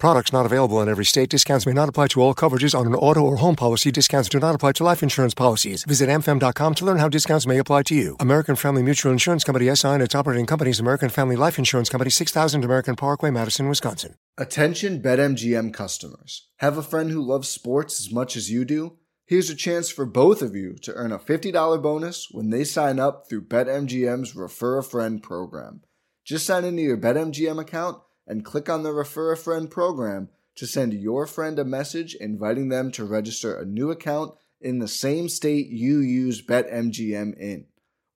Products 0.00 0.32
not 0.32 0.46
available 0.46 0.80
in 0.80 0.88
every 0.88 1.04
state. 1.04 1.28
Discounts 1.28 1.66
may 1.66 1.74
not 1.74 1.90
apply 1.90 2.06
to 2.08 2.22
all 2.22 2.34
coverages 2.34 2.74
on 2.74 2.86
an 2.86 2.94
auto 2.94 3.20
or 3.20 3.36
home 3.36 3.54
policy. 3.54 3.92
Discounts 3.92 4.30
do 4.30 4.40
not 4.40 4.54
apply 4.54 4.72
to 4.72 4.82
life 4.82 5.02
insurance 5.02 5.34
policies. 5.34 5.84
Visit 5.84 6.08
amfam.com 6.08 6.74
to 6.76 6.84
learn 6.86 6.96
how 6.96 7.10
discounts 7.10 7.46
may 7.46 7.58
apply 7.58 7.82
to 7.82 7.94
you. 7.94 8.16
American 8.18 8.56
Family 8.56 8.82
Mutual 8.82 9.12
Insurance 9.12 9.44
Company 9.44 9.72
SI 9.76 9.88
and 9.88 10.02
its 10.02 10.14
operating 10.14 10.46
companies 10.46 10.80
American 10.80 11.10
Family 11.10 11.36
Life 11.36 11.58
Insurance 11.58 11.90
Company 11.90 12.10
6000 12.10 12.64
American 12.64 12.96
Parkway, 12.96 13.30
Madison, 13.30 13.68
Wisconsin. 13.68 14.14
Attention 14.38 15.02
BetMGM 15.02 15.74
customers. 15.74 16.48
Have 16.56 16.78
a 16.78 16.82
friend 16.82 17.10
who 17.10 17.20
loves 17.20 17.50
sports 17.50 18.00
as 18.00 18.10
much 18.10 18.36
as 18.36 18.50
you 18.50 18.64
do? 18.64 18.96
Here's 19.26 19.50
a 19.50 19.54
chance 19.54 19.90
for 19.90 20.06
both 20.06 20.40
of 20.40 20.56
you 20.56 20.76
to 20.80 20.94
earn 20.94 21.12
a 21.12 21.18
$50 21.18 21.82
bonus 21.82 22.28
when 22.30 22.48
they 22.48 22.64
sign 22.64 22.98
up 22.98 23.28
through 23.28 23.48
BetMGM's 23.48 24.34
Refer 24.34 24.78
a 24.78 24.82
Friend 24.82 25.22
program. 25.22 25.82
Just 26.24 26.46
sign 26.46 26.64
into 26.64 26.80
your 26.80 26.96
BetMGM 26.96 27.60
account 27.60 27.98
and 28.30 28.44
click 28.44 28.68
on 28.68 28.84
the 28.84 28.92
Refer 28.92 29.32
a 29.32 29.36
Friend 29.36 29.68
program 29.68 30.28
to 30.54 30.64
send 30.64 30.94
your 30.94 31.26
friend 31.26 31.58
a 31.58 31.64
message 31.64 32.14
inviting 32.14 32.68
them 32.68 32.92
to 32.92 33.04
register 33.04 33.56
a 33.56 33.66
new 33.66 33.90
account 33.90 34.34
in 34.60 34.78
the 34.78 34.86
same 34.86 35.28
state 35.28 35.66
you 35.66 35.98
use 35.98 36.40
BetMGM 36.40 37.36
in. 37.36 37.66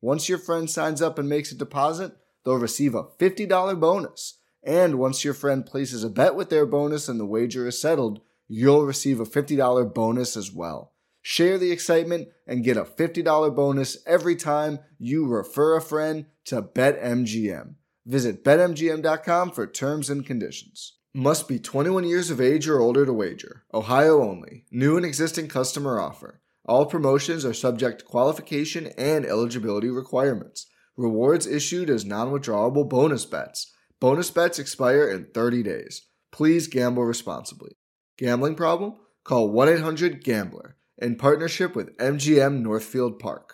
Once 0.01 0.29
your 0.29 0.39
friend 0.39 0.71
signs 0.71 1.03
up 1.03 1.19
and 1.19 1.29
makes 1.29 1.51
a 1.51 1.57
deposit, 1.57 2.13
they'll 2.45 2.55
receive 2.55 2.95
a 2.95 3.03
$50 3.03 3.81
bonus. 3.81 4.39
And 4.63 5.01
once 5.01 5.25
your 5.25 5.35
friend 5.35 5.67
places 5.67 6.05
a 6.05 6.09
bet 6.09 6.37
with 6.37 6.49
their 6.49 6.65
bonus 6.65 7.09
and 7.09 7.19
the 7.19 7.27
wager 7.27 7.67
is 7.67 7.81
settled, 7.81 8.21
you'll 8.47 8.85
receive 8.85 9.19
a 9.19 9.25
$50 9.25 9.93
bonus 9.93 10.37
as 10.37 10.53
well. 10.53 10.93
Share 11.23 11.59
the 11.59 11.73
excitement 11.73 12.29
and 12.47 12.63
get 12.63 12.77
a 12.77 12.85
$50 12.85 13.57
bonus 13.57 13.99
every 14.07 14.37
time 14.37 14.79
you 14.97 15.27
refer 15.27 15.77
a 15.77 15.83
friend 15.83 16.27
to 16.45 16.63
BetMGM. 16.63 17.75
Visit 18.07 18.45
betmgm.com 18.45 19.51
for 19.51 19.67
terms 19.67 20.11
and 20.11 20.27
conditions. 20.27 20.99
Must 21.15 21.49
be 21.49 21.59
21 21.59 22.05
years 22.05 22.31
of 22.31 22.41
age 22.41 22.69
or 22.69 22.81
older 22.81 23.07
to 23.07 23.13
wager. 23.13 23.65
Ohio 23.73 24.23
only. 24.23 24.65
New 24.71 24.97
and 24.97 25.07
existing 25.07 25.49
customer 25.49 25.99
offer. 25.99 26.43
All 26.67 26.87
promotions 26.87 27.45
are 27.45 27.55
subject 27.55 28.01
to 28.01 28.05
qualification 28.05 28.89
and 28.99 29.25
eligibility 29.25 29.91
requirements. 29.91 30.67
Rewards 30.97 31.47
issued 31.47 31.89
as 31.89 32.05
non 32.05 32.31
withdrawable 32.31 32.89
bonus 32.89 33.25
bets. 33.25 33.73
Bonus 34.01 34.31
bets 34.31 34.59
expire 34.59 35.09
in 35.09 35.27
30 35.33 35.63
days. 35.63 36.03
Please 36.31 36.67
gamble 36.67 37.05
responsibly. 37.05 37.73
Gambling 38.19 38.55
problem? 38.55 38.97
Call 39.25 39.49
1 39.51 39.69
800 39.69 40.23
Gambler 40.23 40.77
in 40.99 41.17
partnership 41.17 41.75
with 41.75 41.97
MGM 41.99 42.61
Northfield 42.61 43.19
Park. 43.19 43.54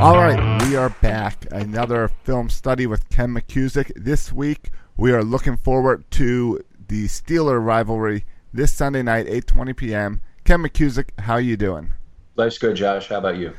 All 0.00 0.16
right, 0.16 0.62
we 0.66 0.76
are 0.76 0.88
back. 0.88 1.44
Another 1.50 2.08
film 2.08 2.48
study 2.48 2.86
with 2.86 3.10
Ken 3.10 3.34
McKusick. 3.34 3.92
This 3.94 4.32
week, 4.32 4.70
we 4.96 5.12
are 5.12 5.22
looking 5.22 5.58
forward 5.58 6.10
to 6.12 6.58
the 6.88 7.04
Steeler 7.04 7.62
rivalry 7.62 8.24
this 8.50 8.72
Sunday 8.72 9.02
night, 9.02 9.26
8:20 9.26 9.76
p.m. 9.76 10.22
Ken 10.44 10.62
McKusick, 10.62 11.10
how 11.20 11.36
you 11.36 11.58
doing? 11.58 11.92
Life's 12.34 12.56
good, 12.56 12.76
Josh. 12.76 13.08
How 13.08 13.18
about 13.18 13.36
you? 13.36 13.52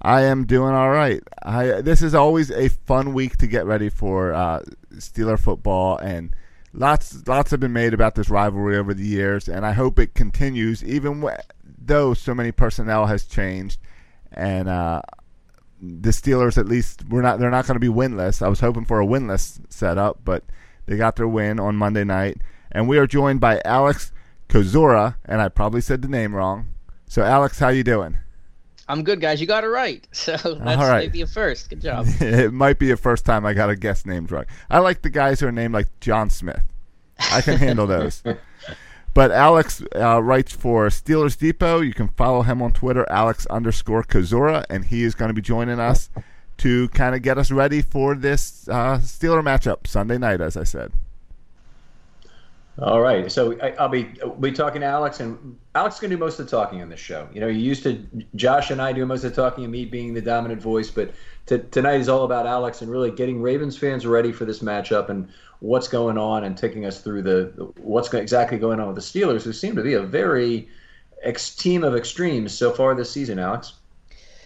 I 0.00 0.22
am 0.22 0.46
doing 0.46 0.72
all 0.72 0.88
right. 0.88 1.22
I 1.42 1.82
this 1.82 2.00
is 2.00 2.14
always 2.14 2.50
a 2.50 2.70
fun 2.70 3.12
week 3.12 3.36
to 3.36 3.46
get 3.46 3.66
ready 3.66 3.90
for 3.90 4.32
uh, 4.32 4.62
Steeler 4.94 5.38
football, 5.38 5.98
and 5.98 6.34
lots 6.72 7.28
lots 7.28 7.50
have 7.50 7.60
been 7.60 7.74
made 7.74 7.92
about 7.92 8.14
this 8.14 8.30
rivalry 8.30 8.78
over 8.78 8.94
the 8.94 9.04
years, 9.04 9.46
and 9.46 9.66
I 9.66 9.72
hope 9.72 9.98
it 9.98 10.14
continues, 10.14 10.82
even 10.82 11.22
though 11.62 12.14
so 12.14 12.34
many 12.34 12.50
personnel 12.50 13.04
has 13.04 13.26
changed. 13.26 13.78
And 14.34 14.66
uh, 14.66 15.02
the 15.82 16.10
Steelers 16.10 16.56
at 16.56 16.66
least 16.66 17.04
we're 17.08 17.22
not 17.22 17.40
they're 17.40 17.50
not 17.50 17.66
going 17.66 17.74
to 17.74 17.80
be 17.80 17.88
winless. 17.88 18.40
I 18.40 18.48
was 18.48 18.60
hoping 18.60 18.84
for 18.84 19.00
a 19.00 19.06
winless 19.06 19.60
setup, 19.68 20.20
but 20.24 20.44
they 20.86 20.96
got 20.96 21.16
their 21.16 21.28
win 21.28 21.58
on 21.58 21.76
Monday 21.76 22.04
night. 22.04 22.38
And 22.70 22.88
we 22.88 22.98
are 22.98 23.06
joined 23.06 23.40
by 23.40 23.60
Alex 23.64 24.12
Kozora, 24.48 25.16
and 25.24 25.42
I 25.42 25.48
probably 25.48 25.80
said 25.80 26.00
the 26.00 26.08
name 26.08 26.34
wrong. 26.34 26.68
So 27.08 27.22
Alex, 27.22 27.58
how 27.58 27.68
you 27.68 27.82
doing? 27.82 28.16
I'm 28.88 29.04
good, 29.04 29.20
guys. 29.20 29.40
You 29.40 29.46
got 29.46 29.64
it 29.64 29.68
right. 29.68 30.06
So 30.12 30.32
that's 30.36 30.80
All 30.80 30.88
right. 30.88 31.00
maybe 31.00 31.22
a 31.22 31.26
first. 31.26 31.68
Good 31.70 31.80
job. 31.80 32.06
it 32.20 32.52
might 32.52 32.78
be 32.78 32.88
the 32.88 32.96
first 32.96 33.24
time 33.24 33.44
I 33.44 33.54
got 33.54 33.70
a 33.70 33.76
guest 33.76 34.06
names 34.06 34.30
right. 34.30 34.46
I 34.70 34.78
like 34.78 35.02
the 35.02 35.10
guys 35.10 35.40
who 35.40 35.46
are 35.46 35.52
named 35.52 35.74
like 35.74 35.88
John 36.00 36.30
Smith. 36.30 36.62
I 37.18 37.40
can 37.40 37.56
handle 37.58 37.86
those. 37.86 38.22
But 39.14 39.30
Alex 39.30 39.82
uh, 39.94 40.22
writes 40.22 40.52
for 40.52 40.86
Steelers 40.88 41.38
Depot. 41.38 41.80
You 41.80 41.92
can 41.92 42.08
follow 42.08 42.42
him 42.42 42.62
on 42.62 42.72
Twitter, 42.72 43.06
Alex 43.10 43.46
underscore 43.46 44.02
Kozora, 44.04 44.64
and 44.70 44.86
he 44.86 45.04
is 45.04 45.14
going 45.14 45.28
to 45.28 45.34
be 45.34 45.42
joining 45.42 45.78
us 45.78 46.08
to 46.58 46.88
kind 46.90 47.14
of 47.14 47.22
get 47.22 47.38
us 47.38 47.50
ready 47.50 47.82
for 47.82 48.14
this 48.14 48.68
uh, 48.68 48.98
Steeler 48.98 49.42
matchup 49.42 49.86
Sunday 49.86 50.16
night, 50.16 50.40
as 50.40 50.56
I 50.56 50.64
said. 50.64 50.92
All 52.78 53.02
right, 53.02 53.30
so 53.30 53.58
I, 53.60 53.72
I'll 53.72 53.88
be 53.90 54.08
we'll 54.22 54.34
be 54.36 54.52
talking 54.52 54.80
to 54.80 54.86
Alex, 54.86 55.20
and 55.20 55.58
Alex 55.74 55.96
is 55.96 56.00
going 56.00 56.10
to 56.10 56.16
do 56.16 56.20
most 56.20 56.38
of 56.38 56.46
the 56.46 56.50
talking 56.50 56.80
on 56.80 56.88
this 56.88 57.00
show. 57.00 57.28
You 57.30 57.40
know, 57.40 57.46
you 57.46 57.60
used 57.60 57.82
to 57.82 58.02
Josh 58.34 58.70
and 58.70 58.80
I 58.80 58.92
do 58.92 59.04
most 59.04 59.24
of 59.24 59.34
the 59.34 59.42
talking, 59.42 59.64
and 59.64 59.72
me 59.72 59.84
being 59.84 60.14
the 60.14 60.22
dominant 60.22 60.62
voice. 60.62 60.90
But 60.90 61.12
t- 61.46 61.60
tonight 61.70 62.00
is 62.00 62.08
all 62.08 62.24
about 62.24 62.46
Alex 62.46 62.82
and 62.82 62.90
really 62.90 63.10
getting 63.10 63.42
Ravens 63.42 63.76
fans 63.76 64.06
ready 64.06 64.32
for 64.32 64.44
this 64.44 64.60
matchup 64.60 65.08
and 65.08 65.28
what's 65.60 65.88
going 65.88 66.18
on, 66.18 66.44
and 66.44 66.56
taking 66.56 66.84
us 66.84 67.00
through 67.00 67.22
the 67.22 67.72
what's 67.76 68.12
exactly 68.12 68.58
going 68.58 68.80
on 68.80 68.88
with 68.88 68.96
the 68.96 69.02
Steelers, 69.02 69.42
who 69.42 69.52
seem 69.52 69.76
to 69.76 69.82
be 69.82 69.94
a 69.94 70.02
very 70.02 70.68
ex- 71.22 71.54
team 71.54 71.84
of 71.84 71.94
extremes 71.94 72.52
so 72.52 72.72
far 72.72 72.94
this 72.94 73.10
season. 73.10 73.38
Alex. 73.38 73.74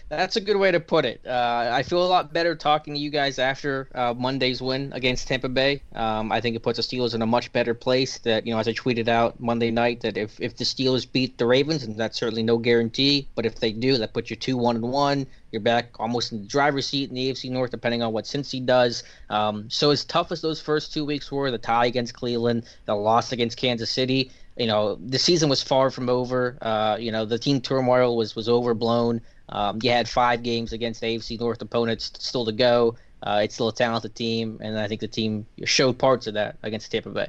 That's 0.09 0.37
a 0.37 0.41
good 0.41 0.57
way 0.57 0.71
to 0.71 0.79
put 0.79 1.05
it. 1.05 1.21
Uh, 1.27 1.69
I 1.73 1.83
feel 1.83 2.05
a 2.05 2.07
lot 2.07 2.33
better 2.33 2.55
talking 2.55 2.95
to 2.95 3.01
you 3.01 3.11
guys 3.11 3.41
after 3.41 3.89
uh, 3.93 4.15
Monday's 4.15 4.63
win 4.63 4.93
against 4.93 5.27
Tampa 5.27 5.49
Bay. 5.49 5.83
Um, 5.97 6.31
I 6.31 6.41
think 6.41 6.55
it 6.55 6.63
puts 6.63 6.77
the 6.77 6.83
Steelers 6.83 7.15
in 7.15 7.23
a 7.23 7.27
much 7.27 7.53
better 7.53 7.75
place. 7.75 8.19
That 8.19 8.47
you 8.47 8.55
know, 8.55 8.61
as 8.61 8.69
I 8.69 8.73
tweeted 8.73 9.09
out 9.09 9.41
Monday 9.41 9.73
night, 9.73 10.03
that 10.03 10.17
if, 10.17 10.41
if 10.41 10.57
the 10.57 10.65
Steelers 10.65 11.11
beat 11.11 11.39
the 11.39 11.47
Ravens, 11.47 11.83
and 11.83 11.97
that's 11.97 12.19
certainly 12.19 12.45
no 12.45 12.57
guarantee, 12.57 13.27
but 13.35 13.47
if 13.47 13.57
they 13.57 13.73
do, 13.73 13.99
that 13.99 14.15
puts 14.15 14.31
you 14.31 14.37
two 14.37 14.57
one 14.57 14.77
and 14.77 14.93
one. 14.93 15.27
You're 15.51 15.63
back 15.63 15.99
almost 15.99 16.31
in 16.31 16.43
the 16.43 16.49
driver's 16.49 16.87
seat 16.87 17.09
in 17.09 17.17
the 17.17 17.33
AFC 17.33 17.51
North, 17.51 17.73
depending 17.73 18.03
on 18.03 18.13
what 18.13 18.27
Cincy 18.27 18.65
does. 18.65 19.03
Um, 19.29 19.69
so 19.71 19.91
as 19.91 20.05
tough 20.05 20.31
as 20.31 20.41
those 20.41 20.61
first 20.61 20.93
two 20.93 21.05
weeks 21.05 21.33
were, 21.33 21.51
the 21.51 21.59
tie 21.59 21.87
against 21.87 22.15
Cleveland, 22.15 22.65
the 22.85 22.95
loss 22.95 23.33
against 23.33 23.57
Kansas 23.57 23.91
City, 23.91 24.31
you 24.57 24.67
know, 24.67 24.97
the 24.97 25.19
season 25.19 25.49
was 25.49 25.63
far 25.63 25.91
from 25.91 26.09
over. 26.09 26.57
Uh, 26.63 26.97
you 26.99 27.13
know, 27.13 27.25
the 27.25 27.39
team 27.39 27.61
turmoil 27.61 28.17
was 28.17 28.35
was 28.35 28.49
overblown. 28.49 29.21
Um, 29.49 29.79
you 29.83 29.91
had 29.91 30.09
five 30.09 30.43
games 30.43 30.73
against 30.73 31.03
AFC 31.03 31.39
North 31.39 31.63
opponents 31.63 32.13
still 32.19 32.45
to 32.45 32.53
go. 32.53 32.97
Uh, 33.23 33.41
it's 33.43 33.55
still 33.55 33.69
a 33.69 33.73
talented 33.73 34.15
team, 34.15 34.59
and 34.63 34.79
I 34.79 34.89
think 34.89 35.01
the 35.01 35.09
team 35.09 35.47
showed 35.65 35.99
parts 35.99 36.27
of 36.27 36.35
that 36.35 36.57
against 36.63 36.91
Tampa 36.91 37.11
Bay. 37.11 37.29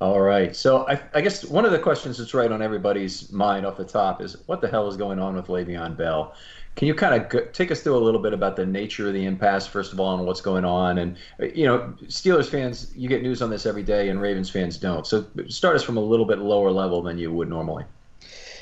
All 0.00 0.20
right. 0.20 0.54
So 0.56 0.86
I, 0.88 1.00
I, 1.14 1.20
guess 1.20 1.44
one 1.44 1.64
of 1.64 1.70
the 1.70 1.78
questions 1.78 2.18
that's 2.18 2.34
right 2.34 2.50
on 2.50 2.60
everybody's 2.60 3.30
mind 3.30 3.64
off 3.64 3.76
the 3.76 3.84
top 3.84 4.20
is 4.20 4.36
what 4.46 4.60
the 4.60 4.66
hell 4.66 4.88
is 4.88 4.96
going 4.96 5.20
on 5.20 5.36
with 5.36 5.46
Le'Veon 5.46 5.96
Bell? 5.96 6.34
Can 6.74 6.88
you 6.88 6.94
kind 6.94 7.14
of 7.14 7.52
take 7.52 7.70
us 7.70 7.82
through 7.82 7.96
a 7.96 8.00
little 8.02 8.20
bit 8.20 8.32
about 8.32 8.56
the 8.56 8.64
nature 8.64 9.06
of 9.06 9.12
the 9.12 9.24
impasse, 9.24 9.66
first 9.66 9.92
of 9.92 10.00
all, 10.00 10.16
and 10.16 10.26
what's 10.26 10.40
going 10.40 10.64
on? 10.64 10.98
And, 10.98 11.16
you 11.54 11.66
know, 11.66 11.94
Steelers 12.04 12.48
fans, 12.48 12.92
you 12.96 13.08
get 13.08 13.22
news 13.22 13.42
on 13.42 13.50
this 13.50 13.66
every 13.66 13.82
day, 13.82 14.08
and 14.08 14.20
Ravens 14.20 14.48
fans 14.48 14.78
don't. 14.78 15.06
So 15.06 15.26
start 15.48 15.76
us 15.76 15.82
from 15.82 15.98
a 15.98 16.00
little 16.00 16.24
bit 16.24 16.38
lower 16.38 16.70
level 16.70 17.02
than 17.02 17.18
you 17.18 17.30
would 17.32 17.48
normally. 17.48 17.84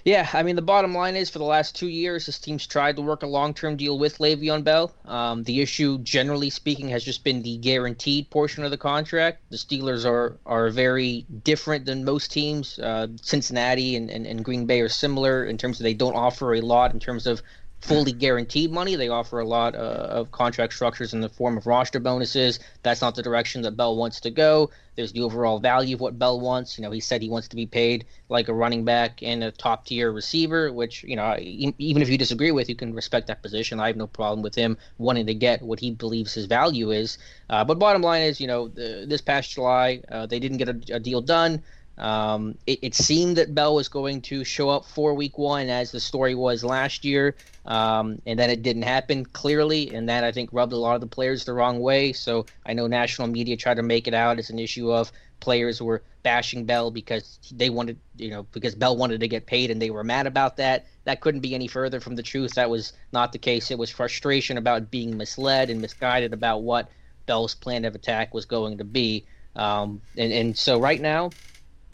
Yeah, 0.04 0.28
I 0.32 0.42
mean, 0.42 0.56
the 0.56 0.62
bottom 0.62 0.94
line 0.94 1.14
is 1.14 1.28
for 1.28 1.38
the 1.38 1.44
last 1.44 1.76
two 1.76 1.88
years, 1.88 2.26
this 2.26 2.38
team's 2.38 2.66
tried 2.66 2.96
to 2.96 3.02
work 3.02 3.22
a 3.22 3.26
long 3.26 3.52
term 3.52 3.76
deal 3.76 3.98
with 3.98 4.18
Le'Veon 4.18 4.64
Bell. 4.64 4.92
Um, 5.04 5.44
the 5.44 5.60
issue, 5.60 5.98
generally 5.98 6.48
speaking, 6.48 6.88
has 6.88 7.04
just 7.04 7.22
been 7.22 7.42
the 7.42 7.58
guaranteed 7.58 8.30
portion 8.30 8.64
of 8.64 8.70
the 8.70 8.78
contract. 8.78 9.42
The 9.50 9.56
Steelers 9.56 10.06
are, 10.06 10.36
are 10.46 10.70
very 10.70 11.26
different 11.44 11.84
than 11.84 12.04
most 12.04 12.32
teams. 12.32 12.78
Uh, 12.78 13.08
Cincinnati 13.20 13.96
and, 13.96 14.10
and, 14.10 14.26
and 14.26 14.44
Green 14.44 14.64
Bay 14.64 14.80
are 14.80 14.88
similar 14.88 15.44
in 15.44 15.58
terms 15.58 15.78
of 15.78 15.84
they 15.84 15.94
don't 15.94 16.16
offer 16.16 16.54
a 16.54 16.60
lot 16.60 16.94
in 16.94 17.00
terms 17.00 17.26
of 17.26 17.42
fully 17.81 18.12
guaranteed 18.12 18.71
money. 18.71 18.94
They 18.94 19.09
offer 19.09 19.41
a 19.41 19.47
lot 19.47 19.75
uh, 19.75 19.79
of 19.79 20.31
contract 20.31 20.75
structures 20.75 21.15
in 21.15 21.21
the 21.21 21.29
form 21.29 21.56
of 21.56 21.67
roster 21.67 21.99
bonuses. 21.99 22.61
That's 22.82 23.00
not 23.00 23.15
the 23.15 23.23
direction 23.23 23.62
that 23.62 23.77
Bell 23.77 23.97
wants 23.97 24.21
to 24.21 24.31
go. 24.31 24.71
There's 24.97 25.12
the 25.12 25.23
overall 25.23 25.61
value 25.61 25.94
of 25.94 26.00
what 26.00 26.19
Bell 26.19 26.41
wants. 26.41 26.77
You 26.77 26.82
know, 26.82 26.91
he 26.91 27.00
said 27.00 27.23
he 27.23 27.31
wants 27.31 27.49
to 27.49 27.56
be 27.56 27.65
paid 27.65 28.05
like 28.29 28.49
a 28.49 28.53
running 28.53 28.85
back 28.85 29.23
and 29.23 29.43
a 29.43 29.50
top 29.50 29.87
tier 29.87 30.12
receiver, 30.12 30.73
which, 30.73 31.03
you 31.05 31.17
know, 31.17 31.37
even 31.38 32.03
if 32.03 32.09
you 32.11 32.19
disagree 32.19 32.50
with, 32.50 32.69
you 32.69 32.75
can 32.75 32.94
respect 32.94 33.27
that 33.29 33.41
position. 33.41 33.81
I 33.81 33.87
have 33.87 33.97
no 33.97 34.06
problem 34.06 34.43
with 34.43 34.55
him 34.55 34.77
wanting 34.99 35.27
to 35.27 35.35
get 35.35 35.62
what 35.62 35.81
he 35.81 35.91
believes 35.91 36.35
his 36.35 36.47
value 36.47 36.91
is. 36.91 37.17
Uh, 37.49 37.65
but 37.65 37.79
bottom 37.79 38.03
line 38.03 38.23
is, 38.23 38.41
you 38.41 38.47
know, 38.47 38.69
the, 38.69 39.06
this 39.09 39.23
past 39.23 39.50
July, 39.53 40.03
uh, 40.11 40.27
they 40.27 40.38
didn't 40.38 40.59
get 40.59 40.69
a, 40.69 40.97
a 40.97 41.00
deal 41.00 41.23
done. 41.23 41.62
Um, 42.00 42.56
it, 42.67 42.79
it, 42.81 42.94
seemed 42.94 43.37
that 43.37 43.55
Bell 43.55 43.75
was 43.75 43.88
going 43.88 44.23
to 44.23 44.43
show 44.43 44.70
up 44.70 44.87
for 44.87 45.12
week 45.12 45.37
one, 45.37 45.69
as 45.69 45.93
the 45.93 46.00
story 46.00 46.35
was 46.35 46.64
last 46.64 47.05
year, 47.05 47.37
um, 47.67 48.23
and 48.25 48.38
then 48.38 48.49
it 48.49 48.62
didn't 48.62 48.85
happen 48.85 49.26
clearly, 49.26 49.94
and 49.94 50.08
that 50.08 50.25
I 50.25 50.32
think 50.32 50.49
rubbed 50.50 50.73
a 50.73 50.79
lot 50.79 50.94
of 50.94 51.02
the 51.02 51.06
players 51.06 51.44
the 51.44 51.52
wrong 51.52 51.79
way. 51.81 52.14
So 52.14 52.47
I 52.64 52.73
know 52.73 52.87
national 52.87 53.29
media 53.29 53.55
tried 53.55 53.75
to 53.75 53.82
make 53.82 54.08
it 54.08 54.14
out 54.14 54.38
as 54.38 54.49
an 54.49 54.58
issue 54.58 54.91
of 54.91 55.12
players 55.41 55.82
were 55.82 56.02
bashing 56.23 56.64
Bell 56.64 56.91
because 56.91 57.38
they 57.52 57.69
wanted, 57.69 57.99
you 58.17 58.31
know, 58.31 58.44
because 58.53 58.75
Bell 58.75 58.96
wanted 58.96 59.20
to 59.20 59.29
get 59.29 59.44
paid, 59.44 59.70
and 59.70 59.81
they 59.81 59.91
were 59.91 60.03
mad 60.03 60.26
about 60.26 60.56
that. 60.56 60.87
That 61.05 61.20
couldn't 61.20 61.41
be 61.41 61.55
any 61.55 61.67
further 61.67 62.00
from 62.00 62.17
the 62.17 62.23
truth. 62.23 62.55
That 62.55 62.70
was 62.70 62.94
not 63.12 63.32
the 63.32 63.38
case. 63.38 63.70
It 63.70 63.79
was 63.79 63.91
frustration 63.91 64.56
about 64.56 64.91
being 64.91 65.19
misled 65.19 65.69
and 65.69 65.82
misguided 65.82 66.32
about 66.32 66.62
what 66.62 66.91
Bell's 67.26 67.55
plan 67.55 67.85
of 67.85 67.94
attack 67.94 68.32
was 68.32 68.46
going 68.46 68.79
to 68.79 68.85
be. 68.85 69.26
Um, 69.55 70.00
and, 70.17 70.32
and 70.32 70.56
so 70.56 70.81
right 70.81 71.00
now, 71.00 71.31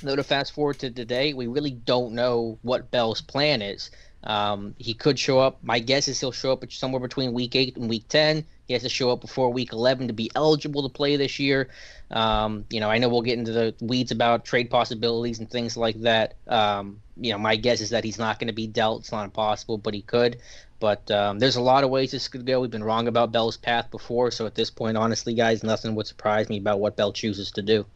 Though 0.02 0.16
to 0.16 0.22
fast 0.22 0.52
forward 0.52 0.78
to 0.80 0.90
today, 0.90 1.32
we 1.32 1.46
really 1.46 1.70
don't 1.70 2.12
know 2.12 2.58
what 2.62 2.90
Bell's 2.90 3.22
plan 3.22 3.62
is. 3.62 3.90
Um, 4.24 4.74
he 4.78 4.92
could 4.92 5.18
show 5.18 5.38
up. 5.38 5.62
My 5.62 5.78
guess 5.78 6.08
is 6.08 6.20
he'll 6.20 6.32
show 6.32 6.52
up 6.52 6.70
somewhere 6.70 7.00
between 7.00 7.32
week 7.32 7.54
eight 7.54 7.76
and 7.76 7.88
week 7.88 8.08
ten. 8.08 8.44
He 8.66 8.74
has 8.74 8.82
to 8.82 8.88
show 8.88 9.10
up 9.10 9.20
before 9.20 9.52
week 9.52 9.72
eleven 9.72 10.08
to 10.08 10.12
be 10.12 10.30
eligible 10.34 10.82
to 10.82 10.92
play 10.92 11.16
this 11.16 11.38
year. 11.38 11.70
Um, 12.10 12.64
you 12.68 12.80
know, 12.80 12.90
I 12.90 12.98
know 12.98 13.08
we'll 13.08 13.22
get 13.22 13.38
into 13.38 13.52
the 13.52 13.74
weeds 13.80 14.10
about 14.10 14.44
trade 14.44 14.68
possibilities 14.68 15.38
and 15.38 15.48
things 15.48 15.76
like 15.76 16.00
that. 16.02 16.34
Um, 16.48 17.00
you 17.16 17.32
know, 17.32 17.38
my 17.38 17.56
guess 17.56 17.80
is 17.80 17.90
that 17.90 18.04
he's 18.04 18.18
not 18.18 18.38
going 18.38 18.48
to 18.48 18.52
be 18.52 18.66
dealt. 18.66 19.02
It's 19.02 19.12
not 19.12 19.24
impossible, 19.24 19.78
but 19.78 19.94
he 19.94 20.02
could. 20.02 20.38
But 20.78 21.10
um, 21.10 21.38
there's 21.38 21.56
a 21.56 21.62
lot 21.62 21.84
of 21.84 21.90
ways 21.90 22.10
this 22.10 22.28
could 22.28 22.44
go. 22.44 22.60
We've 22.60 22.70
been 22.70 22.84
wrong 22.84 23.08
about 23.08 23.32
Bell's 23.32 23.56
path 23.56 23.90
before, 23.90 24.30
so 24.30 24.44
at 24.44 24.56
this 24.56 24.70
point, 24.70 24.98
honestly, 24.98 25.32
guys, 25.32 25.62
nothing 25.62 25.94
would 25.94 26.06
surprise 26.06 26.50
me 26.50 26.58
about 26.58 26.80
what 26.80 26.96
Bell 26.96 27.12
chooses 27.12 27.50
to 27.52 27.62
do. 27.62 27.86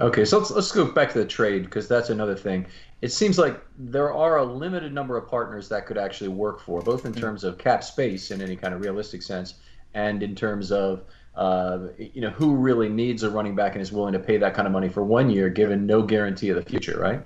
Okay, 0.00 0.24
so 0.24 0.38
let's 0.38 0.50
let's 0.50 0.72
go 0.72 0.84
back 0.84 1.12
to 1.12 1.18
the 1.18 1.24
trade 1.24 1.64
because 1.64 1.88
that's 1.88 2.10
another 2.10 2.36
thing. 2.36 2.66
It 3.02 3.12
seems 3.12 3.38
like 3.38 3.60
there 3.78 4.12
are 4.12 4.38
a 4.38 4.44
limited 4.44 4.92
number 4.92 5.16
of 5.16 5.28
partners 5.28 5.68
that 5.68 5.86
could 5.86 5.98
actually 5.98 6.28
work 6.28 6.60
for, 6.60 6.80
both 6.82 7.06
in 7.06 7.12
mm. 7.12 7.20
terms 7.20 7.44
of 7.44 7.58
cap 7.58 7.84
space 7.84 8.30
in 8.30 8.42
any 8.42 8.56
kind 8.56 8.74
of 8.74 8.80
realistic 8.80 9.22
sense, 9.22 9.54
and 9.94 10.22
in 10.22 10.34
terms 10.34 10.70
of 10.72 11.04
uh, 11.34 11.88
you 11.98 12.20
know 12.20 12.30
who 12.30 12.54
really 12.54 12.88
needs 12.88 13.22
a 13.22 13.30
running 13.30 13.54
back 13.54 13.72
and 13.72 13.82
is 13.82 13.92
willing 13.92 14.12
to 14.12 14.18
pay 14.18 14.36
that 14.36 14.54
kind 14.54 14.66
of 14.66 14.72
money 14.72 14.88
for 14.88 15.02
one 15.02 15.30
year, 15.30 15.48
given 15.48 15.86
no 15.86 16.02
guarantee 16.02 16.50
of 16.50 16.56
the 16.56 16.70
future, 16.70 16.98
right? 16.98 17.24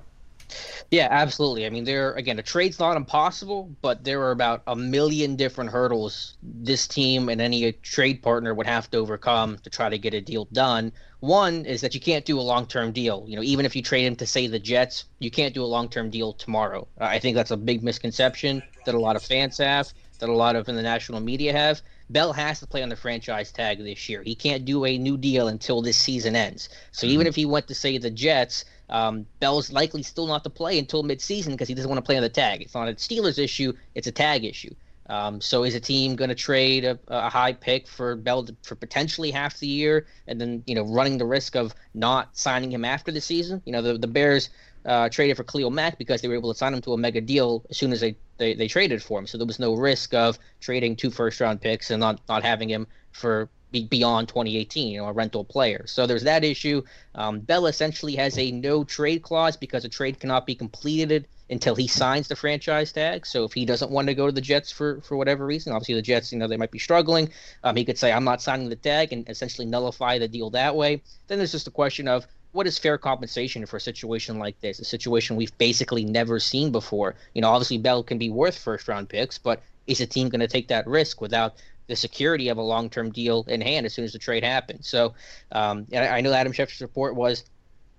Yeah, 0.91 1.07
absolutely. 1.11 1.67
I 1.67 1.71
mean, 1.71 1.85
there 1.85 2.15
again, 2.15 2.39
a 2.41 2.43
trade's 2.43 2.81
not 2.81 2.97
impossible, 2.97 3.71
but 3.81 4.03
there 4.03 4.21
are 4.23 4.33
about 4.33 4.63
a 4.67 4.75
million 4.75 5.37
different 5.37 5.71
hurdles 5.71 6.37
this 6.43 6.89
team 6.89 7.29
and 7.29 7.41
any 7.41 7.73
trade 7.73 8.23
partner 8.23 8.55
would 8.55 8.67
have 8.67 8.91
to 8.91 8.99
overcome 8.99 9.59
to 9.59 9.71
try 9.71 9.89
to 9.89 9.99
get 9.99 10.15
a 10.15 10.21
deal 10.21 10.47
done. 10.53 10.93
One 11.21 11.67
is 11.67 11.83
that 11.83 11.95
you 11.95 12.01
can't 12.01 12.25
do 12.25 12.41
a 12.41 12.43
long-term 12.43 12.93
deal. 12.93 13.25
You 13.29 13.37
know, 13.37 13.43
even 13.43 13.67
if 13.67 13.77
you 13.77 13.83
trade 13.83 14.07
him 14.07 14.17
to 14.17 14.27
say 14.27 14.47
the 14.47 14.59
Jets, 14.59 15.05
you 15.19 15.31
can't 15.31 15.55
do 15.55 15.63
a 15.63 15.67
long-term 15.67 16.11
deal 16.11 16.33
tomorrow. 16.33 16.89
I 16.99 17.19
think 17.19 17.37
that's 17.37 17.51
a 17.51 17.57
big 17.57 17.83
misconception 17.83 18.63
that 18.87 18.95
a 18.95 18.99
lot 18.99 19.17
of 19.17 19.23
fans 19.23 19.59
have, 19.59 19.93
that 20.19 20.29
a 20.31 20.35
lot 20.35 20.57
of 20.57 20.69
in 20.69 20.77
the 20.77 20.83
national 20.83 21.21
media 21.21 21.53
have. 21.53 21.83
Bell 22.09 22.33
has 22.33 22.59
to 22.61 22.67
play 22.67 22.83
on 22.83 22.89
the 22.89 22.97
franchise 22.97 23.53
tag 23.53 23.79
this 23.79 24.09
year. 24.09 24.23
He 24.23 24.35
can't 24.35 24.65
do 24.65 24.85
a 24.85 24.99
new 24.99 25.17
deal 25.17 25.49
until 25.49 25.83
this 25.83 25.97
season 25.97 26.35
ends. 26.35 26.69
So 26.91 27.07
mm-hmm. 27.07 27.15
even 27.15 27.27
if 27.27 27.37
he 27.37 27.45
went 27.45 27.69
to 27.69 27.75
say 27.75 27.99
the 27.99 28.11
Jets, 28.11 28.65
um, 28.89 29.27
Bell's 29.39 29.71
likely 29.71 30.03
still 30.03 30.27
not 30.27 30.43
to 30.45 30.51
play 30.51 30.79
until 30.79 31.05
midseason 31.05 31.51
because 31.51 31.69
he 31.69 31.75
doesn't 31.75 31.89
want 31.89 31.99
to 31.99 32.07
play 32.07 32.17
on 32.17 32.23
the 32.23 32.29
tag. 32.29 32.63
It's 32.63 32.75
not 32.75 32.89
a 32.89 32.93
Steelers 32.95 33.39
issue; 33.39 33.73
it's 33.95 34.09
a 34.09 34.13
tag 34.13 34.45
issue. 34.45 34.75
Um, 35.11 35.41
so 35.41 35.65
is 35.65 35.75
a 35.75 35.81
team 35.81 36.15
going 36.15 36.29
to 36.29 36.37
trade 36.37 36.85
a, 36.85 36.97
a, 37.09 37.29
high 37.29 37.53
pick 37.53 37.89
for 37.89 38.15
Bell 38.15 38.45
to, 38.45 38.55
for 38.63 38.77
potentially 38.77 39.33
half 39.33 39.59
the 39.59 39.67
year, 39.67 40.07
and 40.29 40.41
then 40.41 40.63
you 40.67 40.75
know 40.77 40.85
running 40.85 41.19
the 41.19 41.27
risk 41.27 41.57
of 41.57 41.75
not 41.95 42.37
signing 42.37 42.71
him 42.71 42.85
after 42.85 43.11
the 43.11 43.21
season? 43.21 43.61
You 43.67 43.73
know 43.73 43.83
the 43.83 43.99
the 43.99 44.07
Bears 44.07 44.51
uh, 44.87 45.09
traded 45.09 45.37
for 45.37 45.43
Khalil 45.43 45.71
Mack 45.71 45.99
because 45.99 46.23
they 46.23 46.29
were 46.29 46.37
able 46.37 46.53
to 46.53 46.57
sign 46.57 46.73
him 46.73 46.81
to 46.83 46.93
a 46.93 46.97
mega 46.97 47.21
deal 47.21 47.65
as 47.71 47.77
soon 47.77 47.93
as 47.93 48.01
they, 48.01 48.17
they, 48.39 48.55
they 48.55 48.69
traded 48.69 49.03
for 49.03 49.19
him. 49.19 49.27
So 49.27 49.37
there 49.37 49.47
was 49.47 49.59
no 49.59 49.75
risk 49.75 50.15
of 50.15 50.39
trading 50.61 50.97
two 50.97 51.11
first 51.11 51.41
round 51.41 51.61
picks 51.61 51.91
and 51.91 52.01
not 52.01 52.21
not 52.29 52.45
having 52.45 52.69
him 52.69 52.87
for 53.11 53.51
beyond 53.73 54.29
2018, 54.29 54.93
you 54.93 54.99
know, 54.99 55.07
a 55.07 55.13
rental 55.13 55.45
player. 55.45 55.87
So 55.87 56.07
there's 56.07 56.25
that 56.25 56.45
issue. 56.45 56.83
Um, 57.15 57.41
Bell 57.41 57.67
essentially 57.67 58.17
has 58.17 58.39
a 58.39 58.51
no 58.51 58.85
trade 58.85 59.23
clause 59.23 59.57
because 59.57 59.85
a 59.85 59.89
trade 59.89 60.19
cannot 60.19 60.47
be 60.47 60.55
completed 60.55 61.29
until 61.51 61.75
he 61.75 61.87
signs 61.87 62.29
the 62.29 62.37
franchise 62.37 62.93
tag. 62.93 63.27
So 63.27 63.45
if 63.45 63.53
he 63.53 63.65
doesn't 63.65 63.91
want 63.91 64.07
to 64.09 64.15
go 64.15 64.27
to 64.27 64.33
the 64.33 64.41
Jets 64.41 64.71
for, 64.71 65.01
for 65.01 65.17
whatever 65.17 65.45
reason, 65.45 65.73
obviously 65.73 65.97
the 65.97 66.03
Jets, 66.03 66.33
you 66.33 66.39
know, 66.39 66.47
they 66.47 66.57
might 66.57 66.71
be 66.71 66.79
struggling. 66.79 67.31
Um, 67.65 67.77
he 67.77 67.85
could 67.85 67.99
say, 67.99 68.13
I'm 68.13 68.25
not 68.25 68.41
signing 68.41 68.69
the 68.69 68.77
tag 68.77 69.13
and 69.13 69.29
essentially 69.29 69.67
nullify 69.67 70.19
the 70.19 70.29
deal 70.29 70.51
that 70.51 70.75
way. 70.77 71.03
Then 71.27 71.39
there's 71.39 71.53
just 71.53 71.65
the 71.65 71.71
question 71.71 72.07
of 72.09 72.27
what 72.53 72.67
is 72.67 72.79
fair 72.79 72.99
compensation 72.99 73.67
for 73.67 73.77
a 73.77 73.81
situation 73.81 74.39
like 74.39 74.61
this? 74.61 74.79
A 74.79 74.85
situation 74.85 75.37
we've 75.37 75.57
basically 75.59 76.05
never 76.05 76.41
seen 76.41 76.73
before. 76.73 77.15
You 77.35 77.43
know, 77.43 77.51
obviously 77.51 77.79
Bell 77.79 78.03
can 78.03 78.19
be 78.19 78.31
worth 78.31 78.59
first 78.59 78.89
round 78.89 79.09
picks, 79.09 79.39
but 79.39 79.63
is 79.87 80.01
a 80.01 80.07
team 80.07 80.29
going 80.29 80.41
to 80.41 80.49
take 80.49 80.69
that 80.69 80.87
risk 80.87 81.21
without 81.21 81.55
the 81.87 81.97
security 81.97 82.49
of 82.49 82.59
a 82.59 82.63
long-term 82.63 83.11
deal 83.11 83.45
in 83.49 83.61
hand 83.61 83.87
as 83.87 83.93
soon 83.93 84.05
as 84.05 84.13
the 84.13 84.19
trade 84.19 84.45
happens. 84.45 84.89
So 84.89 85.15
um, 85.51 85.87
I 85.93 86.21
know 86.21 86.33
Adam 86.33 86.53
Schefter's 86.53 86.81
report 86.81 87.17
was 87.17 87.45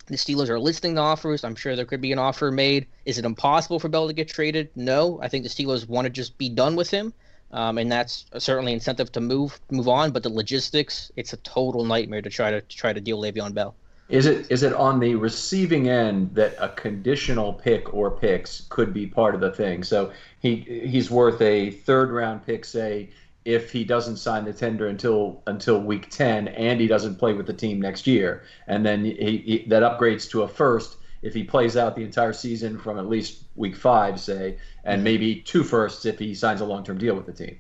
the 0.08 0.16
Steelers 0.16 0.50
are 0.50 0.60
listing 0.60 0.96
the 0.96 1.02
offers. 1.02 1.44
I'm 1.44 1.56
sure 1.56 1.76
there 1.76 1.86
could 1.86 2.02
be 2.02 2.12
an 2.12 2.20
offer 2.20 2.52
made. 2.52 2.88
Is 3.06 3.18
it 3.18 3.26
impossible 3.26 3.80
for 3.80 3.90
Bell 3.90 4.08
to 4.08 4.14
get 4.14 4.28
traded? 4.28 4.70
No. 4.76 5.20
I 5.22 5.28
think 5.28 5.44
the 5.44 5.50
Steelers 5.50 5.88
want 5.88 6.06
to 6.06 6.10
just 6.10 6.38
be 6.38 6.50
done 6.50 6.76
with 6.76 6.90
him. 6.90 7.14
Um, 7.52 7.78
and 7.78 7.92
that's 7.92 8.26
certainly 8.38 8.74
incentive 8.74 9.12
to 9.14 9.22
move 9.22 9.60
move 9.70 9.88
on. 9.88 10.12
But 10.12 10.24
the 10.24 10.30
logistics, 10.30 11.12
it's 11.18 11.34
a 11.34 11.38
total 11.38 11.84
nightmare 11.84 12.22
to 12.22 12.30
try 12.30 12.52
to, 12.52 12.62
to 12.62 12.78
try 12.78 12.94
to 12.94 13.02
deal 13.02 13.22
Le'Veon 13.22 13.54
Bell. 13.54 13.76
Is 14.12 14.26
it 14.26 14.52
is 14.52 14.64
it 14.64 14.74
on 14.74 15.00
the 15.00 15.16
receiving 15.16 15.88
end 15.88 16.36
that 16.36 16.56
a 16.60 16.68
conditional 16.70 17.54
pick 17.54 17.94
or 17.94 18.12
picks 18.12 18.66
could 18.68 18.94
be 18.94 19.08
part 19.08 19.36
of 19.36 19.42
the 19.42 19.52
thing? 19.52 19.84
So 19.84 20.12
he 20.40 20.58
he's 20.86 21.10
worth 21.10 21.42
a 21.42 21.72
third 21.72 22.12
round 22.12 22.46
pick, 22.46 22.66
say, 22.66 23.10
if 23.44 23.72
he 23.72 23.84
doesn't 23.84 24.18
sign 24.18 24.46
the 24.46 24.54
tender 24.54 24.88
until 24.88 25.42
until 25.48 25.80
week 25.80 26.10
10 26.10 26.48
and 26.50 26.80
he 26.80 26.88
doesn't 26.88 27.16
play 27.16 27.34
with 27.34 27.48
the 27.48 27.54
team 27.54 27.82
next 27.82 28.06
year 28.06 28.44
and 28.68 28.86
then 28.86 29.04
he, 29.04 29.14
he, 29.14 29.66
that 29.68 29.82
upgrades 29.82 30.30
to 30.30 30.44
a 30.44 30.48
first 30.48 30.98
if 31.22 31.34
he 31.34 31.44
plays 31.44 31.78
out 31.78 31.96
the 31.96 32.04
entire 32.04 32.34
season 32.34 32.78
from 32.78 32.98
at 32.98 33.08
least 33.08 33.44
week 33.56 33.76
five, 33.76 34.20
say, 34.20 34.58
and 34.84 34.98
mm-hmm. 34.98 35.04
maybe 35.04 35.36
two 35.36 35.64
firsts 35.64 36.06
if 36.06 36.18
he 36.18 36.34
signs 36.34 36.62
a 36.62 36.66
long 36.66 36.84
term 36.84 36.98
deal 36.98 37.16
with 37.16 37.26
the 37.26 37.34
team. 37.34 37.60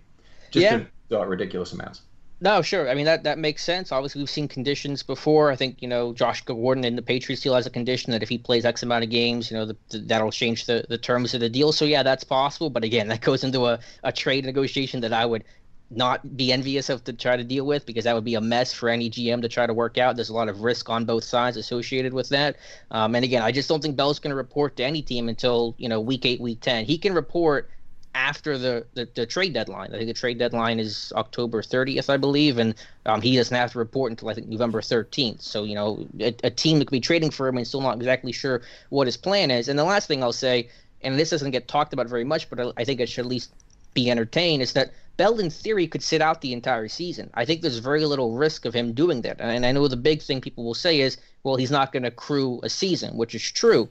Just 0.50 0.64
yeah. 0.64 0.84
to 1.10 1.18
out 1.18 1.28
ridiculous 1.28 1.74
amounts. 1.74 2.02
No, 2.44 2.64
sure. 2.64 2.90
I 2.90 2.96
mean 2.96 3.06
that 3.06 3.24
that 3.24 3.38
makes 3.38 3.64
sense. 3.64 3.92
Obviously, 3.92 4.20
we've 4.20 4.30
seen 4.30 4.48
conditions 4.48 5.04
before. 5.04 5.52
I 5.52 5.56
think 5.56 5.80
you 5.80 5.88
know 5.88 6.12
Josh 6.12 6.42
Gordon 6.42 6.84
in 6.84 6.96
the 6.96 7.02
Patriots 7.04 7.44
deal 7.44 7.54
has 7.54 7.68
a 7.68 7.70
condition 7.70 8.12
that 8.14 8.24
if 8.24 8.30
he 8.30 8.40
plays 8.40 8.66
X 8.66 8.82
amount 8.82 9.04
of 9.04 9.12
games, 9.12 9.52
you 9.52 9.58
know 9.58 9.66
the, 9.66 9.78
the, 9.90 10.00
that'll 10.00 10.32
change 10.32 10.66
the, 10.66 10.84
the 10.90 10.98
terms 10.98 11.36
of 11.36 11.40
the 11.40 11.50
deal. 11.50 11.72
So 11.72 11.86
yeah, 11.86 12.02
that's 12.02 12.24
possible. 12.24 12.72
But 12.72 12.84
again, 12.84 13.10
that 13.10 13.22
goes 13.22 13.44
into 13.44 13.68
a, 13.68 13.80
a 14.04 14.12
trade 14.12 14.44
negotiation 14.44 15.02
that 15.02 15.14
I 15.14 15.24
would 15.24 15.44
not 15.92 16.38
be 16.38 16.52
envious 16.52 16.90
of 16.90 17.04
to 17.04 17.14
try 17.14 17.36
to 17.36 17.44
deal 17.44 17.66
with 17.66 17.86
because 17.86 18.06
that 18.06 18.16
would 18.16 18.24
be 18.24 18.36
a 18.36 18.42
mess 18.42 18.74
for 18.74 18.90
any 18.90 19.10
GM 19.10 19.42
to 19.42 19.50
try 19.50 19.68
to 19.68 19.74
work 19.74 19.98
out. 19.98 20.16
There's 20.16 20.30
a 20.30 20.34
lot 20.34 20.50
of 20.50 20.62
risk 20.62 20.90
on 20.90 21.06
both 21.06 21.24
sides 21.24 21.58
associated 21.58 22.14
with 22.14 22.30
that. 22.30 22.56
Um, 22.92 23.16
and 23.16 23.26
again, 23.26 23.42
I 23.42 23.52
just 23.52 23.68
don't 23.68 23.82
think 23.82 23.96
Bell's 23.96 24.20
going 24.20 24.32
to 24.32 24.36
report 24.36 24.78
to 24.78 24.84
any 24.84 25.02
team 25.02 25.30
until 25.30 25.76
you 25.78 25.90
know 25.90 26.00
week 26.00 26.26
eight, 26.26 26.40
week 26.40 26.62
ten. 26.62 26.86
He 26.86 26.98
can 26.98 27.14
report 27.14 27.70
after 28.14 28.58
the, 28.58 28.86
the, 28.94 29.08
the, 29.16 29.26
trade 29.26 29.54
deadline. 29.54 29.94
I 29.94 29.98
think 29.98 30.08
the 30.08 30.14
trade 30.14 30.38
deadline 30.38 30.80
is 30.80 31.14
October 31.16 31.62
30th, 31.62 32.10
I 32.10 32.18
believe, 32.18 32.58
and 32.58 32.76
um, 33.06 33.22
he 33.22 33.38
doesn't 33.38 33.56
have 33.56 33.72
to 33.72 33.80
report 33.80 34.12
until 34.12 34.28
I 34.30 34.34
think 34.34 34.48
November 34.48 34.82
13th. 34.82 35.42
So 35.42 35.64
you 35.64 35.76
know, 35.76 36.06
a, 36.20 36.36
a, 36.44 36.50
team 36.50 36.80
that 36.80 36.86
could 36.86 36.92
be 36.92 37.00
trading 37.00 37.32
for 37.32 37.48
him 37.48 37.58
and 37.58 37.66
still 37.66 37.82
not 37.82 37.96
exactly 37.96 38.32
sure 38.32 38.64
what 38.90 39.08
his 39.08 39.16
plan 39.16 39.50
is. 39.50 39.70
And 39.70 39.80
the 39.80 39.86
last 39.86 40.08
thing 40.08 40.24
I'll 40.24 40.34
say, 40.34 40.70
and 41.02 41.18
this 41.18 41.30
doesn't 41.30 41.52
get 41.52 41.68
talked 41.68 41.94
about 41.94 42.08
very 42.08 42.26
much, 42.26 42.50
but 42.50 42.60
I, 42.60 42.72
I 42.78 42.84
think 42.84 43.00
it 43.00 43.08
should 43.08 43.26
at 43.26 43.30
least 43.30 43.54
be 43.94 44.10
entertained, 44.10 44.62
is 44.62 44.74
that 44.74 44.94
Bell, 45.18 45.40
in 45.40 45.50
theory, 45.50 45.88
could 45.88 46.02
sit 46.02 46.22
out 46.22 46.42
the 46.42 46.54
entire 46.54 46.88
season. 46.88 47.30
I 47.34 47.46
think 47.46 47.62
there's 47.62 47.78
very 47.78 48.06
little 48.06 48.34
risk 48.34 48.66
of 48.66 48.74
him 48.74 48.94
doing 48.94 49.22
that. 49.22 49.40
And 49.40 49.66
I 49.66 49.72
know 49.72 49.88
the 49.88 49.98
big 49.98 50.22
thing 50.22 50.42
people 50.42 50.64
will 50.64 50.74
say 50.74 51.02
is, 51.02 51.18
well, 51.44 51.58
he's 51.58 51.72
not 51.72 51.92
going 51.92 52.04
to 52.04 52.10
accrue 52.10 52.60
a 52.64 52.70
season, 52.70 53.18
which 53.18 53.36
is 53.36 53.52
true 53.52 53.90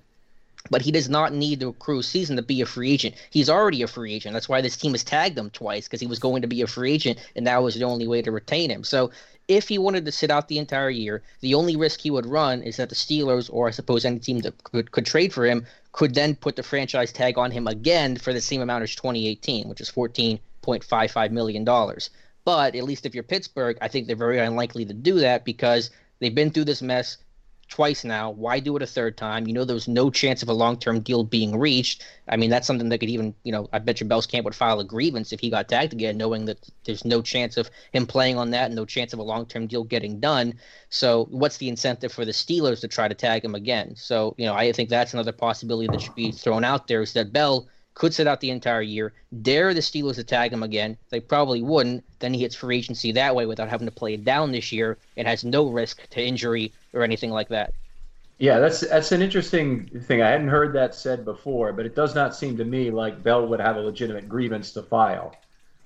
but 0.69 0.83
he 0.83 0.93
does 0.93 1.09
not 1.09 1.33
need 1.33 1.61
to 1.61 1.69
accrue 1.69 2.01
a 2.01 2.03
season 2.03 2.37
to 2.37 2.43
be 2.43 2.61
a 2.61 2.67
free 2.67 2.93
agent. 2.93 3.15
He's 3.31 3.49
already 3.49 3.83
a 3.83 3.87
free 3.87 4.13
agent. 4.13 4.35
That's 4.35 4.49
why 4.49 4.61
this 4.61 4.77
team 4.77 4.93
has 4.93 5.05
tagged 5.05 5.39
him 5.39 5.51
twice 5.51 5.87
because 5.87 6.01
he 6.01 6.07
was 6.07 6.19
going 6.19 6.43
to 6.43 6.49
be 6.49 6.61
a 6.61 6.67
free 6.67 6.93
agent, 6.93 7.19
and 7.35 7.47
that 7.47 7.63
was 7.63 7.77
the 7.77 7.85
only 7.85 8.07
way 8.07 8.21
to 8.21 8.31
retain 8.31 8.71
him. 8.71 8.85
So 8.85 9.11
if 9.49 9.69
he 9.69 9.79
wanted 9.79 10.05
to 10.05 10.13
sit 10.13 10.31
out 10.31 10.49
the 10.49 10.59
entire 10.59 10.91
year, 10.91 11.23
the 11.41 11.55
only 11.55 11.77
risk 11.77 12.01
he 12.01 12.11
would 12.11 12.27
run 12.27 12.63
is 12.63 12.77
that 12.77 12.91
the 12.91 12.95
Steelers, 12.95 13.49
or 13.53 13.69
I 13.69 13.71
suppose 13.71 14.05
any 14.05 14.19
team 14.19 14.41
that 14.41 14.63
could, 14.63 14.91
could 14.93 15.07
trade 15.07 15.33
for 15.33 15.47
him, 15.47 15.67
could 15.93 16.15
then 16.15 16.35
put 16.37 16.57
the 16.57 16.63
franchise 16.63 17.13
tag 17.13 17.39
on 17.39 17.51
him 17.51 17.67
again 17.67 18.17
for 18.17 18.33
the 18.33 18.41
same 18.41 18.61
amount 18.61 18.83
as 18.83 18.95
2018, 18.95 19.69
which 19.69 19.81
is 19.81 19.91
$14.55 19.91 21.31
million. 21.31 21.65
But 22.45 22.75
at 22.75 22.85
least 22.85 23.07
if 23.07 23.15
you're 23.15 23.25
Pittsburgh, 23.25 23.77
I 23.81 23.89
think 23.89 24.07
they're 24.07 24.17
very 24.17 24.39
unlikely 24.39 24.85
to 24.87 24.95
do 24.95 25.19
that 25.21 25.45
because 25.45 25.91
they've 26.19 26.35
been 26.35 26.51
through 26.51 26.65
this 26.65 26.83
mess 26.83 27.19
twice 27.71 28.05
now. 28.05 28.31
Why 28.31 28.61
do 28.61 28.77
it 28.77 28.83
a 28.83 28.87
third 28.87 29.17
time? 29.17 29.47
You 29.47 29.55
know, 29.55 29.65
there's 29.65 29.89
no 29.89 30.11
chance 30.11 30.43
of 30.43 30.49
a 30.49 30.53
long 30.53 30.77
term 30.77 31.01
deal 31.01 31.25
being 31.25 31.59
reached. 31.59 32.05
I 32.29 32.37
mean, 32.37 32.51
that's 32.51 32.67
something 32.67 32.89
that 32.91 32.99
could 32.99 33.09
even, 33.09 33.35
you 33.45 33.53
know, 33.53 33.69
I 33.73 33.79
bet 33.79 34.01
you 34.01 34.07
Bell's 34.07 34.27
camp 34.27 34.45
would 34.45 34.55
file 34.55 34.81
a 34.81 34.85
grievance 34.85 35.33
if 35.33 35.41
he 35.41 35.49
got 35.49 35.69
tagged 35.69 35.93
again, 35.93 36.19
knowing 36.19 36.45
that 36.45 36.59
there's 36.85 37.05
no 37.05 37.23
chance 37.23 37.57
of 37.57 37.71
him 37.93 38.07
playing 38.07 38.37
on 38.37 38.51
that, 38.51 38.73
no 38.73 38.85
chance 38.85 39.13
of 39.13 39.19
a 39.19 39.23
long 39.23 39.47
term 39.47 39.67
deal 39.67 39.85
getting 39.85 40.21
done. 40.21 40.55
So, 40.91 41.27
what's 41.31 41.57
the 41.57 41.69
incentive 41.69 42.13
for 42.13 42.25
the 42.25 42.33
Steelers 42.33 42.81
to 42.81 42.89
try 42.89 43.09
to 43.09 43.15
tag 43.15 43.45
him 43.45 43.55
again? 43.55 43.95
So, 43.97 44.35
you 44.37 44.47
know, 44.47 44.55
I 44.55 44.73
think 44.73 44.91
that's 44.91 45.15
another 45.15 45.33
possibility 45.33 45.89
that 45.89 46.03
should 46.03 46.15
be 46.15 46.33
thrown 46.33 46.65
out 46.65 46.89
there 46.89 47.03
is 47.03 47.13
that 47.15 47.33
Bell 47.33 47.69
could 47.95 48.15
sit 48.15 48.27
out 48.27 48.41
the 48.41 48.51
entire 48.51 48.83
year. 48.83 49.13
Dare 49.43 49.75
the 49.75 49.81
Steelers 49.81 50.15
to 50.17 50.25
tag 50.25 50.53
him 50.53 50.63
again? 50.63 50.97
They 51.11 51.21
probably 51.21 51.63
wouldn't. 51.63 52.05
Then 52.19 52.35
he 52.35 52.41
hits 52.41 52.55
free 52.55 52.79
agency 52.79 53.13
that 53.13 53.35
way 53.35 53.47
without 53.47 53.69
having 53.69 53.87
to 53.87 53.93
play 53.93 54.15
it 54.15 54.25
down 54.25 54.53
this 54.53 54.73
year 54.73 54.97
and 55.17 55.27
has 55.27 55.45
no 55.45 55.69
risk 55.69 56.09
to 56.11 56.23
injury 56.23 56.73
or 56.93 57.03
anything 57.03 57.31
like 57.31 57.49
that. 57.49 57.75
Yeah, 58.39 58.59
that's 58.59 58.81
that's 58.81 59.13
an 59.13 59.21
interesting 59.21 59.87
thing. 60.05 60.23
I 60.23 60.29
hadn't 60.29 60.49
heard 60.49 60.73
that 60.73 60.95
said 60.95 61.27
before, 61.27 61.75
but 61.75 61.85
it 61.85 61.95
does 61.95 62.15
not 62.15 62.35
seem 62.35 62.57
to 62.57 62.65
me 62.65 62.91
like 62.91 63.23
Bell 63.23 63.47
would 63.47 63.61
have 63.61 63.77
a 63.77 63.81
legitimate 63.81 64.31
grievance 64.31 64.73
to 64.73 64.83
file. 64.83 65.37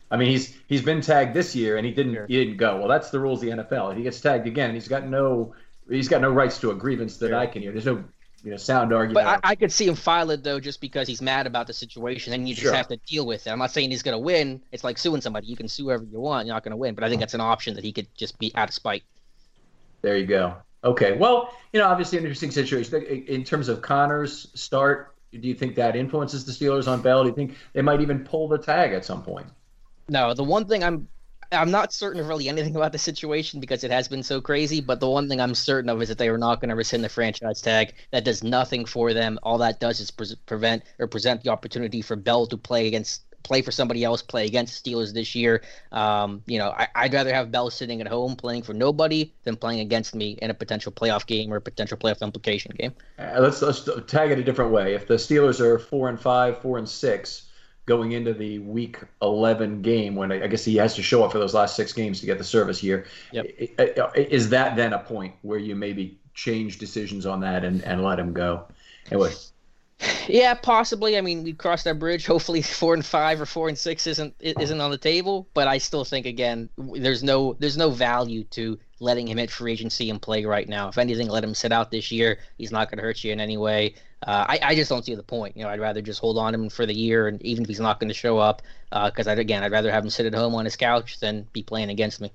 I 0.08 0.16
mean, 0.16 0.28
he's 0.30 0.54
he's 0.68 0.82
been 0.82 1.00
tagged 1.00 1.34
this 1.34 1.56
year 1.56 1.76
and 1.76 1.84
he 1.84 1.92
didn't 1.92 2.14
sure. 2.14 2.26
he 2.26 2.36
didn't 2.36 2.58
go. 2.58 2.76
Well, 2.76 2.86
that's 2.86 3.10
the 3.10 3.18
rules 3.18 3.42
of 3.42 3.50
the 3.50 3.64
NFL. 3.64 3.90
If 3.90 3.96
he 3.96 4.04
gets 4.04 4.20
tagged 4.20 4.46
again, 4.46 4.72
he's 4.72 4.86
got 4.86 5.04
no 5.04 5.52
he's 5.88 6.06
got 6.08 6.20
no 6.20 6.30
rights 6.30 6.58
to 6.60 6.70
a 6.70 6.74
grievance 6.76 7.16
that 7.16 7.30
sure. 7.30 7.36
I 7.36 7.46
can 7.46 7.62
hear. 7.62 7.72
There's 7.72 7.86
no 7.86 8.04
you 8.44 8.50
know 8.50 8.56
sound 8.56 8.92
argument. 8.92 9.24
But 9.24 9.44
I, 9.44 9.52
I, 9.52 9.54
could 9.54 9.72
see 9.72 9.86
him 9.86 9.94
file 9.94 10.30
it 10.30 10.44
though, 10.44 10.60
just 10.60 10.80
because 10.80 11.08
he's 11.08 11.22
mad 11.22 11.46
about 11.46 11.66
the 11.66 11.72
situation, 11.72 12.32
and 12.34 12.48
you 12.48 12.54
just 12.54 12.66
sure. 12.66 12.74
have 12.74 12.88
to 12.88 12.98
deal 12.98 13.26
with 13.26 13.46
it. 13.46 13.50
I'm 13.50 13.58
not 13.58 13.70
saying 13.70 13.90
he's 13.90 14.02
going 14.02 14.14
to 14.14 14.18
win. 14.18 14.62
It's 14.70 14.84
like 14.84 14.98
suing 14.98 15.22
somebody. 15.22 15.46
You 15.46 15.56
can 15.56 15.66
sue 15.66 15.84
whoever 15.84 16.04
you 16.04 16.20
want. 16.20 16.46
You're 16.46 16.54
not 16.54 16.62
going 16.62 16.72
to 16.72 16.76
win, 16.76 16.94
but 16.94 17.04
I 17.04 17.08
think 17.08 17.20
that's 17.20 17.34
an 17.34 17.40
option 17.40 17.74
that 17.74 17.84
he 17.84 17.92
could 17.92 18.06
just 18.14 18.38
be 18.38 18.52
out 18.54 18.68
of 18.68 18.74
spite. 18.74 19.02
There 20.02 20.16
you 20.16 20.26
go. 20.26 20.56
Okay. 20.84 21.16
Well, 21.16 21.54
you 21.72 21.80
know, 21.80 21.86
obviously 21.86 22.18
an 22.18 22.24
interesting 22.24 22.50
situation 22.50 23.02
in 23.02 23.42
terms 23.42 23.68
of 23.68 23.80
Conner's 23.80 24.48
start. 24.54 25.14
Do 25.32 25.48
you 25.48 25.54
think 25.54 25.74
that 25.76 25.96
influences 25.96 26.44
the 26.44 26.52
Steelers 26.52 26.86
on 26.86 27.00
Bell? 27.00 27.22
Do 27.22 27.30
you 27.30 27.34
think 27.34 27.56
they 27.72 27.82
might 27.82 28.02
even 28.02 28.24
pull 28.24 28.46
the 28.46 28.58
tag 28.58 28.92
at 28.92 29.04
some 29.04 29.22
point? 29.22 29.46
No. 30.08 30.34
The 30.34 30.44
one 30.44 30.66
thing 30.66 30.84
I'm 30.84 31.08
I'm 31.52 31.70
not 31.70 31.92
certain 31.92 32.20
of 32.20 32.28
really 32.28 32.48
anything 32.48 32.76
about 32.76 32.92
the 32.92 32.98
situation 32.98 33.60
because 33.60 33.84
it 33.84 33.90
has 33.90 34.08
been 34.08 34.22
so 34.22 34.40
crazy. 34.40 34.80
But 34.80 35.00
the 35.00 35.08
one 35.08 35.28
thing 35.28 35.40
I'm 35.40 35.54
certain 35.54 35.90
of 35.90 36.00
is 36.02 36.08
that 36.08 36.18
they 36.18 36.28
are 36.28 36.38
not 36.38 36.60
going 36.60 36.70
to 36.70 36.74
rescind 36.74 37.04
the 37.04 37.08
franchise 37.08 37.60
tag. 37.60 37.94
That 38.10 38.24
does 38.24 38.42
nothing 38.42 38.84
for 38.84 39.12
them. 39.12 39.38
All 39.42 39.58
that 39.58 39.80
does 39.80 40.00
is 40.00 40.10
pre- 40.10 40.36
prevent 40.46 40.82
or 40.98 41.06
present 41.06 41.42
the 41.42 41.50
opportunity 41.50 42.02
for 42.02 42.16
Bell 42.16 42.46
to 42.46 42.56
play 42.56 42.86
against 42.86 43.22
play 43.44 43.62
for 43.62 43.70
somebody 43.70 44.02
else, 44.02 44.22
play 44.22 44.46
against 44.46 44.82
Steelers 44.82 45.12
this 45.12 45.34
year. 45.34 45.62
Um, 45.92 46.42
you 46.46 46.58
know, 46.58 46.74
I, 46.76 46.88
would 47.04 47.12
rather 47.12 47.32
have 47.32 47.52
Bell 47.52 47.70
sitting 47.70 48.00
at 48.00 48.08
home 48.08 48.34
playing 48.34 48.62
for 48.62 48.72
nobody 48.72 49.32
than 49.44 49.54
playing 49.54 49.80
against 49.80 50.14
me 50.14 50.38
in 50.42 50.50
a 50.50 50.54
potential 50.54 50.90
playoff 50.90 51.26
game 51.26 51.52
or 51.52 51.56
a 51.56 51.60
potential 51.60 51.96
playoff 51.96 52.22
implication 52.22 52.72
game. 52.76 52.94
Uh, 53.18 53.36
let's 53.38 53.62
let's 53.62 53.88
tag 54.06 54.32
it 54.32 54.38
a 54.38 54.42
different 54.42 54.72
way. 54.72 54.94
If 54.94 55.06
the 55.06 55.14
Steelers 55.14 55.60
are 55.60 55.78
four 55.78 56.08
and 56.08 56.18
five, 56.18 56.58
four 56.58 56.78
and 56.78 56.88
six 56.88 57.50
going 57.86 58.12
into 58.12 58.32
the 58.32 58.58
week 58.60 58.98
11 59.20 59.82
game 59.82 60.14
when 60.14 60.32
I 60.32 60.46
guess 60.46 60.64
he 60.64 60.76
has 60.76 60.94
to 60.94 61.02
show 61.02 61.22
up 61.22 61.32
for 61.32 61.38
those 61.38 61.54
last 61.54 61.76
six 61.76 61.92
games 61.92 62.20
to 62.20 62.26
get 62.26 62.38
the 62.38 62.44
service 62.44 62.78
here. 62.78 63.06
Yep. 63.32 63.46
Is 64.16 64.48
that 64.50 64.76
then 64.76 64.92
a 64.92 64.98
point 64.98 65.34
where 65.42 65.58
you 65.58 65.76
maybe 65.76 66.18
change 66.34 66.78
decisions 66.78 67.26
on 67.26 67.40
that 67.40 67.64
and, 67.64 67.82
and 67.84 68.02
let 68.02 68.18
him 68.18 68.32
go? 68.32 68.66
Anyway. 69.10 69.32
Yeah, 70.28 70.54
possibly. 70.54 71.16
I 71.16 71.20
mean, 71.20 71.44
we 71.44 71.52
crossed 71.52 71.84
that 71.84 71.98
bridge. 71.98 72.26
Hopefully, 72.26 72.62
four 72.62 72.94
and 72.94 73.04
five 73.04 73.40
or 73.40 73.46
four 73.46 73.68
and 73.68 73.78
six 73.78 74.06
isn't 74.06 74.34
isn't 74.40 74.80
on 74.80 74.90
the 74.90 74.98
table. 74.98 75.48
But 75.54 75.68
I 75.68 75.78
still 75.78 76.04
think 76.04 76.26
again, 76.26 76.68
there's 76.78 77.22
no 77.22 77.54
there's 77.58 77.76
no 77.76 77.90
value 77.90 78.44
to 78.44 78.78
letting 79.00 79.28
him 79.28 79.38
hit 79.38 79.50
free 79.50 79.72
agency 79.72 80.10
and 80.10 80.20
play 80.20 80.44
right 80.44 80.68
now. 80.68 80.88
If 80.88 80.98
anything, 80.98 81.28
let 81.28 81.44
him 81.44 81.54
sit 81.54 81.72
out 81.72 81.90
this 81.90 82.10
year. 82.10 82.38
He's 82.58 82.72
not 82.72 82.90
going 82.90 82.98
to 82.98 83.04
hurt 83.04 83.22
you 83.22 83.32
in 83.32 83.40
any 83.40 83.56
way. 83.56 83.94
Uh, 84.26 84.46
I, 84.48 84.58
I 84.62 84.74
just 84.74 84.88
don't 84.88 85.04
see 85.04 85.14
the 85.14 85.22
point. 85.22 85.56
You 85.56 85.64
know, 85.64 85.68
I'd 85.68 85.80
rather 85.80 86.00
just 86.00 86.20
hold 86.20 86.38
on 86.38 86.54
him 86.54 86.70
for 86.70 86.86
the 86.86 86.94
year, 86.94 87.28
and 87.28 87.42
even 87.42 87.64
if 87.64 87.68
he's 87.68 87.80
not 87.80 88.00
going 88.00 88.08
to 88.08 88.14
show 88.14 88.38
up, 88.38 88.62
because 88.90 89.26
uh, 89.26 89.32
again, 89.32 89.62
I'd 89.62 89.72
rather 89.72 89.90
have 89.90 90.02
him 90.02 90.10
sit 90.10 90.24
at 90.24 90.34
home 90.34 90.54
on 90.54 90.64
his 90.64 90.76
couch 90.76 91.20
than 91.20 91.46
be 91.52 91.62
playing 91.62 91.90
against 91.90 92.22
me. 92.22 92.32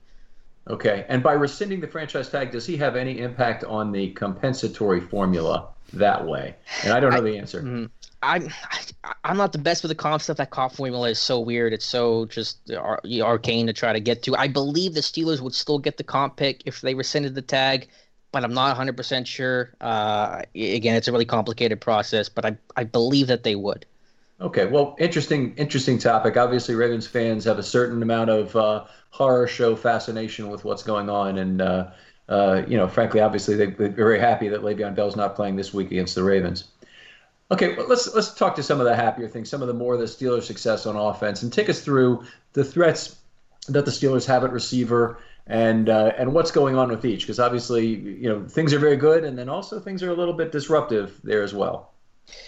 Okay, 0.67 1.05
and 1.09 1.23
by 1.23 1.33
rescinding 1.33 1.79
the 1.79 1.87
franchise 1.87 2.29
tag, 2.29 2.51
does 2.51 2.67
he 2.67 2.77
have 2.77 2.95
any 2.95 3.19
impact 3.19 3.63
on 3.63 3.91
the 3.91 4.11
compensatory 4.11 5.01
formula 5.01 5.69
that 5.93 6.25
way? 6.25 6.55
And 6.83 6.93
I 6.93 6.99
don't 6.99 7.11
know 7.11 7.17
I, 7.17 7.21
the 7.21 7.37
answer. 7.37 7.61
Mm, 7.61 7.89
I'm 8.21 8.49
I'm 9.23 9.37
not 9.37 9.51
the 9.51 9.57
best 9.57 9.83
with 9.83 9.89
the 9.89 9.95
comp 9.95 10.21
stuff. 10.21 10.37
That 10.37 10.51
comp 10.51 10.73
formula 10.73 11.09
is 11.09 11.19
so 11.19 11.39
weird. 11.39 11.73
It's 11.73 11.85
so 11.85 12.25
just 12.25 12.59
arcane 12.71 13.67
to 13.67 13.73
try 13.73 13.93
to 13.93 13.99
get 13.99 14.23
to. 14.23 14.35
I 14.35 14.47
believe 14.47 14.93
the 14.93 15.01
Steelers 15.01 15.41
would 15.41 15.53
still 15.53 15.79
get 15.79 15.97
the 15.97 16.03
comp 16.03 16.35
pick 16.35 16.63
if 16.65 16.81
they 16.81 16.95
rescinded 16.95 17.35
the 17.35 17.41
tag 17.41 17.89
but 18.31 18.43
I'm 18.43 18.53
not 18.53 18.77
100% 18.77 19.25
sure. 19.25 19.73
Uh, 19.81 20.41
again, 20.55 20.95
it's 20.95 21.07
a 21.07 21.11
really 21.11 21.25
complicated 21.25 21.81
process, 21.81 22.29
but 22.29 22.45
I, 22.45 22.57
I 22.75 22.83
believe 22.83 23.27
that 23.27 23.43
they 23.43 23.55
would. 23.55 23.85
Okay, 24.41 24.67
well, 24.67 24.95
interesting, 24.99 25.53
interesting 25.57 25.97
topic. 25.97 26.37
Obviously, 26.37 26.75
Ravens 26.75 27.07
fans 27.07 27.43
have 27.43 27.59
a 27.59 27.63
certain 27.63 28.01
amount 28.01 28.29
of 28.29 28.55
uh, 28.55 28.85
horror 29.09 29.47
show 29.47 29.75
fascination 29.75 30.49
with 30.49 30.63
what's 30.63 30.83
going 30.83 31.09
on, 31.09 31.39
and 31.39 31.61
uh, 31.61 31.87
uh, 32.29 32.63
you 32.67 32.77
know, 32.77 32.87
frankly, 32.87 33.19
obviously, 33.19 33.55
they, 33.55 33.65
are 33.65 33.89
very 33.89 34.19
happy 34.19 34.47
that 34.47 34.61
Le'Veon 34.61 34.95
Bell's 34.95 35.15
not 35.15 35.35
playing 35.35 35.55
this 35.55 35.73
week 35.73 35.91
against 35.91 36.15
the 36.15 36.23
Ravens. 36.23 36.65
Okay, 37.51 37.75
well, 37.75 37.87
let's 37.87 38.13
let's 38.13 38.33
talk 38.33 38.55
to 38.55 38.63
some 38.63 38.79
of 38.79 38.85
the 38.85 38.95
happier 38.95 39.27
things, 39.27 39.49
some 39.49 39.61
of 39.61 39.67
the 39.67 39.73
more 39.73 39.95
of 39.95 39.99
the 39.99 40.05
Steelers' 40.05 40.43
success 40.43 40.85
on 40.85 40.95
offense, 40.95 41.41
and 41.41 41.51
take 41.51 41.67
us 41.67 41.81
through 41.81 42.23
the 42.53 42.63
threats 42.63 43.17
that 43.67 43.85
the 43.85 43.91
Steelers 43.91 44.25
have 44.27 44.43
at 44.43 44.51
receiver 44.51 45.17
and 45.49 45.89
uh, 45.89 46.13
and 46.17 46.31
what's 46.31 46.51
going 46.51 46.75
on 46.75 46.89
with 46.89 47.03
each 47.03 47.21
because 47.21 47.39
obviously 47.39 47.87
you 47.87 48.29
know 48.29 48.47
things 48.47 48.71
are 48.71 48.79
very 48.79 48.95
good 48.95 49.23
and 49.23 49.37
then 49.37 49.49
also 49.49 49.79
things 49.79 50.03
are 50.03 50.11
a 50.11 50.13
little 50.13 50.33
bit 50.33 50.51
disruptive 50.51 51.19
there 51.23 51.41
as 51.41 51.53
well 51.53 51.88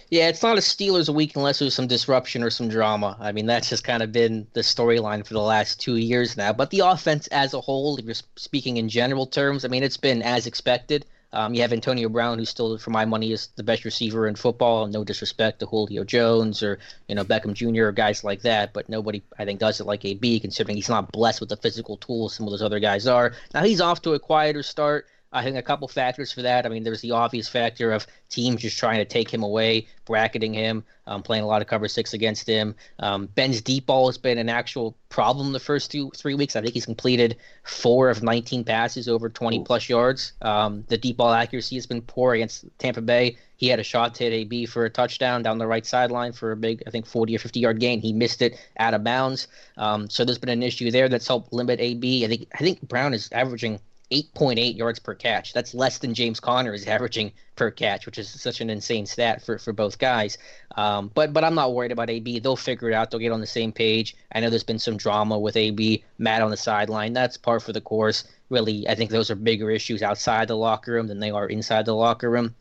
yeah 0.09 0.27
it's 0.27 0.43
not 0.43 0.57
a 0.57 0.61
steelers 0.61 1.13
week 1.13 1.35
unless 1.35 1.59
there's 1.59 1.73
some 1.73 1.87
disruption 1.87 2.43
or 2.43 2.49
some 2.49 2.69
drama 2.69 3.17
i 3.19 3.31
mean 3.31 3.45
that's 3.45 3.69
just 3.69 3.83
kind 3.83 4.03
of 4.03 4.11
been 4.11 4.47
the 4.53 4.61
storyline 4.61 5.25
for 5.25 5.33
the 5.33 5.41
last 5.41 5.79
two 5.79 5.97
years 5.97 6.37
now 6.37 6.53
but 6.53 6.69
the 6.69 6.79
offense 6.79 7.27
as 7.27 7.53
a 7.53 7.61
whole 7.61 7.97
if 7.97 8.05
you're 8.05 8.15
speaking 8.35 8.77
in 8.77 8.89
general 8.89 9.25
terms 9.25 9.65
i 9.65 9.67
mean 9.67 9.83
it's 9.83 9.97
been 9.97 10.21
as 10.21 10.47
expected 10.47 11.05
um, 11.33 11.53
you 11.53 11.61
have 11.61 11.71
Antonio 11.71 12.09
Brown, 12.09 12.39
who 12.39 12.45
still, 12.45 12.77
for 12.77 12.89
my 12.89 13.05
money, 13.05 13.31
is 13.31 13.47
the 13.55 13.63
best 13.63 13.85
receiver 13.85 14.27
in 14.27 14.35
football. 14.35 14.87
No 14.87 15.03
disrespect 15.03 15.59
to 15.59 15.65
Julio 15.65 16.03
Jones 16.03 16.61
or 16.61 16.79
you 17.07 17.15
know 17.15 17.23
Beckham 17.23 17.53
Jr. 17.53 17.85
or 17.85 17.91
guys 17.93 18.23
like 18.23 18.41
that, 18.41 18.73
but 18.73 18.89
nobody 18.89 19.23
I 19.39 19.45
think 19.45 19.59
does 19.59 19.79
it 19.79 19.85
like 19.85 20.03
AB, 20.03 20.41
considering 20.41 20.75
he's 20.75 20.89
not 20.89 21.11
blessed 21.11 21.39
with 21.39 21.49
the 21.49 21.55
physical 21.55 21.97
tools 21.97 22.33
some 22.35 22.47
of 22.47 22.51
those 22.51 22.61
other 22.61 22.79
guys 22.79 23.07
are. 23.07 23.33
Now 23.53 23.63
he's 23.63 23.79
off 23.79 24.01
to 24.01 24.13
a 24.13 24.19
quieter 24.19 24.63
start. 24.63 25.07
I 25.33 25.43
think 25.43 25.55
a 25.55 25.61
couple 25.61 25.87
factors 25.87 26.31
for 26.31 26.41
that. 26.41 26.65
I 26.65 26.69
mean, 26.69 26.83
there's 26.83 27.01
the 27.01 27.11
obvious 27.11 27.47
factor 27.47 27.91
of 27.93 28.05
teams 28.29 28.61
just 28.61 28.77
trying 28.77 28.97
to 28.97 29.05
take 29.05 29.33
him 29.33 29.43
away, 29.43 29.87
bracketing 30.05 30.53
him, 30.53 30.83
um, 31.07 31.23
playing 31.23 31.43
a 31.43 31.47
lot 31.47 31.61
of 31.61 31.67
cover 31.67 31.87
six 31.87 32.13
against 32.13 32.47
him. 32.47 32.75
Um, 32.99 33.27
Ben's 33.27 33.61
deep 33.61 33.85
ball 33.85 34.07
has 34.07 34.17
been 34.17 34.37
an 34.37 34.49
actual 34.49 34.95
problem 35.07 35.53
the 35.53 35.59
first 35.59 35.89
two 35.91 36.11
three 36.11 36.33
weeks. 36.33 36.55
I 36.55 36.61
think 36.61 36.73
he's 36.73 36.85
completed 36.85 37.37
four 37.63 38.09
of 38.09 38.23
19 38.23 38.65
passes 38.65 39.07
over 39.07 39.29
20 39.29 39.63
plus 39.63 39.87
yards. 39.87 40.33
Um, 40.41 40.83
the 40.87 40.97
deep 40.97 41.17
ball 41.17 41.31
accuracy 41.31 41.75
has 41.75 41.85
been 41.85 42.01
poor 42.01 42.33
against 42.33 42.65
Tampa 42.77 43.01
Bay. 43.01 43.37
He 43.55 43.67
had 43.67 43.79
a 43.79 43.83
shot 43.83 44.15
to 44.15 44.23
hit 44.23 44.33
AB 44.33 44.65
for 44.65 44.85
a 44.85 44.89
touchdown 44.89 45.43
down 45.43 45.59
the 45.59 45.67
right 45.67 45.85
sideline 45.85 46.33
for 46.33 46.51
a 46.51 46.57
big, 46.57 46.83
I 46.87 46.89
think, 46.89 47.05
40 47.05 47.35
or 47.35 47.39
50 47.39 47.59
yard 47.59 47.79
gain. 47.79 48.01
He 48.01 48.11
missed 48.11 48.41
it 48.41 48.59
out 48.77 48.93
of 48.93 49.03
bounds. 49.03 49.47
Um, 49.77 50.09
so 50.09 50.25
there's 50.25 50.39
been 50.39 50.49
an 50.49 50.63
issue 50.63 50.91
there 50.91 51.07
that's 51.07 51.27
helped 51.27 51.53
limit 51.53 51.79
AB. 51.79 52.25
I 52.25 52.27
think 52.27 52.47
I 52.53 52.57
think 52.57 52.81
Brown 52.81 53.13
is 53.13 53.29
averaging 53.31 53.79
8.8 54.11 54.77
yards 54.77 54.99
per 54.99 55.15
catch. 55.15 55.53
That's 55.53 55.73
less 55.73 55.97
than 55.97 56.13
James 56.13 56.39
Conner 56.39 56.73
is 56.73 56.85
averaging 56.95 57.31
per 57.55 57.71
catch, 57.71 58.05
which 58.05 58.17
is 58.17 58.29
such 58.29 58.61
an 58.61 58.69
insane 58.69 59.05
stat 59.05 59.41
for, 59.41 59.57
for 59.57 59.73
both 59.73 59.97
guys. 59.97 60.37
Um, 60.75 61.11
but 61.13 61.33
but 61.33 61.43
I'm 61.43 61.55
not 61.55 61.73
worried 61.73 61.91
about 61.91 62.09
AB. 62.09 62.39
They'll 62.39 62.55
figure 62.55 62.89
it 62.89 62.93
out. 62.93 63.11
They'll 63.11 63.19
get 63.19 63.31
on 63.31 63.41
the 63.41 63.47
same 63.47 63.71
page. 63.71 64.15
I 64.33 64.39
know 64.39 64.49
there's 64.49 64.63
been 64.63 64.79
some 64.79 64.97
drama 64.97 65.39
with 65.39 65.55
AB, 65.55 66.03
Matt 66.17 66.41
on 66.41 66.51
the 66.51 66.57
sideline. 66.57 67.13
That's 67.13 67.37
par 67.37 67.59
for 67.59 67.73
the 67.73 67.81
course. 67.81 68.25
Really, 68.49 68.87
I 68.87 68.95
think 68.95 69.11
those 69.11 69.31
are 69.31 69.35
bigger 69.35 69.71
issues 69.71 70.01
outside 70.01 70.47
the 70.47 70.57
locker 70.57 70.91
room 70.91 71.07
than 71.07 71.19
they 71.19 71.31
are 71.31 71.47
inside 71.47 71.85
the 71.85 71.95
locker 71.95 72.29
room. 72.29 72.55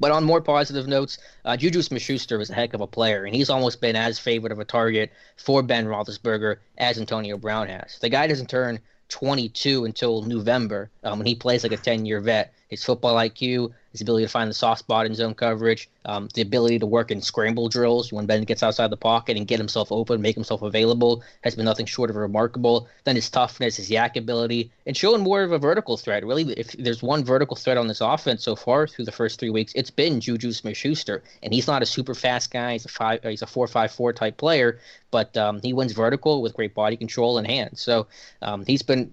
But 0.00 0.10
on 0.10 0.24
more 0.24 0.40
positive 0.40 0.88
notes, 0.88 1.18
uh, 1.44 1.56
Juju 1.56 1.82
Smith-Schuster 1.82 2.40
is 2.40 2.50
a 2.50 2.54
heck 2.54 2.74
of 2.74 2.80
a 2.80 2.86
player, 2.86 3.24
and 3.24 3.36
he's 3.36 3.50
almost 3.50 3.80
been 3.80 3.94
as 3.94 4.18
favorite 4.18 4.50
of 4.50 4.58
a 4.58 4.64
target 4.64 5.12
for 5.36 5.62
Ben 5.62 5.86
Roethlisberger 5.86 6.56
as 6.78 6.98
Antonio 6.98 7.36
Brown 7.36 7.68
has. 7.68 7.98
The 8.00 8.08
guy 8.08 8.26
doesn't 8.26 8.50
turn 8.50 8.80
22 9.12 9.84
until 9.84 10.22
November 10.22 10.90
um, 11.04 11.18
when 11.18 11.26
he 11.26 11.34
plays 11.34 11.62
like 11.62 11.72
a 11.72 11.76
10 11.76 12.06
year 12.06 12.20
vet. 12.20 12.54
His 12.72 12.82
football 12.82 13.16
IQ, 13.16 13.70
his 13.90 14.00
ability 14.00 14.24
to 14.24 14.30
find 14.30 14.48
the 14.48 14.54
soft 14.54 14.78
spot 14.78 15.04
in 15.04 15.14
zone 15.14 15.34
coverage, 15.34 15.90
um, 16.06 16.30
the 16.32 16.40
ability 16.40 16.78
to 16.78 16.86
work 16.86 17.10
in 17.10 17.20
scramble 17.20 17.68
drills 17.68 18.10
when 18.10 18.24
Ben 18.24 18.44
gets 18.44 18.62
outside 18.62 18.88
the 18.88 18.96
pocket 18.96 19.36
and 19.36 19.46
get 19.46 19.58
himself 19.58 19.92
open, 19.92 20.22
make 20.22 20.34
himself 20.34 20.62
available, 20.62 21.22
has 21.42 21.54
been 21.54 21.66
nothing 21.66 21.84
short 21.84 22.08
of 22.08 22.16
remarkable. 22.16 22.88
Then 23.04 23.14
his 23.14 23.28
toughness, 23.28 23.76
his 23.76 23.90
YAC 23.90 24.16
ability, 24.16 24.70
and 24.86 24.96
showing 24.96 25.22
more 25.22 25.42
of 25.42 25.52
a 25.52 25.58
vertical 25.58 25.98
threat. 25.98 26.24
Really, 26.24 26.50
if 26.54 26.72
there's 26.72 27.02
one 27.02 27.22
vertical 27.22 27.56
threat 27.56 27.76
on 27.76 27.88
this 27.88 28.00
offense 28.00 28.42
so 28.42 28.56
far 28.56 28.86
through 28.86 29.04
the 29.04 29.12
first 29.12 29.38
three 29.38 29.50
weeks, 29.50 29.74
it's 29.76 29.90
been 29.90 30.18
Juju 30.18 30.52
Smith-Schuster, 30.52 31.22
and 31.42 31.52
he's 31.52 31.66
not 31.66 31.82
a 31.82 31.86
super 31.86 32.14
fast 32.14 32.50
guy. 32.50 32.72
He's 32.72 32.86
a 32.86 32.88
five, 32.88 33.22
he's 33.22 33.42
a 33.42 33.46
four-five-four 33.46 34.14
type 34.14 34.38
player, 34.38 34.78
but 35.10 35.36
um, 35.36 35.60
he 35.62 35.74
wins 35.74 35.92
vertical 35.92 36.40
with 36.40 36.54
great 36.54 36.74
body 36.74 36.96
control 36.96 37.36
and 37.36 37.46
hands. 37.46 37.82
So 37.82 38.06
um, 38.40 38.64
he's 38.64 38.80
been 38.80 39.12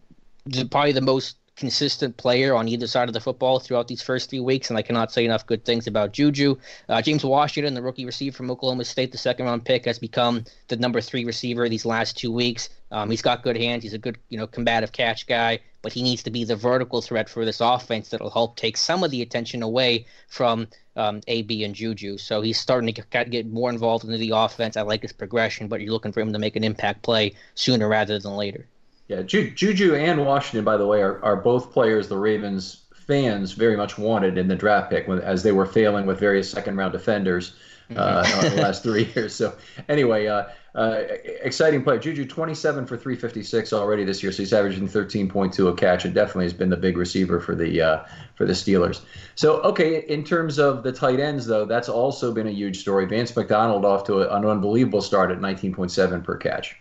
probably 0.72 0.94
the 0.94 1.01
most 1.01 1.36
consistent 1.60 2.16
player 2.16 2.56
on 2.56 2.70
either 2.70 2.88
side 2.88 3.10
of 3.10 3.13
the 3.13 3.20
football 3.20 3.60
throughout 3.60 3.89
these 3.89 4.01
first 4.01 4.30
three 4.30 4.39
weeks, 4.39 4.70
and 4.70 4.80
I 4.80 4.82
cannot 4.82 5.12
say 5.12 5.25
enough 5.25 5.46
good 5.46 5.66
things 5.66 5.88
about 5.88 6.13
Juju. 6.13 6.56
Uh, 6.88 7.01
James 7.01 7.25
Washington, 7.25 7.74
the 7.74 7.82
rookie 7.82 8.06
receiver 8.06 8.36
from 8.36 8.50
Oklahoma 8.50 8.86
State, 8.86 9.12
the 9.12 9.18
second 9.18 9.46
round 9.46 9.66
pick, 9.66 9.86
has 9.86 10.00
become 10.00 10.46
the 10.70 10.78
number 10.78 11.01
three 11.01 11.25
receiver 11.25 11.68
these 11.68 11.86
last 11.86 12.18
two 12.18 12.32
weeks. 12.32 12.70
Um, 12.92 13.10
he's 13.12 13.22
got 13.22 13.44
good 13.44 13.58
hands. 13.58 13.84
He's 13.84 13.94
a 13.94 13.98
good, 13.98 14.18
you 14.30 14.38
know, 14.38 14.48
combative 14.48 14.94
catch 14.94 15.28
guy, 15.28 15.60
but 15.82 15.92
he 15.92 16.01
needs 16.01 16.24
to 16.24 16.32
be 16.32 16.46
the 16.46 16.56
vertical 16.56 17.01
threat 17.01 17.30
for 17.30 17.44
this 17.44 17.60
offense 17.60 18.10
that'll 18.10 18.30
help 18.30 18.56
take 18.56 18.78
some 18.78 19.04
of 19.04 19.12
the 19.12 19.22
attention 19.22 19.62
away 19.62 20.06
from 20.30 20.66
um, 20.96 21.22
AB 21.28 21.63
and 21.66 21.75
Juju. 21.75 22.18
So 22.18 22.42
he's 22.42 22.58
starting 22.58 22.94
to 22.94 23.25
get, 23.25 23.48
more 23.48 23.70
involved 23.70 24.06
into 24.06 24.18
the 24.18 24.32
offense. 24.34 24.78
I 24.78 24.82
like 24.82 25.01
his 25.01 25.13
progression, 25.13 25.68
but 25.68 25.82
you're 25.82 25.92
looking 25.92 26.13
for 26.13 26.22
him 26.22 26.32
to 26.34 26.39
make 26.39 26.56
an 26.56 26.63
impact 26.63 27.04
play 27.04 27.34
sooner 27.54 27.88
rather 27.88 28.18
than 28.18 28.36
later. 28.36 28.66
Yeah, 29.10 29.24
Ju- 29.24 29.50
Juju 29.50 29.96
and 29.96 30.24
Washington, 30.24 30.63
by 30.63 30.78
the 30.78 30.86
way, 30.86 31.01
are, 31.01 31.22
are 31.24 31.36
both 31.36 31.74
players 31.74 32.08
the 32.08 32.18
Ravens 32.18 32.84
fans 32.94 33.54
very 33.54 33.75
much 33.75 33.98
wanted 33.98 34.38
in 34.38 34.48
the 34.48 34.56
draft 34.56 34.92
pick 34.92 35.10
as 35.10 35.42
they 35.42 35.51
were 35.51 35.66
failing 35.66 36.06
with 36.06 36.20
various 36.20 36.50
second 36.50 36.78
round 36.78 36.94
defenders 36.94 37.56
uh, 37.96 38.24
mm-hmm. 38.24 38.46
in 38.46 38.56
the 38.56 38.62
last 38.62 38.84
three 38.84 39.12
years. 39.16 39.34
So 39.34 39.56
anyway, 39.89 40.28
uh, 40.28 40.44
uh, 40.75 41.01
exciting 41.42 41.84
player. 41.84 41.98
Juju 41.98 42.28
27 42.28 42.86
for 42.86 42.96
356 42.98 43.74
already 43.74 44.04
this 44.04 44.22
year, 44.22 44.32
so 44.32 44.44
he's 44.44 44.54
averaging 44.54 44.88
13.2 44.88 45.68
a 45.68 45.74
catch, 45.74 46.06
and 46.06 46.13
definitely 46.13 46.46
has 46.46 46.54
been 46.54 46.70
the 46.70 46.78
big 46.78 46.96
receiver 46.96 47.39
for 47.39 47.56
the 47.56 47.82
uh, 47.82 48.06
for 48.36 48.46
the 48.46 48.54
Steelers. 48.54 49.01
So 49.34 49.60
okay, 49.62 50.06
in 50.08 50.24
terms 50.24 50.60
of 50.60 50.84
the 50.84 50.92
tight 50.92 51.20
ends 51.20 51.48
though, 51.48 51.66
that's 51.66 51.89
also 51.89 52.32
been 52.32 52.46
a 52.46 52.51
huge 52.51 52.78
story. 52.78 53.08
Vance 53.08 53.36
McDonald 53.36 53.86
off 53.86 54.04
to 54.04 54.22
an 54.22 54.46
unbelievable 54.46 55.01
start 55.01 55.32
at 55.32 55.39
19.7 55.39 56.24
per 56.24 56.38
catch. 56.38 56.75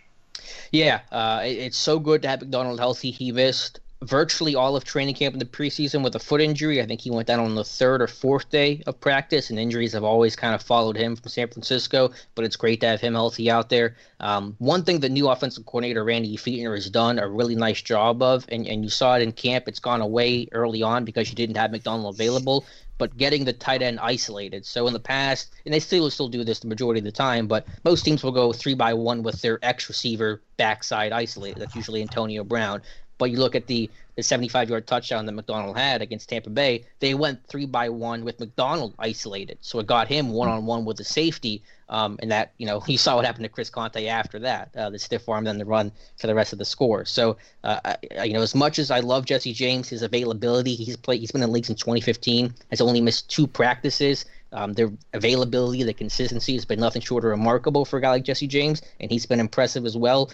Yeah, 0.71 1.01
uh, 1.11 1.41
it, 1.43 1.57
it's 1.57 1.77
so 1.77 1.99
good 1.99 2.21
to 2.23 2.27
have 2.27 2.41
McDonald 2.41 2.79
healthy. 2.79 3.11
He 3.11 3.31
missed 3.31 3.79
virtually 4.03 4.55
all 4.55 4.77
of 4.77 4.85
training 4.85 5.13
camp 5.13 5.33
in 5.33 5.39
the 5.39 5.45
preseason 5.45 6.03
with 6.03 6.15
a 6.15 6.19
foot 6.19 6.39
injury. 6.39 6.81
I 6.81 6.85
think 6.85 7.01
he 7.01 7.11
went 7.11 7.27
down 7.27 7.41
on 7.41 7.55
the 7.55 7.65
third 7.65 8.01
or 8.01 8.07
fourth 8.07 8.49
day 8.49 8.81
of 8.87 8.99
practice, 9.01 9.49
and 9.49 9.59
injuries 9.59 9.91
have 9.93 10.05
always 10.05 10.35
kind 10.35 10.55
of 10.55 10.61
followed 10.61 10.95
him 10.95 11.15
from 11.15 11.29
San 11.29 11.49
Francisco. 11.49 12.11
But 12.35 12.45
it's 12.45 12.55
great 12.55 12.79
to 12.81 12.87
have 12.87 13.01
him 13.01 13.13
healthy 13.13 13.51
out 13.51 13.69
there. 13.69 13.97
Um, 14.19 14.55
one 14.59 14.83
thing 14.83 14.99
the 14.99 15.09
new 15.09 15.27
offensive 15.27 15.65
coordinator 15.65 16.03
Randy 16.03 16.37
Fichtner 16.37 16.75
has 16.75 16.89
done 16.89 17.19
a 17.19 17.27
really 17.27 17.55
nice 17.55 17.81
job 17.81 18.21
of, 18.21 18.45
and, 18.49 18.65
and 18.67 18.83
you 18.83 18.89
saw 18.89 19.15
it 19.15 19.21
in 19.21 19.31
camp. 19.31 19.67
It's 19.67 19.79
gone 19.79 20.01
away 20.01 20.47
early 20.53 20.81
on 20.81 21.03
because 21.03 21.29
you 21.29 21.35
didn't 21.35 21.57
have 21.57 21.71
McDonald 21.71 22.15
available 22.15 22.65
but 22.99 23.17
getting 23.17 23.45
the 23.45 23.53
tight 23.53 23.81
end 23.81 23.99
isolated. 23.99 24.63
So 24.63 24.85
in 24.85 24.93
the 24.93 24.99
past, 24.99 25.55
and 25.65 25.73
they 25.73 25.79
still 25.79 26.11
still 26.11 26.27
do 26.27 26.43
this 26.43 26.59
the 26.59 26.67
majority 26.67 26.99
of 26.99 27.05
the 27.05 27.11
time, 27.11 27.47
but 27.47 27.65
most 27.83 28.03
teams 28.03 28.23
will 28.23 28.31
go 28.31 28.53
three 28.53 28.75
by 28.75 28.93
one 28.93 29.23
with 29.23 29.41
their 29.41 29.57
X 29.63 29.89
receiver 29.89 30.43
backside 30.57 31.11
isolated. 31.11 31.59
That's 31.59 31.75
usually 31.75 32.03
Antonio 32.03 32.43
Brown. 32.43 32.83
But 33.19 33.29
you 33.29 33.37
look 33.37 33.53
at 33.53 33.67
the, 33.67 33.87
the 34.15 34.23
75 34.23 34.69
yard 34.69 34.87
touchdown 34.87 35.27
that 35.27 35.33
McDonald 35.33 35.77
had 35.77 36.01
against 36.01 36.29
Tampa 36.29 36.49
Bay, 36.49 36.85
they 36.99 37.13
went 37.13 37.45
three 37.45 37.67
by 37.67 37.89
one 37.89 38.25
with 38.25 38.39
McDonald 38.39 38.95
isolated. 38.97 39.59
So 39.61 39.77
it 39.77 39.85
got 39.85 40.07
him 40.07 40.29
one 40.29 40.49
on 40.49 40.65
one 40.65 40.85
with 40.85 40.97
the 40.97 41.03
safety. 41.03 41.61
Um, 41.89 42.17
and 42.21 42.31
that, 42.31 42.53
you 42.57 42.65
know, 42.65 42.81
you 42.87 42.97
saw 42.97 43.17
what 43.17 43.25
happened 43.25 43.43
to 43.43 43.49
Chris 43.49 43.69
Conte 43.69 44.07
after 44.07 44.39
that, 44.39 44.69
uh, 44.75 44.89
the 44.89 44.97
stiff 44.97 45.27
arm, 45.27 45.43
then 45.43 45.57
the 45.57 45.65
run 45.65 45.91
for 46.17 46.27
the 46.27 46.33
rest 46.33 46.53
of 46.53 46.59
the 46.59 46.65
score. 46.65 47.03
So, 47.05 47.37
uh, 47.63 47.79
I, 47.83 48.23
you 48.23 48.33
know, 48.33 48.41
as 48.41 48.55
much 48.55 48.79
as 48.79 48.89
I 48.89 49.01
love 49.01 49.25
Jesse 49.25 49.53
James, 49.53 49.89
his 49.89 50.01
availability, 50.01 50.75
he's 50.75 50.95
played, 50.95 51.19
he's 51.19 51.31
been 51.31 51.43
in 51.43 51.49
the 51.49 51.53
league 51.53 51.65
since 51.65 51.81
2015, 51.81 52.53
has 52.71 52.81
only 52.81 53.01
missed 53.01 53.29
two 53.29 53.45
practices. 53.45 54.25
Um, 54.51 54.73
their 54.73 54.91
availability, 55.13 55.83
the 55.83 55.93
consistency 55.93 56.53
has 56.53 56.65
been 56.65 56.79
nothing 56.79 57.01
short 57.01 57.23
of 57.23 57.29
remarkable 57.29 57.85
for 57.85 57.97
a 57.97 58.01
guy 58.01 58.09
like 58.11 58.23
Jesse 58.23 58.47
James, 58.47 58.81
and 58.99 59.11
he's 59.11 59.25
been 59.25 59.39
impressive 59.39 59.85
as 59.85 59.95
well. 59.95 60.31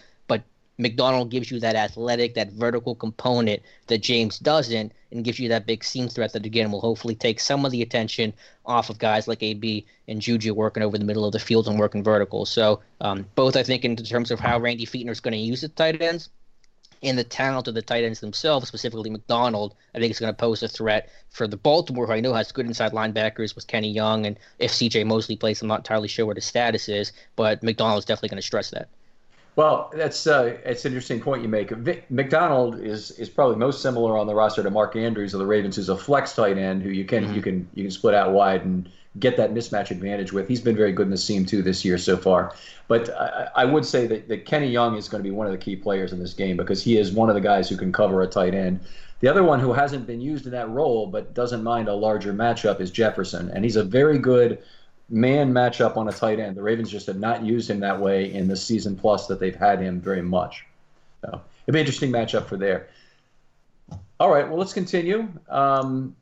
McDonald 0.77 1.31
gives 1.31 1.49
you 1.49 1.59
that 1.59 1.75
athletic, 1.75 2.33
that 2.35 2.51
vertical 2.51 2.95
component 2.95 3.61
that 3.88 3.99
James 3.99 4.39
doesn't, 4.39 4.91
and 5.11 5.23
gives 5.23 5.39
you 5.39 5.47
that 5.49 5.65
big 5.65 5.83
seam 5.83 6.09
threat 6.09 6.33
that 6.33 6.45
again 6.45 6.71
will 6.71 6.81
hopefully 6.81 7.15
take 7.15 7.39
some 7.39 7.65
of 7.65 7.71
the 7.71 7.81
attention 7.81 8.33
off 8.65 8.89
of 8.89 8.99
guys 8.99 9.27
like 9.27 9.41
AB 9.41 9.85
and 10.07 10.21
Juju 10.21 10.53
working 10.53 10.83
over 10.83 10.97
the 10.97 11.05
middle 11.05 11.25
of 11.25 11.31
the 11.31 11.39
field 11.39 11.67
and 11.67 11.79
working 11.79 12.03
vertical. 12.03 12.45
So 12.45 12.81
um, 12.99 13.25
both 13.35 13.55
I 13.55 13.63
think 13.63 13.85
in 13.85 13.95
terms 13.95 14.31
of 14.31 14.39
how 14.39 14.59
Randy 14.59 14.85
Fichtner 14.85 15.11
is 15.11 15.21
going 15.21 15.33
to 15.33 15.38
use 15.38 15.61
the 15.61 15.69
tight 15.69 16.01
ends 16.01 16.29
and 17.03 17.17
the 17.17 17.23
talent 17.23 17.67
of 17.67 17.75
the 17.75 17.81
tight 17.81 18.03
ends 18.03 18.19
themselves, 18.19 18.67
specifically 18.67 19.09
McDonald, 19.09 19.75
I 19.93 19.99
think 19.99 20.11
is 20.11 20.19
going 20.19 20.33
to 20.33 20.38
pose 20.38 20.63
a 20.63 20.67
threat 20.67 21.09
for 21.29 21.47
the 21.47 21.57
Baltimore, 21.57 22.07
who 22.07 22.13
I 22.13 22.19
know 22.19 22.33
has 22.33 22.51
good 22.51 22.65
inside 22.65 22.93
linebackers 22.93 23.55
with 23.55 23.67
Kenny 23.67 23.91
Young, 23.91 24.25
and 24.25 24.39
if 24.59 24.71
C.J. 24.71 25.03
Mosley 25.03 25.35
plays, 25.35 25.61
I'm 25.61 25.67
not 25.67 25.79
entirely 25.79 26.07
sure 26.07 26.25
what 26.25 26.38
his 26.38 26.45
status 26.45 26.89
is, 26.89 27.11
but 27.35 27.63
McDonald 27.63 27.99
is 27.99 28.05
definitely 28.05 28.29
going 28.29 28.41
to 28.41 28.47
stress 28.47 28.71
that. 28.71 28.89
Well, 29.55 29.89
that's 29.93 30.27
uh, 30.27 30.57
it's 30.65 30.83
an 30.83 30.91
interesting 30.91 31.21
point 31.21 31.41
you 31.41 31.47
make. 31.47 31.69
Vic, 31.69 32.09
McDonald 32.11 32.79
is 32.79 33.11
is 33.11 33.29
probably 33.29 33.55
most 33.55 33.81
similar 33.81 34.17
on 34.17 34.27
the 34.27 34.35
roster 34.35 34.61
to 34.61 34.69
Mark 34.69 34.95
Andrews 34.95 35.33
of 35.33 35.39
the 35.39 35.45
Ravens, 35.45 35.77
who's 35.77 35.87
a 35.87 35.97
flex 35.97 36.33
tight 36.33 36.57
end 36.57 36.83
who 36.83 36.89
you 36.89 37.05
can 37.05 37.23
mm-hmm. 37.23 37.35
you 37.35 37.41
can 37.41 37.69
you 37.73 37.83
can 37.83 37.91
split 37.91 38.13
out 38.13 38.33
wide 38.33 38.65
and 38.65 38.89
get 39.19 39.37
that 39.37 39.53
mismatch 39.53 39.91
advantage 39.91 40.33
with. 40.33 40.47
He's 40.49 40.59
been 40.59 40.75
very 40.75 40.91
good 40.91 41.07
in 41.07 41.11
the 41.11 41.17
seam 41.17 41.45
too 41.45 41.61
this 41.61 41.85
year 41.85 41.97
so 41.97 42.17
far. 42.17 42.53
But 42.89 43.09
I, 43.17 43.49
I 43.55 43.65
would 43.65 43.85
say 43.85 44.07
that, 44.07 44.27
that 44.27 44.45
Kenny 44.45 44.67
Young 44.67 44.97
is 44.97 45.07
going 45.07 45.23
to 45.23 45.27
be 45.27 45.33
one 45.33 45.47
of 45.47 45.53
the 45.53 45.57
key 45.57 45.77
players 45.77 46.11
in 46.11 46.19
this 46.19 46.33
game 46.33 46.57
because 46.57 46.83
he 46.83 46.97
is 46.97 47.13
one 47.13 47.29
of 47.29 47.35
the 47.35 47.41
guys 47.41 47.69
who 47.69 47.77
can 47.77 47.93
cover 47.93 48.21
a 48.21 48.27
tight 48.27 48.53
end. 48.53 48.81
The 49.21 49.29
other 49.29 49.43
one 49.43 49.61
who 49.61 49.71
hasn't 49.71 50.05
been 50.05 50.19
used 50.19 50.45
in 50.45 50.51
that 50.51 50.69
role 50.69 51.07
but 51.07 51.33
doesn't 51.33 51.63
mind 51.63 51.87
a 51.87 51.93
larger 51.93 52.33
matchup 52.33 52.81
is 52.81 52.91
Jefferson, 52.91 53.49
and 53.51 53.63
he's 53.63 53.77
a 53.77 53.83
very 53.83 54.19
good 54.19 54.61
man 55.09 55.53
matchup 55.53 55.97
on 55.97 56.07
a 56.07 56.11
tight 56.11 56.39
end. 56.39 56.55
The 56.55 56.63
Ravens 56.63 56.89
just 56.89 57.07
have 57.07 57.19
not 57.19 57.43
used 57.43 57.69
him 57.69 57.79
that 57.81 57.99
way 57.99 58.33
in 58.33 58.47
the 58.47 58.55
season 58.55 58.95
plus 58.95 59.27
that 59.27 59.39
they've 59.39 59.55
had 59.55 59.79
him 59.79 60.01
very 60.01 60.21
much. 60.21 60.65
So 61.21 61.41
it'd 61.65 61.73
be 61.73 61.79
an 61.79 61.85
interesting 61.85 62.11
matchup 62.11 62.47
for 62.47 62.57
there. 62.57 62.89
All 64.19 64.31
right, 64.31 64.47
well 64.47 64.57
let's 64.57 64.73
continue. 64.73 65.27
Um, 65.49 66.15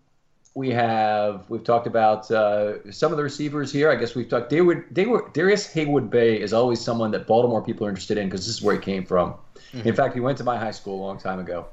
we 0.55 0.69
have 0.69 1.49
we've 1.49 1.63
talked 1.63 1.87
about 1.87 2.29
uh, 2.29 2.91
some 2.91 3.11
of 3.11 3.17
the 3.17 3.23
receivers 3.23 3.71
here. 3.71 3.89
I 3.89 3.95
guess 3.95 4.15
we've 4.15 4.29
talked. 4.29 4.49
They 4.49 4.61
were 4.61 4.85
Darius 4.91 5.67
Heyward-Bey 5.73 6.39
is 6.39 6.53
always 6.53 6.79
someone 6.79 7.11
that 7.11 7.25
Baltimore 7.25 7.63
people 7.63 7.87
are 7.87 7.89
interested 7.89 8.17
in 8.17 8.27
because 8.27 8.45
this 8.45 8.55
is 8.55 8.61
where 8.61 8.75
he 8.75 8.81
came 8.81 9.05
from. 9.05 9.33
Mm-hmm. 9.73 9.87
In 9.87 9.95
fact, 9.95 10.13
he 10.13 10.19
went 10.19 10.37
to 10.39 10.43
my 10.43 10.57
high 10.57 10.71
school 10.71 10.95
a 10.95 11.03
long 11.03 11.17
time 11.17 11.39
ago. 11.39 11.67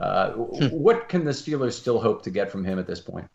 Uh, 0.00 0.32
hmm. 0.32 0.66
what 0.68 1.08
can 1.08 1.24
the 1.24 1.30
Steelers 1.30 1.74
still 1.74 2.00
hope 2.00 2.24
to 2.24 2.30
get 2.30 2.50
from 2.50 2.64
him 2.64 2.80
at 2.80 2.88
this 2.88 3.00
point? 3.00 3.28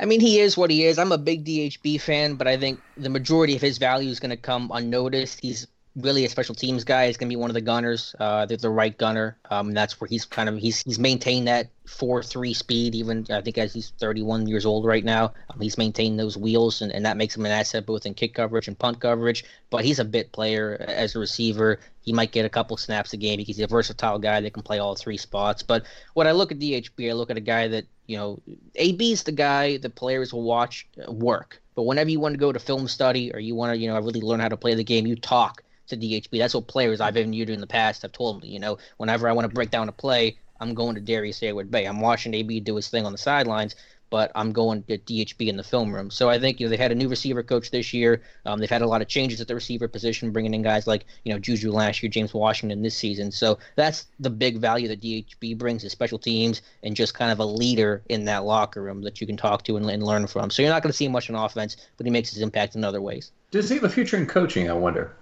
I 0.00 0.06
mean, 0.06 0.20
he 0.20 0.40
is 0.40 0.56
what 0.56 0.70
he 0.70 0.84
is. 0.84 0.98
I'm 0.98 1.12
a 1.12 1.18
big 1.18 1.44
DHB 1.44 2.00
fan, 2.00 2.34
but 2.34 2.48
I 2.48 2.56
think 2.56 2.80
the 2.96 3.08
majority 3.08 3.54
of 3.54 3.62
his 3.62 3.78
value 3.78 4.10
is 4.10 4.20
going 4.20 4.30
to 4.30 4.36
come 4.36 4.70
unnoticed. 4.74 5.40
He's 5.40 5.66
really 5.96 6.24
a 6.24 6.28
special 6.28 6.54
teams 6.54 6.84
guy. 6.84 7.06
He's 7.06 7.16
going 7.16 7.28
to 7.28 7.32
be 7.32 7.40
one 7.40 7.50
of 7.50 7.54
the 7.54 7.60
gunners. 7.60 8.14
Uh, 8.18 8.46
the, 8.46 8.56
the 8.56 8.70
right 8.70 8.96
gunner. 8.96 9.38
Um, 9.50 9.72
that's 9.72 10.00
where 10.00 10.08
he's 10.08 10.24
kind 10.24 10.48
of 10.48 10.56
he's 10.56 10.82
he's 10.82 10.98
maintained 10.98 11.46
that 11.48 11.68
four 11.86 12.22
three 12.22 12.54
speed. 12.54 12.94
Even 12.94 13.26
I 13.30 13.40
think 13.40 13.58
as 13.58 13.72
he's 13.72 13.90
31 13.98 14.46
years 14.46 14.66
old 14.66 14.84
right 14.84 15.04
now, 15.04 15.32
um, 15.50 15.60
he's 15.60 15.78
maintained 15.78 16.18
those 16.18 16.36
wheels, 16.36 16.82
and, 16.82 16.92
and 16.92 17.06
that 17.06 17.16
makes 17.16 17.36
him 17.36 17.46
an 17.46 17.52
asset 17.52 17.86
both 17.86 18.06
in 18.06 18.14
kick 18.14 18.34
coverage 18.34 18.68
and 18.68 18.78
punt 18.78 19.00
coverage. 19.00 19.44
But 19.70 19.84
he's 19.84 19.98
a 19.98 20.04
bit 20.04 20.32
player 20.32 20.76
as 20.88 21.14
a 21.14 21.18
receiver. 21.18 21.80
He 22.00 22.12
might 22.12 22.32
get 22.32 22.44
a 22.44 22.50
couple 22.50 22.76
snaps 22.76 23.12
a 23.12 23.16
game. 23.16 23.38
because 23.38 23.56
He's 23.56 23.64
a 23.64 23.68
versatile 23.68 24.18
guy 24.18 24.40
that 24.40 24.52
can 24.52 24.62
play 24.62 24.78
all 24.78 24.94
three 24.94 25.16
spots. 25.16 25.62
But 25.62 25.84
when 26.14 26.26
I 26.26 26.32
look 26.32 26.52
at 26.52 26.58
DHB, 26.58 27.08
I 27.08 27.12
look 27.12 27.30
at 27.30 27.36
a 27.36 27.40
guy 27.40 27.68
that 27.68 27.86
you 28.06 28.18
know, 28.18 28.38
AB 28.74 29.12
is 29.12 29.22
the 29.22 29.32
guy 29.32 29.78
that 29.78 29.94
players 29.94 30.32
will 30.32 30.42
watch 30.42 30.86
work. 31.08 31.62
But 31.74 31.84
whenever 31.84 32.10
you 32.10 32.20
want 32.20 32.34
to 32.34 32.38
go 32.38 32.52
to 32.52 32.58
film 32.58 32.86
study 32.86 33.32
or 33.32 33.40
you 33.40 33.54
want 33.54 33.72
to, 33.72 33.78
you 33.78 33.88
know, 33.88 33.98
really 33.98 34.20
learn 34.20 34.40
how 34.40 34.48
to 34.48 34.58
play 34.58 34.74
the 34.74 34.84
game, 34.84 35.06
you 35.06 35.16
talk 35.16 35.62
to 35.88 35.96
DHB. 35.96 36.38
That's 36.38 36.54
what 36.54 36.66
players 36.66 37.00
I've 37.00 37.16
interviewed 37.16 37.50
in 37.50 37.60
the 37.60 37.66
past 37.66 38.02
have 38.02 38.12
told 38.12 38.42
me. 38.42 38.48
You 38.48 38.60
know, 38.60 38.78
whenever 38.96 39.28
I 39.28 39.32
want 39.32 39.48
to 39.48 39.54
break 39.54 39.70
down 39.70 39.88
a 39.88 39.92
play, 39.92 40.38
I'm 40.60 40.74
going 40.74 40.94
to 40.94 41.00
Darius 41.00 41.40
Heyward-Bey. 41.40 41.84
I'm 41.84 42.00
watching 42.00 42.34
AB 42.34 42.60
do 42.60 42.76
his 42.76 42.88
thing 42.88 43.04
on 43.04 43.12
the 43.12 43.18
sidelines, 43.18 43.74
but 44.14 44.30
I'm 44.36 44.52
going 44.52 44.84
to 44.84 44.96
DHB 44.96 45.48
in 45.48 45.56
the 45.56 45.64
film 45.64 45.92
room. 45.92 46.08
So 46.08 46.30
I 46.30 46.38
think 46.38 46.60
you 46.60 46.66
know 46.66 46.70
they 46.70 46.76
had 46.76 46.92
a 46.92 46.94
new 46.94 47.08
receiver 47.08 47.42
coach 47.42 47.72
this 47.72 47.92
year. 47.92 48.22
Um, 48.46 48.60
they've 48.60 48.70
had 48.70 48.82
a 48.82 48.86
lot 48.86 49.02
of 49.02 49.08
changes 49.08 49.40
at 49.40 49.48
the 49.48 49.56
receiver 49.56 49.88
position, 49.88 50.30
bringing 50.30 50.54
in 50.54 50.62
guys 50.62 50.86
like 50.86 51.04
you 51.24 51.32
know 51.32 51.38
Juju 51.40 51.72
last 51.72 52.00
year, 52.00 52.10
James 52.10 52.32
Washington 52.32 52.80
this 52.80 52.96
season. 52.96 53.32
So 53.32 53.58
that's 53.74 54.06
the 54.20 54.30
big 54.30 54.58
value 54.58 54.86
that 54.86 55.00
DHB 55.00 55.58
brings 55.58 55.82
is 55.82 55.90
special 55.90 56.18
teams 56.18 56.62
and 56.84 56.94
just 56.94 57.14
kind 57.14 57.32
of 57.32 57.40
a 57.40 57.44
leader 57.44 58.02
in 58.08 58.24
that 58.26 58.44
locker 58.44 58.82
room 58.82 59.02
that 59.02 59.20
you 59.20 59.26
can 59.26 59.36
talk 59.36 59.64
to 59.64 59.76
and, 59.76 59.90
and 59.90 60.02
learn 60.02 60.28
from. 60.28 60.48
So 60.48 60.62
you're 60.62 60.70
not 60.70 60.82
going 60.82 60.92
to 60.92 60.96
see 60.96 61.08
much 61.08 61.28
on 61.28 61.34
offense, 61.34 61.76
but 61.96 62.06
he 62.06 62.12
makes 62.12 62.32
his 62.32 62.40
impact 62.40 62.76
in 62.76 62.84
other 62.84 63.00
ways. 63.00 63.32
Does 63.50 63.68
he 63.68 63.74
have 63.74 63.84
a 63.84 63.88
future 63.88 64.16
in 64.16 64.26
coaching? 64.26 64.70
I 64.70 64.74
wonder. 64.74 65.16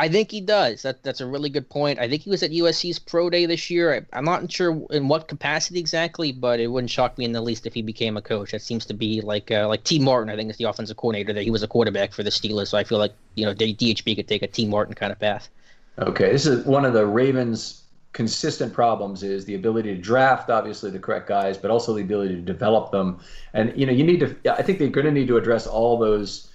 I 0.00 0.08
think 0.08 0.30
he 0.30 0.40
does. 0.40 0.80
That 0.80 1.02
that's 1.02 1.20
a 1.20 1.26
really 1.26 1.50
good 1.50 1.68
point. 1.68 1.98
I 1.98 2.08
think 2.08 2.22
he 2.22 2.30
was 2.30 2.42
at 2.42 2.52
USC's 2.52 2.98
pro 2.98 3.28
day 3.28 3.44
this 3.44 3.68
year. 3.68 4.06
I, 4.14 4.18
am 4.18 4.24
not 4.24 4.50
sure 4.50 4.70
in 4.88 5.08
what 5.08 5.28
capacity 5.28 5.78
exactly, 5.78 6.32
but 6.32 6.58
it 6.58 6.68
wouldn't 6.68 6.90
shock 6.90 7.18
me 7.18 7.26
in 7.26 7.32
the 7.32 7.42
least 7.42 7.66
if 7.66 7.74
he 7.74 7.82
became 7.82 8.16
a 8.16 8.22
coach. 8.22 8.52
That 8.52 8.62
seems 8.62 8.86
to 8.86 8.94
be 8.94 9.20
like 9.20 9.50
uh, 9.50 9.68
like 9.68 9.84
Tee 9.84 9.98
Martin. 9.98 10.32
I 10.32 10.36
think 10.36 10.48
is 10.48 10.56
the 10.56 10.64
offensive 10.64 10.96
coordinator 10.96 11.34
there. 11.34 11.42
He 11.42 11.50
was 11.50 11.62
a 11.62 11.68
quarterback 11.68 12.14
for 12.14 12.22
the 12.22 12.30
Steelers, 12.30 12.68
so 12.68 12.78
I 12.78 12.84
feel 12.84 12.96
like 12.96 13.12
you 13.34 13.44
know 13.44 13.54
DHB 13.54 14.16
could 14.16 14.26
take 14.26 14.40
a 14.40 14.46
Tee 14.46 14.64
Martin 14.64 14.94
kind 14.94 15.12
of 15.12 15.20
path. 15.20 15.50
Okay, 15.98 16.32
this 16.32 16.46
is 16.46 16.64
one 16.64 16.86
of 16.86 16.94
the 16.94 17.04
Ravens' 17.04 17.82
consistent 18.14 18.72
problems 18.72 19.22
is 19.22 19.44
the 19.44 19.54
ability 19.54 19.94
to 19.94 20.00
draft 20.00 20.48
obviously 20.48 20.90
the 20.90 20.98
correct 20.98 21.28
guys, 21.28 21.58
but 21.58 21.70
also 21.70 21.92
the 21.92 22.00
ability 22.00 22.36
to 22.36 22.40
develop 22.40 22.90
them. 22.90 23.20
And 23.52 23.78
you 23.78 23.84
know 23.84 23.92
you 23.92 24.04
need 24.04 24.20
to. 24.20 24.34
I 24.50 24.62
think 24.62 24.78
they're 24.78 24.88
going 24.88 25.04
to 25.04 25.12
need 25.12 25.28
to 25.28 25.36
address 25.36 25.66
all 25.66 25.98
those 25.98 26.49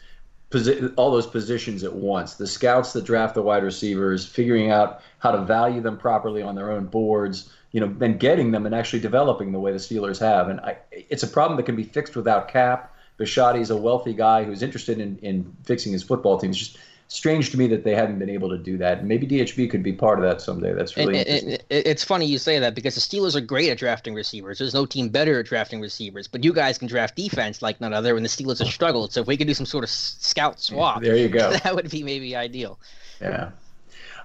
all 0.96 1.12
those 1.12 1.28
positions 1.28 1.84
at 1.84 1.94
once. 1.94 2.36
The 2.36 2.48
scouts 2.48 2.94
that 2.94 3.04
draft 3.04 3.36
the 3.36 3.42
wide 3.42 3.64
receivers, 3.64 4.26
figuring 4.26 4.72
out 4.72 5.02
how 5.20 5.32
to 5.32 5.42
value 5.42 5.82
them 5.82 5.98
properly 5.98 6.42
on 6.42 6.56
their 6.56 6.72
own 6.72 6.86
boards, 6.86 7.50
you 7.72 7.82
know, 7.82 7.94
then 7.98 8.18
getting 8.18 8.52
them 8.52 8.66
and 8.66 8.74
actually 8.74 9.02
developing 9.02 9.52
the 9.52 9.60
way 9.60 9.72
the 9.72 9.78
Steelers 9.78 10.20
have. 10.20 10.48
And 10.48 10.60
I, 10.62 10.78
it's 10.92 11.24
a 11.24 11.28
problem 11.28 11.58
that 11.58 11.64
can 11.64 11.76
be 11.76 11.84
fixed 11.84 12.16
without 12.16 12.48
cap. 12.48 12.96
Bisciotti 13.20 13.60
is 13.60 13.70
a 13.70 13.78
wealthy 13.78 14.14
guy 14.14 14.44
who's 14.44 14.62
interested 14.62 15.00
in, 15.00 15.18
in 15.20 15.56
fixing 15.64 15.92
his 15.92 16.04
football 16.04 16.38
team. 16.38 16.54
Just 16.54 16.78
strange 17.08 17.52
to 17.52 17.58
me 17.58 17.68
that 17.68 17.84
they 17.84 17.94
haven't 17.96 18.20
been 18.20 18.30
able 18.30 18.50
to 18.50 18.58
do 18.58 18.78
that. 18.78 19.06
Maybe 19.06 19.28
DHB 19.28 19.70
could 19.70 19.84
be 19.84 19.94
part 19.94 20.20
of 20.20 20.26
that 20.26 20.42
someday. 20.42 20.74
That's 20.74 20.98
really 20.98 21.20
it's 21.70 22.04
funny 22.04 22.26
you 22.26 22.38
say 22.38 22.60
that 22.60 22.76
because 22.76 22.96
the 22.96 23.02
Steelers 23.02 23.36
are 23.36 23.42
great 23.42 23.70
at 23.70 23.78
drafting 23.78 24.14
receivers. 24.14 24.60
There's 24.60 24.74
no 24.74 24.86
team 24.86 25.10
better 25.10 25.40
at 25.40 25.46
drafting 25.46 25.82
receivers, 25.82 26.28
but 26.28 26.44
you 26.44 26.54
guys 26.54 26.78
can 26.78 26.88
draft 26.88 27.16
defense 27.16 27.62
like 27.62 27.80
none 27.80 27.94
other, 27.94 28.16
and 28.16 28.26
the 28.26 28.30
Steelers 28.30 28.60
have 28.60 28.68
struggled. 28.70 29.14
So 29.14 29.22
if 29.22 29.28
we 29.28 29.38
could 29.38 29.48
do 29.48 29.54
some 29.54 29.66
sort 29.66 29.84
of 29.84 29.90
scout 29.90 30.60
swap, 30.60 31.02
there 31.02 31.16
you 31.16 31.30
go. 31.30 31.56
That 31.66 31.76
would 31.76 31.90
be 31.90 32.04
maybe 32.04 32.36
ideal. 32.36 32.80
Yeah. 33.22 33.52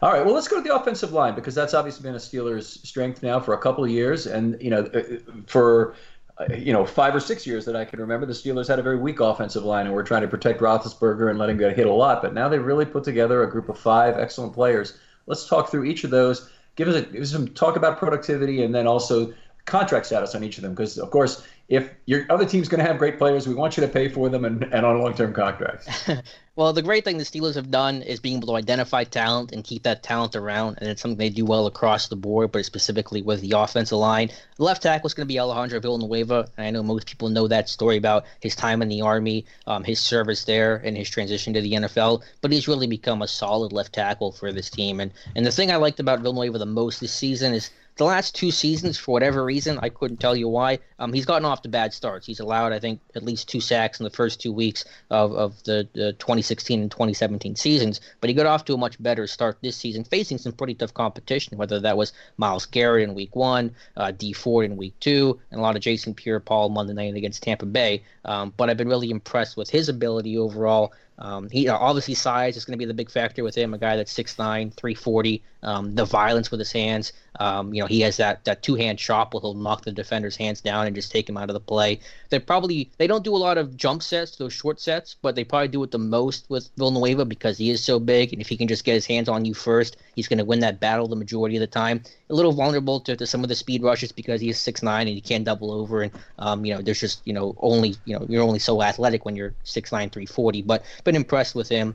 All 0.03 0.11
right, 0.11 0.25
well, 0.25 0.35
let's 0.35 0.49
go 0.49 0.57
to 0.57 0.63
the 0.67 0.75
offensive 0.75 1.13
line 1.13 1.35
because 1.35 1.55
that's 1.55 1.75
obviously 1.75 2.03
been 2.03 2.15
a 2.15 2.19
Steelers' 2.19 2.85
strength 2.87 3.23
now 3.23 3.39
for 3.39 3.53
a 3.53 3.59
couple 3.59 3.85
of 3.85 3.91
years, 3.91 4.27
and 4.27 4.61
you 4.61 4.71
know, 4.71 4.85
uh, 4.95 5.03
for 5.47 5.93
uh, 5.93 5.95
Uh, 6.41 6.55
you 6.55 6.73
know, 6.73 6.87
five 6.87 7.15
or 7.15 7.21
six 7.21 7.47
years 7.47 7.67
that 7.67 7.77
I 7.77 7.85
can 7.85 8.01
remember, 8.01 8.25
the 8.25 8.33
Steelers 8.33 8.67
had 8.67 8.79
a 8.79 8.83
very 8.83 8.97
weak 8.97 9.21
offensive 9.21 9.65
line, 9.65 9.87
and 9.87 9.95
we're 9.95 10.05
trying 10.05 10.23
to 10.23 10.29
protect 10.29 10.61
Roethlisberger 10.61 11.29
and 11.29 11.39
let 11.39 11.51
him 11.51 11.59
get 11.59 11.77
hit 11.77 11.87
a 11.87 11.93
lot. 11.93 12.23
But 12.23 12.33
now 12.33 12.49
they 12.49 12.59
really 12.59 12.87
put 12.87 13.05
together 13.05 13.43
a 13.43 13.51
group 13.51 13.69
of 13.69 13.79
five 13.79 14.17
excellent 14.17 14.55
players. 14.55 14.97
Let's 15.27 15.47
talk 15.47 15.71
through 15.71 15.85
each 15.85 16.05
of 16.05 16.11
those. 16.11 16.51
Give 16.77 16.89
us, 16.89 16.95
a, 16.95 17.03
give 17.03 17.21
us 17.21 17.31
some 17.31 17.49
talk 17.49 17.77
about 17.77 17.99
productivity, 17.99 18.63
and 18.63 18.75
then 18.75 18.87
also 18.87 19.35
contract 19.67 20.07
status 20.07 20.35
on 20.35 20.43
each 20.43 20.57
of 20.57 20.63
them. 20.63 20.73
Because 20.73 20.99
of 20.99 21.11
course, 21.11 21.47
if 21.71 21.89
your 22.05 22.27
other 22.29 22.45
team's 22.45 22.69
going 22.69 22.81
to 22.81 22.85
have 22.85 22.99
great 22.99 23.17
players, 23.17 23.47
we 23.47 23.55
want 23.55 23.77
you 23.77 23.81
to 23.81 23.89
pay 23.89 24.09
for 24.09 24.29
them 24.29 24.45
and, 24.45 24.65
and 24.65 24.85
on 24.85 25.01
long-term 25.01 25.33
contracts. 25.33 26.11
well, 26.57 26.73
the 26.73 26.83
great 26.83 27.05
thing 27.05 27.17
the 27.17 27.23
Steelers 27.23 27.55
have 27.55 27.71
done 27.71 28.03
is 28.03 28.19
being 28.19 28.39
able 28.39 28.49
to 28.49 28.57
identify 28.57 29.05
talent 29.05 29.53
and 29.53 29.63
keep 29.63 29.85
that 29.85 30.03
talent 30.03 30.35
around, 30.35 30.79
and 30.81 30.89
it's 30.89 31.01
something 31.01 31.17
they 31.17 31.31
do 31.31 31.45
well 31.45 31.69
across 31.69 32.09
the 32.09 32.17
board, 32.17 32.51
but 32.51 32.65
specifically 32.65 33.23
with 33.23 33.41
the 33.41 33.53
offensive 33.53 33.99
line. 33.99 34.31
The 34.57 34.65
left 34.65 34.83
tackle 34.83 35.07
is 35.07 35.15
going 35.15 35.29
to 35.29 35.33
be 35.33 35.39
Alejandro 35.39 35.79
Villanueva, 35.79 36.49
and 36.57 36.67
I 36.67 36.71
know 36.71 36.83
most 36.83 37.07
people 37.07 37.29
know 37.29 37.47
that 37.47 37.69
story 37.69 37.97
about 37.97 38.25
his 38.41 38.57
time 38.57 38.83
in 38.83 38.89
the 38.89 39.03
Army, 39.03 39.47
um, 39.69 39.85
his 39.85 40.01
service 40.01 40.43
there, 40.45 40.83
and 40.85 40.97
his 40.97 41.09
transition 41.09 41.55
to 41.55 41.61
the 41.61 41.75
NFL. 41.75 42.25
But 42.41 42.51
he's 42.51 42.67
really 42.67 42.89
become 42.89 43.23
a 43.23 43.29
solid 43.29 43.73
left 43.73 43.93
tackle 43.93 44.33
for 44.33 44.53
this 44.53 44.71
team, 44.71 44.99
and 44.99 45.13
and 45.37 45.47
the 45.47 45.53
thing 45.53 45.71
I 45.71 45.77
liked 45.77 46.01
about 46.01 46.19
Villanueva 46.19 46.59
the 46.59 46.67
most 46.67 46.99
this 46.99 47.13
season 47.13 47.55
is 47.55 47.71
the 47.97 48.05
last 48.05 48.35
two 48.35 48.51
seasons, 48.51 48.97
for 48.99 49.13
whatever 49.13 49.45
reason, 49.45 49.79
I 49.83 49.89
couldn't 49.89 50.19
tell 50.19 50.35
you 50.35 50.49
why, 50.49 50.79
um, 50.99 51.13
he's 51.13 51.27
gotten 51.27 51.45
off 51.45 51.63
to 51.63 51.69
bad 51.69 51.93
starts. 51.93 52.27
He's 52.27 52.41
allowed, 52.41 52.73
I 52.73 52.79
think, 52.79 53.01
at 53.15 53.23
least 53.23 53.49
two 53.49 53.61
sacks 53.61 54.01
in 54.01 54.05
the 54.05 54.11
first 54.11 54.41
two 54.41 54.53
weeks 54.53 54.85
of, 55.11 55.33
of 55.33 55.63
the, 55.65 55.87
the 55.93 56.13
2016 56.15 56.81
and 56.81 56.91
2017 56.91 57.57
seasons. 57.57 58.01
But 58.21 58.31
he 58.31 58.35
got 58.35 58.47
off 58.47 58.65
to 58.67 58.75
a 58.75 58.79
much 58.79 59.01
better 59.03 59.27
start 59.27 59.59
this 59.61 59.77
season, 59.77 60.05
facing 60.05 60.39
some 60.39 60.53
pretty 60.53 60.75
tough 60.75 60.95
competition, 60.95 61.59
whether 61.59 61.81
that 61.81 61.97
was 61.97 62.13
Myles 62.37 62.67
Garrett 62.67 63.09
in 63.09 63.15
week 63.15 63.37
one, 63.37 63.75
uh, 63.97 64.13
Dee 64.13 64.33
Ford 64.33 64.65
in 64.65 64.77
week 64.77 64.95
two, 65.01 65.39
and 65.51 65.61
a 65.61 65.63
lot 65.63 65.77
of 65.77 65.83
Jason 65.83 66.15
Pierre 66.15 66.41
Paul 66.41 66.71
Monday 66.71 66.95
night 66.95 67.15
against 67.15 67.43
Tampa 67.43 67.67
Bay. 67.67 68.03
Um, 68.25 68.53
but 68.57 68.71
I've 68.71 68.77
been 68.77 68.89
really 68.89 69.11
impressed 69.11 69.57
with 69.57 69.69
his 69.71 69.89
ability 69.89 70.39
overall 70.39 70.93
um, 71.21 71.51
he 71.51 71.69
obviously 71.69 72.15
size 72.15 72.57
is 72.57 72.65
going 72.65 72.73
to 72.73 72.79
be 72.79 72.87
the 72.87 72.95
big 72.95 73.11
factor 73.11 73.45
with 73.45 73.55
him. 73.55 73.75
A 73.75 73.79
guy 73.79 73.97
that's 73.97 74.13
6'9", 74.13 74.73
340. 74.75 75.43
Um, 75.63 75.95
the 75.95 76.05
violence 76.05 76.51
with 76.51 76.61
his 76.61 76.73
hands. 76.73 77.13
Um, 77.39 77.73
you 77.73 77.81
know, 77.81 77.87
he 77.87 78.01
has 78.01 78.17
that 78.17 78.45
that 78.45 78.63
two 78.63 78.75
hand 78.75 78.99
chop 78.99 79.35
where 79.35 79.41
he'll 79.41 79.55
knock 79.55 79.85
the 79.85 79.93
defender's 79.93 80.37
hands 80.37 80.61
down 80.61 80.87
and 80.87 80.97
just 80.97 81.13
take 81.13 81.29
him 81.29 81.37
out 81.37 81.49
of 81.49 81.55
the 81.55 81.61
play. 81.61 82.01
They 82.31 82.39
probably 82.39 82.91
they 82.99 83.07
don't 83.07 83.25
do 83.25 83.35
a 83.35 83.39
lot 83.39 83.59
of 83.59 83.77
jump 83.77 84.03
sets, 84.03 84.37
those 84.37 84.53
short 84.53 84.81
sets, 84.81 85.17
but 85.21 85.35
they 85.37 85.45
probably 85.45 85.69
do 85.69 85.83
it 85.83 85.91
the 85.91 85.99
most 85.99 86.47
with 86.49 86.71
Villanueva 86.77 87.25
because 87.25 87.59
he 87.59 87.71
is 87.71 87.85
so 87.85 88.01
big, 88.01 88.33
and 88.33 88.41
if 88.41 88.49
he 88.49 88.57
can 88.57 88.69
just 88.69 88.85
get 88.85 88.95
his 88.95 89.07
hands 89.07 89.29
on 89.29 89.45
you 89.45 89.55
first, 89.55 89.97
he's 90.15 90.29
going 90.29 90.39
to 90.39 90.45
win 90.45 90.61
that 90.61 90.81
battle 90.81 91.07
the 91.09 91.17
majority 91.17 91.57
of 91.57 91.61
the 91.61 91.67
time. 91.67 92.03
A 92.31 92.35
little 92.35 92.53
vulnerable 92.53 93.01
to, 93.01 93.17
to 93.17 93.27
some 93.27 93.43
of 93.43 93.49
the 93.49 93.55
speed 93.55 93.83
rushes 93.83 94.13
because 94.13 94.41
he 94.41 94.49
is 94.49 94.59
6'9 94.59 95.01
and 95.01 95.09
he 95.09 95.21
can't 95.21 95.45
double 95.45 95.73
over, 95.73 96.03
and 96.03 96.13
um, 96.39 96.65
you 96.65 96.75
know, 96.75 96.83
there's 96.83 97.01
just 97.01 97.23
you 97.27 97.33
know 97.33 97.55
only 97.59 97.97
you 98.05 98.19
know 98.19 98.27
you're 98.29 98.43
only 98.43 98.59
so 98.59 98.83
athletic 98.83 99.25
when 99.25 99.37
you're 99.37 99.55
6'9", 99.65 99.89
340. 99.89 100.63
But 100.63 100.85
been 101.05 101.17
impressed 101.17 101.55
with 101.55 101.69
him. 101.69 101.95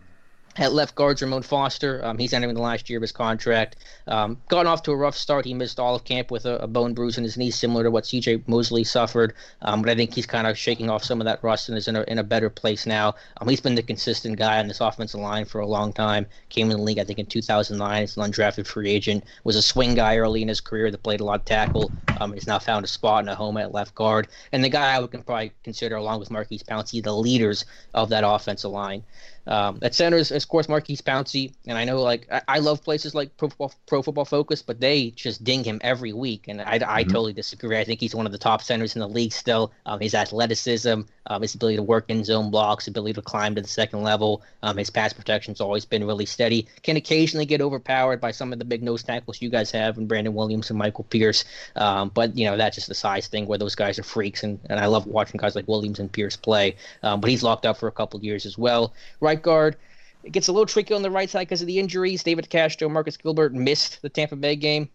At 0.58 0.72
left 0.72 0.96
guard, 0.96 1.22
Ramon 1.22 1.42
Foster. 1.42 2.00
Um, 2.06 2.18
he's 2.18 2.32
entering 2.32 2.56
the 2.56 2.62
last 2.62 2.90
year 2.90 2.98
of 2.98 3.02
his 3.02 3.12
contract. 3.12 3.76
Um, 4.08 4.38
gotten 4.48 4.68
off 4.68 4.84
to 4.84 4.92
a 4.92 4.96
rough 4.96 5.18
start. 5.18 5.44
He 5.44 5.54
missed 5.54 5.82
all 5.82 5.96
of 5.96 6.06
camp 6.06 6.32
with 6.32 6.46
a, 6.46 6.56
a 6.60 6.68
bone 6.68 6.94
bruise 6.94 7.18
in 7.18 7.26
his 7.26 7.36
knee, 7.36 7.52
similar 7.52 7.84
to 7.84 7.92
what 7.92 8.06
C.J. 8.06 8.44
Mosley 8.48 8.86
suffered. 8.86 9.34
Um, 9.64 9.82
but 9.82 9.92
I 9.92 9.96
think 9.96 10.14
he's 10.14 10.26
kind 10.26 10.48
of 10.48 10.58
shaking 10.58 10.90
off 10.90 11.04
some 11.04 11.20
of 11.20 11.26
that 11.26 11.44
rust 11.44 11.68
and 11.68 11.78
is 11.78 11.90
in 11.90 11.98
a, 11.98 12.04
in 12.04 12.20
a 12.20 12.24
better 12.24 12.50
place 12.50 12.86
now. 12.86 13.16
Um, 13.42 13.50
he's 13.50 13.60
been 13.60 13.76
the 13.76 13.84
consistent 13.84 14.38
guy 14.38 14.60
on 14.60 14.70
this 14.70 14.80
offensive 14.80 15.20
line 15.20 15.44
for 15.44 15.60
a 15.60 15.68
long 15.68 15.92
time. 15.92 16.26
Came 16.48 16.72
in 16.72 16.78
the 16.78 16.84
league, 16.84 17.00
I 17.00 17.04
think, 17.04 17.20
in 17.20 17.26
2009. 17.26 18.02
He's 18.02 18.16
an 18.16 18.24
undrafted 18.24 18.66
free 18.66 18.90
agent. 18.90 19.26
Was 19.44 19.58
a 19.58 19.62
swing 19.62 19.94
guy 19.94 20.16
early 20.16 20.42
in 20.42 20.48
his 20.48 20.62
career 20.62 20.90
that 20.90 21.04
played 21.04 21.20
a 21.20 21.26
lot 21.26 21.42
of 21.42 21.46
tackle. 21.46 21.92
Um, 22.22 22.32
he's 22.32 22.48
now 22.48 22.60
found 22.60 22.86
a 22.86 22.88
spot 22.88 23.24
in 23.24 23.28
a 23.28 23.36
home 23.36 23.58
at 23.58 23.74
left 23.74 23.94
guard. 23.94 24.30
And 24.54 24.64
the 24.64 24.70
guy 24.70 24.96
I 24.96 25.00
would 25.00 25.12
can 25.12 25.22
probably 25.22 25.52
consider, 25.64 25.98
along 25.98 26.22
with 26.22 26.32
Maurkice 26.32 26.64
Pouncey, 26.64 27.04
the 27.04 27.14
leaders 27.14 27.66
of 27.94 28.08
that 28.08 28.24
offensive 28.26 28.72
line. 28.72 29.04
Um, 29.48 29.80
at 29.82 29.94
center 29.94 30.18
is, 30.18 30.32
of 30.32 30.48
course, 30.48 30.68
Maurkice 30.68 31.02
Pouncey, 31.02 31.54
and 31.68 31.78
I 31.78 31.86
know 31.86 32.02
like 32.02 32.28
I, 32.32 32.42
I, 32.48 32.60
love 32.60 32.84
places 32.84 33.14
like 33.14 33.38
Pro 33.38 33.50
Football, 33.50 33.74
Pro 33.86 34.02
Football 34.02 34.26
Focus, 34.26 34.62
but 34.62 34.80
they 34.80 35.12
just 35.12 35.44
ding 35.44 35.64
him 35.64 35.80
every 35.84 36.14
week, 36.14 36.48
and 36.48 36.62
I, 36.62 36.66
I 36.66 36.78
mm-hmm. 36.80 37.12
totally 37.12 37.34
disagree. 37.34 37.78
I 37.78 37.84
think 37.84 38.00
he's 38.00 38.16
one 38.16 38.26
of 38.26 38.32
the 38.32 38.40
top 38.40 38.64
centers 38.64 38.96
in 38.96 39.02
the 39.02 39.08
league 39.08 39.34
still. 39.34 39.72
Um, 39.86 40.00
his 40.00 40.16
athleticism, 40.16 41.02
um, 41.28 41.42
his 41.42 41.54
ability 41.54 41.78
to 41.78 41.84
work 41.84 42.06
in 42.10 42.24
zone 42.24 42.50
blocks, 42.50 42.88
ability 42.88 43.14
to 43.14 43.22
climb 43.22 43.54
to 43.56 43.62
the 43.62 43.68
second 43.68 44.02
level, 44.02 44.42
um, 44.64 44.78
his 44.78 44.90
pass 44.90 45.14
protection's 45.14 45.62
always 45.62 45.86
been 45.86 46.06
really 46.06 46.26
steady. 46.26 46.68
Can 46.82 46.98
occasionally 46.98 47.46
get 47.46 47.62
overpowered 47.62 48.20
by 48.20 48.32
some 48.32 48.52
of 48.52 48.58
the 48.58 48.66
big 48.66 48.82
nose 48.82 49.04
tackles 49.04 49.42
you 49.42 49.50
guys 49.50 49.70
have, 49.72 50.00
and 50.00 50.08
Brandon 50.08 50.34
Williams 50.34 50.72
and 50.72 50.80
Michael 50.80 51.04
Pierce, 51.04 51.46
um, 51.76 52.10
but 52.14 52.36
you 52.36 52.46
know 52.46 52.58
that's 52.58 52.76
just 52.76 52.88
the 52.88 52.96
size 52.96 53.28
thing 53.28 53.46
where 53.46 53.60
those 53.60 53.76
guys 53.76 54.00
are 54.00 54.04
freaks, 54.04 54.42
and, 54.42 54.60
and 54.70 54.80
I 54.80 54.88
love 54.88 55.06
watching 55.06 55.38
guys 55.38 55.56
like 55.56 55.68
Williams 55.68 56.00
and 56.00 56.12
Pierce 56.12 56.36
play. 56.36 56.76
Um, 57.04 57.22
but 57.22 57.30
he's 57.30 57.44
locked 57.44 57.68
up 57.68 57.78
for 57.78 57.88
a 57.88 57.92
couple 57.92 58.20
years 58.22 58.48
as 58.48 58.58
well. 58.58 58.94
Right 59.20 59.35
guard. 59.42 59.78
It 60.24 60.32
gets 60.32 60.48
a 60.48 60.52
little 60.52 60.66
tricky 60.66 60.94
on 60.94 61.04
the 61.04 61.12
right 61.12 61.30
side 61.30 61.48
because 61.48 61.62
of 61.62 61.68
the 61.68 61.80
injuries. 61.80 62.24
David 62.24 62.50
DeCastro, 62.50 62.90
Marcus 62.90 63.18
Gilbert 63.18 63.54
missed 63.54 64.02
the 64.02 64.10
Tampa 64.10 64.36
Bay 64.36 64.56
game. 64.56 64.90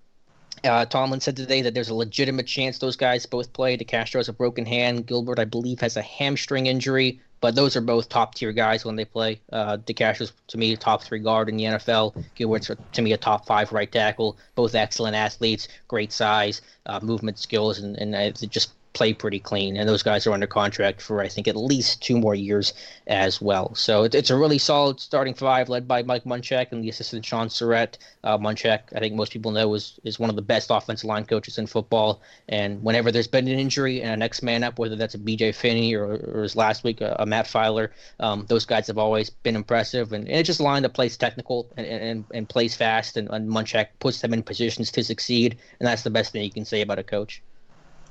Uh, 0.64 0.84
Tomlin 0.84 1.20
said 1.20 1.36
today 1.36 1.62
that 1.62 1.72
there's 1.74 1.88
a 1.88 1.94
legitimate 1.94 2.46
chance 2.46 2.78
those 2.78 2.96
guys 2.96 3.24
both 3.26 3.52
play. 3.52 3.76
DeCastro 3.76 4.16
has 4.16 4.28
a 4.28 4.32
broken 4.32 4.66
hand. 4.66 5.06
Gilbert, 5.06 5.38
I 5.38 5.44
believe, 5.44 5.80
has 5.80 5.96
a 5.96 6.02
hamstring 6.02 6.66
injury. 6.66 7.20
But 7.40 7.54
those 7.54 7.74
are 7.74 7.80
both 7.80 8.10
top 8.10 8.34
tier 8.34 8.52
guys 8.52 8.84
when 8.84 8.96
they 8.96 9.06
play. 9.06 9.40
Uh, 9.50 9.78
DeCastro's 9.78 10.32
to 10.48 10.58
me 10.58 10.74
a 10.74 10.76
top 10.76 11.02
three 11.02 11.20
guard 11.20 11.48
in 11.48 11.56
the 11.56 11.64
NFL. 11.64 12.22
Gilbert's 12.34 12.70
to 12.92 13.02
me 13.02 13.12
a 13.12 13.16
top 13.16 13.46
five 13.46 13.72
right 13.72 13.90
tackle. 13.90 14.36
Both 14.54 14.74
excellent 14.74 15.16
athletes, 15.16 15.68
great 15.88 16.12
size, 16.12 16.60
uh, 16.84 17.00
movement 17.02 17.38
skills, 17.38 17.78
and, 17.78 17.96
and 17.96 18.14
uh, 18.14 18.30
just 18.46 18.72
play 18.92 19.12
pretty 19.12 19.38
clean, 19.38 19.76
and 19.76 19.88
those 19.88 20.02
guys 20.02 20.26
are 20.26 20.32
under 20.32 20.46
contract 20.46 21.00
for 21.00 21.20
I 21.20 21.28
think 21.28 21.46
at 21.46 21.56
least 21.56 22.02
two 22.02 22.18
more 22.18 22.34
years 22.34 22.74
as 23.06 23.40
well. 23.40 23.74
So 23.74 24.04
it, 24.04 24.14
it's 24.14 24.30
a 24.30 24.36
really 24.36 24.58
solid 24.58 25.00
starting 25.00 25.34
five, 25.34 25.68
led 25.68 25.86
by 25.86 26.02
Mike 26.02 26.24
Munchak 26.24 26.72
and 26.72 26.82
the 26.82 26.88
assistant 26.88 27.24
Shaun 27.24 27.48
Sarrett. 27.48 27.98
Uh, 28.24 28.36
Munchak, 28.36 28.80
I 28.94 28.98
think 28.98 29.14
most 29.14 29.32
people 29.32 29.52
know, 29.52 29.74
is 29.74 29.98
is 30.04 30.18
one 30.18 30.30
of 30.30 30.36
the 30.36 30.42
best 30.42 30.70
offensive 30.70 31.08
line 31.08 31.24
coaches 31.24 31.58
in 31.58 31.66
football. 31.66 32.20
And 32.48 32.82
whenever 32.82 33.12
there's 33.12 33.28
been 33.28 33.48
an 33.48 33.58
injury 33.58 34.02
and 34.02 34.12
a 34.12 34.16
next 34.16 34.42
man 34.42 34.64
up, 34.64 34.78
whether 34.78 34.96
that's 34.96 35.14
a 35.14 35.18
B.J. 35.18 35.52
Finney 35.52 35.94
or, 35.94 36.16
or 36.34 36.42
as 36.42 36.56
last 36.56 36.84
week 36.84 37.00
a, 37.00 37.16
a 37.20 37.26
Matt 37.26 37.46
Feiler, 37.46 37.90
um, 38.18 38.44
those 38.48 38.64
guys 38.64 38.86
have 38.88 38.98
always 38.98 39.30
been 39.30 39.56
impressive. 39.56 40.12
And, 40.12 40.26
and 40.28 40.38
it's 40.38 40.46
just 40.46 40.60
a 40.60 40.64
line 40.64 40.82
that 40.82 40.94
plays 40.94 41.16
technical 41.16 41.70
and, 41.76 41.86
and, 41.86 42.24
and 42.32 42.48
plays 42.48 42.74
fast, 42.74 43.16
and, 43.16 43.28
and 43.30 43.48
Munchak 43.48 43.88
puts 44.00 44.20
them 44.20 44.34
in 44.34 44.42
positions 44.42 44.90
to 44.92 45.04
succeed. 45.04 45.56
And 45.78 45.86
that's 45.86 46.02
the 46.02 46.10
best 46.10 46.32
thing 46.32 46.42
you 46.42 46.50
can 46.50 46.64
say 46.64 46.80
about 46.80 46.98
a 46.98 47.04
coach. 47.04 47.42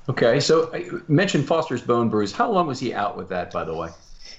Okay, 0.08 0.40
so 0.40 0.74
you 0.74 1.02
mentioned 1.08 1.46
Foster's 1.46 1.82
bone 1.82 2.08
bruise. 2.08 2.32
How 2.32 2.50
long 2.50 2.66
was 2.66 2.80
he 2.80 2.92
out 2.92 3.16
with 3.16 3.28
that, 3.28 3.52
by 3.52 3.64
the 3.64 3.74
way? 3.74 3.90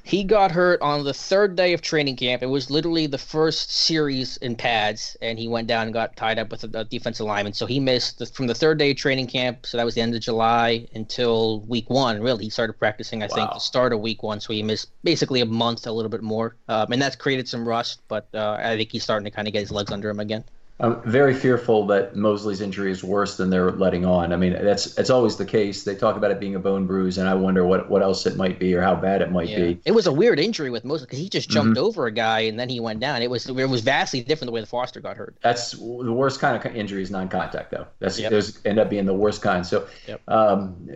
He 0.04 0.24
got 0.24 0.52
hurt 0.52 0.82
on 0.82 1.04
the 1.04 1.14
third 1.14 1.56
day 1.56 1.74
of 1.74 1.82
training 1.82 2.16
camp. 2.16 2.42
It 2.42 2.48
was 2.48 2.72
literally 2.72 3.06
the 3.06 3.20
first 3.20 3.72
series 3.72 4.38
in 4.38 4.56
pads, 4.56 5.16
and 5.22 5.38
he 5.38 5.48
went 5.48 5.68
down 5.68 5.84
and 5.84 5.94
got 5.94 6.16
tied 6.16 6.40
up 6.40 6.50
with 6.50 6.64
a, 6.64 6.84
defensive 6.86 7.28
lineman. 7.28 7.54
So 7.54 7.68
he 7.68 7.80
missed 7.80 8.18
the, 8.18 8.26
from 8.26 8.48
the 8.48 8.56
third 8.56 8.80
day 8.80 8.92
of 8.92 8.98
training 8.98 9.28
camp. 9.28 9.66
So 9.66 9.78
that 9.78 9.86
was 9.86 9.94
the 9.94 10.02
end 10.02 10.16
of 10.16 10.22
July 10.22 10.88
until 10.96 11.62
week 11.62 11.90
one. 11.90 12.20
Really, 12.22 12.46
he 12.46 12.50
started 12.50 12.74
practicing, 12.74 13.22
I 13.22 13.28
wow. 13.28 13.36
think, 13.36 13.54
the 13.54 13.60
start 13.60 13.94
of 13.94 14.00
week 14.00 14.24
one. 14.24 14.40
So 14.40 14.54
he 14.54 14.64
missed 14.64 14.90
basically 15.04 15.42
a 15.42 15.46
month, 15.46 15.86
a 15.86 15.92
little 15.92 16.10
bit 16.10 16.24
more, 16.24 16.56
um, 16.68 16.92
and 16.92 17.02
that's 17.02 17.16
created 17.16 17.48
some 17.48 17.68
rust. 17.68 18.02
But 18.08 18.28
uh, 18.34 18.58
I 18.60 18.76
think 18.78 18.92
he's 18.92 19.04
starting 19.04 19.26
to 19.26 19.32
kind 19.32 19.48
of 19.48 19.54
get 19.54 19.60
his 19.60 19.72
legs 19.72 19.92
under 19.92 20.10
him 20.10 20.20
again. 20.20 20.44
I'm 20.82 21.02
very 21.04 21.36
fearful 21.36 21.86
that 21.88 22.16
Mosley's 22.16 22.60
injury 22.60 22.92
is 22.92 23.04
worse 23.04 23.38
than 23.38 23.52
they're 23.52 23.72
letting 23.72 24.04
on. 24.04 24.34
I 24.34 24.36
mean, 24.36 24.54
that's 24.54 24.96
that's 24.96 25.12
always 25.12 25.38
the 25.38 25.46
case. 25.46 25.84
They 25.84 25.96
talk 25.96 26.16
about 26.18 26.32
it 26.32 26.40
being 26.40 26.56
a 26.56 26.60
bone 26.60 26.88
bruise, 26.88 27.20
and 27.20 27.30
I 27.30 27.36
wonder 27.36 27.66
what, 27.66 27.88
what 27.90 28.02
else 28.02 28.26
it 28.26 28.36
might 28.36 28.58
be 28.58 28.74
or 28.74 28.82
how 28.82 28.96
bad 28.96 29.22
it 29.22 29.32
might 29.32 29.50
yeah. 29.50 29.60
be. 29.60 29.82
It 29.86 29.92
was 29.92 30.08
a 30.08 30.12
weird 30.12 30.40
injury 30.40 30.72
with 30.72 30.84
Mosley 30.84 31.06
because 31.06 31.20
he 31.20 31.30
just 31.30 31.50
jumped 31.50 31.78
mm-hmm. 31.78 31.86
over 31.86 32.08
a 32.08 32.12
guy 32.12 32.42
and 32.42 32.60
then 32.60 32.68
he 32.68 32.80
went 32.80 33.00
down. 33.00 33.22
It 33.22 33.30
was 33.30 33.48
it 33.48 33.70
was 33.70 33.82
vastly 33.82 34.22
different 34.22 34.48
the 34.48 34.54
way 34.54 34.62
the 34.62 34.68
Foster 34.68 35.00
got 35.00 35.18
hurt. 35.18 35.36
That's 35.44 35.72
the 35.74 36.14
worst 36.14 36.40
kind 36.40 36.56
of 36.56 36.76
injury 36.76 37.04
is 37.04 37.12
non-contact 37.12 37.70
though. 37.70 37.86
That's 38.00 38.18
yep. 38.18 38.32
those 38.32 38.60
end 38.66 38.80
up 38.80 38.90
being 38.90 39.06
the 39.06 39.14
worst 39.14 39.44
kind. 39.44 39.66
So 39.66 39.88
yep. 40.08 40.22
um, 40.28 40.90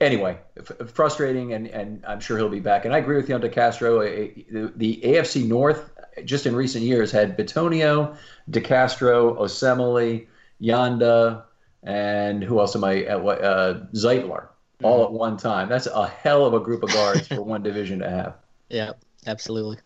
anyway, 0.00 0.38
f- 0.58 0.88
frustrating, 0.88 1.52
and 1.52 1.66
and 1.68 2.02
I'm 2.06 2.20
sure 2.20 2.38
he'll 2.38 2.48
be 2.48 2.60
back. 2.60 2.86
And 2.86 2.94
I 2.94 2.98
agree 2.98 3.16
with 3.16 3.28
you 3.28 3.34
on 3.34 3.42
DeCastro. 3.42 4.46
The, 4.50 4.72
the 4.76 5.00
AFC 5.04 5.46
North 5.46 5.90
just 6.24 6.46
in 6.46 6.54
recent 6.56 6.84
years 6.84 7.10
had 7.10 7.36
Bitonio, 7.36 8.16
DeCastro, 8.50 9.38
Osemele, 9.38 10.26
Yanda, 10.60 11.44
and 11.82 12.42
who 12.42 12.60
else 12.60 12.74
am 12.74 12.84
I 12.84 13.04
at? 13.04 13.22
What 13.22 13.42
uh, 13.42 13.80
Zeitler, 13.94 14.48
all 14.82 15.04
mm-hmm. 15.04 15.14
at 15.14 15.18
one 15.18 15.36
time. 15.36 15.68
That's 15.68 15.86
a 15.86 16.06
hell 16.06 16.44
of 16.44 16.54
a 16.54 16.60
group 16.60 16.82
of 16.82 16.92
guards 16.92 17.28
for 17.28 17.42
one 17.42 17.62
division 17.62 17.98
to 18.00 18.10
have. 18.10 18.34
Yeah, 18.68 18.92
absolutely. 19.26 19.78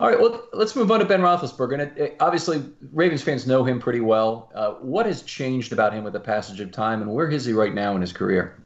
All 0.00 0.08
right, 0.08 0.20
well, 0.20 0.44
let's 0.52 0.76
move 0.76 0.92
on 0.92 1.00
to 1.00 1.04
Ben 1.04 1.20
Roethlisberger. 1.20 1.72
And 1.72 1.82
it, 1.82 1.98
it, 1.98 2.16
obviously, 2.20 2.62
Ravens 2.92 3.22
fans 3.22 3.48
know 3.48 3.64
him 3.64 3.80
pretty 3.80 3.98
well. 3.98 4.48
Uh, 4.54 4.72
what 4.74 5.06
has 5.06 5.22
changed 5.22 5.72
about 5.72 5.92
him 5.92 6.04
with 6.04 6.12
the 6.12 6.20
passage 6.20 6.60
of 6.60 6.70
time, 6.70 7.02
and 7.02 7.12
where 7.12 7.28
is 7.28 7.44
he 7.44 7.52
right 7.52 7.74
now 7.74 7.96
in 7.96 8.00
his 8.00 8.12
career? 8.12 8.62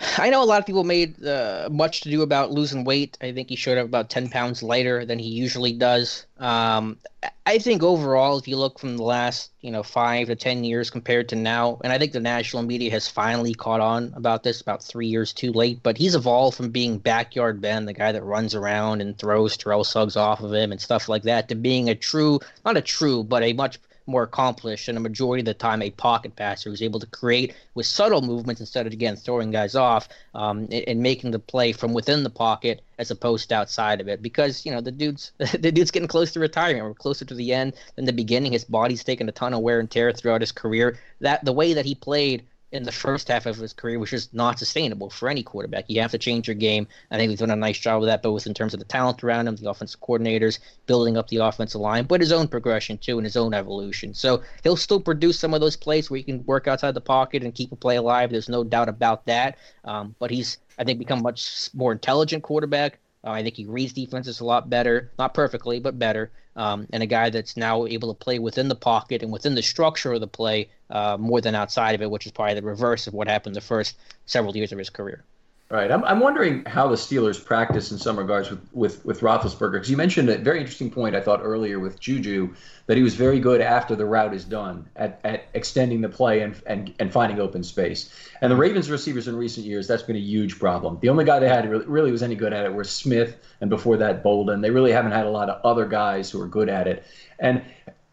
I 0.18 0.30
know 0.30 0.42
a 0.42 0.44
lot 0.44 0.60
of 0.60 0.66
people 0.66 0.84
made 0.84 1.24
uh, 1.24 1.68
much 1.70 2.02
to 2.02 2.10
do 2.10 2.22
about 2.22 2.52
losing 2.52 2.84
weight. 2.84 3.18
I 3.20 3.32
think 3.32 3.48
he 3.48 3.56
showed 3.56 3.78
up 3.78 3.86
about 3.86 4.10
10 4.10 4.28
pounds 4.28 4.62
lighter 4.62 5.04
than 5.04 5.18
he 5.18 5.28
usually 5.28 5.72
does. 5.72 6.26
Um, 6.38 6.98
I 7.46 7.58
think 7.58 7.82
overall, 7.82 8.38
if 8.38 8.46
you 8.46 8.56
look 8.56 8.78
from 8.78 8.96
the 8.96 9.02
last, 9.02 9.50
you 9.60 9.70
know, 9.70 9.82
five 9.82 10.28
to 10.28 10.36
10 10.36 10.62
years 10.64 10.90
compared 10.90 11.28
to 11.30 11.36
now, 11.36 11.80
and 11.82 11.92
I 11.92 11.98
think 11.98 12.12
the 12.12 12.20
national 12.20 12.62
media 12.62 12.90
has 12.92 13.08
finally 13.08 13.54
caught 13.54 13.80
on 13.80 14.12
about 14.14 14.42
this 14.44 14.60
about 14.60 14.82
three 14.82 15.08
years 15.08 15.32
too 15.32 15.52
late, 15.52 15.82
but 15.82 15.98
he's 15.98 16.14
evolved 16.14 16.56
from 16.56 16.70
being 16.70 16.98
backyard 16.98 17.60
Ben, 17.60 17.86
the 17.86 17.92
guy 17.92 18.12
that 18.12 18.22
runs 18.22 18.54
around 18.54 19.00
and 19.00 19.18
throws 19.18 19.56
Terrell 19.56 19.84
Suggs 19.84 20.16
off 20.16 20.40
of 20.40 20.52
him 20.52 20.70
and 20.70 20.80
stuff 20.80 21.08
like 21.08 21.22
that, 21.24 21.48
to 21.48 21.54
being 21.54 21.88
a 21.88 21.94
true, 21.94 22.38
not 22.64 22.76
a 22.76 22.82
true, 22.82 23.24
but 23.24 23.42
a 23.42 23.52
much 23.54 23.80
more 24.08 24.22
accomplished 24.22 24.88
and 24.88 24.96
a 24.96 25.00
majority 25.00 25.42
of 25.42 25.46
the 25.46 25.54
time 25.54 25.82
a 25.82 25.90
pocket 25.90 26.34
passer 26.34 26.70
who's 26.70 26.82
able 26.82 26.98
to 26.98 27.06
create 27.06 27.54
with 27.74 27.86
subtle 27.86 28.22
movements 28.22 28.60
instead 28.60 28.86
of 28.86 28.92
again 28.92 29.14
throwing 29.14 29.50
guys 29.50 29.74
off 29.74 30.08
um, 30.34 30.60
and, 30.70 30.84
and, 30.88 31.02
making 31.02 31.30
the 31.30 31.38
play 31.38 31.72
from 31.72 31.92
within 31.92 32.22
the 32.22 32.30
pocket 32.30 32.82
as 32.98 33.10
opposed 33.10 33.48
to 33.48 33.54
outside 33.54 34.00
of 34.00 34.08
it. 34.08 34.22
Because 34.22 34.64
you 34.64 34.72
know 34.72 34.80
the 34.80 34.90
dude's 34.90 35.32
the 35.38 35.70
dude's 35.70 35.90
getting 35.90 36.08
close 36.08 36.32
to 36.32 36.40
retirement. 36.40 36.84
We're 36.84 36.94
closer 36.94 37.24
to 37.24 37.34
the 37.34 37.52
end 37.52 37.74
than 37.96 38.06
the 38.06 38.12
beginning. 38.12 38.52
His 38.52 38.64
body's 38.64 39.04
taken 39.04 39.28
a 39.28 39.32
ton 39.32 39.54
of 39.54 39.60
wear 39.60 39.78
and 39.78 39.90
tear 39.90 40.12
throughout 40.12 40.40
his 40.40 40.52
career. 40.52 40.98
That 41.20 41.44
the 41.44 41.52
way 41.52 41.74
that 41.74 41.84
he 41.84 41.94
played 41.94 42.44
in 42.70 42.82
the 42.82 42.92
first 42.92 43.28
half 43.28 43.46
of 43.46 43.56
his 43.56 43.72
career, 43.72 43.98
which 43.98 44.12
is 44.12 44.28
not 44.32 44.58
sustainable 44.58 45.08
for 45.08 45.28
any 45.28 45.42
quarterback. 45.42 45.86
You 45.88 46.00
have 46.02 46.10
to 46.10 46.18
change 46.18 46.46
your 46.46 46.54
game. 46.54 46.86
I 47.10 47.16
think 47.16 47.30
he's 47.30 47.38
done 47.38 47.50
a 47.50 47.56
nice 47.56 47.78
job 47.78 48.02
of 48.02 48.06
that, 48.06 48.22
both 48.22 48.46
in 48.46 48.52
terms 48.52 48.74
of 48.74 48.80
the 48.80 48.84
talent 48.84 49.24
around 49.24 49.48
him, 49.48 49.56
the 49.56 49.70
offensive 49.70 50.00
coordinators, 50.00 50.58
building 50.86 51.16
up 51.16 51.28
the 51.28 51.38
offensive 51.38 51.80
line, 51.80 52.04
but 52.04 52.20
his 52.20 52.32
own 52.32 52.46
progression 52.46 52.98
too 52.98 53.18
and 53.18 53.24
his 53.24 53.36
own 53.36 53.54
evolution. 53.54 54.12
So 54.12 54.42
he'll 54.62 54.76
still 54.76 55.00
produce 55.00 55.38
some 55.38 55.54
of 55.54 55.60
those 55.60 55.76
plays 55.76 56.10
where 56.10 56.18
he 56.18 56.24
can 56.24 56.44
work 56.44 56.68
outside 56.68 56.92
the 56.92 57.00
pocket 57.00 57.42
and 57.42 57.54
keep 57.54 57.72
a 57.72 57.76
play 57.76 57.96
alive. 57.96 58.30
There's 58.30 58.48
no 58.48 58.64
doubt 58.64 58.88
about 58.88 59.24
that. 59.26 59.56
Um, 59.84 60.14
but 60.18 60.30
he's, 60.30 60.58
I 60.78 60.84
think, 60.84 60.98
become 60.98 61.22
much 61.22 61.70
more 61.72 61.92
intelligent 61.92 62.42
quarterback. 62.42 62.98
Uh, 63.24 63.30
I 63.30 63.42
think 63.42 63.56
he 63.56 63.64
reads 63.64 63.94
defenses 63.94 64.40
a 64.40 64.44
lot 64.44 64.70
better, 64.70 65.10
not 65.18 65.34
perfectly, 65.34 65.80
but 65.80 65.98
better. 65.98 66.30
Um, 66.58 66.88
and 66.92 67.04
a 67.04 67.06
guy 67.06 67.30
that's 67.30 67.56
now 67.56 67.86
able 67.86 68.12
to 68.12 68.18
play 68.18 68.40
within 68.40 68.66
the 68.66 68.74
pocket 68.74 69.22
and 69.22 69.30
within 69.32 69.54
the 69.54 69.62
structure 69.62 70.12
of 70.12 70.20
the 70.20 70.26
play 70.26 70.70
uh, 70.90 71.16
more 71.16 71.40
than 71.40 71.54
outside 71.54 71.94
of 71.94 72.02
it, 72.02 72.10
which 72.10 72.26
is 72.26 72.32
probably 72.32 72.54
the 72.54 72.62
reverse 72.62 73.06
of 73.06 73.14
what 73.14 73.28
happened 73.28 73.54
the 73.54 73.60
first 73.60 73.96
several 74.26 74.56
years 74.56 74.72
of 74.72 74.78
his 74.78 74.90
career. 74.90 75.24
Right. 75.70 75.90
I'm, 75.90 76.02
I'm 76.04 76.20
wondering 76.20 76.64
how 76.64 76.88
the 76.88 76.96
Steelers 76.96 77.44
practice 77.44 77.92
in 77.92 77.98
some 77.98 78.18
regards 78.18 78.48
with, 78.48 78.60
with, 78.72 79.04
with 79.04 79.20
Roethlisberger, 79.20 79.72
because 79.72 79.90
you 79.90 79.98
mentioned 79.98 80.30
a 80.30 80.38
very 80.38 80.60
interesting 80.60 80.90
point, 80.90 81.14
I 81.14 81.20
thought, 81.20 81.40
earlier 81.42 81.78
with 81.78 82.00
Juju, 82.00 82.54
that 82.86 82.96
he 82.96 83.02
was 83.02 83.14
very 83.14 83.38
good 83.38 83.60
after 83.60 83.94
the 83.94 84.06
route 84.06 84.32
is 84.32 84.46
done 84.46 84.88
at, 84.96 85.20
at 85.24 85.44
extending 85.52 86.00
the 86.00 86.08
play 86.08 86.40
and, 86.40 86.58
and, 86.66 86.94
and 86.98 87.12
finding 87.12 87.38
open 87.38 87.62
space. 87.62 88.08
And 88.40 88.50
the 88.50 88.56
Ravens 88.56 88.88
receivers 88.88 89.28
in 89.28 89.36
recent 89.36 89.66
years, 89.66 89.86
that's 89.86 90.02
been 90.02 90.16
a 90.16 90.20
huge 90.20 90.58
problem. 90.58 90.98
The 91.02 91.10
only 91.10 91.26
guy 91.26 91.38
they 91.38 91.50
had 91.50 91.68
really, 91.68 91.84
really 91.84 92.12
was 92.12 92.22
any 92.22 92.34
good 92.34 92.54
at 92.54 92.64
it 92.64 92.72
was 92.72 92.88
Smith, 92.88 93.36
and 93.60 93.68
before 93.68 93.98
that, 93.98 94.24
Boldin. 94.24 94.62
They 94.62 94.70
really 94.70 94.92
haven't 94.92 95.12
had 95.12 95.26
a 95.26 95.30
lot 95.30 95.50
of 95.50 95.60
other 95.66 95.84
guys 95.84 96.30
who 96.30 96.40
are 96.40 96.48
good 96.48 96.70
at 96.70 96.86
it. 96.86 97.04
And 97.40 97.62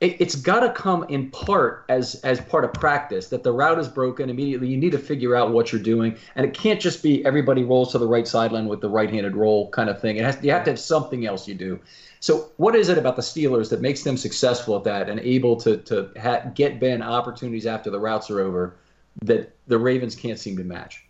it, 0.05 0.19
has 0.19 0.35
got 0.35 0.61
to 0.61 0.71
come 0.71 1.03
in 1.09 1.29
part 1.31 1.85
as 1.89 2.15
as 2.23 2.39
part 2.39 2.63
of 2.63 2.73
practice 2.73 3.27
that 3.29 3.43
the 3.43 3.51
route 3.51 3.79
is 3.79 3.87
broken 3.87 4.29
immediately. 4.29 4.67
You 4.67 4.77
need 4.77 4.91
to 4.91 4.99
figure 4.99 5.35
out 5.35 5.51
what 5.51 5.71
you're 5.71 5.81
doing, 5.81 6.17
and 6.35 6.45
it 6.45 6.53
can't 6.53 6.79
just 6.79 7.01
be 7.01 7.25
everybody 7.25 7.63
rolls 7.63 7.91
to 7.91 7.97
the 7.97 8.07
right 8.07 8.27
sideline 8.27 8.67
with 8.67 8.81
the 8.81 8.89
right-handed 8.89 9.35
roll 9.35 9.69
kind 9.71 9.89
of 9.89 9.99
thing. 9.99 10.17
It 10.17 10.23
has 10.23 10.37
you 10.43 10.51
have 10.51 10.63
to 10.65 10.71
have 10.71 10.79
something 10.79 11.25
else 11.25 11.47
you 11.47 11.55
do. 11.55 11.79
So, 12.19 12.49
what 12.57 12.75
is 12.75 12.89
it 12.89 12.97
about 12.97 13.15
the 13.15 13.21
Steelers 13.21 13.69
that 13.69 13.81
makes 13.81 14.03
them 14.03 14.17
successful 14.17 14.75
at 14.75 14.83
that 14.85 15.09
and 15.09 15.19
able 15.19 15.55
to 15.57 15.77
to 15.77 16.09
ha- 16.19 16.49
get 16.53 16.79
Ben 16.79 17.01
opportunities 17.01 17.65
after 17.65 17.89
the 17.89 17.99
routes 17.99 18.29
are 18.29 18.39
over 18.39 18.75
that 19.23 19.53
the 19.67 19.77
Ravens 19.77 20.15
can't 20.15 20.39
seem 20.39 20.57
to 20.57 20.63
match? 20.63 21.04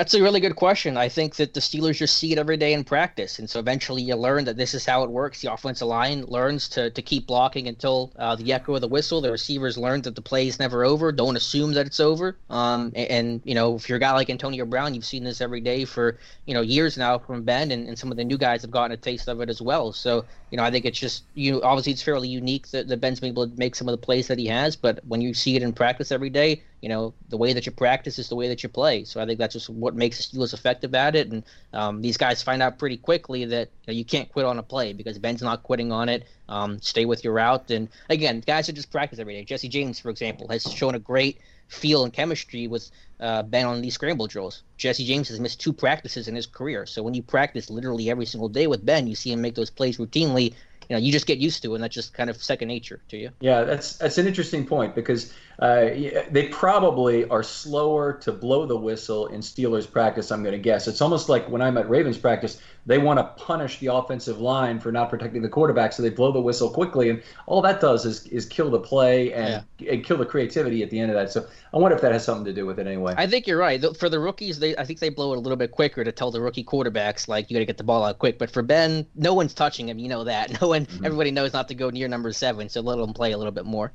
That's 0.00 0.14
a 0.14 0.22
really 0.22 0.40
good 0.40 0.56
question. 0.56 0.96
I 0.96 1.10
think 1.10 1.36
that 1.36 1.52
the 1.52 1.60
Steelers 1.60 1.96
just 1.96 2.16
see 2.16 2.32
it 2.32 2.38
every 2.38 2.56
day 2.56 2.72
in 2.72 2.84
practice, 2.84 3.38
and 3.38 3.50
so 3.50 3.60
eventually 3.60 4.00
you 4.00 4.16
learn 4.16 4.46
that 4.46 4.56
this 4.56 4.72
is 4.72 4.86
how 4.86 5.02
it 5.02 5.10
works. 5.10 5.42
The 5.42 5.52
offensive 5.52 5.88
line 5.88 6.24
learns 6.24 6.70
to, 6.70 6.88
to 6.88 7.02
keep 7.02 7.26
blocking 7.26 7.68
until 7.68 8.10
uh, 8.16 8.34
the 8.34 8.50
echo 8.50 8.74
of 8.74 8.80
the 8.80 8.88
whistle. 8.88 9.20
The 9.20 9.30
receivers 9.30 9.76
learn 9.76 10.00
that 10.00 10.14
the 10.14 10.22
play 10.22 10.48
is 10.48 10.58
never 10.58 10.86
over. 10.86 11.12
Don't 11.12 11.36
assume 11.36 11.74
that 11.74 11.84
it's 11.84 12.00
over. 12.00 12.38
Um, 12.48 12.92
and, 12.94 13.10
and, 13.10 13.40
you 13.44 13.54
know, 13.54 13.76
if 13.76 13.90
you're 13.90 13.96
a 13.96 14.00
guy 14.00 14.12
like 14.12 14.30
Antonio 14.30 14.64
Brown, 14.64 14.94
you've 14.94 15.04
seen 15.04 15.22
this 15.22 15.42
every 15.42 15.60
day 15.60 15.84
for 15.84 16.16
you 16.46 16.54
know 16.54 16.62
years 16.62 16.96
now 16.96 17.18
from 17.18 17.42
Ben, 17.42 17.70
and, 17.70 17.86
and 17.86 17.98
some 17.98 18.10
of 18.10 18.16
the 18.16 18.24
new 18.24 18.38
guys 18.38 18.62
have 18.62 18.70
gotten 18.70 18.92
a 18.92 18.96
taste 18.96 19.28
of 19.28 19.42
it 19.42 19.50
as 19.50 19.60
well. 19.60 19.92
So 19.92 20.24
you 20.50 20.56
know, 20.56 20.64
I 20.64 20.70
think 20.70 20.86
it's 20.86 20.98
just 20.98 21.24
you 21.34 21.60
obviously 21.62 21.92
it's 21.92 22.00
fairly 22.00 22.28
unique 22.28 22.68
that, 22.68 22.88
that 22.88 23.02
Ben's 23.02 23.20
been 23.20 23.32
able 23.32 23.46
to 23.46 23.54
make 23.58 23.74
some 23.74 23.86
of 23.86 23.92
the 23.92 24.06
plays 24.06 24.28
that 24.28 24.38
he 24.38 24.46
has, 24.46 24.76
but 24.76 25.00
when 25.06 25.20
you 25.20 25.34
see 25.34 25.56
it 25.56 25.62
in 25.62 25.74
practice 25.74 26.10
every 26.10 26.30
day, 26.30 26.62
you 26.82 26.88
know, 26.88 27.12
the 27.28 27.36
way 27.36 27.52
that 27.52 27.66
you 27.66 27.72
practice 27.72 28.18
is 28.18 28.28
the 28.28 28.36
way 28.36 28.48
that 28.48 28.62
you 28.62 28.68
play. 28.68 29.04
So 29.04 29.20
I 29.20 29.26
think 29.26 29.38
that's 29.38 29.52
just 29.52 29.68
what 29.68 29.94
makes 29.94 30.16
the 30.16 30.38
Steelers 30.38 30.54
effective 30.54 30.94
at 30.94 31.14
it. 31.14 31.30
And 31.30 31.44
um, 31.72 32.00
these 32.00 32.16
guys 32.16 32.42
find 32.42 32.62
out 32.62 32.78
pretty 32.78 32.96
quickly 32.96 33.44
that 33.44 33.68
you, 33.86 33.92
know, 33.92 33.98
you, 33.98 34.04
can't 34.04 34.32
quit 34.32 34.46
on 34.46 34.58
a 34.58 34.62
play 34.62 34.92
because 34.92 35.18
Ben's 35.18 35.42
not 35.42 35.62
quitting 35.62 35.92
on 35.92 36.08
it. 36.08 36.26
Um, 36.48 36.80
stay 36.80 37.04
with 37.04 37.22
your 37.22 37.34
route. 37.34 37.70
And 37.70 37.88
again, 38.08 38.42
guys 38.46 38.66
that 38.66 38.72
just 38.72 38.90
practice 38.90 39.18
every 39.18 39.34
day. 39.34 39.44
Jesse 39.44 39.68
James, 39.68 40.00
for 40.00 40.10
example, 40.10 40.48
has 40.48 40.62
shown 40.62 40.94
a 40.94 40.98
great 40.98 41.38
feel 41.68 42.02
and 42.02 42.12
chemistry 42.12 42.66
with 42.66 42.90
uh, 43.20 43.42
Ben 43.42 43.66
on 43.66 43.82
these 43.82 43.94
scramble 43.94 44.26
drills. 44.26 44.62
Jesse 44.78 45.04
James 45.04 45.28
has 45.28 45.38
missed 45.38 45.60
two 45.60 45.72
practices 45.72 46.28
in 46.28 46.34
his 46.34 46.46
career. 46.46 46.86
So 46.86 47.02
when 47.02 47.14
you 47.14 47.22
practice 47.22 47.68
literally 47.68 48.10
every 48.10 48.26
single 48.26 48.48
day 48.48 48.66
with 48.66 48.84
Ben, 48.84 49.06
you 49.06 49.14
see 49.14 49.32
him 49.32 49.42
make 49.42 49.54
those 49.54 49.70
plays 49.70 49.98
routinely 49.98 50.54
you 50.90 50.96
know 50.96 51.00
you 51.00 51.12
just 51.12 51.26
get 51.26 51.38
used 51.38 51.62
to, 51.62 51.70
it 51.70 51.74
and 51.76 51.84
that's 51.84 51.94
just 51.94 52.12
kind 52.14 52.28
of 52.28 52.42
second 52.42 52.66
nature 52.66 53.00
to 53.10 53.16
you. 53.16 53.30
Yeah, 53.38 53.62
that's 53.62 53.96
that's 53.98 54.18
an 54.18 54.26
interesting 54.26 54.66
point 54.66 54.96
because 54.96 55.32
uh, 55.60 55.90
they 56.30 56.48
probably 56.50 57.28
are 57.28 57.42
slower 57.42 58.14
to 58.14 58.32
blow 58.32 58.64
the 58.64 58.76
whistle 58.76 59.26
in 59.26 59.40
Steelers 59.40 59.90
practice. 59.90 60.32
I'm 60.32 60.42
going 60.42 60.54
to 60.54 60.58
guess 60.58 60.88
it's 60.88 61.02
almost 61.02 61.28
like 61.28 61.46
when 61.50 61.60
I'm 61.60 61.76
at 61.76 61.88
Ravens 61.88 62.16
practice, 62.16 62.62
they 62.86 62.96
want 62.96 63.18
to 63.18 63.24
punish 63.44 63.78
the 63.78 63.88
offensive 63.88 64.40
line 64.40 64.80
for 64.80 64.90
not 64.90 65.10
protecting 65.10 65.42
the 65.42 65.50
quarterback, 65.50 65.92
so 65.92 66.02
they 66.02 66.08
blow 66.08 66.32
the 66.32 66.40
whistle 66.40 66.70
quickly, 66.70 67.10
and 67.10 67.22
all 67.46 67.60
that 67.60 67.78
does 67.78 68.06
is 68.06 68.26
is 68.28 68.46
kill 68.46 68.70
the 68.70 68.78
play 68.78 69.34
and, 69.34 69.62
yeah. 69.78 69.92
and 69.92 70.02
kill 70.02 70.16
the 70.16 70.24
creativity 70.24 70.82
at 70.82 70.88
the 70.88 70.98
end 70.98 71.10
of 71.10 71.16
that. 71.16 71.30
So 71.30 71.46
I 71.74 71.76
wonder 71.76 71.94
if 71.94 72.00
that 72.00 72.12
has 72.12 72.24
something 72.24 72.46
to 72.46 72.54
do 72.54 72.64
with 72.64 72.78
it 72.78 72.86
anyway. 72.86 73.14
I 73.18 73.26
think 73.26 73.46
you're 73.46 73.58
right. 73.58 73.84
For 73.98 74.08
the 74.08 74.18
rookies, 74.18 74.58
they 74.58 74.74
I 74.78 74.84
think 74.84 74.98
they 75.00 75.10
blow 75.10 75.34
it 75.34 75.36
a 75.36 75.40
little 75.40 75.58
bit 75.58 75.72
quicker 75.72 76.02
to 76.04 76.12
tell 76.12 76.30
the 76.30 76.40
rookie 76.40 76.64
quarterbacks 76.64 77.28
like 77.28 77.50
you 77.50 77.54
got 77.54 77.60
to 77.60 77.66
get 77.66 77.76
the 77.76 77.84
ball 77.84 78.02
out 78.02 78.18
quick. 78.18 78.38
But 78.38 78.50
for 78.50 78.62
Ben, 78.62 79.06
no 79.14 79.34
one's 79.34 79.52
touching 79.52 79.90
him. 79.90 79.98
You 79.98 80.08
know 80.08 80.24
that. 80.24 80.50
No 80.60 80.68
one. 80.68 80.86
Mm-hmm. 80.86 81.04
Everybody 81.04 81.30
knows 81.30 81.52
not 81.52 81.68
to 81.68 81.74
go 81.74 81.90
near 81.90 82.08
number 82.08 82.32
seven, 82.32 82.68
so 82.70 82.80
let 82.80 82.98
him 82.98 83.12
play 83.12 83.32
a 83.32 83.38
little 83.38 83.52
bit 83.52 83.66
more. 83.66 83.92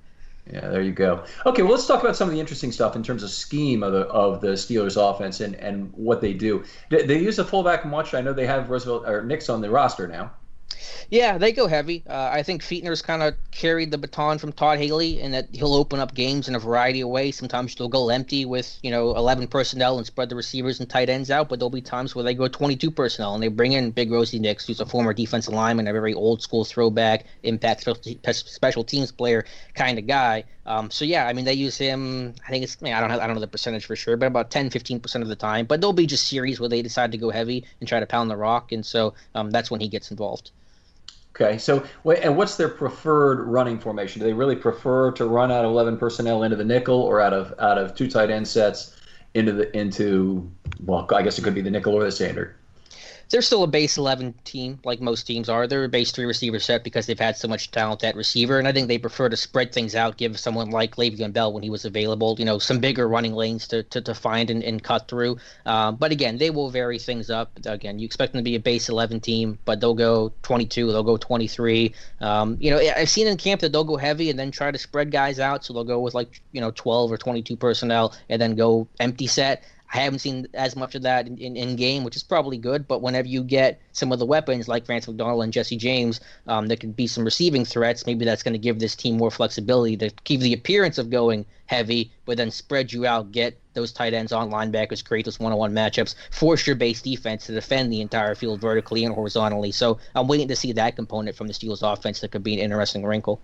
Yeah, 0.52 0.70
there 0.70 0.82
you 0.82 0.92
go. 0.92 1.24
Okay, 1.46 1.64
well, 1.64 1.72
let's 1.72 1.88
talk 1.88 2.04
about 2.04 2.16
some 2.16 2.28
of 2.28 2.34
the 2.34 2.40
interesting 2.40 2.72
stuff 2.72 2.96
in 2.96 3.02
terms 3.02 3.24
of 3.24 3.32
scheme 3.32 3.82
of 3.82 3.94
the 3.94 4.02
of 4.08 4.42
the 4.42 4.50
Steelers' 4.50 4.96
offense 4.96 5.42
and, 5.42 5.56
and 5.56 5.92
what 5.94 6.22
they 6.22 6.34
do. 6.34 6.64
They, 6.90 7.04
they 7.06 7.20
use 7.20 7.40
a 7.40 7.46
fullback 7.46 7.84
much. 7.86 8.14
I 8.14 8.22
know 8.22 8.32
they 8.32 8.46
have 8.46 8.70
Roosevelt 8.70 9.08
or 9.08 9.24
Nix 9.24 9.50
on 9.50 9.62
the 9.62 9.70
roster 9.72 10.08
now. 10.08 10.32
Yeah, 11.10 11.38
they 11.38 11.52
go 11.52 11.68
heavy. 11.68 12.04
Uh, 12.08 12.30
I 12.32 12.42
think 12.44 12.64
Fichtner's 12.64 13.02
kind 13.02 13.22
of 13.22 13.36
carried 13.52 13.92
the 13.92 13.98
baton 13.98 14.38
from 14.38 14.52
Todd 14.52 14.80
Haley, 14.80 15.22
and 15.22 15.34
that 15.34 15.48
he'll 15.52 15.74
open 15.74 16.00
up 16.00 16.16
games 16.16 16.48
in 16.48 16.56
a 16.56 16.60
variety 16.60 17.02
of 17.02 17.10
ways. 17.10 17.38
Sometimes 17.38 17.76
they'll 17.76 17.90
go 17.90 18.10
empty 18.10 18.46
with 18.46 18.80
you 18.82 18.92
know 18.92 19.16
11 19.16 19.48
personnel 19.48 19.98
and 19.98 20.06
spread 20.06 20.30
the 20.30 20.36
receivers 20.36 20.80
and 20.80 20.90
tight 20.90 21.10
ends 21.10 21.30
out, 21.30 21.50
but 21.50 21.60
there'll 21.60 21.70
be 21.70 21.82
times 21.82 22.16
where 22.16 22.24
they 22.24 22.34
go 22.34 22.48
22 22.48 22.90
personnel 22.92 23.34
and 23.36 23.44
they 23.44 23.48
bring 23.48 23.74
in 23.74 23.92
Big 23.92 24.12
Rosie 24.12 24.40
Nix, 24.40 24.66
who's 24.66 24.80
a 24.80 24.86
former 24.86 25.14
defensive 25.14 25.54
lineman, 25.54 25.88
a 25.88 25.94
very 25.94 26.14
old 26.14 26.42
school 26.42 26.66
throwback, 26.66 27.26
impact 27.44 27.88
special 28.34 28.84
teams 28.84 29.12
player 29.12 29.46
kind 29.76 30.00
of 30.00 30.08
guy. 30.08 30.44
Um, 30.66 30.90
so 30.90 31.06
yeah, 31.06 31.28
I 31.28 31.34
mean 31.34 31.46
they 31.46 31.54
use 31.54 31.78
him. 31.78 32.34
I 32.48 32.50
think 32.50 32.64
it's 32.64 32.78
I 32.82 33.00
don't 33.00 33.12
have, 33.12 33.20
I 33.20 33.28
don't 33.28 33.36
know 33.36 33.42
the 33.42 33.48
percentage 33.48 33.86
for 33.86 33.96
sure, 33.96 34.18
but 34.18 34.26
about 34.26 34.50
10, 34.50 34.72
15 34.72 35.00
percent 35.00 35.22
of 35.22 35.30
the 35.30 35.36
time. 35.36 35.66
But 35.66 35.82
there'll 35.82 35.94
be 35.94 36.08
just 36.08 36.28
series 36.28 36.60
where 36.60 36.70
they 36.70 36.82
decide 36.82 37.12
to 37.12 37.18
go 37.18 37.30
heavy 37.30 37.66
and 37.80 37.88
try 37.88 38.00
to 38.00 38.08
pound 38.08 38.32
the 38.32 38.38
rock, 38.38 38.72
and 38.72 38.86
so 38.86 39.14
um, 39.36 39.52
that's 39.52 39.70
when 39.70 39.82
he 39.82 39.88
gets 39.88 40.10
involved. 40.10 40.52
Okay, 41.36 41.58
so 41.58 41.84
and 42.06 42.38
what's 42.38 42.56
their 42.56 42.70
preferred 42.70 43.42
running 43.42 43.78
formation? 43.78 44.22
Do 44.22 44.26
they 44.26 44.34
really 44.34 44.56
prefer 44.56 45.12
to 45.12 45.26
run 45.26 45.52
out 45.52 45.66
of 45.66 45.72
eleven 45.72 45.98
personnel 45.98 46.44
into 46.44 46.56
the 46.56 46.64
nickel, 46.64 47.02
or 47.02 47.20
out 47.20 47.34
of 47.34 47.54
out 47.60 47.78
of 47.78 47.94
two 47.94 48.10
tight 48.10 48.30
end 48.30 48.48
sets 48.48 48.96
into 49.34 49.52
the 49.52 49.78
into 49.78 50.50
well, 50.86 51.06
I 51.14 51.22
guess 51.24 51.38
it 51.38 51.42
could 51.42 51.54
be 51.54 51.62
the 51.62 51.72
nickel 51.72 51.94
or 51.94 52.04
the 52.06 52.12
standard 52.12 52.56
they're 53.30 53.42
still 53.42 53.64
a 53.64 53.68
base 53.68 53.98
11 53.98 54.34
team, 54.44 54.80
like 54.84 55.02
most 55.02 55.24
teams 55.24 55.50
are. 55.50 55.68
They're 55.68 55.84
a 55.84 55.90
base 55.90 56.12
three 56.12 56.26
receiver 56.26 56.60
set 56.60 56.84
because 56.84 57.06
they've 57.06 57.20
had 57.20 57.38
so 57.38 57.48
much 57.48 57.72
talent 57.72 58.04
at 58.04 58.16
receiver, 58.16 58.60
and 58.60 58.68
I 58.68 58.72
think 58.72 58.88
they 58.88 58.98
prefer 58.98 59.30
to 59.30 59.38
spread 59.38 59.74
things 59.74 59.96
out, 59.96 60.18
give 60.18 60.40
someone 60.40 60.70
like 60.70 60.96
Le'Veon 60.96 61.34
Bell 61.34 61.52
when 61.52 61.64
he 61.64 61.70
was 61.70 61.86
available, 61.86 62.36
you 62.38 62.46
know, 62.46 62.60
some 62.60 62.80
bigger 62.80 63.08
running 63.08 63.34
lanes 63.34 63.68
to, 63.70 63.84
to, 63.84 64.02
to 64.02 64.14
find 64.14 64.50
and, 64.50 64.64
and 64.64 64.84
cut 64.84 65.08
through. 65.08 65.38
Um, 65.66 65.96
but 65.96 66.12
again, 66.12 66.38
they 66.38 66.50
will 66.50 66.70
vary 66.70 67.00
things 67.00 67.30
up. 67.30 67.52
Again, 67.66 68.00
you 68.00 68.06
expect 68.06 68.34
them 68.34 68.40
to 68.40 68.44
be 68.44 68.56
a 68.56 68.60
base 68.60 68.90
11 68.90 69.20
team, 69.22 69.58
but 69.66 69.80
they'll 69.80 69.94
go 69.94 70.32
22, 70.44 70.92
they'll 70.92 71.04
go 71.04 71.18
23. 71.18 71.94
Um, 72.22 72.58
you 72.60 72.72
know, 72.72 72.78
I've 72.78 73.10
seen 73.10 73.28
in 73.28 73.38
camp 73.38 73.62
that 73.62 73.72
they'll 73.72 73.84
go 73.84 73.98
heavy 73.98 74.30
and 74.30 74.38
then 74.38 74.52
try 74.52 74.72
to 74.72 74.78
spread 74.78 75.12
guys 75.12 75.40
out, 75.40 75.66
so 75.66 75.74
they'll 75.74 75.84
go 75.84 76.00
with 76.00 76.14
like 76.14 76.42
you 76.52 76.62
know 76.62 76.72
12 76.72 77.12
or 77.12 77.18
22 77.18 77.56
personnel 77.56 78.14
and 78.30 78.42
then 78.42 78.56
go 78.56 78.88
empty 79.00 79.28
set. 79.28 79.64
I 79.94 80.00
haven't 80.00 80.20
seen 80.20 80.48
as 80.54 80.76
much 80.76 80.96
of 80.96 81.04
that 81.04 81.28
in, 81.28 81.38
in, 81.38 81.56
in, 81.56 81.76
game, 81.76 82.04
which 82.04 82.16
is 82.16 82.24
probably 82.24 82.58
good. 82.58 82.88
But 82.88 83.02
whenever 83.02 83.28
you 83.28 83.44
get 83.44 83.82
some 83.92 84.12
of 84.12 84.20
the 84.20 84.26
weapons 84.26 84.68
like 84.68 84.86
Vance 84.86 85.08
McDonald 85.08 85.44
and 85.44 85.54
Jesse 85.54 85.78
James, 85.78 86.20
um, 86.48 86.68
there 86.68 86.78
could 86.78 86.96
be 86.96 87.08
some 87.08 87.24
receiving 87.24 87.66
threats. 87.66 88.06
Maybe 88.06 88.26
that's 88.26 88.44
going 88.44 88.54
to 88.54 88.60
give 88.60 88.80
this 88.80 88.96
team 88.96 89.18
more 89.18 89.32
flexibility 89.32 89.96
to 89.98 90.10
keep 90.24 90.42
the 90.42 90.54
appearance 90.54 90.98
of 90.98 91.10
going 91.10 91.46
heavy, 91.68 92.12
but 92.26 92.38
then 92.38 92.52
spread 92.52 92.92
you 92.92 93.06
out, 93.06 93.32
get 93.32 93.60
those 93.74 93.92
tight 93.92 94.14
ends 94.14 94.32
on 94.32 94.52
linebackers, 94.52 95.04
create 95.04 95.26
those 95.26 95.40
one-on-one 95.40 95.74
matchups, 95.74 96.16
force 96.32 96.66
your 96.66 96.76
base 96.76 97.02
defense 97.02 97.46
to 97.46 97.52
defend 97.52 97.92
the 97.92 98.02
entire 98.02 98.36
field 98.36 98.62
vertically 98.62 99.04
and 99.04 99.14
horizontally. 99.14 99.72
So 99.72 100.00
I'm 100.16 100.28
waiting 100.28 100.48
to 100.48 100.56
see 100.56 100.72
that 100.74 100.96
component 100.96 101.36
from 101.36 101.48
the 101.48 101.54
Steelers 101.54 101.82
offense 101.82 102.22
that 102.22 102.32
could 102.32 102.44
be 102.44 102.54
an 102.54 102.60
interesting 102.60 103.06
wrinkle. 103.06 103.42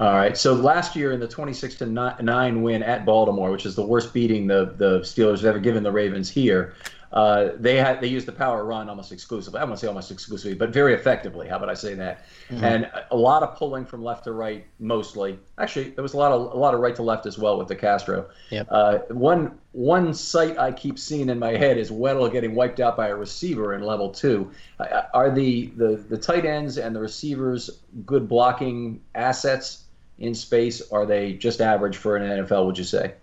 All 0.00 0.14
right. 0.14 0.34
So 0.36 0.54
last 0.54 0.96
year 0.96 1.12
in 1.12 1.20
the 1.20 1.28
26 1.28 1.74
to 1.76 1.86
9 1.86 2.62
win 2.62 2.82
at 2.82 3.04
Baltimore, 3.04 3.50
which 3.50 3.66
is 3.66 3.74
the 3.74 3.84
worst 3.84 4.14
beating 4.14 4.46
the 4.46 4.74
the 4.78 5.00
Steelers 5.00 5.38
have 5.38 5.44
ever 5.44 5.58
given 5.58 5.82
the 5.82 5.92
Ravens 5.92 6.30
here, 6.30 6.74
uh, 7.12 7.50
they 7.56 7.76
had 7.76 8.00
they 8.00 8.06
used 8.06 8.26
the 8.26 8.32
power 8.32 8.64
run 8.64 8.88
almost 8.88 9.10
exclusively. 9.10 9.58
I 9.58 9.64
won't 9.64 9.80
say 9.80 9.88
almost 9.88 10.10
exclusively, 10.10 10.54
but 10.54 10.70
very 10.70 10.94
effectively. 10.94 11.48
How 11.48 11.56
about 11.56 11.68
I 11.68 11.74
say 11.74 11.94
that? 11.94 12.24
Mm-hmm. 12.48 12.64
And 12.64 12.90
a 13.10 13.16
lot 13.16 13.42
of 13.42 13.56
pulling 13.56 13.84
from 13.84 14.04
left 14.04 14.24
to 14.24 14.32
right, 14.32 14.64
mostly. 14.78 15.38
Actually, 15.58 15.90
there 15.90 16.02
was 16.02 16.14
a 16.14 16.16
lot 16.16 16.30
of 16.30 16.52
a 16.52 16.56
lot 16.56 16.72
of 16.72 16.80
right 16.80 16.94
to 16.94 17.02
left 17.02 17.26
as 17.26 17.36
well 17.36 17.58
with 17.58 17.68
DeCastro. 17.68 18.26
Yep. 18.50 18.68
Uh, 18.70 18.98
one 19.08 19.58
one 19.72 20.14
sight 20.14 20.56
I 20.56 20.70
keep 20.70 21.00
seeing 21.00 21.28
in 21.28 21.38
my 21.38 21.50
head 21.56 21.78
is 21.78 21.90
Weddle 21.90 22.30
getting 22.30 22.54
wiped 22.54 22.78
out 22.78 22.96
by 22.96 23.08
a 23.08 23.16
receiver 23.16 23.74
in 23.74 23.82
level 23.82 24.10
two. 24.10 24.50
Uh, 24.78 25.02
are 25.12 25.30
the, 25.30 25.66
the 25.76 25.96
the 26.08 26.16
tight 26.16 26.44
ends 26.44 26.78
and 26.78 26.94
the 26.94 27.00
receivers 27.00 27.82
good 28.06 28.28
blocking 28.28 29.00
assets? 29.16 29.84
In 30.20 30.34
space? 30.34 30.82
Are 30.92 31.06
they 31.06 31.32
just 31.32 31.60
average 31.60 31.96
for 31.96 32.16
an 32.16 32.44
NFL? 32.44 32.66
Would 32.66 32.78
you 32.78 32.84
say? 32.84 33.14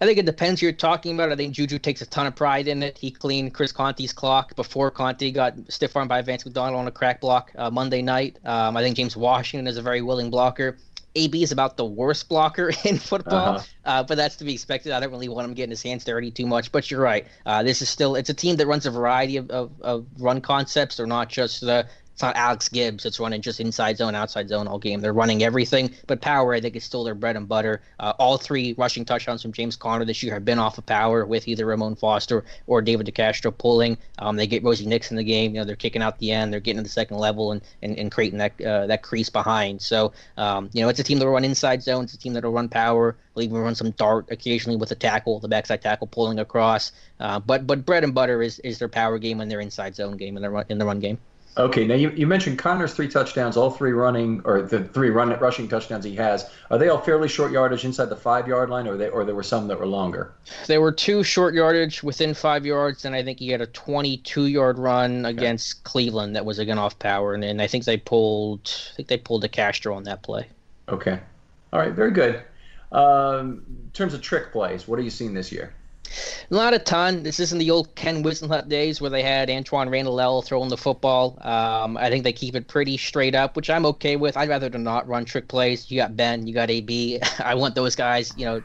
I 0.00 0.06
think 0.06 0.18
it 0.18 0.26
depends 0.26 0.60
who 0.60 0.66
you're 0.66 0.74
talking 0.74 1.14
about. 1.14 1.32
I 1.32 1.36
think 1.36 1.54
Juju 1.54 1.78
takes 1.80 2.02
a 2.02 2.06
ton 2.06 2.26
of 2.26 2.36
pride 2.36 2.68
in 2.68 2.82
it. 2.82 2.96
He 2.96 3.10
cleaned 3.10 3.52
Chris 3.52 3.72
Conte's 3.72 4.12
clock 4.12 4.54
before 4.54 4.90
Conte 4.92 5.30
got 5.32 5.54
stiff 5.68 5.96
armed 5.96 6.08
by 6.08 6.22
Vance 6.22 6.44
McDonald 6.44 6.78
on 6.78 6.86
a 6.86 6.92
crack 6.92 7.20
block 7.20 7.50
uh, 7.56 7.68
Monday 7.70 8.00
night. 8.00 8.38
Um, 8.44 8.76
I 8.76 8.82
think 8.82 8.96
James 8.96 9.16
Washington 9.16 9.66
is 9.66 9.76
a 9.76 9.82
very 9.82 10.02
willing 10.02 10.30
blocker. 10.30 10.78
AB 11.16 11.42
is 11.42 11.50
about 11.50 11.76
the 11.76 11.84
worst 11.84 12.28
blocker 12.28 12.70
in 12.84 12.98
football, 12.98 13.56
uh-huh. 13.56 13.64
uh, 13.84 14.02
but 14.04 14.16
that's 14.16 14.36
to 14.36 14.44
be 14.44 14.52
expected. 14.52 14.92
I 14.92 15.00
don't 15.00 15.10
really 15.10 15.28
want 15.28 15.48
him 15.48 15.54
getting 15.54 15.70
his 15.70 15.82
hands 15.82 16.04
dirty 16.04 16.30
too 16.30 16.46
much. 16.46 16.70
But 16.70 16.90
you're 16.90 17.00
right. 17.00 17.26
Uh, 17.44 17.64
this 17.64 17.82
is 17.82 17.88
still 17.88 18.14
it's 18.14 18.30
a 18.30 18.34
team 18.34 18.54
that 18.56 18.66
runs 18.68 18.86
a 18.86 18.90
variety 18.92 19.36
of, 19.36 19.50
of, 19.50 19.72
of 19.80 20.06
run 20.18 20.40
concepts. 20.40 20.98
They're 20.98 21.06
not 21.06 21.28
just 21.28 21.60
the 21.60 21.88
it's 22.18 22.22
not 22.24 22.34
Alex 22.34 22.68
Gibbs 22.68 23.04
that's 23.04 23.20
running 23.20 23.40
just 23.40 23.60
inside 23.60 23.96
zone, 23.96 24.16
outside 24.16 24.48
zone 24.48 24.66
all 24.66 24.80
game. 24.80 25.00
They're 25.00 25.12
running 25.12 25.44
everything, 25.44 25.94
but 26.08 26.20
power, 26.20 26.52
I 26.52 26.60
think, 26.60 26.74
is 26.74 26.82
still 26.82 27.04
their 27.04 27.14
bread 27.14 27.36
and 27.36 27.46
butter. 27.46 27.80
Uh, 28.00 28.12
all 28.18 28.36
three 28.36 28.74
rushing 28.76 29.04
touchdowns 29.04 29.40
from 29.40 29.52
James 29.52 29.76
Conner 29.76 30.04
this 30.04 30.20
year 30.20 30.34
have 30.34 30.44
been 30.44 30.58
off 30.58 30.78
of 30.78 30.86
power 30.86 31.24
with 31.24 31.46
either 31.46 31.64
Ramon 31.64 31.94
Foster 31.94 32.44
or 32.66 32.82
David 32.82 33.06
DeCastro 33.06 33.56
pulling. 33.56 33.96
Um, 34.18 34.34
they 34.34 34.48
get 34.48 34.64
Rosie 34.64 34.84
Nix 34.84 35.12
in 35.12 35.16
the 35.16 35.22
game. 35.22 35.54
You 35.54 35.60
know, 35.60 35.64
they're 35.64 35.76
kicking 35.76 36.02
out 36.02 36.18
the 36.18 36.32
end. 36.32 36.52
They're 36.52 36.58
getting 36.58 36.78
to 36.78 36.82
the 36.82 36.88
second 36.88 37.18
level 37.18 37.52
and, 37.52 37.62
and, 37.82 37.96
and 37.96 38.10
creating 38.10 38.40
that 38.40 38.60
uh, 38.62 38.88
that 38.88 39.04
crease 39.04 39.30
behind. 39.30 39.80
So, 39.80 40.12
um, 40.38 40.70
you 40.72 40.82
know, 40.82 40.88
it's 40.88 40.98
a 40.98 41.04
team 41.04 41.20
that'll 41.20 41.32
run 41.32 41.44
inside 41.44 41.84
zone. 41.84 42.02
It's 42.02 42.14
a 42.14 42.18
team 42.18 42.32
that'll 42.32 42.50
run 42.50 42.68
power. 42.68 43.14
They'll 43.36 43.44
even 43.44 43.58
run 43.58 43.76
some 43.76 43.92
dart 43.92 44.26
occasionally 44.32 44.76
with 44.76 44.90
a 44.90 44.96
tackle, 44.96 45.38
the 45.38 45.46
backside 45.46 45.82
tackle 45.82 46.08
pulling 46.08 46.40
across. 46.40 46.90
Uh, 47.20 47.38
but 47.38 47.64
but 47.64 47.86
bread 47.86 48.02
and 48.02 48.12
butter 48.12 48.42
is, 48.42 48.58
is 48.64 48.80
their 48.80 48.88
power 48.88 49.18
game 49.18 49.40
and 49.40 49.48
their 49.48 49.60
inside 49.60 49.94
zone 49.94 50.16
game 50.16 50.36
in 50.36 50.42
the 50.42 50.50
run, 50.50 50.64
in 50.68 50.78
the 50.78 50.84
run 50.84 50.98
game. 50.98 51.16
Okay, 51.58 51.84
now 51.84 51.96
you, 51.96 52.10
you 52.10 52.28
mentioned 52.28 52.56
Conner's 52.56 52.94
three 52.94 53.08
touchdowns, 53.08 53.56
all 53.56 53.70
three 53.70 53.90
running, 53.90 54.40
or 54.44 54.62
the 54.62 54.84
three 54.84 55.10
run, 55.10 55.36
rushing 55.40 55.66
touchdowns 55.66 56.04
he 56.04 56.14
has. 56.14 56.48
Are 56.70 56.78
they 56.78 56.88
all 56.88 57.00
fairly 57.00 57.26
short 57.26 57.50
yardage 57.50 57.84
inside 57.84 58.06
the 58.06 58.16
five 58.16 58.46
yard 58.46 58.70
line, 58.70 58.86
or 58.86 58.96
they, 58.96 59.08
or 59.08 59.24
there 59.24 59.34
were 59.34 59.42
some 59.42 59.66
that 59.66 59.80
were 59.80 59.86
longer? 59.86 60.32
There 60.68 60.80
were 60.80 60.92
two 60.92 61.24
short 61.24 61.54
yardage 61.54 62.00
within 62.04 62.32
five 62.32 62.64
yards, 62.64 63.04
and 63.04 63.16
I 63.16 63.24
think 63.24 63.40
he 63.40 63.48
had 63.48 63.60
a 63.60 63.66
22 63.66 64.46
yard 64.46 64.78
run 64.78 65.26
okay. 65.26 65.30
against 65.30 65.82
Cleveland 65.82 66.36
that 66.36 66.44
was 66.44 66.60
again 66.60 66.78
off 66.78 66.96
power, 67.00 67.34
and 67.34 67.42
then 67.42 67.60
I 67.60 67.66
think 67.66 67.86
they 67.86 67.96
pulled, 67.96 68.72
I 68.92 68.94
think 68.94 69.08
they 69.08 69.18
pulled 69.18 69.42
DeCastro 69.42 69.96
on 69.96 70.04
that 70.04 70.22
play. 70.22 70.46
Okay, 70.88 71.18
all 71.72 71.80
right, 71.80 71.92
very 71.92 72.12
good. 72.12 72.40
Um, 72.92 73.64
in 73.68 73.90
terms 73.92 74.14
of 74.14 74.22
trick 74.22 74.52
plays, 74.52 74.86
what 74.86 75.00
are 75.00 75.02
you 75.02 75.10
seeing 75.10 75.34
this 75.34 75.50
year? 75.50 75.74
Not 76.50 76.74
a 76.74 76.78
ton. 76.78 77.22
This 77.22 77.40
isn't 77.40 77.58
the 77.58 77.70
old 77.70 77.94
Ken 77.94 78.22
Whisenhunt 78.22 78.68
days 78.68 79.00
where 79.00 79.10
they 79.10 79.22
had 79.22 79.50
Antoine 79.50 79.88
Randall 79.88 80.42
throwing 80.42 80.68
the 80.68 80.76
football. 80.76 81.38
Um, 81.42 81.96
I 81.96 82.08
think 82.08 82.24
they 82.24 82.32
keep 82.32 82.54
it 82.54 82.68
pretty 82.68 82.96
straight 82.96 83.34
up, 83.34 83.56
which 83.56 83.70
I'm 83.70 83.86
okay 83.86 84.16
with. 84.16 84.36
I'd 84.36 84.48
rather 84.48 84.70
to 84.70 84.78
not 84.78 85.06
run 85.06 85.24
trick 85.24 85.48
plays. 85.48 85.90
You 85.90 86.00
got 86.00 86.16
Ben, 86.16 86.46
you 86.46 86.54
got 86.54 86.70
AB. 86.70 87.20
I 87.38 87.54
want 87.54 87.74
those 87.74 87.94
guys, 87.94 88.32
you 88.36 88.44
know, 88.44 88.62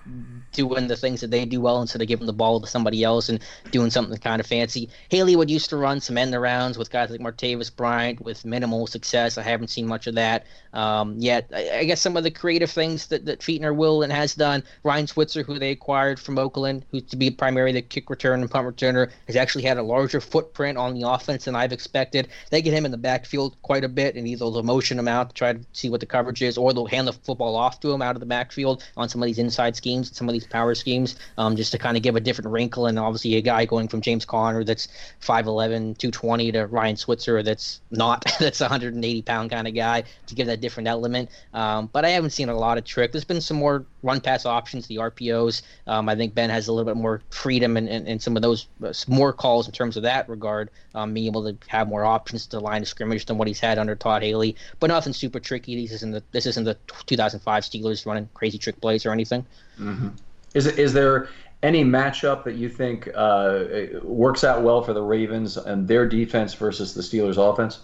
doing 0.54 0.88
the 0.88 0.96
things 0.96 1.20
that 1.22 1.32
they 1.32 1.46
do 1.46 1.60
well 1.60 1.82
instead 1.82 2.02
of 2.02 2.08
giving 2.08 2.28
the 2.28 2.34
ball 2.34 2.62
to 2.62 2.68
somebody 2.68 3.04
else 3.04 3.28
and 3.28 3.40
doing 3.72 3.90
something 3.90 4.18
kind 4.20 4.40
of 4.40 4.46
fancy. 4.46 4.90
Haley 5.10 5.36
would 5.36 5.50
used 5.50 5.70
to 5.70 5.78
run 5.78 6.00
some 6.00 6.18
end 6.18 6.34
arounds 6.34 6.78
with 6.78 6.92
guys 6.92 7.10
like 7.10 7.20
Martavis 7.20 7.76
Bryant 7.76 8.22
with 8.22 8.46
minimal 8.46 8.88
success. 8.88 9.38
I 9.38 9.42
haven't 9.42 9.70
seen 9.70 9.88
much 9.88 10.08
of 10.08 10.16
that 10.16 10.46
um, 10.74 11.16
yet. 11.18 11.50
I, 11.54 11.80
I, 11.80 11.84
guess 11.84 12.02
some 12.02 12.18
of 12.18 12.24
the 12.24 12.32
creative 12.32 12.72
things 12.72 13.08
that, 13.08 13.26
that 13.26 13.40
Fichtner 13.40 13.76
will 13.76 14.04
and 14.04 14.12
has 14.12 14.36
done. 14.36 14.64
Ryan 14.84 15.08
Switzer, 15.08 15.44
who 15.44 15.60
they 15.60 15.72
acquired 15.72 16.20
from 16.20 16.38
Oakland, 16.38 16.86
who 16.92 17.02
to 17.02 17.16
be 17.16 17.30
primarily 17.34 17.74
the 17.74 17.82
kick 17.82 18.10
return 18.10 18.41
and 18.41 18.50
punt 18.50 18.67
returner, 18.67 19.10
has 19.28 19.36
actually 19.36 19.63
had 19.63 19.78
a 19.78 19.84
larger 19.84 20.22
footprint 20.22 20.78
on 20.78 20.93
the 20.93 21.08
offense 21.08 21.46
than 21.46 21.56
I've 21.56 21.74
expected. 21.74 22.28
They 22.52 22.62
get 22.62 22.74
him 22.74 22.86
in 22.86 22.91
the 22.91 22.98
backfield 22.98 23.56
quite 23.62 23.84
a 23.84 23.89
bit, 23.89 24.15
and 24.15 24.28
either 24.28 24.50
they'll 24.50 24.63
motion 24.63 25.00
him 25.00 25.08
out 25.08 25.30
to 25.30 25.36
try 25.36 25.54
to 25.54 25.60
see 25.74 25.89
what 25.89 26.00
the 26.00 26.06
coverage 26.06 26.41
is, 26.41 26.58
or 26.58 26.74
they'll 26.74 26.86
hand 26.86 27.08
the 27.08 27.13
football 27.13 27.56
off 27.56 27.80
to 27.82 27.91
him 27.91 28.02
out 28.02 28.15
of 28.15 28.19
the 28.19 28.26
backfield 28.26 28.84
on 28.98 29.10
some 29.10 29.22
of 29.22 29.28
these 29.28 29.39
inside 29.39 29.76
schemes, 29.76 30.15
some 30.15 30.30
of 30.30 30.34
these 30.34 30.48
power 30.48 30.76
schemes, 30.76 31.15
um, 31.38 31.56
just 31.56 31.72
to 31.72 31.78
kind 31.78 31.98
of 31.98 32.04
give 32.04 32.15
a 32.15 32.19
different 32.19 32.50
wrinkle. 32.50 32.86
And 32.86 33.00
obviously, 33.00 33.36
a 33.36 33.41
guy 33.41 33.65
going 33.65 33.88
from 33.88 34.02
James 34.02 34.26
Conner 34.26 34.64
that's 34.64 34.88
5'11, 35.22 35.97
220 35.97 36.51
to 36.53 36.68
Ryan 36.68 36.95
Switzer 36.95 37.43
that's 37.43 37.82
not, 37.91 38.26
that's 38.39 38.62
a 38.62 38.66
180 38.66 39.22
pound 39.24 39.51
kind 39.51 39.68
of 39.68 39.74
guy 39.74 40.03
to 40.28 40.36
give 40.36 40.47
that 40.47 40.62
different 40.62 40.88
element. 40.88 41.30
Um, 41.53 41.89
but 41.91 42.05
I 42.05 42.10
haven't 42.10 42.32
seen 42.32 42.49
a 42.49 42.55
lot 42.55 42.78
of 42.78 42.84
trick. 42.84 43.12
There's 43.12 43.24
been 43.24 43.41
some 43.41 43.58
more 43.58 43.86
run 44.03 44.22
pass 44.22 44.45
options, 44.45 44.88
the 44.88 44.97
RPOs. 44.97 45.62
Um, 45.88 46.10
I 46.10 46.16
think 46.16 46.36
Ben 46.36 46.49
has 46.49 46.68
a 46.68 46.74
little 46.74 46.86
bit 46.86 46.99
more 46.99 47.22
freedom 47.30 47.78
and, 47.78 47.89
in, 47.89 48.07
in 48.07 48.19
some 48.19 48.36
of 48.36 48.41
those 48.41 48.67
uh, 48.84 48.93
more 49.07 49.34
calls 49.34 49.67
in 49.67 49.74
terms 49.74 49.97
of 49.97 50.03
that 50.03 50.30
regard, 50.30 50.69
um, 50.95 51.13
being 51.13 51.26
able 51.26 51.43
to 51.43 51.57
have 51.67 51.88
more 51.88 52.05
options 52.05 52.47
to 52.47 52.59
line 52.59 52.82
of 52.82 52.88
scrimmage 52.88 53.26
than 53.26 53.38
what 53.38 53.47
he's 53.47 53.59
had 53.59 53.78
under 53.78 53.95
Todd 53.95 54.21
Haley. 54.21 54.55
But 54.80 54.88
nothing 54.88 55.13
super 55.13 55.39
tricky. 55.39 55.82
This 55.82 55.91
isn't 55.93 56.11
the 56.11 56.24
this 56.32 56.45
isn't 56.45 56.63
the 56.63 56.78
2005 57.05 57.63
Steelers 57.63 58.05
running 58.05 58.30
crazy 58.34 58.57
trick 58.57 58.80
plays 58.80 59.05
or 59.05 59.11
anything. 59.11 59.45
Mm-hmm. 59.80 60.09
Is 60.53 60.67
is 60.67 60.93
there 60.93 61.30
any 61.63 61.84
matchup 61.84 62.43
that 62.43 62.55
you 62.55 62.69
think 62.69 63.09
uh, 63.15 63.63
works 64.03 64.43
out 64.43 64.61
well 64.63 64.84
for 64.84 64.93
the 64.93 65.01
Ravens 65.01 65.57
and 65.57 65.88
their 65.88 66.07
defense 66.07 66.53
versus 66.53 66.93
the 66.93 67.01
Steelers' 67.01 67.38
offense? 67.38 67.80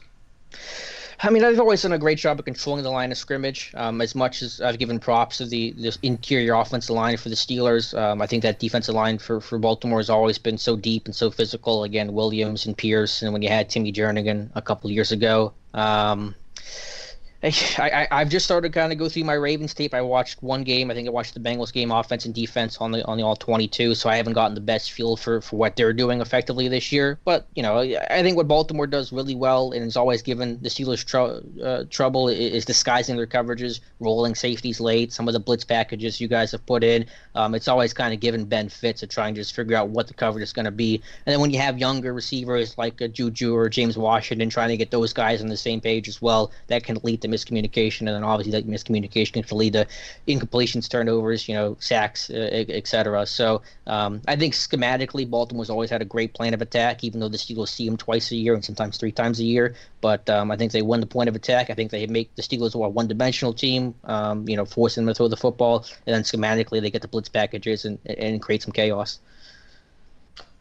I 1.22 1.30
mean, 1.30 1.44
I've 1.44 1.60
always 1.60 1.82
done 1.82 1.92
a 1.92 1.98
great 1.98 2.18
job 2.18 2.40
of 2.40 2.46
controlling 2.46 2.84
the 2.84 2.90
line 2.90 3.12
of 3.12 3.18
scrimmage. 3.18 3.72
Um, 3.76 4.00
as 4.00 4.16
much 4.16 4.42
as 4.42 4.62
I've 4.62 4.80
given 4.80 5.00
props 5.00 5.38
to 5.38 5.46
the, 5.46 5.72
the 5.74 5.98
interior 6.02 6.54
offensive 6.54 6.96
line 6.96 7.18
for 7.18 7.28
the 7.28 7.36
Steelers, 7.36 7.98
um, 7.98 8.22
I 8.22 8.28
think 8.28 8.42
that 8.44 8.60
defensive 8.60 8.96
line 8.96 9.18
for, 9.18 9.42
for 9.42 9.60
Baltimore 9.60 10.00
has 10.00 10.10
always 10.10 10.38
been 10.38 10.58
so 10.58 10.78
deep 10.78 11.06
and 11.08 11.16
so 11.16 11.30
physical. 11.30 11.84
Again, 11.84 12.14
Williams 12.14 12.66
and 12.66 12.78
Pierce, 12.78 13.22
and 13.22 13.34
when 13.34 13.42
you 13.42 13.50
had 13.50 13.70
Timmy 13.70 13.92
Jernigan 13.92 14.50
a 14.56 14.62
couple 14.62 14.90
years 14.90 15.12
ago. 15.12 15.54
Um, 15.74 16.36
I, 17.42 18.08
I 18.12 18.20
have 18.20 18.30
just 18.30 18.44
started 18.44 18.74
kind 18.74 18.92
of 18.92 18.98
go 18.98 19.08
through 19.08 19.24
my 19.24 19.34
Ravens 19.34 19.74
tape. 19.74 19.94
I 19.94 20.02
watched 20.02 20.44
one 20.44 20.64
game. 20.64 20.92
I 20.92 20.94
think 20.94 21.08
I 21.08 21.12
watched 21.12 21.34
the 21.34 21.40
Bengals 21.40 21.72
game, 21.72 21.90
offense 21.90 22.26
and 22.26 22.36
defense 22.36 22.78
on 22.80 22.92
the 22.92 23.06
on 23.06 23.18
the 23.18 23.24
all 23.24 23.38
22. 23.38 23.96
So 23.96 24.10
I 24.10 24.18
haven't 24.18 24.34
gotten 24.34 24.56
the 24.56 24.62
best 24.62 24.92
feel 24.92 25.16
for 25.16 25.40
for 25.40 25.56
what 25.56 25.78
they're 25.78 25.94
doing 25.94 26.20
effectively 26.20 26.68
this 26.68 26.92
year. 26.92 27.18
But 27.24 27.48
you 27.56 27.64
know, 27.64 27.80
I 27.80 28.22
think 28.24 28.36
what 28.36 28.50
Baltimore 28.50 28.88
does 28.88 29.14
really 29.14 29.36
well 29.36 29.72
and 29.72 29.84
has 29.84 29.96
always 29.96 30.22
given 30.22 30.60
the 30.62 30.68
Steelers 30.68 31.06
tr- 31.06 31.64
uh, 31.64 31.86
trouble 31.90 32.28
is 32.28 32.66
disguising 32.66 33.16
their 33.16 33.28
coverages, 33.28 33.80
rolling 34.02 34.36
safeties 34.36 34.82
late. 34.82 35.14
Some 35.14 35.30
of 35.30 35.34
the 35.34 35.40
blitz 35.40 35.64
packages 35.64 36.20
you 36.20 36.28
guys 36.28 36.52
have 36.52 36.66
put 36.66 36.84
in. 36.84 37.06
Um, 37.36 37.56
it's 37.56 37.70
always 37.70 37.94
kind 37.94 38.14
of 38.14 38.20
given 38.20 38.44
Ben 38.44 38.68
fits 38.68 39.00
to 39.00 39.08
try 39.08 39.28
and 39.28 39.36
just 39.36 39.56
figure 39.56 39.78
out 39.78 39.90
what 39.90 40.08
the 40.08 40.14
coverage 40.14 40.44
is 40.44 40.52
going 40.52 40.66
to 40.66 40.72
be. 40.72 40.96
And 41.26 41.34
then 41.34 41.40
when 41.40 41.52
you 41.52 41.60
have 41.60 41.80
younger 41.80 42.12
receivers 42.14 42.78
like 42.78 43.00
a 43.00 43.08
Juju 43.08 43.56
or 43.56 43.70
James 43.70 43.98
Washington 43.98 44.50
trying 44.50 44.70
to 44.70 44.78
get 44.78 44.92
those 44.92 45.14
guys 45.14 45.42
on 45.42 45.48
the 45.48 45.56
same 45.56 45.80
page 45.80 46.10
as 46.10 46.22
well, 46.22 46.52
that 46.68 46.84
can 46.84 46.98
lead 47.04 47.22
to 47.22 47.29
miscommunication, 47.30 48.00
and 48.02 48.10
then 48.10 48.24
obviously 48.24 48.52
that 48.52 48.68
miscommunication 48.68 49.46
can 49.46 49.58
lead 49.58 49.74
to 49.74 49.88
incompletions, 50.28 50.90
turnovers, 50.90 51.48
you 51.48 51.56
know, 51.56 51.78
sacks, 51.80 52.30
uh, 52.30 52.66
etc. 52.70 53.26
So 53.26 53.62
um, 53.88 54.22
I 54.28 54.36
think 54.36 54.54
schematically, 54.54 55.30
Baltimore's 55.30 55.70
always 55.70 55.90
had 55.90 56.02
a 56.02 56.06
great 56.06 56.34
plan 56.34 56.54
of 56.54 56.62
attack, 56.62 57.04
even 57.04 57.20
though 57.20 57.30
the 57.30 57.38
Steelers 57.38 57.70
see 57.70 57.86
them 57.86 57.98
twice 57.98 58.32
a 58.32 58.36
year 58.36 58.54
and 58.54 58.64
sometimes 58.64 58.98
three 58.98 59.12
times 59.12 59.40
a 59.40 59.46
year. 59.46 59.76
But 60.02 60.30
um, 60.30 60.52
I 60.52 60.58
think 60.58 60.72
they 60.72 60.82
win 60.82 61.00
the 61.00 61.08
point 61.08 61.30
of 61.30 61.36
attack. 61.36 61.70
I 61.70 61.74
think 61.74 61.92
they 61.92 62.08
make 62.08 62.34
the 62.36 62.42
Steelers 62.42 62.74
a 62.74 62.90
one-dimensional 62.90 63.54
team, 63.54 63.96
um, 64.06 64.48
you 64.48 64.56
know, 64.56 64.66
forcing 64.66 65.06
them 65.06 65.14
to 65.14 65.18
throw 65.18 65.28
the 65.28 65.38
football, 65.38 65.86
and 66.06 66.16
then 66.16 66.24
schematically 66.24 66.82
they 66.82 66.90
get 66.90 67.02
the 67.02 67.08
blitz 67.08 67.30
packages 67.30 67.86
and, 67.86 68.00
and 68.06 68.42
create 68.42 68.64
some 68.64 68.72
chaos. 68.72 69.20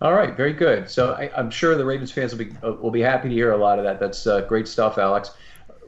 All 0.01 0.15
right, 0.15 0.37
very 0.37 0.53
good. 0.53 0.89
So 0.89 1.13
I, 1.13 1.31
am 1.37 1.51
sure 1.51 1.77
the 1.77 1.85
Ravens 1.85 2.13
fans 2.13 2.33
will 2.33 2.45
be 2.45 2.53
uh, 2.63 2.73
will 2.73 2.93
be 2.93 3.01
happy 3.01 3.29
to 3.29 3.35
hear 3.35 3.51
a 3.51 3.57
lot 3.57 3.79
of 3.79 3.85
that. 3.85 3.99
That's 3.99 4.27
uh, 4.29 4.43
great 4.43 4.69
stuff, 4.69 4.97
Alex. 4.97 5.33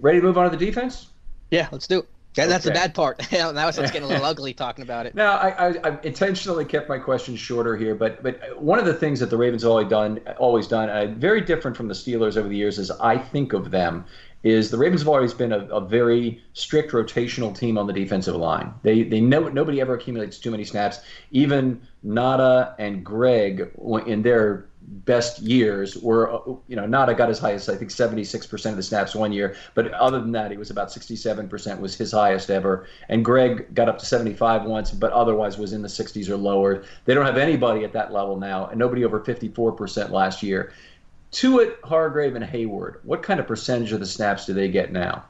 Ready 0.00 0.20
to 0.20 0.26
move 0.26 0.38
on 0.38 0.50
to 0.50 0.56
the 0.56 0.64
defense? 0.64 1.08
Yeah, 1.50 1.68
let's 1.72 1.86
do 1.86 2.00
it. 2.00 2.08
That's 2.34 2.64
okay. 2.64 2.72
the 2.72 2.80
bad 2.80 2.94
part. 2.94 3.20
now 3.32 3.68
it's 3.68 3.78
getting 3.78 4.04
a 4.04 4.06
little 4.06 4.24
ugly 4.24 4.54
talking 4.54 4.82
about 4.82 5.06
it. 5.06 5.14
Now, 5.14 5.36
I, 5.36 5.48
I, 5.48 5.74
I, 5.84 5.98
intentionally 6.02 6.64
kept 6.64 6.88
my 6.88 6.98
questions 6.98 7.40
shorter 7.40 7.76
here, 7.76 7.94
but 7.94 8.22
but 8.22 8.60
one 8.60 8.78
of 8.78 8.84
the 8.84 8.94
things 8.94 9.18
that 9.20 9.30
the 9.30 9.36
Ravens 9.36 9.64
always 9.64 9.88
done, 9.88 10.20
always 10.38 10.68
done, 10.68 10.88
uh, 10.90 11.06
very 11.16 11.40
different 11.40 11.76
from 11.76 11.88
the 11.88 11.94
Steelers 11.94 12.36
over 12.36 12.48
the 12.48 12.56
years, 12.56 12.78
is 12.78 12.90
I 12.90 13.18
think 13.18 13.52
of 13.52 13.70
them 13.70 14.04
is 14.42 14.70
the 14.70 14.78
Ravens 14.78 15.02
have 15.02 15.08
always 15.08 15.34
been 15.34 15.52
a, 15.52 15.66
a, 15.66 15.80
very 15.80 16.42
strict 16.54 16.92
rotational 16.92 17.56
team 17.56 17.76
on 17.76 17.86
the 17.86 17.92
defensive 17.92 18.36
line. 18.36 18.72
They 18.82 19.02
they 19.02 19.20
know 19.20 19.48
nobody 19.48 19.80
ever 19.80 19.94
accumulates 19.94 20.38
too 20.38 20.50
many 20.50 20.64
snaps. 20.64 21.00
Even 21.30 21.82
Ngata 22.06 22.74
and 22.78 23.04
Gregg 23.04 23.70
in 24.06 24.22
their 24.22 24.66
best 24.90 25.40
years 25.40 25.96
were 25.96 26.42
you 26.66 26.74
know 26.74 26.82
Ngata 26.82 27.16
got 27.16 27.30
as 27.30 27.38
high 27.38 27.52
as 27.52 27.68
I 27.68 27.76
think 27.76 27.90
76% 27.90 28.70
of 28.70 28.76
the 28.76 28.82
snaps 28.82 29.14
one 29.14 29.32
year, 29.32 29.54
but 29.74 29.92
other 29.94 30.20
than 30.20 30.32
that, 30.32 30.50
he 30.50 30.56
was 30.56 30.70
about 30.70 30.88
67% 30.88 31.80
was 31.80 31.94
his 31.94 32.12
highest 32.12 32.50
ever. 32.50 32.86
And 33.08 33.24
Gregg 33.24 33.72
got 33.74 33.88
up 33.88 33.98
to 33.98 34.06
75 34.06 34.64
once, 34.64 34.90
but 34.90 35.12
otherwise 35.12 35.58
was 35.58 35.72
in 35.72 35.82
the 35.82 35.88
60s 35.88 36.28
or 36.28 36.36
lower. 36.36 36.84
They 37.04 37.14
don't 37.14 37.26
have 37.26 37.38
anybody 37.38 37.84
at 37.84 37.92
that 37.92 38.12
level 38.12 38.36
now, 38.36 38.66
and 38.66 38.78
nobody 38.78 39.04
over 39.04 39.20
54% 39.20 40.10
last 40.10 40.42
year. 40.42 40.72
Tuitt, 41.30 41.76
Hargrave, 41.84 42.34
and 42.34 42.44
Heyward, 42.44 42.96
what 43.04 43.22
kind 43.22 43.38
of 43.38 43.46
percentage 43.46 43.92
of 43.92 44.00
the 44.00 44.06
snaps 44.06 44.46
do 44.46 44.52
they 44.52 44.68
get 44.68 44.92
now? 44.92 45.24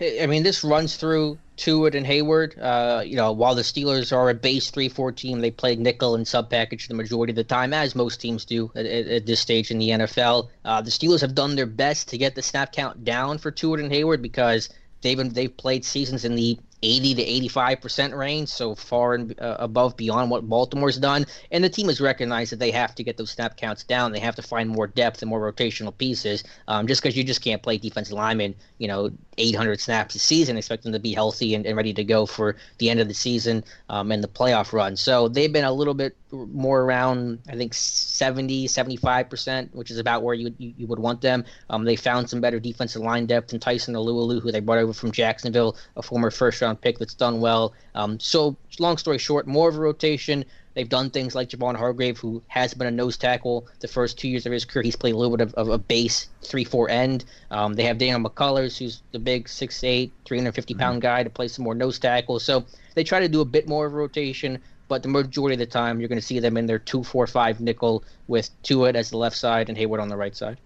I 0.00 0.26
mean, 0.26 0.42
this 0.42 0.62
runs 0.62 0.96
through 0.96 1.38
Tuitt 1.56 1.94
and 1.94 2.06
Heyward. 2.06 2.58
Uh, 2.60 3.02
you 3.02 3.16
know, 3.16 3.32
while 3.32 3.54
the 3.54 3.62
Steelers 3.62 4.14
are 4.14 4.28
a 4.28 4.34
base 4.34 4.70
3 4.70 4.88
4 4.88 5.12
team, 5.12 5.40
they 5.40 5.50
play 5.50 5.76
nickel 5.76 6.14
and 6.14 6.26
sub 6.26 6.50
package 6.50 6.88
the 6.88 6.94
majority 6.94 7.32
of 7.32 7.36
the 7.36 7.44
time, 7.44 7.72
as 7.72 7.94
most 7.94 8.20
teams 8.20 8.44
do 8.44 8.70
at, 8.74 8.86
at 8.86 9.26
this 9.26 9.40
stage 9.40 9.70
in 9.70 9.78
the 9.78 9.90
NFL. 9.90 10.48
Uh, 10.64 10.80
the 10.82 10.90
Steelers 10.90 11.20
have 11.20 11.34
done 11.34 11.56
their 11.56 11.66
best 11.66 12.08
to 12.08 12.18
get 12.18 12.34
the 12.34 12.42
snap 12.42 12.72
count 12.72 13.04
down 13.04 13.38
for 13.38 13.50
Tuitt 13.50 13.80
and 13.80 13.90
Heyward 13.90 14.22
because 14.22 14.68
they've 15.00 15.16
been, 15.16 15.30
they've 15.30 15.56
played 15.56 15.84
seasons 15.84 16.24
in 16.24 16.34
the 16.34 16.58
80 16.82 17.14
to 17.14 17.22
85 17.22 17.80
percent 17.80 18.14
range, 18.14 18.48
so 18.48 18.74
far 18.74 19.14
and 19.14 19.38
uh, 19.40 19.56
above 19.58 19.96
beyond 19.96 20.30
what 20.30 20.48
Baltimore's 20.48 20.98
done. 20.98 21.26
And 21.50 21.62
the 21.62 21.68
team 21.68 21.88
has 21.88 22.00
recognized 22.00 22.52
that 22.52 22.58
they 22.58 22.70
have 22.70 22.94
to 22.96 23.02
get 23.02 23.16
those 23.16 23.30
snap 23.30 23.56
counts 23.56 23.84
down. 23.84 24.12
They 24.12 24.20
have 24.20 24.36
to 24.36 24.42
find 24.42 24.68
more 24.68 24.86
depth 24.86 25.22
and 25.22 25.28
more 25.28 25.40
rotational 25.52 25.96
pieces. 25.96 26.44
Um, 26.68 26.86
just 26.86 27.02
because 27.02 27.16
you 27.16 27.24
just 27.24 27.42
can't 27.42 27.62
play 27.62 27.78
defensive 27.78 28.14
linemen, 28.14 28.54
you 28.78 28.88
know, 28.88 29.10
800 29.38 29.80
snaps 29.80 30.14
a 30.14 30.18
season, 30.18 30.56
expect 30.56 30.82
them 30.82 30.92
to 30.92 30.98
be 30.98 31.12
healthy 31.12 31.54
and, 31.54 31.66
and 31.66 31.76
ready 31.76 31.92
to 31.94 32.04
go 32.04 32.26
for 32.26 32.56
the 32.78 32.90
end 32.90 33.00
of 33.00 33.08
the 33.08 33.14
season 33.14 33.64
um, 33.88 34.10
and 34.12 34.22
the 34.22 34.28
playoff 34.28 34.72
run. 34.72 34.96
So 34.96 35.28
they've 35.28 35.52
been 35.52 35.64
a 35.64 35.72
little 35.72 35.94
bit 35.94 36.16
more 36.46 36.82
around, 36.82 37.38
I 37.48 37.56
think, 37.56 37.72
70, 37.72 38.68
75%, 38.68 39.74
which 39.74 39.90
is 39.90 39.98
about 39.98 40.22
where 40.22 40.34
you, 40.34 40.54
you, 40.58 40.74
you 40.76 40.86
would 40.86 40.98
want 40.98 41.20
them. 41.20 41.44
Um, 41.70 41.84
they 41.84 41.96
found 41.96 42.28
some 42.28 42.40
better 42.40 42.60
defensive 42.60 43.02
line 43.02 43.26
depth 43.26 43.52
in 43.52 43.60
Tyson 43.60 43.94
Alualu, 43.94 44.42
who 44.42 44.52
they 44.52 44.60
brought 44.60 44.78
over 44.78 44.92
from 44.92 45.12
Jacksonville, 45.12 45.76
a 45.96 46.02
former 46.02 46.30
first 46.30 46.60
round 46.60 46.80
pick 46.80 46.98
that's 46.98 47.14
done 47.14 47.40
well. 47.40 47.72
Um, 47.94 48.20
so, 48.20 48.56
long 48.78 48.98
story 48.98 49.18
short, 49.18 49.46
more 49.46 49.68
of 49.68 49.76
a 49.76 49.80
rotation. 49.80 50.44
They've 50.76 50.86
done 50.86 51.08
things 51.08 51.34
like 51.34 51.48
Javon 51.48 51.74
Hargrave, 51.74 52.18
who 52.18 52.42
has 52.48 52.74
been 52.74 52.86
a 52.86 52.90
nose 52.90 53.16
tackle 53.16 53.66
the 53.80 53.88
first 53.88 54.18
two 54.18 54.28
years 54.28 54.44
of 54.44 54.52
his 54.52 54.66
career. 54.66 54.82
He's 54.82 54.94
played 54.94 55.14
a 55.14 55.16
little 55.16 55.34
bit 55.34 55.48
of, 55.48 55.54
of 55.54 55.70
a 55.70 55.78
base 55.78 56.28
3 56.42 56.64
4 56.64 56.90
end. 56.90 57.24
Um, 57.50 57.72
they 57.72 57.84
have 57.84 57.96
Daniel 57.96 58.20
McCullers, 58.20 58.76
who's 58.76 59.00
the 59.10 59.18
big 59.18 59.46
6'8, 59.46 60.10
350 60.26 60.74
pound 60.74 60.96
mm-hmm. 60.96 61.00
guy 61.00 61.22
to 61.22 61.30
play 61.30 61.48
some 61.48 61.64
more 61.64 61.74
nose 61.74 61.98
tackle. 61.98 62.38
So 62.38 62.66
they 62.94 63.04
try 63.04 63.20
to 63.20 63.28
do 63.28 63.40
a 63.40 63.44
bit 63.46 63.66
more 63.66 63.86
of 63.86 63.94
a 63.94 63.96
rotation, 63.96 64.58
but 64.88 65.02
the 65.02 65.08
majority 65.08 65.54
of 65.54 65.58
the 65.58 65.66
time 65.66 66.00
you're 66.00 66.08
going 66.08 66.20
to 66.20 66.26
see 66.26 66.40
them 66.40 66.56
in 66.56 66.66
their 66.66 66.78
2 66.78 67.02
4 67.02 67.26
5 67.26 67.60
nickel 67.60 68.04
with 68.28 68.50
Tuitt 68.62 68.94
as 68.94 69.10
the 69.10 69.16
left 69.16 69.36
side 69.36 69.68
and 69.68 69.76
Heyward 69.76 70.00
on 70.00 70.08
the 70.08 70.16
right 70.16 70.36
side. 70.36 70.58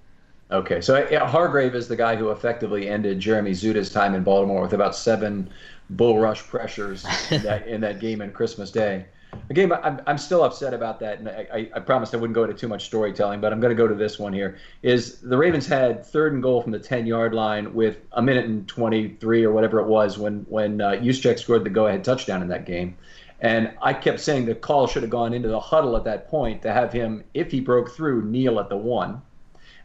Okay, 0.50 0.80
so 0.80 1.06
yeah, 1.10 1.28
Hargrave 1.28 1.76
is 1.76 1.86
the 1.86 1.96
guy 1.96 2.16
who 2.16 2.30
effectively 2.30 2.88
ended 2.88 3.20
Jeremy 3.20 3.52
Zuttah's 3.52 3.90
time 3.90 4.14
in 4.14 4.24
Baltimore 4.24 4.62
with 4.62 4.72
about 4.72 4.96
seven 4.96 5.48
bull 5.90 6.18
rush 6.18 6.42
pressures 6.42 7.04
in 7.30 7.42
that, 7.42 7.68
in 7.68 7.80
that 7.82 8.00
game 8.00 8.20
on 8.20 8.32
Christmas 8.32 8.70
Day. 8.70 9.06
Again, 9.48 9.72
I'm, 9.72 10.00
I'm 10.08 10.18
still 10.18 10.42
upset 10.42 10.74
about 10.74 10.98
that, 11.00 11.20
and 11.20 11.28
I, 11.28 11.68
I 11.74 11.78
promised 11.78 12.14
I 12.14 12.16
wouldn't 12.16 12.34
go 12.34 12.42
into 12.42 12.56
too 12.56 12.66
much 12.66 12.86
storytelling, 12.86 13.40
but 13.40 13.52
I'm 13.52 13.60
going 13.60 13.70
to 13.70 13.80
go 13.80 13.86
to 13.86 13.94
this 13.94 14.18
one 14.18 14.32
here. 14.32 14.58
Is 14.82 15.20
the 15.20 15.36
Ravens 15.36 15.68
had 15.68 16.04
third 16.04 16.32
and 16.32 16.42
goal 16.42 16.62
from 16.62 16.72
the 16.72 16.80
10 16.80 17.06
yard 17.06 17.32
line 17.32 17.72
with 17.72 17.98
a 18.12 18.22
minute 18.22 18.46
and 18.46 18.66
23 18.66 19.44
or 19.44 19.52
whatever 19.52 19.78
it 19.78 19.86
was 19.86 20.18
when 20.18 20.46
when 20.48 20.80
uh, 20.80 20.92
Juszczyk 20.92 21.38
scored 21.38 21.62
the 21.62 21.70
go 21.70 21.86
ahead 21.86 22.02
touchdown 22.02 22.42
in 22.42 22.48
that 22.48 22.66
game, 22.66 22.96
and 23.40 23.72
I 23.80 23.92
kept 23.92 24.20
saying 24.20 24.46
the 24.46 24.54
call 24.54 24.86
should 24.86 25.02
have 25.02 25.10
gone 25.10 25.32
into 25.32 25.48
the 25.48 25.60
huddle 25.60 25.96
at 25.96 26.04
that 26.04 26.28
point 26.28 26.62
to 26.62 26.72
have 26.72 26.92
him, 26.92 27.24
if 27.34 27.50
he 27.50 27.60
broke 27.60 27.90
through, 27.90 28.24
kneel 28.24 28.60
at 28.60 28.68
the 28.68 28.76
one 28.76 29.22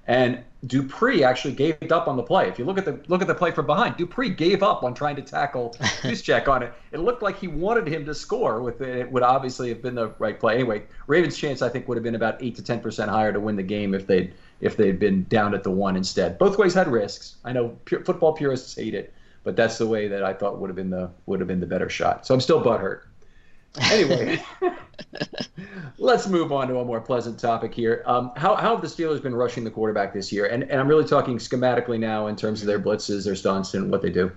and 0.07 0.43
Dupree 0.65 1.23
actually 1.23 1.53
gave 1.53 1.91
up 1.91 2.07
on 2.07 2.15
the 2.15 2.23
play. 2.23 2.47
If 2.47 2.57
you 2.57 2.65
look 2.65 2.77
at 2.77 2.85
the 2.85 2.99
look 3.07 3.21
at 3.21 3.27
the 3.27 3.35
play 3.35 3.51
from 3.51 3.65
behind, 3.65 3.97
Dupree 3.97 4.29
gave 4.29 4.63
up 4.63 4.83
on 4.83 4.93
trying 4.93 5.15
to 5.15 5.21
tackle 5.21 5.75
Juszczyk 5.79 6.47
on 6.47 6.63
it. 6.63 6.73
It 6.91 6.99
looked 6.99 7.21
like 7.21 7.39
he 7.39 7.47
wanted 7.47 7.87
him 7.87 8.05
to 8.05 8.15
score. 8.15 8.61
With 8.61 8.81
it, 8.81 8.97
it 8.97 9.11
would 9.11 9.23
obviously 9.23 9.69
have 9.69 9.81
been 9.81 9.95
the 9.95 10.09
right 10.19 10.39
play. 10.39 10.55
Anyway, 10.55 10.83
Ravens' 11.07 11.37
chance 11.37 11.61
I 11.61 11.69
think 11.69 11.87
would 11.87 11.97
have 11.97 12.03
been 12.03 12.15
about 12.15 12.41
eight 12.41 12.55
to 12.55 12.63
ten 12.63 12.79
percent 12.79 13.11
higher 13.11 13.31
to 13.31 13.39
win 13.39 13.55
the 13.55 13.63
game 13.63 13.93
if 13.93 14.07
they'd 14.07 14.33
if 14.61 14.77
they'd 14.77 14.99
been 14.99 15.25
down 15.25 15.53
at 15.53 15.63
the 15.63 15.71
one 15.71 15.95
instead. 15.95 16.37
Both 16.37 16.57
ways 16.57 16.73
had 16.73 16.87
risks. 16.87 17.35
I 17.43 17.51
know 17.51 17.77
pure, 17.85 18.03
football 18.03 18.33
purists 18.33 18.75
hate 18.75 18.93
it, 18.93 19.13
but 19.43 19.55
that's 19.55 19.77
the 19.77 19.87
way 19.87 20.07
that 20.07 20.23
I 20.23 20.33
thought 20.33 20.59
would 20.59 20.69
have 20.69 20.77
been 20.77 20.89
the 20.89 21.11
would 21.25 21.39
have 21.39 21.47
been 21.47 21.59
the 21.59 21.67
better 21.67 21.89
shot. 21.89 22.25
So 22.25 22.33
I'm 22.33 22.41
still 22.41 22.63
butthurt. 22.63 23.01
Anyway, 23.81 24.43
let's 25.97 26.27
move 26.27 26.51
on 26.51 26.67
to 26.67 26.79
a 26.79 26.85
more 26.85 27.01
pleasant 27.01 27.39
topic 27.39 27.73
here. 27.73 28.03
Um, 28.05 28.31
how, 28.35 28.55
how 28.55 28.75
have 28.75 28.81
the 28.81 28.87
Steelers 28.87 29.21
been 29.21 29.35
rushing 29.35 29.63
the 29.63 29.71
quarterback 29.71 30.13
this 30.13 30.31
year? 30.31 30.45
And, 30.45 30.63
and 30.63 30.79
I'm 30.79 30.87
really 30.87 31.05
talking 31.05 31.37
schematically 31.37 31.99
now 31.99 32.27
in 32.27 32.35
terms 32.35 32.61
of 32.61 32.67
their 32.67 32.79
blitzes, 32.79 33.25
their 33.25 33.35
stunts, 33.35 33.73
and 33.73 33.91
what 33.91 34.01
they 34.01 34.09
do. 34.09 34.31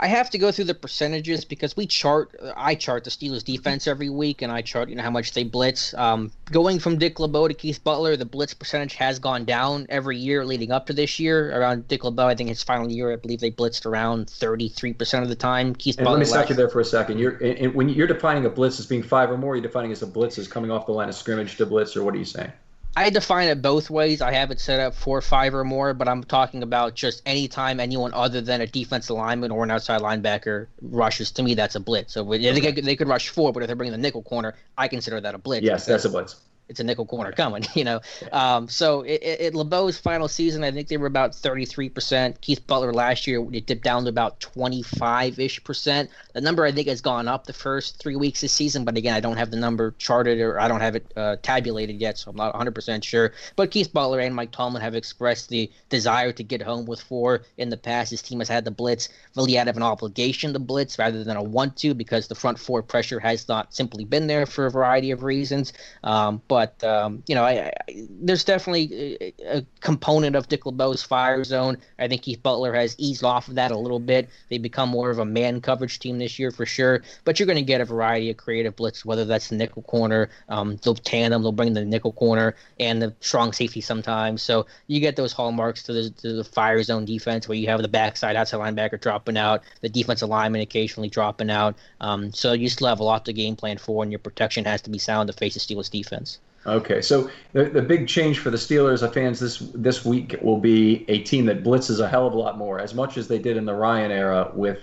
I 0.00 0.06
have 0.06 0.30
to 0.30 0.38
go 0.38 0.52
through 0.52 0.66
the 0.66 0.74
percentages 0.74 1.44
because 1.44 1.76
we 1.76 1.86
chart, 1.86 2.38
I 2.56 2.76
chart 2.76 3.02
the 3.02 3.10
Steelers 3.10 3.42
defense 3.42 3.88
every 3.88 4.08
week, 4.08 4.42
and 4.42 4.52
I 4.52 4.62
chart, 4.62 4.88
you 4.88 4.94
know, 4.94 5.02
how 5.02 5.10
much 5.10 5.32
they 5.32 5.42
blitz. 5.42 5.92
Um, 5.94 6.30
going 6.52 6.78
from 6.78 6.98
Dick 6.98 7.18
LeBeau 7.18 7.48
to 7.48 7.54
Keith 7.54 7.82
Butler, 7.82 8.16
the 8.16 8.24
blitz 8.24 8.54
percentage 8.54 8.94
has 8.94 9.18
gone 9.18 9.44
down 9.44 9.86
every 9.88 10.16
year 10.16 10.44
leading 10.44 10.70
up 10.70 10.86
to 10.86 10.92
this 10.92 11.18
year. 11.18 11.58
Around 11.58 11.88
Dick 11.88 12.04
LeBeau, 12.04 12.28
I 12.28 12.36
think 12.36 12.48
his 12.48 12.62
final 12.62 12.90
year, 12.90 13.12
I 13.12 13.16
believe 13.16 13.40
they 13.40 13.50
blitzed 13.50 13.86
around 13.86 14.26
33% 14.26 15.22
of 15.22 15.28
the 15.28 15.34
time. 15.34 15.74
Keith 15.74 15.98
and 15.98 16.04
Butler. 16.04 16.18
Let 16.18 16.26
me 16.26 16.26
stop 16.26 16.48
you 16.48 16.54
there 16.54 16.68
for 16.68 16.80
a 16.80 16.84
second. 16.84 17.18
You're 17.18 17.38
when 17.70 17.88
you're 17.88 18.06
defining 18.06 18.46
a 18.46 18.50
blitz 18.50 18.78
as 18.78 18.86
being 18.86 19.02
five 19.02 19.30
or 19.30 19.36
more, 19.36 19.56
you're 19.56 19.62
defining 19.62 19.90
as 19.90 20.02
a 20.02 20.06
blitz 20.06 20.38
as 20.38 20.46
coming 20.46 20.70
off 20.70 20.86
the 20.86 20.92
line 20.92 21.08
of 21.08 21.16
scrimmage 21.16 21.56
to 21.56 21.66
blitz, 21.66 21.96
or 21.96 22.04
what 22.04 22.14
are 22.14 22.18
you 22.18 22.24
saying? 22.24 22.52
I 22.98 23.10
define 23.10 23.46
it 23.46 23.62
both 23.62 23.90
ways. 23.90 24.20
I 24.20 24.32
have 24.32 24.50
it 24.50 24.58
set 24.58 24.80
up 24.80 24.92
for 24.92 25.22
five 25.22 25.54
or 25.54 25.62
more, 25.62 25.94
but 25.94 26.08
I'm 26.08 26.24
talking 26.24 26.64
about 26.64 26.96
just 26.96 27.22
anytime 27.24 27.78
anyone 27.78 28.12
other 28.12 28.40
than 28.40 28.60
a 28.60 28.66
defensive 28.66 29.14
lineman 29.16 29.52
or 29.52 29.62
an 29.62 29.70
outside 29.70 30.00
linebacker 30.00 30.66
rushes. 30.82 31.30
To 31.32 31.44
me, 31.44 31.54
that's 31.54 31.76
a 31.76 31.80
blitz. 31.80 32.14
So 32.14 32.24
they, 32.24 32.60
could, 32.60 32.84
they 32.84 32.96
could 32.96 33.06
rush 33.06 33.28
four, 33.28 33.52
but 33.52 33.62
if 33.62 33.68
they're 33.68 33.76
bringing 33.76 33.92
the 33.92 33.98
nickel 33.98 34.22
corner, 34.22 34.54
I 34.76 34.88
consider 34.88 35.20
that 35.20 35.34
a 35.34 35.38
blitz. 35.38 35.64
Yes, 35.64 35.86
that's 35.86 36.06
a 36.06 36.10
blitz 36.10 36.36
it's 36.68 36.80
a 36.80 36.84
nickel 36.84 37.06
corner 37.06 37.32
coming, 37.32 37.64
you 37.74 37.84
know. 37.84 38.00
Um, 38.32 38.68
so 38.68 39.02
it, 39.02 39.22
it, 39.22 39.54
LeBeau's 39.54 39.98
final 39.98 40.28
season, 40.28 40.64
I 40.64 40.70
think 40.70 40.88
they 40.88 40.96
were 40.96 41.06
about 41.06 41.32
33%. 41.32 42.40
Keith 42.40 42.66
Butler 42.66 42.92
last 42.92 43.26
year, 43.26 43.44
it 43.52 43.66
dipped 43.66 43.84
down 43.84 44.04
to 44.04 44.08
about 44.08 44.40
25 44.40 45.38
ish 45.38 45.62
percent. 45.64 46.10
The 46.34 46.40
number 46.40 46.64
I 46.64 46.72
think 46.72 46.88
has 46.88 47.00
gone 47.00 47.28
up 47.28 47.46
the 47.46 47.52
first 47.52 47.98
three 47.98 48.16
weeks 48.16 48.40
this 48.40 48.52
season, 48.52 48.84
but 48.84 48.96
again, 48.96 49.14
I 49.14 49.20
don't 49.20 49.36
have 49.36 49.50
the 49.50 49.56
number 49.56 49.94
charted 49.98 50.40
or 50.40 50.60
I 50.60 50.68
don't 50.68 50.80
have 50.80 50.96
it 50.96 51.10
uh, 51.16 51.36
tabulated 51.42 52.00
yet, 52.00 52.18
so 52.18 52.30
I'm 52.30 52.36
not 52.36 52.54
100% 52.54 53.02
sure. 53.02 53.32
But 53.56 53.70
Keith 53.70 53.92
Butler 53.92 54.20
and 54.20 54.34
Mike 54.34 54.52
Tomlin 54.52 54.82
have 54.82 54.94
expressed 54.94 55.48
the 55.48 55.70
desire 55.88 56.32
to 56.32 56.42
get 56.42 56.62
home 56.62 56.86
with 56.86 57.00
four 57.00 57.42
in 57.56 57.70
the 57.70 57.76
past. 57.76 58.10
His 58.10 58.22
team 58.22 58.38
has 58.40 58.48
had 58.48 58.64
the 58.64 58.70
blitz 58.70 59.08
really 59.36 59.58
out 59.58 59.68
of 59.68 59.76
an 59.76 59.82
obligation 59.82 60.52
to 60.52 60.58
blitz 60.58 60.98
rather 60.98 61.24
than 61.24 61.36
a 61.36 61.42
want 61.42 61.76
to 61.78 61.94
because 61.94 62.28
the 62.28 62.34
front 62.34 62.58
four 62.58 62.82
pressure 62.82 63.20
has 63.20 63.48
not 63.48 63.74
simply 63.74 64.04
been 64.04 64.26
there 64.26 64.46
for 64.46 64.66
a 64.66 64.70
variety 64.70 65.10
of 65.10 65.22
reasons. 65.22 65.72
Um, 66.04 66.42
but 66.48 66.57
but 66.58 66.82
um, 66.82 67.22
you 67.28 67.36
know, 67.36 67.44
I, 67.44 67.70
I, 67.88 68.06
there's 68.20 68.42
definitely 68.42 69.32
a, 69.46 69.64
component 69.78 70.34
of 70.34 70.48
Dick 70.48 70.64
LeBeau's 70.64 71.04
fire 71.04 71.44
zone. 71.44 71.76
I 72.00 72.08
think 72.08 72.22
Keith 72.22 72.42
Butler 72.42 72.74
has 72.74 72.96
eased 72.98 73.22
off 73.22 73.46
of 73.46 73.54
that 73.54 73.70
a 73.70 73.78
little 73.78 74.00
bit. 74.00 74.28
They 74.48 74.58
become 74.58 74.88
more 74.88 75.08
of 75.08 75.20
a 75.20 75.24
man 75.24 75.60
coverage 75.60 76.00
team 76.00 76.18
this 76.18 76.36
year 76.36 76.50
for 76.50 76.66
sure. 76.66 77.04
But 77.22 77.38
you're 77.38 77.46
going 77.46 77.58
to 77.58 77.62
get 77.62 77.80
a 77.80 77.84
variety 77.84 78.28
of 78.30 78.38
creative 78.38 78.74
blitz, 78.74 79.04
whether 79.04 79.24
that's 79.24 79.50
the 79.50 79.54
nickel 79.54 79.82
corner, 79.82 80.30
um, 80.48 80.80
they'll 80.82 80.96
tandem, 80.96 81.42
they'll 81.42 81.52
bring 81.52 81.74
the 81.74 81.84
nickel 81.84 82.10
corner 82.10 82.56
and 82.80 83.00
the 83.00 83.14
strong 83.20 83.52
safety 83.52 83.80
sometimes. 83.80 84.42
So 84.42 84.66
you 84.88 84.98
get 84.98 85.14
those 85.14 85.32
hallmarks 85.32 85.84
to 85.84 85.92
the, 85.92 86.10
to 86.10 86.32
the 86.32 86.42
fire 86.42 86.82
zone 86.82 87.04
defense 87.04 87.46
where 87.46 87.56
you 87.56 87.68
have 87.68 87.82
the 87.82 87.86
backside 87.86 88.34
outside 88.34 88.58
linebacker 88.58 89.00
dropping 89.00 89.36
out, 89.36 89.62
the 89.80 89.88
defensive 89.88 90.28
lineman 90.28 90.62
occasionally 90.62 91.08
dropping 91.08 91.50
out. 91.50 91.76
Um, 92.00 92.32
so 92.32 92.52
you 92.52 92.68
still 92.68 92.88
have 92.88 92.98
a 92.98 93.04
lot 93.04 93.26
to 93.26 93.32
game 93.32 93.54
plan 93.54 93.78
for, 93.78 94.02
and 94.02 94.10
your 94.10 94.18
protection 94.18 94.64
has 94.64 94.82
to 94.82 94.90
be 94.90 94.98
sound 94.98 95.28
to 95.28 95.32
face 95.32 95.54
the 95.54 95.60
Steelers 95.60 95.88
defense. 95.88 96.40
Okay, 96.68 97.00
so 97.00 97.30
the, 97.52 97.64
the 97.64 97.80
big 97.80 98.06
change 98.06 98.40
for 98.40 98.50
the 98.50 98.56
Steelers 98.56 99.00
fans 99.14 99.40
this 99.40 99.58
this 99.74 100.04
week 100.04 100.36
will 100.42 100.60
be 100.60 101.06
a 101.08 101.20
team 101.22 101.46
that 101.46 101.64
blitzes 101.64 102.00
a 102.00 102.08
hell 102.08 102.26
of 102.26 102.34
a 102.34 102.36
lot 102.36 102.58
more, 102.58 102.78
as 102.78 102.94
much 102.94 103.16
as 103.16 103.26
they 103.26 103.38
did 103.38 103.56
in 103.56 103.64
the 103.64 103.74
Ryan 103.74 104.10
era 104.10 104.50
with 104.54 104.80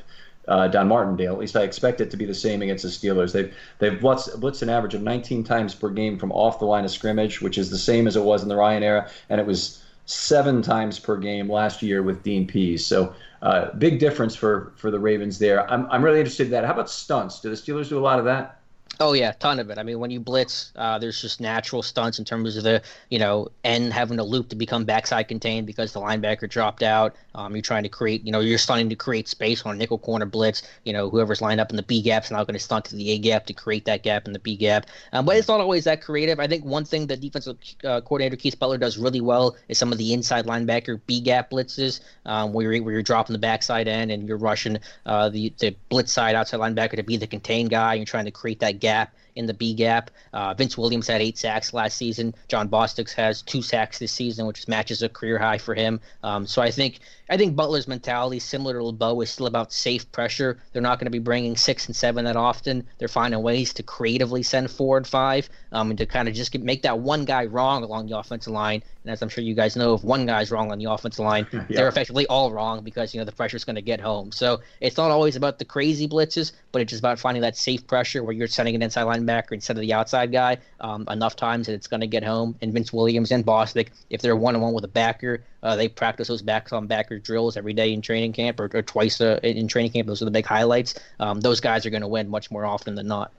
uh, 0.48 0.68
Don 0.68 0.88
Martindale. 0.88 1.34
At 1.34 1.40
least 1.40 1.56
I 1.56 1.62
expect 1.62 2.02
it 2.02 2.10
to 2.12 2.18
be 2.18 2.26
the 2.26 2.34
same 2.34 2.62
against 2.64 2.84
the 2.84 2.90
Steelers. 2.90 3.34
They've 3.34 3.54
they've 3.78 4.00
blitzed, 4.00 4.36
blitzed 4.40 4.64
an 4.64 4.70
average 4.70 4.96
of 4.96 5.04
19 5.04 5.44
times 5.44 5.76
per 5.76 5.90
game 5.90 6.18
from 6.18 6.32
off 6.32 6.60
the 6.60 6.66
line 6.66 6.86
of 6.86 6.92
scrimmage, 6.92 7.42
which 7.42 7.58
is 7.58 7.70
the 7.70 7.78
same 7.78 8.08
as 8.08 8.16
it 8.16 8.24
was 8.24 8.42
in 8.42 8.50
the 8.50 8.56
Ryan 8.56 8.82
era, 8.82 9.10
and 9.30 9.40
it 9.40 9.46
was 9.46 9.84
seven 10.08 10.62
times 10.62 11.00
per 11.00 11.18
game 11.18 11.52
last 11.52 11.82
year 11.82 12.02
with 12.02 12.24
Dean 12.24 12.48
Pees. 12.48 12.86
So 12.86 13.14
uh, 13.42 13.72
big 13.74 14.00
difference 14.00 14.36
for 14.36 14.74
for 14.76 14.90
the 14.90 15.00
Ravens 15.00 15.38
there. 15.38 15.70
I'm 15.70 15.88
I'm 15.92 16.04
really 16.04 16.20
interested 16.20 16.48
in 16.48 16.52
that. 16.52 16.66
How 16.66 16.74
about 16.74 16.90
stunts? 16.90 17.42
Do 17.42 17.50
the 17.50 17.56
Steelers 17.56 17.90
do 17.90 18.00
a 18.00 18.02
lot 18.02 18.18
of 18.18 18.26
that? 18.26 18.60
Oh 19.00 19.14
yeah, 19.14 19.32
ton 19.34 19.60
of 19.60 19.70
it. 19.70 19.78
I 19.78 19.84
mean, 19.84 20.00
when 20.00 20.12
you 20.12 20.20
blitz, 20.20 20.72
uh, 20.76 20.98
there's 20.98 21.22
just 21.22 21.42
natural 21.42 21.82
stunts 21.82 22.20
in 22.20 22.26
terms 22.26 22.56
of 22.56 22.64
the 22.64 22.82
you 23.10 23.20
know 23.20 23.50
end 23.64 23.92
having 23.92 24.18
to 24.18 24.24
loop 24.24 24.50
to 24.50 24.56
become 24.56 24.86
backside 24.86 25.28
contained 25.28 25.68
because 25.68 25.92
the 25.92 26.00
linebacker 26.00 26.50
dropped 26.50 26.84
out. 26.84 27.16
Um, 27.36 27.54
you're 27.54 27.62
trying 27.62 27.84
to 27.84 27.90
create, 27.90 28.26
you 28.26 28.32
know, 28.32 28.40
you're 28.40 28.58
starting 28.58 28.90
to 28.90 28.96
create 28.96 29.28
space 29.28 29.64
on 29.64 29.76
a 29.76 29.78
nickel 29.78 29.98
corner 29.98 30.26
blitz. 30.26 30.64
You 30.86 30.94
know, 30.94 31.10
whoever's 31.10 31.42
lined 31.42 31.60
up 31.60 31.70
in 31.70 31.76
the 31.76 31.84
B 31.84 32.02
gap's 32.02 32.32
now 32.32 32.44
going 32.44 32.54
to 32.54 32.60
stunt 32.60 32.86
to 32.86 32.96
the 32.96 33.12
A 33.12 33.18
gap 33.20 33.46
to 33.48 33.54
create 33.54 33.86
that 33.86 34.04
gap 34.04 34.26
in 34.26 34.34
the 34.34 34.40
B 34.40 34.56
gap. 34.56 34.86
Um, 35.12 35.26
but 35.26 35.36
it's 35.36 35.50
not 35.50 35.60
always 35.60 35.84
that 35.84 36.02
creative. 36.02 36.40
I 36.40 36.48
think 36.48 36.64
one 36.64 36.86
thing 36.86 37.08
that 37.08 37.20
defensive 37.20 37.58
uh, 37.84 38.00
coordinator 38.02 38.38
Keith 38.38 38.58
Butler 38.58 38.78
does 38.78 38.98
really 38.98 39.22
well 39.22 39.58
is 39.68 39.78
some 39.78 39.92
of 39.92 39.98
the 39.98 40.14
inside 40.14 40.46
linebacker 40.46 41.02
B 41.06 41.20
gap 41.20 41.52
blitzes, 41.52 42.00
um, 42.26 42.54
where 42.54 42.72
you're 42.72 42.84
where 42.84 42.94
you're 42.94 43.04
dropping 43.04 43.34
the 43.34 43.40
backside 43.40 43.88
end 43.88 44.12
and 44.12 44.28
you're 44.28 44.38
rushing 44.38 44.78
uh, 45.06 45.30
the 45.30 45.54
the 45.60 45.76
blitz 45.90 46.14
side 46.14 46.36
outside 46.36 46.60
linebacker 46.60 46.96
to 46.96 47.04
be 47.04 47.18
the 47.18 47.28
contained 47.28 47.70
guy. 47.70 47.96
You're 47.96 48.06
trying 48.06 48.26
to 48.26 48.32
create 48.32 48.62
that 48.62 48.80
gap 48.86 49.10
in 49.36 49.46
the 49.46 49.54
B 49.54 49.74
gap. 49.74 50.12
Uh, 50.34 50.54
Vince 50.54 50.78
Williams 50.78 51.08
had 51.08 51.22
eight 51.22 51.38
sacks 51.38 51.74
last 51.74 51.98
season. 51.98 52.34
Jon 52.48 52.70
Bostic 52.70 53.14
has 53.16 53.42
two 53.42 53.62
sacks 53.62 54.00
this 54.00 54.12
season, 54.12 54.46
which 54.46 54.68
matches 54.68 55.02
a 55.02 55.10
career 55.10 55.38
high 55.38 55.58
for 55.58 55.76
him. 55.76 56.00
Um, 56.24 56.46
so 56.46 56.62
I 56.62 56.72
think 56.72 57.00
I 57.30 57.38
think 57.38 57.56
Butler's 57.56 57.88
mentality, 57.88 58.40
similar 58.40 58.76
to 58.76 58.84
LeBeau, 58.84 59.20
is 59.22 59.32
still 59.32 59.48
about 59.48 59.74
safe 59.74 60.12
pressure. 60.12 60.60
They're 60.72 60.82
not 60.82 61.00
going 61.00 61.08
to 61.08 61.12
be 61.12 61.20
bringing 61.20 61.58
six 61.58 61.88
and 61.88 61.96
seven 61.96 62.26
that 62.26 62.36
often. 62.36 62.86
They're 63.00 63.08
finding 63.08 63.42
ways 63.42 63.74
to 63.74 63.84
creatively 63.84 64.44
send 64.44 64.70
four 64.70 64.98
and 64.98 65.08
five, 65.08 65.50
um, 65.72 65.90
and 65.90 65.98
to 65.98 66.06
kind 66.06 66.28
of 66.28 66.36
just 66.36 66.52
get, 66.52 66.62
make 66.62 66.84
that 66.84 67.00
one 67.00 67.26
guy 67.26 67.46
wrong 67.46 67.84
along 67.84 68.08
the 68.08 68.18
offensive 68.18 68.54
line. 68.54 68.84
And 69.04 69.12
as 69.12 69.22
I'm 69.22 69.30
sure 69.30 69.44
you 69.44 69.56
guys 69.56 69.76
know, 69.76 69.96
if 69.96 70.04
one 70.04 70.26
guy's 70.26 70.52
wrong 70.52 70.72
on 70.72 70.78
the 70.78 70.86
offensive 70.86 71.26
line, 71.26 71.48
yeah. 71.54 71.64
they're 71.70 71.88
effectively 71.88 72.28
all 72.28 72.52
wrong 72.52 72.84
because 72.84 73.14
you 73.14 73.20
know 73.20 73.26
the 73.26 73.32
pressure's 73.32 73.64
going 73.64 73.76
to 73.76 73.82
get 73.82 74.00
home. 74.00 74.32
So 74.32 74.62
it's 74.80 74.98
not 74.98 75.12
always 75.12 75.36
about 75.36 75.58
the 75.58 75.66
crazy 75.66 76.08
blitzes, 76.08 76.52
but 76.72 76.82
it's 76.82 76.92
just 76.92 77.02
about 77.02 77.20
finding 77.20 77.42
that 77.42 77.58
safe 77.58 77.88
pressure 77.88 78.24
where 78.24 78.34
you're 78.34 78.48
sending 78.48 78.76
an 78.76 78.82
inside 78.82 79.06
linebacker 79.06 79.54
instead 79.54 79.78
of 79.78 79.82
the 79.82 79.94
outside 79.94 80.32
guy 80.32 80.58
um, 80.80 81.08
enough 81.10 81.36
times 81.36 81.68
that 81.68 81.74
it's 81.74 81.88
going 81.88 82.02
to 82.02 82.08
get 82.08 82.24
home. 82.24 82.56
And 82.62 82.74
Vince 82.74 82.94
Williams 82.94 83.32
and 83.32 83.46
Bostic, 83.46 83.90
if 84.10 84.22
they're 84.22 84.36
one 84.36 84.56
on 84.56 84.62
one 84.62 84.74
with 84.74 84.84
a 84.84 84.90
backer, 84.90 85.44
uh, 85.64 85.76
they 85.76 85.88
practice 85.88 86.28
those 86.28 86.44
backs 86.44 86.72
on 86.74 86.88
drills 87.20 87.58
every 87.58 87.74
day 87.74 87.94
in 87.94 88.02
training 88.02 88.34
camp 88.34 88.60
or, 88.60 88.70
or 88.74 88.82
twice 88.82 89.22
in 89.22 89.68
training 89.68 89.92
camp. 89.92 90.08
Those 90.08 90.22
are 90.22 90.26
the 90.26 90.32
big 90.32 90.46
highlights. 90.46 90.96
Um, 91.20 91.42
those 91.42 91.60
guys 91.60 91.86
are 91.86 91.90
going 91.90 92.02
to 92.02 92.08
win 92.08 92.30
much 92.30 92.52
more 92.52 92.66
often 92.66 92.96
than 92.96 93.08
not. 93.08 93.32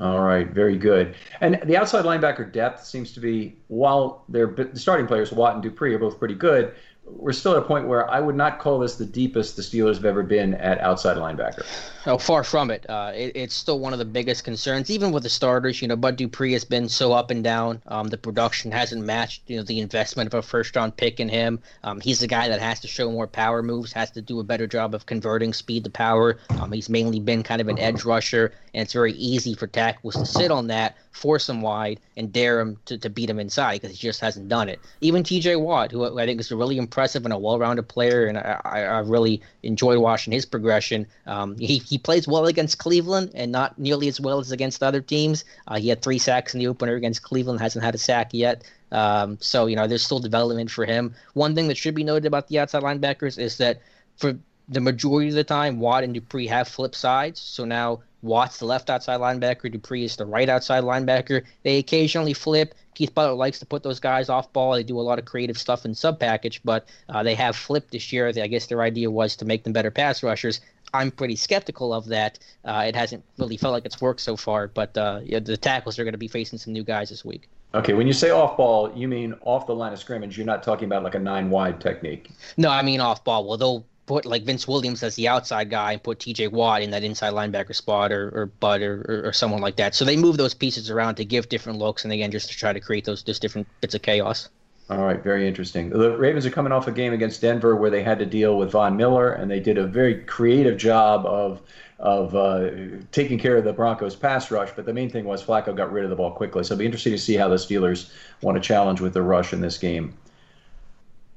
All 0.00 0.20
right, 0.20 0.46
very 0.46 0.76
good. 0.76 1.16
And 1.40 1.60
the 1.64 1.76
outside 1.76 2.04
linebacker 2.04 2.52
depth 2.52 2.84
seems 2.84 3.12
to 3.14 3.20
be, 3.20 3.56
while 3.66 4.24
their 4.28 4.46
the 4.46 4.78
starting 4.78 5.08
players, 5.08 5.32
Watt 5.32 5.54
and 5.54 5.62
Dupree, 5.62 5.92
are 5.92 5.98
both 5.98 6.18
pretty 6.20 6.36
good, 6.36 6.74
we're 7.04 7.32
still 7.32 7.52
at 7.52 7.58
a 7.58 7.62
point 7.62 7.88
where 7.88 8.08
I 8.08 8.20
would 8.20 8.36
not 8.36 8.58
call 8.58 8.78
this 8.78 8.96
the 8.96 9.06
deepest 9.06 9.56
the 9.56 9.62
Steelers 9.62 9.96
have 9.96 10.04
ever 10.04 10.22
been 10.22 10.54
at 10.54 10.80
outside 10.80 11.16
linebacker. 11.16 11.64
Oh, 12.08 12.16
far 12.16 12.42
from 12.42 12.70
it. 12.70 12.88
Uh, 12.88 13.12
it. 13.14 13.32
It's 13.34 13.54
still 13.54 13.80
one 13.80 13.92
of 13.92 13.98
the 13.98 14.04
biggest 14.06 14.42
concerns, 14.42 14.90
even 14.90 15.12
with 15.12 15.24
the 15.24 15.28
starters. 15.28 15.82
You 15.82 15.88
know, 15.88 15.96
Bud 15.96 16.16
Dupree 16.16 16.54
has 16.54 16.64
been 16.64 16.88
so 16.88 17.12
up 17.12 17.30
and 17.30 17.44
down. 17.44 17.82
Um, 17.86 18.08
the 18.08 18.16
production 18.16 18.72
hasn't 18.72 19.04
matched, 19.04 19.42
you 19.46 19.58
know, 19.58 19.62
the 19.62 19.78
investment 19.78 20.26
of 20.28 20.38
a 20.38 20.40
first-round 20.40 20.96
pick 20.96 21.20
in 21.20 21.28
him. 21.28 21.60
Um, 21.84 22.00
he's 22.00 22.20
the 22.20 22.26
guy 22.26 22.48
that 22.48 22.62
has 22.62 22.80
to 22.80 22.88
show 22.88 23.12
more 23.12 23.26
power 23.26 23.62
moves, 23.62 23.92
has 23.92 24.10
to 24.12 24.22
do 24.22 24.40
a 24.40 24.42
better 24.42 24.66
job 24.66 24.94
of 24.94 25.04
converting 25.04 25.52
speed 25.52 25.84
to 25.84 25.90
power. 25.90 26.38
Um, 26.58 26.72
he's 26.72 26.88
mainly 26.88 27.20
been 27.20 27.42
kind 27.42 27.60
of 27.60 27.68
an 27.68 27.78
edge 27.78 28.04
rusher, 28.04 28.54
and 28.72 28.84
it's 28.84 28.94
very 28.94 29.12
easy 29.12 29.52
for 29.52 29.66
tackles 29.66 30.14
to 30.14 30.24
sit 30.24 30.50
on 30.50 30.68
that 30.68 30.96
force 31.18 31.48
him 31.48 31.60
wide, 31.60 32.00
and 32.16 32.32
dare 32.32 32.60
him 32.60 32.78
to, 32.86 32.96
to 32.96 33.10
beat 33.10 33.28
him 33.28 33.38
inside 33.38 33.80
because 33.80 33.90
he 33.90 34.06
just 34.06 34.20
hasn't 34.20 34.48
done 34.48 34.68
it. 34.68 34.80
Even 35.00 35.22
T.J. 35.22 35.56
Watt, 35.56 35.90
who 35.90 36.18
I 36.18 36.26
think 36.26 36.40
is 36.40 36.50
a 36.50 36.56
really 36.56 36.78
impressive 36.78 37.24
and 37.24 37.34
a 37.34 37.38
well-rounded 37.38 37.88
player, 37.88 38.26
and 38.26 38.38
I, 38.38 38.60
I 38.64 38.98
really 39.00 39.42
enjoyed 39.62 39.98
watching 39.98 40.32
his 40.32 40.46
progression. 40.46 41.06
Um, 41.26 41.58
he 41.58 41.78
he 41.98 42.02
plays 42.02 42.28
well 42.28 42.46
against 42.46 42.78
Cleveland 42.78 43.32
and 43.34 43.50
not 43.50 43.76
nearly 43.76 44.06
as 44.06 44.20
well 44.20 44.38
as 44.38 44.52
against 44.52 44.84
other 44.84 45.00
teams. 45.00 45.44
Uh, 45.66 45.78
he 45.78 45.88
had 45.88 46.00
three 46.00 46.18
sacks 46.18 46.54
in 46.54 46.60
the 46.60 46.68
opener 46.68 46.94
against 46.94 47.24
Cleveland, 47.24 47.60
hasn't 47.60 47.84
had 47.84 47.94
a 47.94 47.98
sack 47.98 48.30
yet. 48.32 48.62
Um, 48.92 49.36
so 49.40 49.66
you 49.66 49.74
know, 49.74 49.88
there's 49.88 50.04
still 50.04 50.20
development 50.20 50.70
for 50.70 50.84
him. 50.84 51.12
One 51.34 51.56
thing 51.56 51.66
that 51.66 51.76
should 51.76 51.96
be 51.96 52.04
noted 52.04 52.26
about 52.26 52.46
the 52.46 52.60
outside 52.60 52.84
linebackers 52.84 53.36
is 53.36 53.58
that 53.58 53.82
for 54.16 54.38
the 54.68 54.80
majority 54.80 55.30
of 55.30 55.34
the 55.34 55.42
time, 55.42 55.80
Watt 55.80 56.04
and 56.04 56.14
Dupree 56.14 56.46
have 56.46 56.68
flip 56.68 56.94
sides. 56.94 57.40
So 57.40 57.64
now 57.64 58.00
Watt's 58.22 58.58
the 58.58 58.66
left 58.66 58.90
outside 58.90 59.20
linebacker, 59.20 59.72
Dupree 59.72 60.04
is 60.04 60.14
the 60.14 60.26
right 60.26 60.48
outside 60.48 60.84
linebacker. 60.84 61.44
They 61.64 61.78
occasionally 61.78 62.32
flip. 62.32 62.74
Keith 62.94 63.14
Butler 63.14 63.34
likes 63.34 63.60
to 63.60 63.66
put 63.66 63.84
those 63.84 64.00
guys 64.00 64.28
off 64.28 64.52
ball. 64.52 64.72
They 64.72 64.82
do 64.82 64.98
a 64.98 65.02
lot 65.02 65.20
of 65.20 65.24
creative 65.24 65.56
stuff 65.56 65.84
in 65.84 65.94
sub 65.94 66.18
package, 66.18 66.60
but 66.64 66.88
uh, 67.08 67.22
they 67.22 67.36
have 67.36 67.54
flipped 67.54 67.92
this 67.92 68.12
year. 68.12 68.28
I 68.28 68.46
guess 68.48 68.66
their 68.66 68.82
idea 68.82 69.10
was 69.10 69.36
to 69.36 69.44
make 69.44 69.62
them 69.62 69.72
better 69.72 69.92
pass 69.92 70.22
rushers. 70.22 70.60
I'm 70.94 71.10
pretty 71.10 71.36
skeptical 71.36 71.92
of 71.92 72.06
that. 72.06 72.38
Uh, 72.64 72.84
it 72.86 72.96
hasn't 72.96 73.24
really 73.38 73.56
felt 73.56 73.72
like 73.72 73.84
it's 73.84 74.00
worked 74.00 74.20
so 74.20 74.36
far, 74.36 74.68
but 74.68 74.96
uh, 74.96 75.20
yeah, 75.24 75.38
the 75.40 75.56
tackles 75.56 75.98
are 75.98 76.04
going 76.04 76.12
to 76.12 76.18
be 76.18 76.28
facing 76.28 76.58
some 76.58 76.72
new 76.72 76.84
guys 76.84 77.10
this 77.10 77.24
week. 77.24 77.48
Okay, 77.74 77.92
when 77.92 78.06
you 78.06 78.14
say 78.14 78.30
off 78.30 78.56
ball, 78.56 78.90
you 78.96 79.08
mean 79.08 79.34
off 79.42 79.66
the 79.66 79.74
line 79.74 79.92
of 79.92 79.98
scrimmage. 79.98 80.38
You're 80.38 80.46
not 80.46 80.62
talking 80.62 80.86
about 80.86 81.02
like 81.02 81.14
a 81.14 81.18
nine 81.18 81.50
wide 81.50 81.80
technique. 81.80 82.30
No, 82.56 82.70
I 82.70 82.82
mean 82.82 83.00
off 83.00 83.24
ball. 83.24 83.46
Well, 83.46 83.58
they'll 83.58 83.84
put 84.06 84.24
like 84.24 84.42
Vince 84.42 84.66
Williams 84.66 85.02
as 85.02 85.14
the 85.16 85.28
outside 85.28 85.68
guy 85.68 85.92
and 85.92 86.02
put 86.02 86.18
T.J. 86.18 86.48
Watt 86.48 86.80
in 86.80 86.90
that 86.90 87.04
inside 87.04 87.34
linebacker 87.34 87.74
spot 87.74 88.10
or, 88.10 88.30
or 88.34 88.46
Bud 88.46 88.80
or, 88.80 89.04
or, 89.06 89.28
or, 89.28 89.32
someone 89.34 89.60
like 89.60 89.76
that. 89.76 89.94
So 89.94 90.06
they 90.06 90.16
move 90.16 90.38
those 90.38 90.54
pieces 90.54 90.88
around 90.88 91.16
to 91.16 91.26
give 91.26 91.50
different 91.50 91.78
looks 91.78 92.04
and 92.04 92.12
again 92.12 92.30
just 92.30 92.48
to 92.50 92.56
try 92.56 92.72
to 92.72 92.80
create 92.80 93.04
those 93.04 93.22
just 93.22 93.42
different 93.42 93.68
bits 93.82 93.94
of 93.94 94.00
chaos. 94.00 94.48
All 94.90 95.04
right, 95.04 95.22
very 95.22 95.46
interesting. 95.46 95.90
The 95.90 96.16
Ravens 96.16 96.46
are 96.46 96.50
coming 96.50 96.72
off 96.72 96.86
a 96.86 96.92
game 96.92 97.12
against 97.12 97.42
Denver 97.42 97.76
where 97.76 97.90
they 97.90 98.02
had 98.02 98.18
to 98.20 98.26
deal 98.26 98.56
with 98.56 98.70
Von 98.70 98.96
Miller, 98.96 99.32
and 99.32 99.50
they 99.50 99.60
did 99.60 99.76
a 99.76 99.86
very 99.86 100.22
creative 100.24 100.78
job 100.78 101.26
of 101.26 101.60
of 101.98 102.34
uh, 102.34 102.70
taking 103.10 103.38
care 103.38 103.56
of 103.56 103.64
the 103.64 103.72
Broncos 103.72 104.14
pass 104.14 104.50
rush. 104.50 104.70
But 104.74 104.86
the 104.86 104.94
main 104.94 105.10
thing 105.10 105.24
was 105.24 105.42
Flacco 105.44 105.76
got 105.76 105.92
rid 105.92 106.04
of 106.04 106.10
the 106.10 106.16
ball 106.16 106.30
quickly. 106.30 106.62
So 106.64 106.72
it'll 106.72 106.78
be 106.78 106.86
interesting 106.86 107.12
to 107.12 107.18
see 107.18 107.34
how 107.34 107.48
the 107.48 107.56
Steelers 107.56 108.12
want 108.40 108.56
to 108.56 108.62
challenge 108.62 109.00
with 109.00 109.12
the 109.12 109.22
rush 109.22 109.52
in 109.52 109.60
this 109.60 109.76
game. 109.76 110.14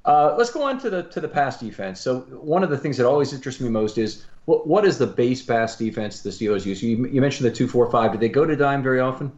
Uh, 0.06 0.34
let's 0.38 0.52
go 0.52 0.64
on 0.64 0.80
to 0.80 0.90
the 0.90 1.04
to 1.04 1.20
the 1.20 1.28
pass 1.28 1.60
defense. 1.60 2.00
So 2.00 2.22
one 2.22 2.64
of 2.64 2.70
the 2.70 2.78
things 2.78 2.96
that 2.98 3.06
always 3.06 3.34
interests 3.34 3.60
me 3.60 3.70
most 3.70 3.98
is 3.98 4.26
what 4.46 4.66
what 4.66 4.86
is 4.86 4.98
the 4.98 5.08
base 5.08 5.42
pass 5.42 5.76
defense 5.76 6.22
the 6.22 6.30
Steelers 6.30 6.66
use? 6.66 6.82
You, 6.82 7.06
you 7.08 7.20
mentioned 7.20 7.50
the 7.50 7.54
two 7.54 7.68
four 7.68 7.92
five. 7.92 8.14
Do 8.14 8.18
they 8.18 8.30
go 8.30 8.46
to 8.46 8.56
dime 8.56 8.82
very 8.82 9.02
often? 9.02 9.32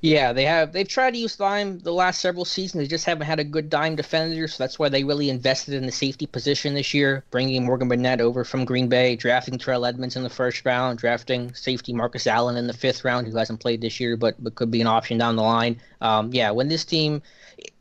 Yeah, 0.00 0.32
they 0.32 0.44
have. 0.44 0.72
They've 0.72 0.88
tried 0.88 1.12
to 1.12 1.18
use 1.18 1.36
dime 1.36 1.78
the 1.80 1.92
last 1.92 2.20
several 2.20 2.44
seasons. 2.44 2.82
They 2.82 2.88
just 2.88 3.04
haven't 3.04 3.26
had 3.26 3.40
a 3.40 3.44
good 3.44 3.70
dime 3.70 3.96
defender, 3.96 4.48
so 4.48 4.62
that's 4.62 4.78
why 4.78 4.88
they 4.88 5.04
really 5.04 5.30
invested 5.30 5.74
in 5.74 5.86
the 5.86 5.92
safety 5.92 6.26
position 6.26 6.74
this 6.74 6.94
year, 6.94 7.24
bringing 7.30 7.64
Morgan 7.64 7.88
Burnett 7.88 8.20
over 8.20 8.44
from 8.44 8.64
Green 8.64 8.88
Bay, 8.88 9.16
drafting 9.16 9.58
Terrell 9.58 9.86
Edmunds 9.86 10.16
in 10.16 10.22
the 10.22 10.30
first 10.30 10.64
round, 10.64 10.98
drafting 10.98 11.52
safety 11.54 11.92
Marcus 11.92 12.26
Allen 12.26 12.56
in 12.56 12.66
the 12.66 12.72
fifth 12.72 13.04
round, 13.04 13.26
who 13.26 13.36
hasn't 13.36 13.60
played 13.60 13.80
this 13.80 14.00
year 14.00 14.16
but, 14.16 14.42
but 14.42 14.54
could 14.54 14.70
be 14.70 14.80
an 14.80 14.86
option 14.86 15.18
down 15.18 15.36
the 15.36 15.42
line. 15.42 15.80
Um, 16.00 16.32
yeah, 16.32 16.50
when 16.50 16.68
this 16.68 16.84
team, 16.84 17.22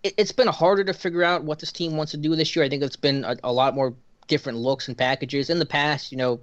it, 0.03 0.13
has 0.17 0.31
been 0.31 0.47
harder 0.47 0.83
to 0.83 0.93
figure 0.93 1.23
out 1.23 1.43
what 1.43 1.59
this 1.59 1.71
team 1.71 1.97
wants 1.97 2.11
to 2.11 2.17
do 2.17 2.35
this 2.35 2.55
year. 2.55 2.65
I 2.65 2.69
think 2.69 2.83
it's 2.83 2.95
been 2.95 3.23
a, 3.23 3.37
a 3.43 3.51
lot 3.51 3.75
more 3.75 3.93
different 4.27 4.57
looks 4.57 4.87
and 4.87 4.97
packages. 4.97 5.49
In 5.49 5.59
the 5.59 5.65
past, 5.65 6.11
you 6.11 6.17
know, 6.17 6.39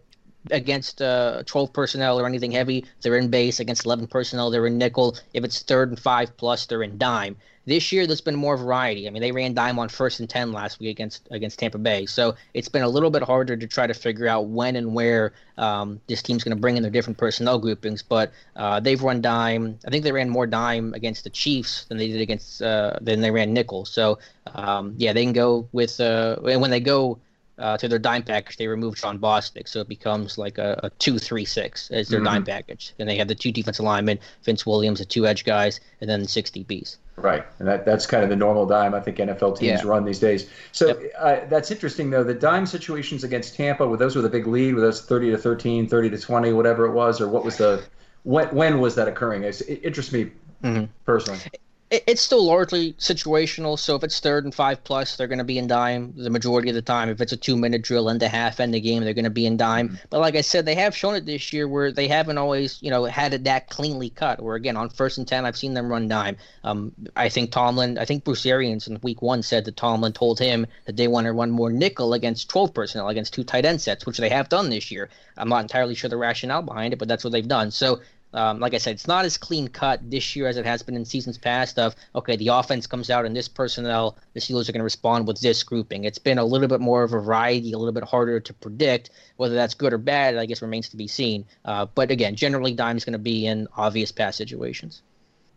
against 0.50 1.00
uh, 1.00 1.42
12 1.46 1.72
personnel 1.72 2.20
or 2.20 2.26
anything 2.26 2.52
heavy, 2.52 2.84
they're 3.02 3.16
in 3.16 3.28
base. 3.28 3.60
Against 3.60 3.84
11 3.86 4.08
personnel, 4.08 4.50
they're 4.50 4.66
in 4.66 4.78
nickel. 4.78 5.16
If 5.32 5.44
it's 5.44 5.62
third 5.62 5.88
and 5.90 5.98
five 5.98 6.36
plus, 6.36 6.66
they're 6.66 6.82
in 6.82 6.98
dime. 6.98 7.36
This 7.66 7.92
year, 7.92 8.06
there's 8.06 8.20
been 8.20 8.34
more 8.34 8.58
variety. 8.58 9.06
I 9.06 9.10
mean, 9.10 9.22
they 9.22 9.32
ran 9.32 9.54
dime 9.54 9.78
on 9.78 9.88
first 9.88 10.20
and 10.20 10.28
10 10.28 10.52
last 10.52 10.80
week 10.80 10.90
against 10.90 11.26
against 11.30 11.58
Tampa 11.58 11.78
Bay. 11.78 12.04
So 12.04 12.34
it's 12.52 12.68
been 12.68 12.82
a 12.82 12.88
little 12.88 13.08
bit 13.08 13.22
harder 13.22 13.56
to 13.56 13.66
try 13.66 13.86
to 13.86 13.94
figure 13.94 14.28
out 14.28 14.48
when 14.48 14.76
and 14.76 14.94
where 14.94 15.32
um, 15.56 15.98
this 16.06 16.20
team's 16.20 16.44
going 16.44 16.54
to 16.54 16.60
bring 16.60 16.76
in 16.76 16.82
their 16.82 16.92
different 16.92 17.16
personnel 17.16 17.58
groupings. 17.58 18.02
But 18.02 18.32
uh, 18.54 18.80
they've 18.80 19.02
run 19.02 19.22
dime. 19.22 19.78
I 19.86 19.90
think 19.90 20.04
they 20.04 20.12
ran 20.12 20.28
more 20.28 20.46
dime 20.46 20.92
against 20.92 21.24
the 21.24 21.30
Chiefs 21.30 21.84
than 21.84 21.96
they 21.96 22.08
did 22.08 22.20
against 22.20 22.60
uh, 22.60 22.98
than 23.00 23.22
they 23.22 23.30
ran 23.30 23.54
nickel. 23.54 23.86
So 23.86 24.18
um, 24.54 24.94
yeah, 24.98 25.14
they 25.14 25.24
can 25.24 25.32
go 25.32 25.66
with 25.72 25.98
uh, 26.00 26.36
when 26.40 26.70
they 26.70 26.80
go 26.80 27.18
uh, 27.58 27.76
to 27.76 27.88
their 27.88 27.98
dime 27.98 28.22
package, 28.22 28.56
they 28.56 28.66
removed 28.66 29.00
Jon 29.00 29.18
Bostic, 29.18 29.68
so 29.68 29.80
it 29.80 29.88
becomes 29.88 30.38
like 30.38 30.58
a, 30.58 30.80
a 30.82 30.90
two-three-six 30.90 31.90
as 31.90 32.08
their 32.08 32.18
mm-hmm. 32.18 32.26
dime 32.26 32.44
package. 32.44 32.94
And 32.98 33.08
they 33.08 33.16
have 33.16 33.28
the 33.28 33.34
two 33.34 33.52
defensive 33.52 33.84
linemen, 33.84 34.18
Vince 34.42 34.66
Williams, 34.66 34.98
the 34.98 35.04
two 35.04 35.26
edge 35.26 35.44
guys, 35.44 35.80
and 36.00 36.10
then 36.10 36.22
the 36.22 36.28
six 36.28 36.50
DBs. 36.50 36.96
Right, 37.16 37.46
and 37.60 37.68
that, 37.68 37.84
that's 37.84 38.06
kind 38.06 38.24
of 38.24 38.28
the 38.28 38.36
normal 38.36 38.66
dime 38.66 38.92
I 38.92 39.00
think 39.00 39.18
NFL 39.18 39.58
teams 39.58 39.82
yeah. 39.82 39.88
run 39.88 40.04
these 40.04 40.18
days. 40.18 40.50
So 40.72 40.88
yep. 40.88 41.12
uh, 41.18 41.36
that's 41.48 41.70
interesting, 41.70 42.10
though. 42.10 42.24
The 42.24 42.34
dime 42.34 42.66
situations 42.66 43.22
against 43.22 43.54
Tampa, 43.54 43.86
with 43.86 44.00
those 44.00 44.16
with 44.16 44.24
a 44.24 44.30
big 44.30 44.46
lead? 44.46 44.74
with 44.74 44.82
those 44.82 45.02
30 45.02 45.30
to 45.30 45.38
13, 45.38 45.88
30 45.88 46.10
to 46.10 46.18
20, 46.18 46.52
whatever 46.52 46.86
it 46.86 46.92
was, 46.92 47.20
or 47.20 47.28
what 47.28 47.44
was 47.44 47.56
the 47.58 47.84
when 48.24 48.48
when 48.48 48.80
was 48.80 48.96
that 48.96 49.06
occurring? 49.06 49.44
It, 49.44 49.60
it 49.68 49.84
interests 49.84 50.12
me 50.12 50.32
mm-hmm. 50.62 50.86
personally 51.04 51.40
it's 52.06 52.22
still 52.22 52.44
largely 52.44 52.92
situational. 52.94 53.78
So 53.78 53.96
if 53.96 54.04
it's 54.04 54.20
third 54.20 54.44
and 54.44 54.54
five 54.54 54.82
plus, 54.84 55.16
they're 55.16 55.28
going 55.28 55.38
to 55.38 55.44
be 55.44 55.58
in 55.58 55.66
dime 55.66 56.12
the 56.16 56.30
majority 56.30 56.68
of 56.68 56.74
the 56.74 56.82
time. 56.82 57.08
If 57.08 57.20
it's 57.20 57.32
a 57.32 57.36
two 57.36 57.56
minute 57.56 57.82
drill 57.82 58.08
and 58.08 58.22
a 58.22 58.28
half 58.28 58.60
end 58.60 58.74
the 58.74 58.80
game, 58.80 59.02
they're 59.02 59.14
going 59.14 59.24
to 59.24 59.30
be 59.30 59.46
in 59.46 59.56
dime. 59.56 59.88
Mm-hmm. 59.88 60.06
But 60.10 60.20
like 60.20 60.36
I 60.36 60.40
said, 60.40 60.66
they 60.66 60.74
have 60.74 60.96
shown 60.96 61.14
it 61.14 61.26
this 61.26 61.52
year 61.52 61.68
where 61.68 61.92
they 61.92 62.08
haven't 62.08 62.38
always, 62.38 62.82
you 62.82 62.90
know, 62.90 63.04
had 63.04 63.34
it 63.34 63.44
that 63.44 63.68
cleanly 63.70 64.10
cut. 64.10 64.42
Where 64.42 64.56
again 64.56 64.76
on 64.76 64.88
first 64.88 65.18
and 65.18 65.26
ten, 65.26 65.44
I've 65.44 65.56
seen 65.56 65.74
them 65.74 65.88
run 65.88 66.08
dime. 66.08 66.36
Um, 66.62 66.92
I 67.16 67.28
think 67.28 67.50
Tomlin, 67.50 67.98
I 67.98 68.04
think 68.04 68.24
Bruce 68.24 68.46
Arians 68.46 68.86
in 68.88 68.98
week 69.02 69.22
one 69.22 69.42
said 69.42 69.64
that 69.64 69.76
Tomlin 69.76 70.12
told 70.12 70.38
him 70.38 70.66
that 70.86 70.96
they 70.96 71.08
want 71.08 71.26
to 71.26 71.32
run 71.32 71.50
more 71.50 71.70
nickel 71.70 72.14
against 72.14 72.48
twelve 72.48 72.72
personnel 72.74 73.08
against 73.08 73.34
two 73.34 73.44
tight 73.44 73.64
end 73.64 73.80
sets, 73.80 74.06
which 74.06 74.18
they 74.18 74.28
have 74.28 74.48
done 74.48 74.70
this 74.70 74.90
year. 74.90 75.10
I'm 75.36 75.48
not 75.48 75.62
entirely 75.62 75.94
sure 75.94 76.08
the 76.08 76.16
rationale 76.16 76.62
behind 76.62 76.92
it, 76.92 76.98
but 76.98 77.08
that's 77.08 77.24
what 77.24 77.32
they've 77.32 77.46
done. 77.46 77.70
So 77.70 78.00
um, 78.34 78.60
like 78.60 78.74
I 78.74 78.78
said, 78.78 78.94
it's 78.94 79.06
not 79.06 79.24
as 79.24 79.38
clean 79.38 79.68
cut 79.68 80.10
this 80.10 80.34
year 80.34 80.48
as 80.48 80.56
it 80.56 80.66
has 80.66 80.82
been 80.82 80.96
in 80.96 81.04
seasons 81.04 81.38
past. 81.38 81.78
Of 81.78 81.94
okay, 82.14 82.36
the 82.36 82.48
offense 82.48 82.86
comes 82.86 83.08
out 83.10 83.24
and 83.24 83.34
this 83.34 83.48
personnel, 83.48 84.16
the 84.34 84.40
Steelers 84.40 84.68
are 84.68 84.72
going 84.72 84.80
to 84.80 84.84
respond 84.84 85.26
with 85.26 85.40
this 85.40 85.62
grouping. 85.62 86.04
It's 86.04 86.18
been 86.18 86.38
a 86.38 86.44
little 86.44 86.68
bit 86.68 86.80
more 86.80 87.02
of 87.04 87.12
a 87.12 87.20
variety, 87.20 87.72
a 87.72 87.78
little 87.78 87.92
bit 87.92 88.04
harder 88.04 88.40
to 88.40 88.54
predict. 88.54 89.10
Whether 89.36 89.54
that's 89.54 89.74
good 89.74 89.92
or 89.92 89.98
bad, 89.98 90.36
I 90.36 90.46
guess 90.46 90.62
remains 90.62 90.88
to 90.90 90.96
be 90.96 91.08
seen. 91.08 91.44
Uh, 91.64 91.86
but 91.94 92.10
again, 92.10 92.34
generally, 92.34 92.74
Dime's 92.74 93.04
going 93.04 93.12
to 93.12 93.18
be 93.18 93.46
in 93.46 93.68
obvious 93.76 94.12
pass 94.12 94.36
situations. 94.36 95.02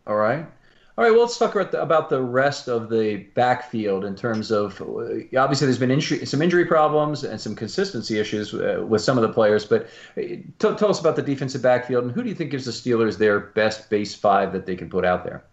All 0.05 0.15
right. 0.15 0.45
All 0.97 1.03
right, 1.03 1.11
well, 1.11 1.21
let's 1.21 1.37
talk 1.37 1.53
about 1.53 1.71
the, 1.71 1.79
about 1.79 2.09
the 2.09 2.23
rest 2.23 2.67
of 2.67 2.89
the 2.89 3.17
backfield 3.35 4.03
in 4.03 4.15
terms 4.15 4.49
of 4.49 4.81
uh, 4.81 5.37
obviously 5.37 5.67
there's 5.67 5.77
been 5.77 5.91
injury, 5.91 6.25
some 6.25 6.41
injury 6.41 6.65
problems 6.65 7.23
and 7.23 7.39
some 7.39 7.55
consistency 7.55 8.17
issues 8.17 8.51
uh, 8.55 8.83
with 8.87 9.03
some 9.03 9.15
of 9.15 9.21
the 9.21 9.29
players. 9.29 9.63
But 9.63 9.83
uh, 10.17 10.21
t- 10.21 10.43
tell 10.57 10.89
us 10.89 10.99
about 10.99 11.15
the 11.15 11.21
defensive 11.21 11.61
backfield 11.61 12.05
and 12.05 12.11
who 12.11 12.23
do 12.23 12.29
you 12.29 12.33
think 12.33 12.49
gives 12.49 12.65
the 12.65 12.71
Steelers 12.71 13.19
their 13.19 13.39
best 13.39 13.91
base 13.91 14.15
five 14.15 14.51
that 14.53 14.65
they 14.65 14.75
can 14.75 14.89
put 14.89 15.05
out 15.05 15.23
there? 15.23 15.43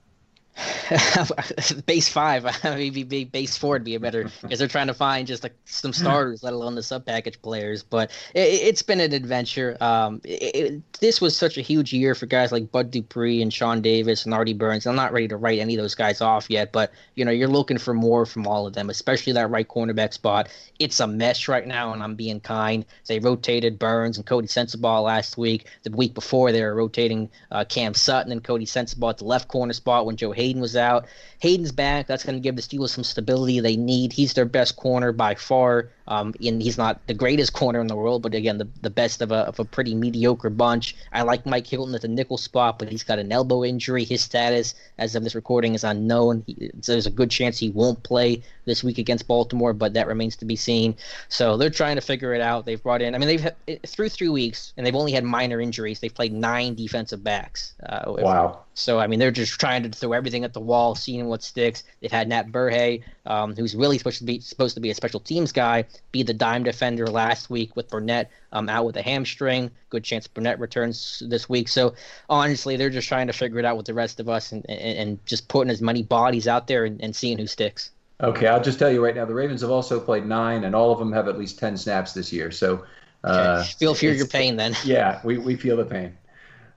base 1.86 2.08
five, 2.08 2.44
maybe 2.64 3.24
base 3.24 3.56
four 3.56 3.72
would 3.72 3.84
be 3.84 3.94
a 3.94 4.00
better 4.00 4.24
because 4.42 4.58
they're 4.58 4.68
trying 4.68 4.86
to 4.86 4.94
find 4.94 5.26
just 5.26 5.42
like 5.42 5.54
some 5.64 5.92
starters, 5.92 6.42
let 6.42 6.52
alone 6.52 6.74
the 6.74 6.82
sub 6.82 7.04
package 7.04 7.40
players. 7.42 7.82
But 7.82 8.10
it, 8.34 8.70
has 8.70 8.82
been 8.82 9.00
an 9.00 9.12
adventure. 9.12 9.76
Um, 9.80 10.20
it, 10.24 10.54
it, 10.54 11.00
this 11.00 11.20
was 11.20 11.36
such 11.36 11.58
a 11.58 11.60
huge 11.60 11.92
year 11.92 12.14
for 12.14 12.26
guys 12.26 12.52
like 12.52 12.70
Bud 12.70 12.90
Dupree 12.90 13.42
and 13.42 13.52
Sean 13.52 13.80
Davis 13.80 14.24
and 14.24 14.34
Artie 14.34 14.52
Burns. 14.52 14.86
I'm 14.86 14.94
not 14.94 15.12
ready 15.12 15.28
to 15.28 15.36
write 15.36 15.58
any 15.58 15.74
of 15.74 15.82
those 15.82 15.94
guys 15.94 16.20
off 16.20 16.48
yet, 16.48 16.70
but 16.72 16.92
you 17.14 17.24
know 17.24 17.32
you're 17.32 17.48
looking 17.48 17.78
for 17.78 17.94
more 17.94 18.26
from 18.26 18.46
all 18.46 18.66
of 18.66 18.74
them, 18.74 18.90
especially 18.90 19.32
that 19.32 19.50
right 19.50 19.66
cornerback 19.66 20.12
spot. 20.12 20.48
It's 20.78 21.00
a 21.00 21.06
mess 21.06 21.48
right 21.48 21.66
now, 21.66 21.92
and 21.92 22.02
I'm 22.02 22.14
being 22.14 22.40
kind. 22.40 22.84
They 23.06 23.18
rotated 23.18 23.78
Burns 23.78 24.18
and 24.18 24.26
Coty 24.26 24.44
Sensabaugh 24.44 25.02
last 25.02 25.36
week. 25.36 25.66
The 25.82 25.90
week 25.90 26.14
before, 26.14 26.52
they 26.52 26.62
were 26.62 26.74
rotating 26.74 27.30
uh, 27.50 27.64
Cam 27.64 27.94
Sutton 27.94 28.30
and 28.30 28.44
Coty 28.44 28.66
Sensabaugh 28.66 29.10
at 29.10 29.18
the 29.18 29.24
left 29.24 29.48
corner 29.48 29.72
spot 29.72 30.06
when 30.06 30.16
Joe. 30.16 30.34
Haden 30.44 30.60
was 30.60 30.76
out. 30.76 31.06
Haden's 31.40 31.72
back. 31.72 32.06
That's 32.06 32.24
going 32.24 32.36
to 32.36 32.40
give 32.40 32.56
the 32.56 32.62
Steelers 32.62 32.90
some 32.90 33.04
stability 33.04 33.60
they 33.60 33.76
need. 33.76 34.12
He's 34.12 34.34
their 34.34 34.44
best 34.44 34.76
corner 34.76 35.12
by 35.12 35.34
far. 35.34 35.90
Um, 36.06 36.34
and 36.44 36.60
he's 36.60 36.76
not 36.76 37.06
the 37.06 37.14
greatest 37.14 37.52
corner 37.60 37.80
in 37.80 37.86
the 37.86 37.96
world, 37.96 38.22
but 38.22 38.34
again, 38.34 38.58
the, 38.58 38.68
the 38.82 38.90
best 38.90 39.22
of 39.22 39.32
a, 39.32 39.36
of 39.36 39.58
a 39.58 39.64
pretty 39.64 39.94
mediocre 39.94 40.50
bunch. 40.50 40.96
I 41.12 41.22
like 41.22 41.46
Mike 41.46 41.66
Hilton 41.66 41.94
at 41.94 42.02
the 42.02 42.08
nickel 42.08 42.36
spot, 42.36 42.78
but 42.78 42.90
he's 42.90 43.02
got 43.02 43.18
an 43.18 43.32
elbow 43.32 43.64
injury. 43.64 44.04
His 44.04 44.22
status, 44.22 44.74
as 44.98 45.14
of 45.14 45.24
this 45.24 45.34
recording, 45.34 45.74
is 45.74 45.84
unknown. 45.84 46.44
He, 46.46 46.70
there's 46.74 47.06
a 47.06 47.10
good 47.10 47.30
chance 47.30 47.58
he 47.58 47.70
won't 47.70 48.02
play 48.02 48.42
this 48.66 48.84
week 48.84 48.98
against 48.98 49.26
Baltimore, 49.26 49.72
but 49.72 49.94
that 49.94 50.06
remains 50.06 50.36
to 50.36 50.44
be 50.44 50.56
seen. 50.56 50.94
So 51.28 51.56
they're 51.56 51.70
trying 51.70 51.96
to 51.96 52.02
figure 52.02 52.34
it 52.34 52.40
out. 52.40 52.66
They've 52.66 52.82
brought 52.82 53.02
in, 53.02 53.14
I 53.14 53.18
mean, 53.18 53.28
they've 53.28 53.80
through 53.86 54.10
three 54.10 54.28
weeks, 54.28 54.72
and 54.76 54.86
they've 54.86 54.94
only 54.94 55.12
had 55.12 55.24
minor 55.24 55.60
injuries. 55.60 56.00
They've 56.00 56.14
played 56.14 56.32
nine 56.32 56.74
defensive 56.74 57.24
backs. 57.24 57.74
Uh, 57.82 58.02
wow. 58.06 58.60
So 58.74 58.98
I 58.98 59.06
mean, 59.06 59.20
they're 59.20 59.30
just 59.30 59.58
trying 59.58 59.84
to 59.84 59.88
throw 59.88 60.12
everything 60.12 60.44
at 60.44 60.52
the 60.52 60.60
wall, 60.60 60.94
seeing 60.94 61.26
what 61.26 61.42
sticks. 61.42 61.84
They've 62.00 62.10
had 62.10 62.28
Nat 62.28 62.48
Berhe, 62.48 63.02
um, 63.24 63.54
who's 63.54 63.74
really 63.74 63.98
supposed 63.98 64.18
to 64.18 64.24
be 64.24 64.40
supposed 64.40 64.74
to 64.74 64.80
be 64.80 64.90
a 64.90 64.94
special 64.94 65.20
teams 65.20 65.52
guy, 65.52 65.84
be 66.12 66.22
the 66.24 66.34
dime 66.34 66.64
defender 66.64 67.06
last 67.06 67.48
week 67.48 67.76
with 67.76 67.88
Burnett 67.88 68.30
um, 68.52 68.68
out 68.68 68.84
with 68.84 68.96
a 68.96 69.02
hamstring. 69.02 69.70
Good 69.90 70.04
chance 70.04 70.26
Burnett 70.26 70.58
returns 70.58 71.22
this 71.26 71.48
week. 71.48 71.68
So 71.68 71.94
honestly, 72.28 72.76
they're 72.76 72.90
just 72.90 73.08
trying 73.08 73.28
to 73.28 73.32
figure 73.32 73.60
it 73.60 73.64
out 73.64 73.76
with 73.76 73.86
the 73.86 73.94
rest 73.94 74.18
of 74.18 74.28
us 74.28 74.52
and, 74.52 74.66
and, 74.68 74.98
and 74.98 75.26
just 75.26 75.48
putting 75.48 75.70
as 75.70 75.80
many 75.80 76.02
bodies 76.02 76.48
out 76.48 76.66
there 76.66 76.84
and, 76.84 77.00
and 77.00 77.14
seeing 77.14 77.38
who 77.38 77.46
sticks. 77.46 77.92
Okay, 78.20 78.46
I'll 78.46 78.62
just 78.62 78.78
tell 78.78 78.90
you 78.90 79.04
right 79.04 79.14
now, 79.14 79.24
the 79.24 79.34
Ravens 79.34 79.60
have 79.60 79.70
also 79.70 79.98
played 79.98 80.24
nine, 80.24 80.64
and 80.64 80.74
all 80.74 80.92
of 80.92 80.98
them 80.98 81.12
have 81.12 81.26
at 81.26 81.36
least 81.36 81.58
ten 81.58 81.76
snaps 81.76 82.12
this 82.12 82.32
year. 82.32 82.50
So 82.50 82.84
uh, 83.24 83.60
okay. 83.60 83.72
feel 83.78 83.94
fear 83.94 84.12
your 84.12 84.26
pain 84.26 84.56
then. 84.56 84.76
Yeah, 84.84 85.20
we, 85.24 85.38
we 85.38 85.56
feel 85.56 85.76
the 85.76 85.84
pain. 85.84 86.16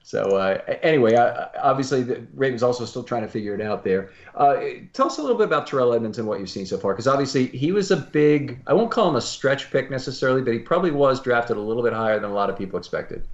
So 0.08 0.22
uh, 0.22 0.62
anyway, 0.82 1.16
uh, 1.16 1.48
obviously 1.62 2.02
the 2.02 2.26
Ravens 2.32 2.62
also 2.62 2.86
still 2.86 3.02
trying 3.02 3.20
to 3.20 3.28
figure 3.28 3.54
it 3.54 3.60
out 3.60 3.84
there. 3.84 4.10
Uh, 4.34 4.56
tell 4.94 5.08
us 5.08 5.18
a 5.18 5.20
little 5.20 5.36
bit 5.36 5.44
about 5.44 5.66
Terrell 5.66 5.92
Edmunds 5.92 6.18
and 6.18 6.26
what 6.26 6.40
you've 6.40 6.48
seen 6.48 6.64
so 6.64 6.78
far, 6.78 6.94
because 6.94 7.06
obviously 7.06 7.48
he 7.48 7.72
was 7.72 7.90
a 7.90 7.96
big. 7.98 8.58
I 8.66 8.72
won't 8.72 8.90
call 8.90 9.10
him 9.10 9.16
a 9.16 9.20
stretch 9.20 9.70
pick 9.70 9.90
necessarily, 9.90 10.40
but 10.40 10.54
he 10.54 10.60
probably 10.60 10.92
was 10.92 11.20
drafted 11.20 11.58
a 11.58 11.60
little 11.60 11.82
bit 11.82 11.92
higher 11.92 12.18
than 12.18 12.30
a 12.30 12.32
lot 12.32 12.48
of 12.48 12.56
people 12.56 12.78
expected. 12.78 13.28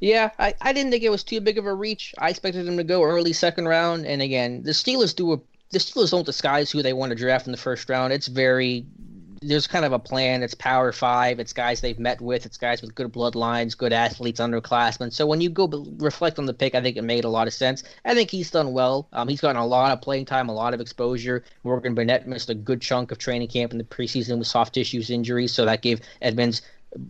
Yeah, 0.00 0.30
I, 0.40 0.52
I 0.60 0.72
didn't 0.72 0.90
think 0.90 1.04
it 1.04 1.10
was 1.10 1.22
too 1.22 1.40
big 1.40 1.58
of 1.58 1.66
a 1.66 1.72
reach. 1.72 2.12
I 2.18 2.30
expected 2.30 2.66
him 2.66 2.76
to 2.76 2.82
go 2.82 3.04
early 3.04 3.32
second 3.32 3.68
round, 3.68 4.04
and 4.04 4.20
again, 4.20 4.64
the 4.64 4.72
Steelers 4.72 5.14
do 5.14 5.32
a 5.32 5.40
the 5.70 5.78
Steelers 5.78 6.10
don't 6.10 6.26
disguise 6.26 6.72
who 6.72 6.82
they 6.82 6.92
want 6.92 7.10
to 7.10 7.16
draft 7.16 7.46
in 7.46 7.52
the 7.52 7.58
first 7.58 7.88
round. 7.88 8.12
It's 8.12 8.26
very 8.26 8.84
there's 9.46 9.66
kind 9.66 9.84
of 9.84 9.92
a 9.92 9.98
plan. 9.98 10.42
It's 10.42 10.54
Power 10.54 10.92
Five. 10.92 11.38
It's 11.38 11.52
guys 11.52 11.80
they've 11.80 11.98
met 11.98 12.20
with. 12.20 12.46
It's 12.46 12.56
guys 12.56 12.82
with 12.82 12.94
good 12.94 13.12
bloodlines, 13.12 13.76
good 13.76 13.92
athletes, 13.92 14.40
underclassmen. 14.40 15.12
So 15.12 15.26
when 15.26 15.40
you 15.40 15.48
go 15.48 15.68
reflect 15.98 16.38
on 16.38 16.46
the 16.46 16.54
pick, 16.54 16.74
I 16.74 16.82
think 16.82 16.96
it 16.96 17.02
made 17.02 17.24
a 17.24 17.28
lot 17.28 17.46
of 17.46 17.54
sense. 17.54 17.84
I 18.04 18.14
think 18.14 18.30
he's 18.30 18.50
done 18.50 18.72
well. 18.72 19.08
Um, 19.12 19.28
he's 19.28 19.40
gotten 19.40 19.60
a 19.60 19.66
lot 19.66 19.92
of 19.92 20.00
playing 20.00 20.24
time, 20.24 20.48
a 20.48 20.54
lot 20.54 20.74
of 20.74 20.80
exposure. 20.80 21.44
Morgan 21.64 21.94
Burnett 21.94 22.26
missed 22.26 22.50
a 22.50 22.54
good 22.54 22.80
chunk 22.80 23.10
of 23.10 23.18
training 23.18 23.48
camp 23.48 23.72
in 23.72 23.78
the 23.78 23.84
preseason 23.84 24.38
with 24.38 24.48
soft 24.48 24.74
tissues 24.74 25.10
injuries, 25.10 25.52
so 25.52 25.64
that 25.64 25.82
gave 25.82 26.00
Edmunds 26.20 26.62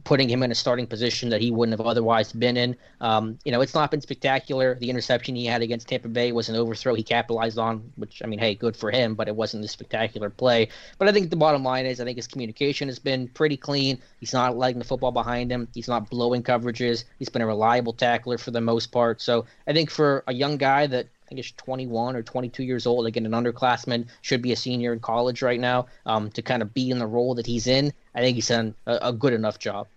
putting 0.04 0.28
him 0.28 0.42
in 0.42 0.50
a 0.50 0.54
starting 0.54 0.86
position 0.86 1.28
that 1.30 1.40
he 1.40 1.50
wouldn't 1.50 1.78
have 1.78 1.86
otherwise 1.86 2.32
been 2.32 2.56
in. 2.56 2.76
Um, 3.00 3.38
you 3.44 3.52
know, 3.52 3.60
it's 3.60 3.74
not 3.74 3.90
been 3.90 4.00
spectacular. 4.00 4.76
The 4.76 4.90
interception 4.90 5.34
he 5.34 5.46
had 5.46 5.62
against 5.62 5.88
Tampa 5.88 6.08
Bay 6.08 6.32
was 6.32 6.48
an 6.48 6.56
overthrow 6.56 6.94
he 6.94 7.02
capitalized 7.02 7.58
on, 7.58 7.90
which 7.96 8.22
I 8.22 8.26
mean, 8.26 8.38
hey, 8.38 8.54
good 8.54 8.76
for 8.76 8.90
him, 8.90 9.14
but 9.14 9.28
it 9.28 9.36
wasn't 9.36 9.64
a 9.64 9.68
spectacular 9.68 10.30
play. 10.30 10.68
But 10.98 11.08
I 11.08 11.12
think 11.12 11.30
the 11.30 11.36
bottom 11.36 11.62
line 11.62 11.86
is, 11.86 12.00
I 12.00 12.04
think 12.04 12.16
his 12.16 12.26
communication 12.26 12.88
has 12.88 12.98
been 12.98 13.28
pretty 13.28 13.56
clean. 13.56 14.00
He's 14.20 14.32
not 14.32 14.56
letting 14.56 14.78
the 14.78 14.84
football 14.84 15.12
behind 15.12 15.50
him. 15.50 15.68
He's 15.74 15.88
not 15.88 16.10
blowing 16.10 16.42
coverages. 16.42 17.04
He's 17.18 17.28
been 17.28 17.42
a 17.42 17.46
reliable 17.46 17.92
tackler 17.92 18.38
for 18.38 18.50
the 18.50 18.60
most 18.60 18.92
part. 18.92 19.20
So 19.20 19.46
I 19.66 19.72
think 19.72 19.90
for 19.90 20.24
a 20.26 20.34
young 20.34 20.56
guy 20.56 20.86
that 20.86 21.08
I 21.26 21.28
think 21.28 21.38
he's 21.38 21.50
21 21.52 22.14
or 22.14 22.22
22 22.22 22.62
years 22.62 22.86
old. 22.86 23.04
Again, 23.04 23.26
an 23.26 23.32
underclassman 23.32 24.06
should 24.22 24.42
be 24.42 24.52
a 24.52 24.56
senior 24.56 24.92
in 24.92 25.00
college 25.00 25.42
right 25.42 25.58
now 25.58 25.86
um, 26.06 26.30
to 26.30 26.42
kind 26.42 26.62
of 26.62 26.72
be 26.72 26.90
in 26.90 27.00
the 27.00 27.06
role 27.06 27.34
that 27.34 27.46
he's 27.46 27.66
in. 27.66 27.92
I 28.14 28.20
think 28.20 28.36
he's 28.36 28.46
done 28.46 28.76
a, 28.86 28.98
a 29.02 29.12
good 29.12 29.32
enough 29.32 29.58
job. 29.58 29.88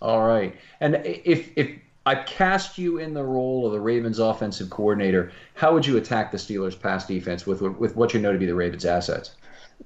All 0.00 0.26
right, 0.26 0.56
and 0.80 0.96
if 1.04 1.50
if 1.56 1.70
I 2.06 2.14
cast 2.14 2.78
you 2.78 2.98
in 2.98 3.12
the 3.12 3.22
role 3.22 3.66
of 3.66 3.72
the 3.72 3.80
Ravens 3.80 4.18
offensive 4.18 4.70
coordinator, 4.70 5.32
how 5.54 5.74
would 5.74 5.86
you 5.86 5.98
attack 5.98 6.32
the 6.32 6.38
Steelers' 6.38 6.80
pass 6.80 7.06
defense 7.06 7.46
with 7.46 7.60
with 7.60 7.94
what 7.94 8.14
you 8.14 8.20
know 8.20 8.32
to 8.32 8.38
be 8.38 8.46
the 8.46 8.54
Ravens' 8.54 8.86
assets? 8.86 9.32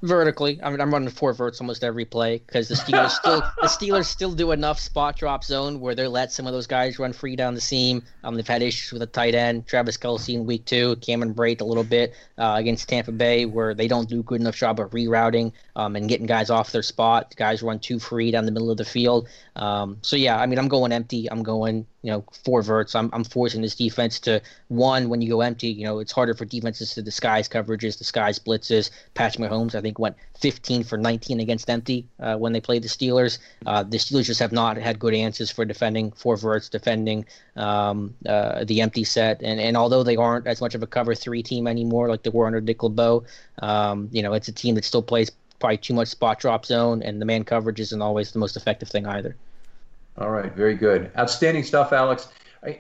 Vertically. 0.03 0.61
I 0.63 0.71
mean, 0.71 0.81
I'm 0.81 0.93
running 0.93 1.09
four 1.09 1.33
verts 1.33 1.61
almost 1.61 1.85
every 1.85 2.05
play 2.05 2.39
because 2.39 2.69
the 2.69 2.75
Steelers 2.75 3.11
still 3.21 3.41
the 3.41 3.69
Steelers 3.69 4.07
still 4.07 4.33
do 4.33 4.53
enough 4.53 4.79
spot 4.79 5.17
drop 5.17 5.45
zone 5.45 5.81
where 5.81 5.95
they 5.95 6.07
let 6.07 6.33
some 6.33 6.47
of 6.47 6.53
those 6.53 6.67
guys 6.67 6.99
run 6.99 7.13
free 7.13 7.37
down 7.37 7.55
the 7.55 7.61
seam. 7.61 8.03
Um, 8.25 8.35
they've 8.35 8.47
had 8.47 8.63
issues 8.63 8.93
with 8.93 9.03
a 9.03 9.07
tight 9.07 9.35
end, 9.35 9.67
Travis 9.67 9.97
Kelce 9.97 10.35
in 10.35 10.47
week 10.47 10.65
two, 10.65 10.97
Cameron 10.97 11.35
Brate 11.35 11.61
a 11.61 11.65
little 11.65 11.85
bit 11.85 12.15
uh, 12.39 12.55
against 12.57 12.89
Tampa 12.89 13.13
Bay 13.13 13.47
where 13.47 13.75
they 13.75 13.89
don't 13.89 14.09
do 14.09 14.23
good 14.23 14.41
enough 14.41 14.57
job 14.57 14.81
of 14.81 14.91
rerouting 14.91 15.53
um, 15.77 15.95
and 15.95 16.09
getting 16.09 16.27
guys 16.27 16.49
off 16.49 16.73
their 16.73 16.83
spot. 16.83 17.35
Guys 17.37 17.63
run 17.63 17.79
too 17.79 17.99
free 17.99 18.31
down 18.31 18.47
the 18.47 18.51
middle 18.51 18.71
of 18.71 18.79
the 18.79 18.85
field. 18.85 19.29
Um, 19.55 19.99
so 20.01 20.17
yeah, 20.17 20.39
I 20.39 20.47
mean, 20.47 20.59
I'm 20.59 20.69
going 20.69 20.91
empty. 20.91 21.31
I'm 21.31 21.43
going 21.43 21.87
you 22.03 22.11
know 22.11 22.25
four 22.45 22.63
verts. 22.63 22.95
I'm 22.95 23.11
I'm 23.13 23.25
forcing 23.25 23.61
this 23.61 23.75
defense 23.75 24.19
to 24.21 24.41
one 24.69 25.11
when 25.11 25.21
you 25.21 25.29
go 25.29 25.43
empty. 25.43 25.69
You 25.69 25.85
know, 25.85 25.99
it's 25.99 26.13
harder 26.13 26.35
for 26.35 26.47
defenses 26.47 26.95
to 26.95 27.03
disguise 27.03 27.47
coverages, 27.47 27.99
disguise 27.99 28.39
blitzes. 28.39 28.91
Patrick 29.15 29.49
Mahomes, 29.49 29.75
I 29.75 29.83
think, 29.83 29.99
went 29.99 30.17
15 30.41 30.83
for 30.85 30.97
19 30.97 31.41
against 31.41 31.69
empty 31.69 32.09
uh, 32.21 32.37
when 32.37 32.53
they 32.53 32.61
played 32.61 32.83
the 32.83 32.89
Steelers. 32.89 33.39
Uh, 33.67 33.83
the 33.83 33.99
Steelers 33.99 34.25
just 34.25 34.41
have 34.41 34.53
not 34.53 34.79
had 34.79 34.99
good 34.99 35.15
answers 35.15 35.51
for 35.51 35.67
defending 35.67 36.11
four 36.13 36.39
verts, 36.39 36.71
defending 36.71 37.27
um, 37.57 38.15
uh, 38.27 38.65
the 38.65 38.81
empty 38.81 39.05
set. 39.05 39.43
And 39.43 39.61
and 39.61 39.77
although 39.77 40.03
they 40.03 40.17
aren't 40.17 40.47
as 40.47 40.63
much 40.63 40.75
of 40.75 40.83
a 40.83 40.87
cover 40.87 41.15
three 41.15 41.43
team 41.43 41.67
anymore 41.67 42.09
like 42.09 42.23
they 42.23 42.31
were 42.31 42.47
under 42.47 42.63
Dick 42.63 42.83
LeBeau, 42.83 43.25
um, 43.61 44.09
you 44.11 44.23
know, 44.23 44.33
it's 44.33 44.49
a 44.49 44.53
team 44.53 44.75
that 44.77 44.85
still 44.87 45.03
plays 45.03 45.31
probably 45.59 45.79
too 45.79 45.95
much 45.95 46.09
spot 46.09 46.41
drop 46.41 46.65
zone, 46.67 47.03
and 47.03 47.21
the 47.21 47.27
man 47.27 47.45
coverage 47.45 47.81
isn't 47.81 48.03
always 48.03 48.33
the 48.33 48.39
most 48.39 48.57
effective 48.57 48.89
thing 48.89 49.07
either. 49.07 49.37
All 50.19 50.31
right, 50.31 50.53
very 50.53 50.75
good. 50.75 51.11
Outstanding 51.19 51.63
stuff, 51.63 51.93
Alex. 51.93 52.29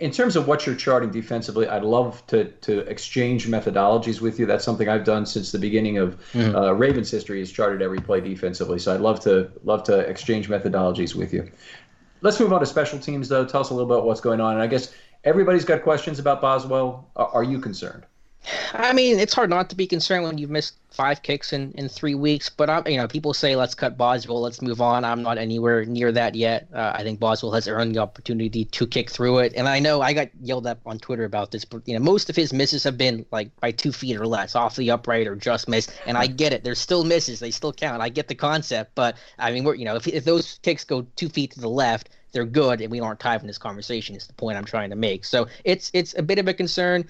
In 0.01 0.11
terms 0.11 0.35
of 0.37 0.49
what 0.49 0.67
you're 0.67 0.75
charting 0.75 1.11
defensively, 1.11 1.69
I'd 1.69 1.85
love 1.85 2.27
to 2.29 2.47
to 2.47 2.81
exchange 2.81 3.47
methodologies 3.47 4.21
with 4.21 4.41
you. 4.41 4.47
That's 4.47 4.65
something 4.65 4.89
I've 4.89 5.05
done 5.05 5.27
since 5.27 5.53
the 5.53 5.59
beginning 5.59 5.99
of 5.99 6.19
mm-hmm. 6.33 6.57
uh, 6.57 6.73
Ravens 6.73 7.11
history. 7.11 7.41
Is 7.41 7.53
charted 7.53 7.83
every 7.83 8.01
play 8.01 8.21
defensively. 8.21 8.79
So 8.79 8.95
I'd 8.95 9.01
love 9.01 9.21
to 9.21 9.51
love 9.65 9.85
to 9.85 9.99
exchange 10.01 10.49
methodologies 10.49 11.15
with 11.15 11.33
you. 11.33 11.51
Let's 12.23 12.41
move 12.41 12.53
on 12.53 12.61
to 12.61 12.67
special 12.67 12.99
teams, 12.99 13.29
though. 13.29 13.45
Tell 13.45 13.61
us 13.61 13.71
a 13.71 13.75
little 13.75 13.89
about 13.89 14.07
what's 14.07 14.21
going 14.21 14.41
on. 14.41 14.55
And 14.55 14.63
I 14.63 14.67
guess 14.67 14.95
everybody's 15.23 15.65
got 15.65 15.83
questions 15.83 16.19
about 16.19 16.41
Boswell. 16.41 17.09
Are 17.15 17.45
you 17.45 17.61
concerned? 17.61 18.05
I 18.73 18.93
mean, 18.93 19.19
it's 19.19 19.35
hard 19.35 19.51
not 19.51 19.71
to 19.71 19.77
be 19.77 19.87
concerned 19.87 20.25
when 20.25 20.39
you've 20.39 20.51
missed 20.51 20.77
five 20.91 21.23
kicks 21.23 21.53
in, 21.53 21.73
in 21.73 21.89
three 21.89 22.15
weeks. 22.15 22.49
But 22.49 22.71
I'm, 22.71 22.87
you 22.87 22.97
know, 22.97 23.07
people 23.07 23.35
say 23.35 23.55
let's 23.55 23.75
cut 23.75 23.97
Boswell, 23.97 24.41
let's 24.41 24.63
move 24.63 24.81
on. 24.81 25.05
I'm 25.05 25.23
not 25.23 25.39
anywhere 25.39 25.85
near 25.85 26.11
that 26.13 26.35
yet. 26.35 26.69
Uh, 26.73 26.93
I 26.95 27.03
think 27.03 27.21
Boswell 27.21 27.53
has 27.53 27.69
earned 27.69 27.95
the 27.95 27.99
opportunity 27.99 28.65
to 28.65 28.87
kick 28.87 29.11
through 29.11 29.39
it. 29.39 29.53
And 29.57 29.69
I 29.69 29.79
know 29.79 30.01
I 30.01 30.13
got 30.13 30.29
yelled 30.41 30.67
at 30.67 30.79
on 30.87 30.99
Twitter 30.99 31.25
about 31.25 31.51
this, 31.51 31.65
but 31.65 31.87
you 31.87 31.95
know, 31.95 32.05
most 32.05 32.31
of 32.31 32.37
his 32.37 32.53
misses 32.53 32.83
have 32.85 32.97
been 32.97 33.27
like 33.31 33.55
by 33.61 33.73
two 33.73 33.93
feet 33.93 34.17
or 34.17 34.27
less, 34.27 34.55
off 34.55 34.77
the 34.77 34.91
upright 34.91 35.27
or 35.27 35.37
just 35.37 35.69
miss. 35.69 35.89
And 36.07 36.17
I 36.17 36.27
get 36.27 36.53
it. 36.53 36.65
There's 36.65 36.81
still 36.81 37.05
misses. 37.05 37.41
They 37.41 37.51
still 37.51 37.73
count. 37.73 38.03
I 38.03 38.09
get 38.09 38.29
the 38.29 38.35
concept. 38.35 38.95
But 38.95 39.17
I 39.39 39.53
mean, 39.53 39.65
we're 39.65 39.75
you 39.75 39.85
know, 39.85 39.97
if 39.97 40.07
if 40.07 40.25
those 40.25 40.59
kicks 40.63 40.85
go 40.85 41.07
two 41.17 41.29
feet 41.29 41.53
to 41.53 41.61
the 41.61 41.69
left, 41.69 42.09
they're 42.37 42.45
good 42.45 42.83
and 42.83 42.91
we 42.91 43.01
aren't 43.01 43.19
tied 43.19 43.41
in 43.41 43.47
this 43.47 43.57
conversation 43.57 44.15
is 44.15 44.27
the 44.27 44.33
point 44.35 44.59
i'm 44.59 44.65
trying 44.65 44.91
to 44.91 44.97
make 44.97 45.25
so 45.25 45.47
it's 45.65 45.91
it's 45.95 46.15
a 46.19 46.23
bit 46.23 46.39
of 46.39 46.47
a 46.49 46.53
concern 46.53 47.03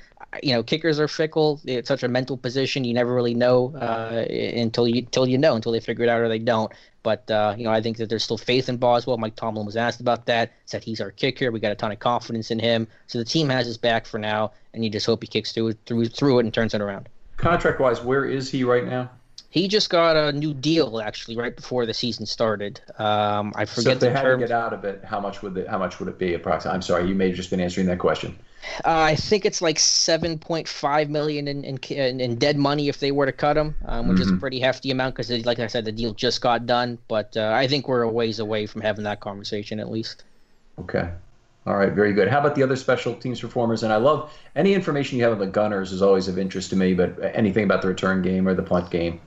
you 0.43 0.53
know 0.53 0.62
kickers 0.62 0.99
are 1.01 1.09
fickle 1.09 1.61
it's 1.64 1.89
such 1.89 2.03
a 2.03 2.09
mental 2.09 2.37
position 2.37 2.85
you 2.85 2.93
never 2.93 3.14
really 3.14 3.35
know 3.35 3.74
uh, 3.77 4.24
until 4.31 4.87
you 4.87 4.99
until 4.99 5.27
you 5.27 5.39
know 5.39 5.55
until 5.55 5.72
they 5.72 5.81
figure 5.81 6.05
it 6.05 6.09
out 6.09 6.20
or 6.20 6.29
they 6.29 6.39
don't 6.39 6.72
but 7.03 7.31
uh, 7.31 7.55
you 7.57 7.64
know 7.64 7.70
i 7.70 7.81
think 7.81 7.97
that 7.97 8.09
there's 8.09 8.24
still 8.24 8.39
faith 8.39 8.68
in 8.68 8.77
boswell 8.77 9.16
mike 9.16 9.37
tomlin 9.37 9.64
was 9.64 9.77
asked 9.77 10.01
about 10.01 10.27
that 10.27 10.53
said 10.66 10.83
he's 10.83 11.01
our 11.01 11.11
kicker 11.11 11.51
we 11.51 11.61
got 11.61 11.72
a 11.72 11.77
ton 11.77 11.93
of 11.93 11.99
confidence 11.99 12.51
in 12.51 12.59
him 12.59 12.87
so 13.07 13.18
the 13.18 13.24
team 13.24 13.49
has 13.49 13.66
his 13.66 13.79
back 13.79 14.05
for 14.05 14.18
now 14.18 14.53
and 14.74 14.85
you 14.85 14.91
just 14.91 15.07
hope 15.07 15.22
he 15.22 15.27
kicks 15.27 15.53
through 15.53 15.72
through 15.87 16.07
through 16.07 16.39
it 16.39 16.45
and 16.45 16.53
turns 16.53 16.74
it 16.74 16.81
around 16.81 17.09
contract 17.37 17.81
wise 17.81 18.01
where 18.03 18.24
is 18.24 18.51
he 18.51 18.64
right 18.64 18.87
now 18.87 19.09
he 19.49 19.68
just 19.68 19.89
got 19.89 20.16
a 20.16 20.33
new 20.33 20.53
deal 20.53 21.01
actually 21.01 21.35
right 21.35 21.57
before 21.57 21.87
the 21.87 21.95
season 21.95 22.27
started. 22.27 22.79
Um, 22.99 23.55
I 23.57 23.64
forget 23.64 23.85
so 23.85 23.91
if 23.93 24.01
they 24.01 24.09
the 24.09 24.14
had 24.14 24.22
terms. 24.22 24.43
to 24.43 24.49
get 24.49 24.55
out 24.55 24.74
of 24.74 24.85
it, 24.85 25.03
how 25.03 25.18
much 25.18 25.41
would 25.41 25.57
it, 25.57 25.66
how 25.66 25.79
much 25.79 25.99
would 25.99 26.11
it 26.11 26.18
be 26.18 26.35
approximately? 26.35 26.74
I'm 26.74 26.83
sorry, 26.83 27.09
you 27.09 27.14
may 27.14 27.29
have 27.29 27.37
just 27.37 27.49
been 27.49 27.61
answering 27.61 27.87
that 27.87 27.99
question. 27.99 28.39
Uh, 28.84 29.00
I 29.00 29.16
think 29.16 29.44
it's 29.44 29.62
like 29.62 29.76
7.5 29.76 31.08
million 31.08 31.48
in, 31.48 31.64
in, 31.64 32.20
in 32.20 32.36
dead 32.36 32.56
money 32.56 32.88
if 32.88 32.98
they 32.98 33.12
were 33.12 33.26
to 33.26 33.32
cut 33.32 33.56
him, 33.56 33.74
um, 33.84 34.08
which 34.08 34.16
mm-hmm. 34.16 34.22
is 34.22 34.28
a 34.28 34.30
mm-hmm. 34.32 34.40
pretty 34.40 34.60
hefty 34.60 34.90
amount 34.90 35.14
because, 35.14 35.30
like 35.44 35.58
I 35.58 35.66
said, 35.66 35.84
the 35.84 35.92
deal 35.92 36.12
just 36.14 36.40
got 36.40 36.66
done. 36.66 36.98
But 37.08 37.36
uh, 37.36 37.52
I 37.54 37.66
think 37.66 37.88
we're 37.88 38.02
a 38.02 38.10
ways 38.10 38.38
away 38.38 38.66
from 38.66 38.80
having 38.80 39.04
that 39.04 39.20
conversation 39.20 39.80
at 39.80 39.90
least. 39.90 40.24
Okay. 40.78 41.10
All 41.66 41.76
right, 41.76 41.92
very 41.92 42.12
good. 42.12 42.28
How 42.28 42.38
about 42.38 42.54
the 42.54 42.62
other 42.62 42.76
special 42.76 43.14
teams 43.14 43.40
performers? 43.40 43.82
And 43.82 43.92
I 43.92 43.96
love 43.96 44.32
any 44.54 44.72
information 44.72 45.18
you 45.18 45.24
have 45.24 45.32
on 45.32 45.40
the 45.40 45.46
Gunners 45.46 45.90
is 45.90 46.00
always 46.00 46.28
of 46.28 46.38
interest 46.38 46.70
to 46.70 46.76
me, 46.76 46.94
but 46.94 47.18
anything 47.34 47.64
about 47.64 47.82
the 47.82 47.88
return 47.88 48.22
game 48.22 48.46
or 48.46 48.54
the 48.54 48.62
punt 48.62 48.90
game. 48.90 49.20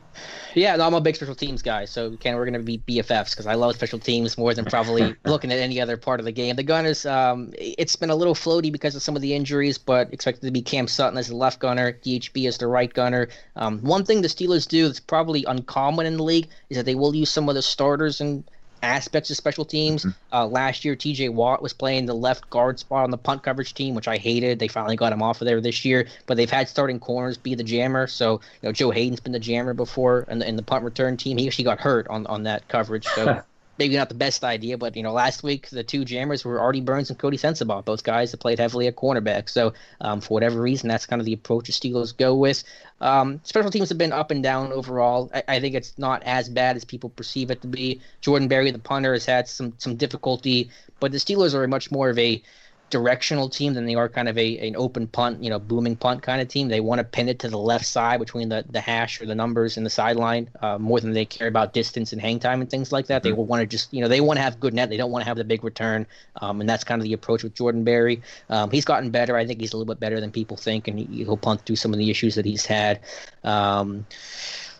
Yeah, 0.55 0.75
no, 0.77 0.87
I'm 0.87 0.93
a 0.93 1.01
big 1.01 1.15
special 1.15 1.35
teams 1.35 1.61
guy, 1.61 1.85
so 1.85 2.15
Ken, 2.17 2.35
we're 2.35 2.45
going 2.45 2.53
to 2.53 2.59
be 2.59 2.79
BFFs 2.87 3.31
because 3.31 3.45
I 3.45 3.53
love 3.53 3.75
special 3.75 3.99
teams 3.99 4.37
more 4.37 4.53
than 4.53 4.65
probably 4.65 5.15
looking 5.25 5.51
at 5.51 5.59
any 5.59 5.79
other 5.79 5.95
part 5.95 6.19
of 6.19 6.25
the 6.25 6.31
game. 6.31 6.55
The 6.55 6.63
Gunners, 6.63 7.05
um, 7.05 7.53
it's 7.57 7.95
been 7.95 8.09
a 8.09 8.15
little 8.15 8.33
floaty 8.33 8.71
because 8.71 8.95
of 8.95 9.01
some 9.01 9.15
of 9.15 9.21
the 9.21 9.33
injuries, 9.33 9.77
but 9.77 10.11
expected 10.11 10.45
to 10.45 10.51
be 10.51 10.61
Cam 10.61 10.87
Sutton 10.87 11.17
as 11.17 11.27
the 11.27 11.35
left 11.35 11.59
gunner, 11.59 11.93
DHB 12.03 12.47
as 12.47 12.57
the 12.57 12.67
right 12.67 12.91
gunner. 12.91 13.27
Um, 13.57 13.79
one 13.79 14.05
thing 14.05 14.21
the 14.21 14.27
Steelers 14.27 14.67
do 14.67 14.87
that's 14.87 14.99
probably 14.99 15.43
uncommon 15.45 16.05
in 16.05 16.17
the 16.17 16.23
league 16.23 16.47
is 16.69 16.77
that 16.77 16.85
they 16.85 16.95
will 16.95 17.15
use 17.15 17.29
some 17.29 17.47
of 17.47 17.55
the 17.55 17.61
starters 17.61 18.19
and 18.19 18.43
aspects 18.81 19.29
of 19.29 19.37
special 19.37 19.65
teams. 19.65 20.03
Mm-hmm. 20.03 20.35
Uh, 20.35 20.45
last 20.47 20.85
year, 20.85 20.95
TJ 20.95 21.33
Watt 21.33 21.61
was 21.61 21.73
playing 21.73 22.05
the 22.05 22.13
left 22.13 22.49
guard 22.49 22.79
spot 22.79 23.03
on 23.03 23.11
the 23.11 23.17
punt 23.17 23.43
coverage 23.43 23.73
team, 23.73 23.95
which 23.95 24.07
I 24.07 24.17
hated. 24.17 24.59
They 24.59 24.67
finally 24.67 24.95
got 24.95 25.13
him 25.13 25.21
off 25.21 25.41
of 25.41 25.45
there 25.45 25.61
this 25.61 25.83
year, 25.85 26.07
but 26.25 26.37
they've 26.37 26.49
had 26.49 26.69
starting 26.69 26.99
corners 26.99 27.37
be 27.37 27.55
the 27.55 27.63
jammer. 27.63 28.07
So, 28.07 28.41
you 28.61 28.69
know, 28.69 28.71
Joe 28.71 28.91
Haden's 28.91 29.19
been 29.19 29.33
the 29.33 29.39
jammer 29.39 29.73
before 29.73 30.25
in 30.29 30.39
the, 30.39 30.47
in 30.47 30.55
the 30.55 30.63
punt 30.63 30.83
return 30.83 31.17
team. 31.17 31.37
He 31.37 31.47
actually 31.47 31.65
got 31.65 31.79
hurt 31.79 32.07
on, 32.07 32.25
on 32.27 32.43
that 32.43 32.67
coverage. 32.67 33.05
So 33.07 33.41
maybe 33.79 33.95
not 33.95 34.09
the 34.09 34.15
best 34.15 34.43
idea, 34.43 34.77
but 34.77 34.95
you 34.97 35.01
know, 35.01 35.13
last 35.13 35.41
week 35.41 35.69
the 35.69 35.83
two 35.83 36.03
jammers 36.03 36.43
were 36.43 36.59
Artie 36.59 36.81
Burns 36.81 37.09
and 37.09 37.17
Coty 37.17 37.39
Sensabaugh, 37.39 37.83
both 37.83 38.03
guys 38.03 38.31
that 38.31 38.37
played 38.37 38.59
heavily 38.59 38.87
at 38.87 38.97
cornerback. 38.97 39.49
So 39.49 39.73
um, 40.01 40.19
for 40.19 40.33
whatever 40.33 40.61
reason, 40.61 40.89
that's 40.89 41.05
kind 41.05 41.21
of 41.21 41.25
the 41.25 41.33
approach 41.33 41.67
the 41.67 41.73
Steelers 41.73 42.15
go 42.15 42.35
with. 42.35 42.63
Um, 42.99 43.39
special 43.43 43.71
teams 43.71 43.87
have 43.89 43.97
been 43.97 44.11
up 44.11 44.29
and 44.29 44.43
down 44.43 44.73
overall. 44.73 45.31
I, 45.33 45.43
I, 45.47 45.59
think 45.61 45.73
it's 45.73 45.97
not 45.97 46.21
as 46.23 46.49
bad 46.49 46.75
as 46.75 46.83
people 46.83 47.09
perceive 47.09 47.49
it 47.49 47.61
to 47.61 47.67
be. 47.67 48.01
Jordan 48.19 48.49
Berry, 48.49 48.71
the 48.71 48.79
punter, 48.79 49.13
has 49.13 49.25
had 49.25 49.47
some 49.47 49.73
some 49.77 49.95
difficulty, 49.95 50.69
but 50.99 51.13
the 51.13 51.17
Steelers 51.17 51.53
are 51.53 51.65
much 51.65 51.91
more 51.91 52.09
of 52.09 52.19
a 52.19 52.43
directional 52.89 53.49
team 53.49 53.73
than 53.73 53.85
they 53.85 53.95
are 53.95 54.09
kind 54.09 54.27
of 54.27 54.37
a 54.37 54.57
an 54.59 54.75
open 54.75 55.07
punt, 55.07 55.43
you 55.43 55.49
know, 55.49 55.59
booming 55.59 55.95
punt 55.95 56.21
kind 56.21 56.41
of 56.41 56.47
team. 56.47 56.67
They 56.67 56.79
want 56.79 56.99
to 56.99 57.03
pin 57.03 57.29
it 57.29 57.39
to 57.39 57.49
the 57.49 57.57
left 57.57 57.85
side 57.85 58.19
between 58.19 58.49
the, 58.49 58.65
the 58.69 58.81
hash 58.81 59.21
or 59.21 59.25
the 59.25 59.35
numbers 59.35 59.77
and 59.77 59.85
the 59.85 59.89
sideline 59.89 60.49
uh, 60.61 60.77
more 60.77 60.99
than 60.99 61.13
they 61.13 61.25
care 61.25 61.47
about 61.47 61.73
distance 61.73 62.13
and 62.13 62.21
hang 62.21 62.39
time 62.39 62.61
and 62.61 62.69
things 62.69 62.91
like 62.91 63.07
that. 63.07 63.21
Mm-hmm. 63.21 63.29
They 63.29 63.33
will 63.33 63.45
want 63.45 63.61
to 63.61 63.67
just, 63.67 63.93
you 63.93 64.01
know, 64.01 64.07
they 64.07 64.21
want 64.21 64.37
to 64.37 64.43
have 64.43 64.59
good 64.59 64.73
net. 64.73 64.89
They 64.89 64.97
don't 64.97 65.11
want 65.11 65.23
to 65.23 65.27
have 65.27 65.37
the 65.37 65.43
big 65.43 65.63
return, 65.63 66.05
um, 66.41 66.61
and 66.61 66.69
that's 66.69 66.83
kind 66.83 67.01
of 67.01 67.03
the 67.03 67.13
approach 67.13 67.43
with 67.43 67.53
Jordan 67.55 67.83
Berry. 67.83 68.21
Um, 68.49 68.71
he's 68.71 68.85
gotten 68.85 69.09
better. 69.09 69.37
I 69.37 69.45
think 69.45 69.59
he's 69.59 69.73
a 69.73 69.77
little 69.77 69.91
bit 69.91 69.99
better 69.99 70.19
than 70.19 70.31
people 70.31 70.57
think, 70.57 70.87
and 70.87 70.99
he, 70.99 71.23
will 71.23 71.37
punt 71.37 71.65
through 71.65 71.75
some 71.75 71.93
of 71.93 71.99
the 71.99 72.09
issues 72.09 72.35
that 72.35 72.45
he's 72.45 72.65
had. 72.65 72.99
Um, 73.43 74.05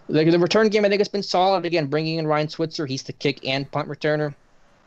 the, 0.07 0.23
the 0.23 0.39
return 0.39 0.69
game, 0.69 0.85
I 0.85 0.89
think, 0.89 0.99
has 0.99 1.07
been 1.07 1.23
solid. 1.23 1.65
Again, 1.65 1.87
bringing 1.87 2.17
in 2.17 2.27
Ryan 2.27 2.49
Switzer, 2.49 2.85
he's 2.85 3.03
the 3.03 3.13
kick 3.13 3.45
and 3.47 3.69
punt 3.69 3.87
returner 3.87 4.33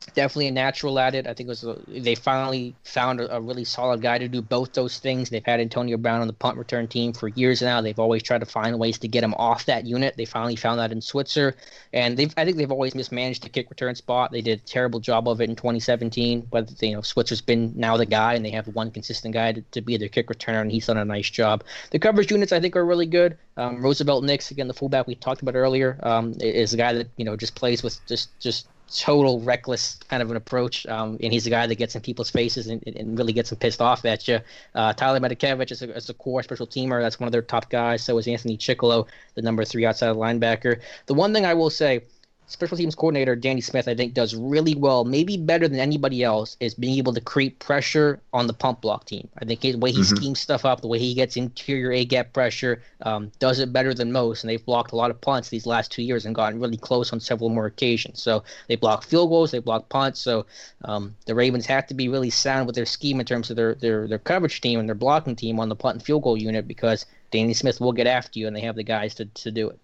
definitely 0.06 0.48
a 0.48 0.52
natural 0.52 0.98
at 0.98 1.14
it. 1.14 1.26
I 1.26 1.34
think 1.34 1.46
it 1.46 1.50
was 1.50 1.64
a, 1.64 1.78
they 1.86 2.14
finally 2.14 2.74
found 2.84 3.20
a, 3.20 3.36
a, 3.36 3.40
really 3.40 3.64
solid 3.64 4.00
guy 4.00 4.18
to 4.18 4.28
do 4.28 4.42
both 4.42 4.72
those 4.72 4.98
things. 4.98 5.30
They've 5.30 5.44
had 5.44 5.60
Antonio 5.60 5.96
Brown 5.96 6.20
on 6.20 6.26
the 6.26 6.32
punt 6.32 6.56
return 6.56 6.88
team 6.88 7.12
for 7.12 7.28
years 7.28 7.62
now. 7.62 7.80
They've 7.80 7.98
always 7.98 8.22
tried 8.22 8.40
to 8.40 8.46
find 8.46 8.78
ways 8.78 8.98
to 8.98 9.08
get 9.08 9.24
him 9.24 9.34
off 9.34 9.66
that 9.66 9.84
unit. 9.86 10.16
They 10.16 10.24
finally 10.24 10.56
found 10.56 10.78
that 10.80 10.92
in 10.92 11.00
Switzer, 11.00 11.56
and 11.92 12.16
they've 12.16 12.32
I 12.36 12.44
think 12.44 12.56
they've 12.56 12.70
always 12.70 12.94
mismanaged 12.94 13.42
the 13.42 13.48
kick 13.48 13.70
return 13.70 13.94
spot. 13.94 14.32
They 14.32 14.42
did 14.42 14.60
a 14.60 14.62
terrible 14.62 15.00
job 15.00 15.28
of 15.28 15.40
it 15.40 15.48
in 15.48 15.56
2017, 15.56 16.48
but 16.50 16.70
you 16.82 16.94
know 16.94 17.02
Switzer's 17.02 17.40
been 17.40 17.72
now 17.76 17.96
the 17.96 18.06
guy, 18.06 18.34
and 18.34 18.44
they 18.44 18.50
have 18.50 18.66
one 18.68 18.90
consistent 18.90 19.34
guy 19.34 19.52
to, 19.52 19.62
to 19.72 19.80
be 19.80 19.96
their 19.96 20.08
kick 20.08 20.28
returner, 20.28 20.60
and 20.60 20.70
he's 20.70 20.86
done 20.86 20.96
a 20.98 21.04
nice 21.04 21.30
job. 21.30 21.64
The 21.90 21.98
coverage 21.98 22.30
units 22.30 22.52
I 22.52 22.60
think 22.60 22.76
are 22.76 22.84
really 22.84 23.06
good. 23.06 23.36
Um, 23.56 23.82
Roosevelt 23.82 24.24
Nix, 24.24 24.50
again 24.50 24.68
the 24.68 24.74
fullback 24.74 25.06
we 25.06 25.14
talked 25.14 25.42
about 25.42 25.54
earlier, 25.54 25.98
um, 26.02 26.34
is 26.40 26.72
a 26.72 26.76
guy 26.76 26.92
that 26.94 27.08
you 27.16 27.24
know 27.24 27.36
just 27.36 27.54
plays 27.54 27.82
with 27.82 28.00
just 28.06 28.38
just 28.40 28.66
total 28.90 29.40
reckless 29.40 29.98
kind 30.08 30.22
of 30.22 30.30
an 30.30 30.36
approach, 30.36 30.86
um, 30.86 31.18
and 31.22 31.32
he's 31.32 31.44
the 31.44 31.50
guy 31.50 31.66
that 31.66 31.74
gets 31.76 31.94
in 31.94 32.02
people's 32.02 32.30
faces 32.30 32.66
and, 32.66 32.82
and 32.86 33.18
really 33.18 33.32
gets 33.32 33.50
them 33.50 33.58
pissed 33.58 33.80
off 33.80 34.04
at 34.04 34.28
you. 34.28 34.40
Uh, 34.74 34.92
Tyler 34.92 35.20
Matakevich 35.20 35.70
is 35.70 35.82
a, 35.82 35.94
is 35.94 36.10
a 36.10 36.14
core 36.14 36.42
special 36.42 36.66
teamer. 36.66 37.00
That's 37.00 37.18
one 37.18 37.26
of 37.26 37.32
their 37.32 37.42
top 37.42 37.70
guys. 37.70 38.02
So 38.02 38.18
is 38.18 38.28
Anthony 38.28 38.56
Chickillo, 38.56 39.06
the 39.34 39.42
number 39.42 39.64
three 39.64 39.86
outside 39.86 40.14
linebacker. 40.16 40.80
The 41.06 41.14
one 41.14 41.32
thing 41.32 41.46
I 41.46 41.54
will 41.54 41.70
say 41.70 42.02
special 42.46 42.76
teams 42.76 42.94
coordinator 42.94 43.34
Danny 43.34 43.60
Smith, 43.60 43.88
I 43.88 43.94
think, 43.94 44.14
does 44.14 44.34
really 44.34 44.74
well, 44.74 45.04
maybe 45.04 45.36
better 45.36 45.68
than 45.68 45.80
anybody 45.80 46.22
else, 46.22 46.56
is 46.60 46.74
being 46.74 46.98
able 46.98 47.14
to 47.14 47.20
create 47.20 47.58
pressure 47.58 48.20
on 48.32 48.46
the 48.46 48.52
punt 48.52 48.80
block 48.80 49.06
team. 49.06 49.28
I 49.38 49.44
think 49.44 49.60
the 49.60 49.74
way 49.74 49.90
he 49.90 50.00
mm-hmm. 50.00 50.16
schemes 50.16 50.40
stuff 50.40 50.64
up, 50.64 50.80
the 50.80 50.88
way 50.88 50.98
he 50.98 51.14
gets 51.14 51.36
interior 51.36 51.92
A 51.92 52.04
gap 52.04 52.32
pressure, 52.32 52.82
um, 53.02 53.32
does 53.38 53.58
it 53.58 53.72
better 53.72 53.94
than 53.94 54.12
most. 54.12 54.42
And 54.42 54.50
they've 54.50 54.64
blocked 54.64 54.92
a 54.92 54.96
lot 54.96 55.10
of 55.10 55.20
punts 55.20 55.48
these 55.48 55.66
last 55.66 55.90
two 55.90 56.02
years 56.02 56.26
and 56.26 56.34
gotten 56.34 56.60
really 56.60 56.76
close 56.76 57.12
on 57.12 57.20
several 57.20 57.48
more 57.48 57.66
occasions. 57.66 58.22
So 58.22 58.44
they 58.68 58.76
block 58.76 59.04
field 59.04 59.30
goals, 59.30 59.50
they 59.50 59.58
block 59.58 59.88
punts. 59.88 60.20
So 60.20 60.46
um, 60.84 61.14
the 61.26 61.34
Ravens 61.34 61.66
have 61.66 61.86
to 61.86 61.94
be 61.94 62.08
really 62.08 62.30
sound 62.30 62.66
with 62.66 62.76
their 62.76 62.86
scheme 62.86 63.20
in 63.20 63.26
terms 63.26 63.50
of 63.50 63.56
their, 63.56 63.74
their, 63.76 64.06
their 64.06 64.18
coverage 64.18 64.60
team 64.60 64.78
and 64.78 64.88
their 64.88 64.94
blocking 64.94 65.36
team 65.36 65.58
on 65.58 65.68
the 65.68 65.76
punt 65.76 65.96
and 65.96 66.02
field 66.02 66.22
goal 66.22 66.36
unit 66.36 66.68
because 66.68 67.06
Danny 67.30 67.54
Smith 67.54 67.80
will 67.80 67.92
get 67.92 68.06
after 68.06 68.38
you 68.38 68.46
and 68.46 68.54
they 68.54 68.60
have 68.60 68.76
the 68.76 68.84
guys 68.84 69.14
to, 69.14 69.24
to 69.24 69.50
do 69.50 69.70
it. 69.70 69.78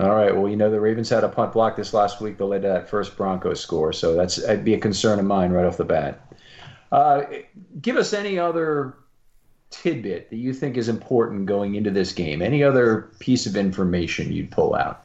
All 0.00 0.14
right. 0.14 0.34
Well, 0.34 0.48
you 0.48 0.56
know 0.56 0.70
the 0.70 0.80
Ravens 0.80 1.10
had 1.10 1.24
a 1.24 1.28
punt 1.28 1.52
block 1.52 1.76
this 1.76 1.92
last 1.92 2.20
week 2.20 2.38
that 2.38 2.44
led 2.46 2.62
to 2.62 2.68
that 2.68 2.88
first 2.88 3.16
Broncos 3.16 3.60
score, 3.60 3.92
so 3.92 4.14
that's 4.14 4.36
that'd 4.36 4.64
be 4.64 4.74
a 4.74 4.78
concern 4.78 5.18
of 5.18 5.26
mine 5.26 5.52
right 5.52 5.66
off 5.66 5.76
the 5.76 5.84
bat. 5.84 6.26
Uh, 6.90 7.22
give 7.80 7.96
us 7.96 8.12
any 8.12 8.38
other 8.38 8.96
tidbit 9.70 10.30
that 10.30 10.36
you 10.36 10.52
think 10.52 10.76
is 10.76 10.88
important 10.88 11.46
going 11.46 11.74
into 11.74 11.90
this 11.90 12.12
game. 12.12 12.42
Any 12.42 12.62
other 12.62 13.10
piece 13.18 13.46
of 13.46 13.56
information 13.56 14.32
you'd 14.32 14.50
pull 14.50 14.74
out? 14.74 15.04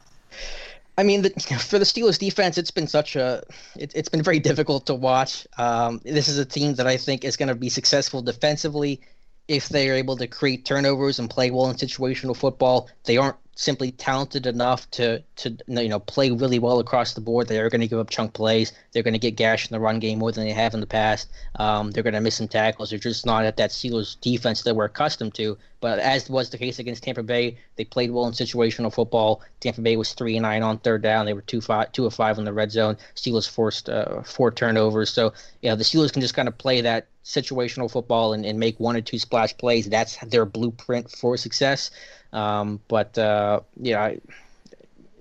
I 0.98 1.02
mean, 1.02 1.22
the, 1.22 1.30
for 1.58 1.78
the 1.78 1.84
Steelers 1.84 2.18
defense, 2.18 2.56
it's 2.56 2.70
been 2.70 2.86
such 2.86 3.16
a 3.16 3.42
it, 3.76 3.92
has 3.92 4.08
been 4.08 4.22
very 4.22 4.38
difficult 4.38 4.86
to 4.86 4.94
watch. 4.94 5.46
Um, 5.58 6.00
this 6.04 6.26
is 6.28 6.38
a 6.38 6.44
team 6.44 6.74
that 6.76 6.86
I 6.86 6.96
think 6.96 7.24
is 7.24 7.36
going 7.36 7.48
to 7.48 7.54
be 7.54 7.68
successful 7.68 8.22
defensively 8.22 9.00
if 9.46 9.68
they 9.68 9.90
are 9.90 9.94
able 9.94 10.16
to 10.16 10.26
create 10.26 10.64
turnovers 10.64 11.18
and 11.18 11.28
play 11.28 11.50
well 11.50 11.68
in 11.68 11.76
situational 11.76 12.36
football. 12.36 12.88
They 13.04 13.18
aren't 13.18 13.36
simply 13.56 13.90
talented 13.90 14.46
enough 14.46 14.88
to 14.90 15.22
to 15.34 15.56
you 15.66 15.88
know 15.88 15.98
play 15.98 16.30
really 16.30 16.58
well 16.58 16.78
across 16.78 17.14
the 17.14 17.20
board. 17.20 17.48
They 17.48 17.58
are 17.58 17.70
going 17.70 17.80
to 17.80 17.88
give 17.88 17.98
up 17.98 18.10
chunk 18.10 18.34
plays. 18.34 18.72
They're 18.92 19.02
going 19.02 19.14
to 19.14 19.18
get 19.18 19.34
gashed 19.34 19.70
in 19.70 19.74
the 19.74 19.80
run 19.80 19.98
game 19.98 20.18
more 20.18 20.30
than 20.30 20.44
they 20.44 20.52
have 20.52 20.74
in 20.74 20.80
the 20.80 20.86
past. 20.86 21.30
Um, 21.56 21.90
they're 21.90 22.02
going 22.02 22.14
to 22.14 22.20
miss 22.20 22.36
some 22.36 22.48
tackles. 22.48 22.90
They're 22.90 22.98
just 22.98 23.26
not 23.26 23.44
at 23.44 23.56
that 23.56 23.70
Steelers 23.70 24.20
defense 24.20 24.62
that 24.62 24.76
we're 24.76 24.84
accustomed 24.84 25.34
to. 25.34 25.58
But 25.80 25.98
as 25.98 26.28
was 26.28 26.50
the 26.50 26.58
case 26.58 26.78
against 26.78 27.02
Tampa 27.02 27.22
Bay, 27.22 27.58
they 27.76 27.84
played 27.84 28.10
well 28.10 28.26
in 28.26 28.32
situational 28.32 28.92
football. 28.92 29.42
Tampa 29.60 29.80
Bay 29.80 29.96
was 29.96 30.12
three 30.12 30.36
and 30.36 30.42
nine 30.42 30.62
on 30.62 30.78
third 30.78 31.02
down. 31.02 31.26
They 31.26 31.34
were 31.34 31.42
two 31.42 31.60
five 31.60 31.92
two 31.92 32.06
of 32.06 32.14
five 32.14 32.38
in 32.38 32.44
the 32.44 32.52
red 32.52 32.70
zone. 32.70 32.96
Steelers 33.14 33.48
forced 33.48 33.88
uh, 33.88 34.22
four 34.22 34.50
turnovers. 34.50 35.10
So 35.10 35.32
yeah, 35.62 35.74
the 35.74 35.84
Steelers 35.84 36.12
can 36.12 36.22
just 36.22 36.34
kind 36.34 36.48
of 36.48 36.58
play 36.58 36.82
that 36.82 37.08
situational 37.24 37.90
football 37.90 38.32
and, 38.32 38.46
and 38.46 38.58
make 38.58 38.78
one 38.78 38.96
or 38.96 39.00
two 39.00 39.18
splash 39.18 39.56
plays. 39.56 39.88
That's 39.88 40.16
their 40.18 40.44
blueprint 40.44 41.10
for 41.10 41.36
success. 41.36 41.90
Um, 42.36 42.80
but 42.88 43.16
uh, 43.16 43.60
yeah, 43.80 44.14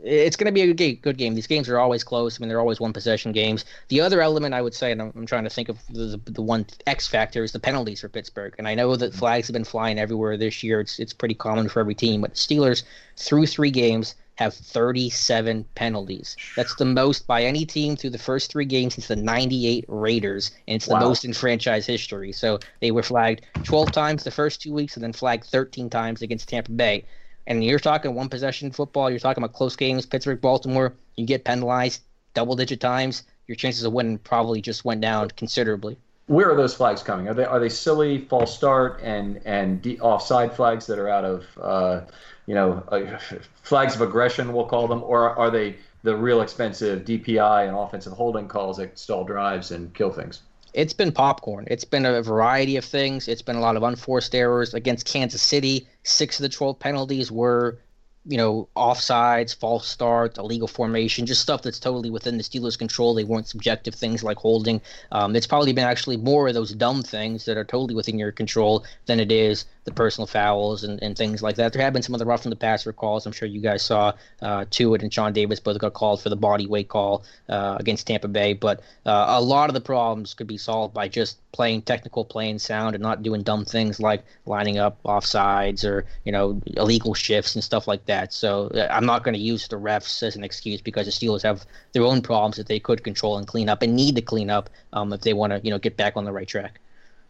it's 0.04 0.36
going 0.36 0.46
to 0.46 0.52
be 0.52 0.62
a 0.62 0.74
good, 0.74 1.02
good 1.02 1.18
game. 1.18 1.34
These 1.34 1.48
games 1.48 1.70
are 1.70 1.80
always 1.80 2.04
close. 2.04 2.38
I 2.38 2.42
mean, 2.42 2.50
they're 2.50 2.60
always 2.60 2.80
one 2.80 2.94
possession 2.94 3.32
games. 3.32 3.64
The 3.88 4.02
other 4.02 4.22
element 4.22 4.54
I 4.54 4.62
would 4.62 4.74
say, 4.74 4.92
and 4.92 5.02
I'm, 5.02 5.14
I'm 5.16 5.26
trying 5.26 5.46
to 5.46 5.50
think 5.50 5.70
of 5.70 5.80
the, 5.90 6.20
the 6.26 6.42
one 6.42 6.66
X 6.86 7.08
factor, 7.08 7.44
is 7.44 7.54
the 7.54 7.60
penalties 7.60 8.02
for 8.02 8.10
Pittsburgh. 8.10 8.54
And 8.58 8.68
I 8.68 8.76
know 8.76 8.96
that 8.98 9.12
mm-hmm. 9.12 9.18
flags 9.18 9.48
have 9.48 9.54
been 9.54 9.64
flying 9.64 9.98
everywhere 9.98 10.36
this 10.36 10.62
year. 10.62 10.82
It's 10.82 11.00
it's 11.00 11.14
pretty 11.14 11.36
common 11.36 11.70
for 11.70 11.80
every 11.80 11.96
team. 11.96 12.22
But 12.22 12.32
the 12.32 12.38
Steelers, 12.38 12.84
through 13.16 13.48
three 13.48 13.72
games, 13.72 14.14
have 14.36 14.54
37 14.54 15.66
penalties. 15.76 16.36
That's 16.56 16.76
the 16.76 16.86
most 16.86 17.26
by 17.26 17.44
any 17.44 17.66
team 17.66 17.96
through 17.96 18.12
the 18.12 18.18
first 18.18 18.52
three 18.52 18.66
games 18.66 18.96
since 18.96 19.08
the 19.08 19.16
98 19.16 19.86
Raiders, 19.88 20.52
and 20.68 20.76
it's 20.76 20.86
the 20.86 20.94
wow. 20.94 21.00
most 21.00 21.26
in 21.26 21.34
franchise 21.34 21.86
history. 21.86 22.32
So 22.32 22.60
they 22.82 22.92
were 22.92 23.04
flagged 23.04 23.46
12 23.64 23.92
times 23.92 24.24
the 24.24 24.32
first 24.32 24.62
two 24.62 24.74
weeks 24.74 24.96
and 24.96 25.04
then 25.04 25.14
flagged 25.14 25.46
13 25.46 25.90
times 25.90 26.22
against 26.22 26.50
Tampa 26.50 26.72
Bay. 26.72 27.06
And 27.48 27.64
you're 27.64 27.80
talking 27.80 28.16
one 28.16 28.30
possession 28.30 28.72
football, 28.72 29.10
you're 29.10 29.20
talking 29.20 29.44
about 29.44 29.54
close 29.54 29.76
games, 29.76 30.06
Pittsburgh, 30.06 30.42
Baltimore, 30.42 30.94
you 31.16 31.26
get 31.26 31.46
penalized 31.46 32.02
double 32.34 32.56
digit 32.56 32.80
times, 32.80 33.24
your 33.48 33.56
chances 33.56 33.84
of 33.84 33.94
winning 33.94 34.20
probably 34.20 34.62
just 34.62 34.86
went 34.86 35.02
down 35.02 35.30
considerably. 35.30 35.98
Where 36.28 36.52
are 36.52 36.56
those 36.56 36.74
flags 36.74 37.04
coming? 37.04 37.28
Are 37.28 37.34
they 37.34 37.46
are 37.46 37.60
they 37.60 37.70
silly 37.70 38.26
false 38.26 38.56
start 38.56 39.00
and 39.04 39.40
and 39.46 39.82
de- 39.82 40.00
offside 40.00 40.56
flags 40.56 40.88
that 40.88 40.98
are 40.98 41.08
out 41.08 41.24
of 41.24 41.46
uh, 41.62 42.02
you 42.48 42.56
know, 42.56 42.84
uh, 42.90 43.18
flags 43.64 43.96
of 43.96 44.02
aggression, 44.02 44.54
we'll 44.54 44.66
call 44.66 44.88
them, 44.88 45.04
or 45.04 45.38
are 45.38 45.50
they 45.50 45.78
the 46.04 46.16
real 46.16 46.42
expensive 46.42 47.04
DPI 47.04 47.68
and 47.68 47.76
offensive 47.76 48.14
holding 48.14 48.48
calls 48.48 48.78
that 48.78 48.98
stall 48.98 49.24
drives 49.24 49.72
and 49.72 49.94
kill 49.94 50.12
things? 50.12 50.42
It's 50.74 50.94
been 50.94 51.12
popcorn. 51.12 51.66
It's 51.72 51.86
been 51.86 52.06
a 52.06 52.22
variety 52.22 52.76
of 52.76 52.84
things. 52.84 53.28
It's 53.28 53.42
been 53.42 53.56
a 53.56 53.62
lot 53.62 53.78
of 53.78 53.84
unforced 53.84 54.36
errors 54.36 54.74
against 54.74 55.06
Kansas 55.06 55.42
City. 55.42 55.88
Six 56.04 56.38
of 56.38 56.44
the 56.44 56.50
12 56.50 56.78
penalties 56.78 57.32
were 57.32 57.80
you 58.28 58.38
know, 58.38 58.68
offsides, 58.76 59.56
false 59.56 59.88
start, 59.88 60.38
illegal 60.38 60.68
formation, 60.68 61.26
just 61.26 61.42
stuff 61.42 61.62
that's 61.62 61.80
totally 61.80 62.10
within 62.10 62.38
the 62.38 62.44
Steelers' 62.44 62.78
control. 62.78 63.14
They 63.14 63.24
weren't 63.24 63.48
subjective 63.48 63.94
things 63.94 64.24
like 64.24 64.38
holding. 64.38 64.82
Um, 65.12 65.36
it's 65.36 65.46
probably 65.46 65.74
been 65.74 65.86
actually 65.86 66.18
more 66.18 66.48
of 66.48 66.56
those 66.56 66.74
dumb 66.74 67.04
things 67.04 67.46
that 67.46 67.58
are 67.58 67.64
totally 67.64 67.94
within 67.94 68.18
your 68.18 68.32
control 68.32 68.84
than 69.06 69.20
it 69.20 69.32
is 69.32 69.66
the 69.86 69.92
personal 69.92 70.26
fouls 70.26 70.84
and, 70.84 71.02
and 71.02 71.16
things 71.16 71.42
like 71.42 71.56
that. 71.56 71.72
There 71.72 71.82
have 71.82 71.94
been 71.94 72.02
some 72.02 72.16
of 72.16 72.20
the 72.20 72.26
rough 72.26 72.44
in 72.46 72.50
the 72.50 72.56
passer 72.56 72.92
calls. 72.92 73.26
I'm 73.26 73.32
sure 73.32 73.48
you 73.48 73.62
guys 73.62 73.84
saw 73.84 74.14
uh, 74.42 74.66
Tuitt 74.66 75.04
and 75.04 75.14
Sean 75.14 75.32
Davis 75.32 75.60
both 75.60 75.78
got 75.80 75.94
called 75.94 76.22
for 76.22 76.30
the 76.30 76.36
body 76.36 76.66
weight 76.66 76.90
call 76.90 77.24
uh, 77.50 77.78
against 77.80 78.08
Tampa 78.08 78.28
Bay. 78.28 78.54
But 78.54 78.82
uh, 79.06 79.26
a 79.30 79.42
lot 79.42 79.70
of 79.70 79.76
the 79.76 79.82
problems 79.82 80.34
could 80.34 80.48
be 80.48 80.58
solved 80.58 80.94
by 80.94 81.08
just 81.08 81.40
playing 81.52 81.84
technical, 81.84 82.26
playing 82.26 82.58
sound, 82.60 82.96
and 82.96 83.02
not 83.02 83.22
doing 83.22 83.44
dumb 83.44 83.64
things 83.64 84.00
like 84.00 84.24
lining 84.48 84.80
up 84.80 85.02
offsides 85.04 85.86
or 85.86 86.06
you 86.24 86.32
know 86.32 86.60
illegal 86.66 87.14
shifts 87.14 87.54
and 87.54 87.64
stuff 87.64 87.88
like 87.88 88.06
that. 88.08 88.34
So 88.34 88.68
uh, 88.70 88.88
I'm 88.90 89.06
not 89.06 89.24
going 89.24 89.36
to 89.36 89.40
use 89.40 89.68
the 89.68 89.78
refs 89.78 90.24
as 90.24 90.36
an 90.36 90.44
excuse 90.44 90.82
because 90.82 91.06
the 91.06 91.12
Steelers 91.12 91.44
have 91.44 91.64
their 91.94 92.04
own 92.04 92.24
problems 92.24 92.58
that 92.58 92.66
they 92.68 92.80
could 92.80 93.04
control 93.04 93.38
and 93.38 93.46
clean 93.46 93.70
up 93.70 93.84
and 93.84 93.96
need 93.96 94.16
to 94.16 94.22
clean 94.24 94.50
up 94.50 94.72
um, 94.94 95.14
if 95.14 95.22
they 95.22 95.34
want 95.34 95.54
to 95.54 95.62
you 95.64 95.70
know 95.70 95.78
get 95.78 95.96
back 95.96 96.18
on 96.18 96.26
the 96.26 96.32
right 96.32 96.48
track. 96.48 96.80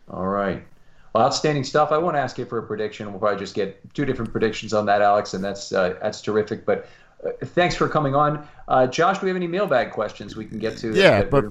All 0.10 0.28
right. 0.28 0.64
Well, 1.16 1.24
outstanding 1.24 1.64
stuff. 1.64 1.94
I 1.94 1.98
won't 1.98 2.18
ask 2.18 2.38
you 2.38 2.44
for 2.44 2.58
a 2.58 2.64
prediction. 2.64 3.10
We'll 3.10 3.22
probably 3.22 3.40
just 3.40 3.56
get 3.56 3.82
two 3.94 4.04
different 4.04 4.34
predictions 4.34 4.74
on 4.74 4.86
that, 4.88 5.02
Alex, 5.02 5.34
and 5.34 5.42
that's 5.42 5.72
uh, 5.72 5.96
that's 6.02 6.20
terrific. 6.20 6.66
But 6.66 6.90
uh, 7.26 7.30
thanks 7.42 7.74
for 7.74 7.88
coming 7.88 8.14
on, 8.14 8.46
uh, 8.68 8.86
Josh. 8.88 9.20
Do 9.20 9.26
we 9.26 9.30
have 9.30 9.38
any 9.38 9.48
mailbag 9.48 9.92
questions 9.92 10.36
we 10.36 10.44
can 10.44 10.60
get 10.60 10.76
to? 10.80 10.94
Yeah, 10.94 11.24
but 11.24 11.46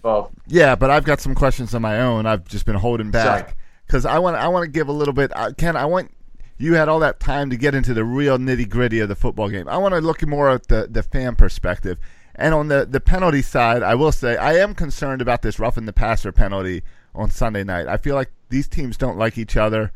yeah, 0.46 0.74
but 0.74 0.90
I've 0.90 1.04
got 1.04 1.22
some 1.22 1.34
questions 1.34 1.74
on 1.74 1.80
my 1.80 2.02
own. 2.02 2.26
I've 2.26 2.44
just 2.46 2.66
been 2.66 2.74
holding 2.74 3.10
back 3.10 3.56
because 3.86 4.04
I 4.04 4.18
want 4.18 4.36
I 4.36 4.48
want 4.48 4.64
to 4.64 4.70
give 4.70 4.88
a 4.88 4.92
little 4.92 5.14
bit. 5.14 5.34
Uh, 5.34 5.52
Ken, 5.56 5.76
I 5.78 5.86
want 5.86 6.10
you 6.58 6.74
had 6.74 6.90
all 6.90 6.98
that 6.98 7.18
time 7.18 7.48
to 7.48 7.56
get 7.56 7.74
into 7.74 7.94
the 7.94 8.04
real 8.04 8.36
nitty 8.36 8.68
gritty 8.68 9.00
of 9.00 9.08
the 9.08 9.16
football 9.16 9.48
game. 9.48 9.66
I 9.66 9.78
want 9.78 9.94
to 9.94 10.02
look 10.02 10.26
more 10.26 10.50
at 10.50 10.68
the 10.68 10.88
the 10.90 11.02
fan 11.02 11.36
perspective. 11.36 11.96
And 12.34 12.52
on 12.52 12.68
the, 12.68 12.84
the 12.84 13.00
penalty 13.00 13.42
side, 13.42 13.82
I 13.82 13.94
will 13.94 14.12
say 14.12 14.36
I 14.36 14.56
am 14.56 14.74
concerned 14.74 15.22
about 15.22 15.40
this 15.40 15.58
roughing 15.58 15.86
the 15.86 15.92
passer 15.92 16.32
penalty 16.32 16.82
on 17.14 17.30
Sunday 17.30 17.64
night. 17.64 17.86
I 17.88 17.96
feel 17.96 18.14
like 18.14 18.30
these 18.48 18.68
teams 18.68 18.96
don't 18.96 19.18
like 19.18 19.38
each 19.38 19.56
other. 19.56 19.92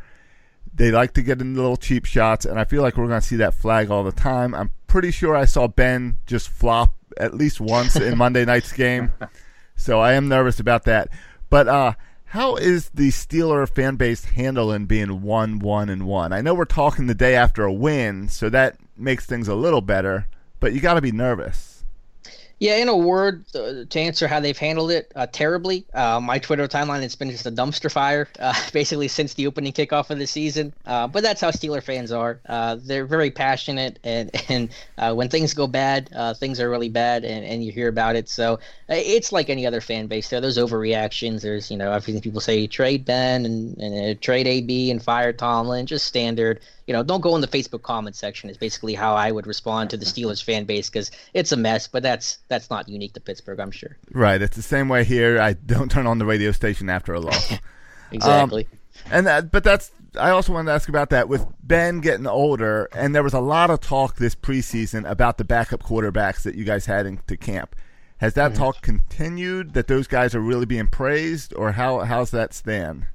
They 0.74 0.90
like 0.90 1.14
to 1.14 1.22
get 1.22 1.40
in 1.40 1.54
little 1.54 1.76
cheap 1.76 2.04
shots, 2.04 2.44
and 2.44 2.58
I 2.58 2.64
feel 2.64 2.82
like 2.82 2.96
we're 2.96 3.08
going 3.08 3.20
to 3.20 3.26
see 3.26 3.36
that 3.36 3.54
flag 3.54 3.90
all 3.90 4.04
the 4.04 4.12
time. 4.12 4.54
I'm 4.54 4.70
pretty 4.86 5.10
sure 5.10 5.34
I 5.34 5.44
saw 5.44 5.66
Ben 5.66 6.18
just 6.26 6.48
flop 6.48 6.94
at 7.16 7.34
least 7.34 7.60
once 7.60 7.96
in 7.96 8.16
Monday 8.18 8.44
night's 8.44 8.72
game, 8.72 9.12
so 9.76 10.00
I 10.00 10.12
am 10.12 10.28
nervous 10.28 10.60
about 10.60 10.84
that. 10.84 11.08
But 11.50 11.66
uh, 11.68 11.92
how 12.26 12.56
is 12.56 12.90
the 12.90 13.08
Steeler 13.08 13.68
fan 13.68 13.96
base 13.96 14.24
handling 14.26 14.86
being 14.86 15.22
one, 15.22 15.58
one, 15.58 15.88
and 15.88 16.06
one? 16.06 16.32
I 16.32 16.42
know 16.42 16.54
we're 16.54 16.66
talking 16.66 17.06
the 17.06 17.14
day 17.14 17.34
after 17.34 17.64
a 17.64 17.72
win, 17.72 18.28
so 18.28 18.48
that 18.50 18.76
makes 18.96 19.24
things 19.24 19.48
a 19.48 19.54
little 19.54 19.80
better, 19.80 20.28
but 20.60 20.74
you 20.74 20.80
got 20.80 20.94
to 20.94 21.00
be 21.00 21.12
nervous. 21.12 21.77
Yeah, 22.60 22.74
in 22.78 22.88
a 22.88 22.96
word, 22.96 23.44
uh, 23.54 23.84
to 23.88 24.00
answer 24.00 24.26
how 24.26 24.40
they've 24.40 24.58
handled 24.58 24.90
it, 24.90 25.12
uh, 25.14 25.28
terribly. 25.30 25.86
Uh, 25.94 26.18
my 26.18 26.40
Twitter 26.40 26.66
timeline 26.66 27.02
has 27.02 27.14
been 27.14 27.30
just 27.30 27.46
a 27.46 27.52
dumpster 27.52 27.90
fire, 27.90 28.28
uh, 28.40 28.52
basically 28.72 29.06
since 29.06 29.34
the 29.34 29.46
opening 29.46 29.72
kickoff 29.72 30.10
of 30.10 30.18
the 30.18 30.26
season. 30.26 30.74
Uh, 30.84 31.06
but 31.06 31.22
that's 31.22 31.40
how 31.40 31.52
Steeler 31.52 31.80
fans 31.80 32.10
are. 32.10 32.40
Uh, 32.48 32.76
they're 32.82 33.06
very 33.06 33.30
passionate, 33.30 34.00
and 34.02 34.30
and 34.48 34.70
when 35.16 35.28
things 35.28 35.54
go 35.54 35.68
bad, 35.68 36.10
things 36.38 36.58
are 36.58 36.68
really 36.68 36.88
bad, 36.88 37.24
and, 37.24 37.44
and 37.44 37.64
you 37.64 37.70
hear 37.70 37.86
about 37.88 38.16
it. 38.16 38.28
So 38.28 38.58
it's 38.88 39.30
like 39.30 39.50
any 39.50 39.64
other 39.64 39.80
fan 39.80 40.08
base. 40.08 40.28
There, 40.28 40.40
there's 40.40 40.58
overreactions. 40.58 41.42
There's 41.42 41.70
you 41.70 41.76
know 41.76 41.92
I've 41.92 42.02
seen 42.02 42.20
people 42.20 42.40
say 42.40 42.66
trade 42.66 43.04
Ben 43.04 43.46
and, 43.46 43.78
and 43.78 44.20
trade 44.20 44.48
AB 44.48 44.90
and 44.90 45.00
fire 45.00 45.32
Tomlin, 45.32 45.86
just 45.86 46.06
standard 46.08 46.58
you 46.88 46.94
know, 46.94 47.02
don't 47.02 47.20
go 47.20 47.34
in 47.34 47.42
the 47.42 47.46
Facebook 47.46 47.82
comment 47.82 48.16
section. 48.16 48.48
Is 48.48 48.56
basically 48.56 48.94
how 48.94 49.14
I 49.14 49.30
would 49.30 49.46
respond 49.46 49.90
to 49.90 49.98
the 49.98 50.06
Steelers 50.06 50.42
fan 50.42 50.64
base 50.64 50.88
because 50.88 51.10
it's 51.34 51.52
a 51.52 51.56
mess. 51.56 51.86
But 51.86 52.02
that's 52.02 52.38
that's 52.48 52.70
not 52.70 52.88
unique 52.88 53.12
to 53.12 53.20
Pittsburgh, 53.20 53.60
I'm 53.60 53.70
sure. 53.70 53.98
Right. 54.10 54.40
It's 54.40 54.56
the 54.56 54.62
same 54.62 54.88
way 54.88 55.04
here. 55.04 55.38
I 55.38 55.52
don't 55.52 55.90
turn 55.90 56.06
on 56.06 56.18
the 56.18 56.24
radio 56.24 56.50
station 56.50 56.88
after 56.88 57.12
a 57.12 57.20
loss. 57.20 57.52
exactly. 58.10 58.66
Um, 58.72 58.78
and 59.12 59.26
that, 59.26 59.50
but 59.52 59.62
that's. 59.62 59.92
I 60.18 60.30
also 60.30 60.54
wanted 60.54 60.70
to 60.70 60.72
ask 60.72 60.88
about 60.88 61.10
that 61.10 61.28
with 61.28 61.46
Ben 61.62 62.00
getting 62.00 62.26
older, 62.26 62.88
and 62.94 63.14
there 63.14 63.22
was 63.22 63.34
a 63.34 63.40
lot 63.40 63.68
of 63.68 63.80
talk 63.80 64.16
this 64.16 64.34
preseason 64.34 65.08
about 65.08 65.36
the 65.36 65.44
backup 65.44 65.82
quarterbacks 65.82 66.42
that 66.42 66.54
you 66.54 66.64
guys 66.64 66.86
had 66.86 67.04
into 67.04 67.36
camp. 67.36 67.76
Has 68.16 68.32
that 68.34 68.52
mm-hmm. 68.52 68.62
talk 68.62 68.80
continued 68.80 69.74
that 69.74 69.86
those 69.86 70.06
guys 70.06 70.34
are 70.34 70.40
really 70.40 70.64
being 70.64 70.86
praised, 70.86 71.52
or 71.54 71.72
how 71.72 72.00
how's 72.00 72.30
that 72.30 72.54
stand? 72.54 73.06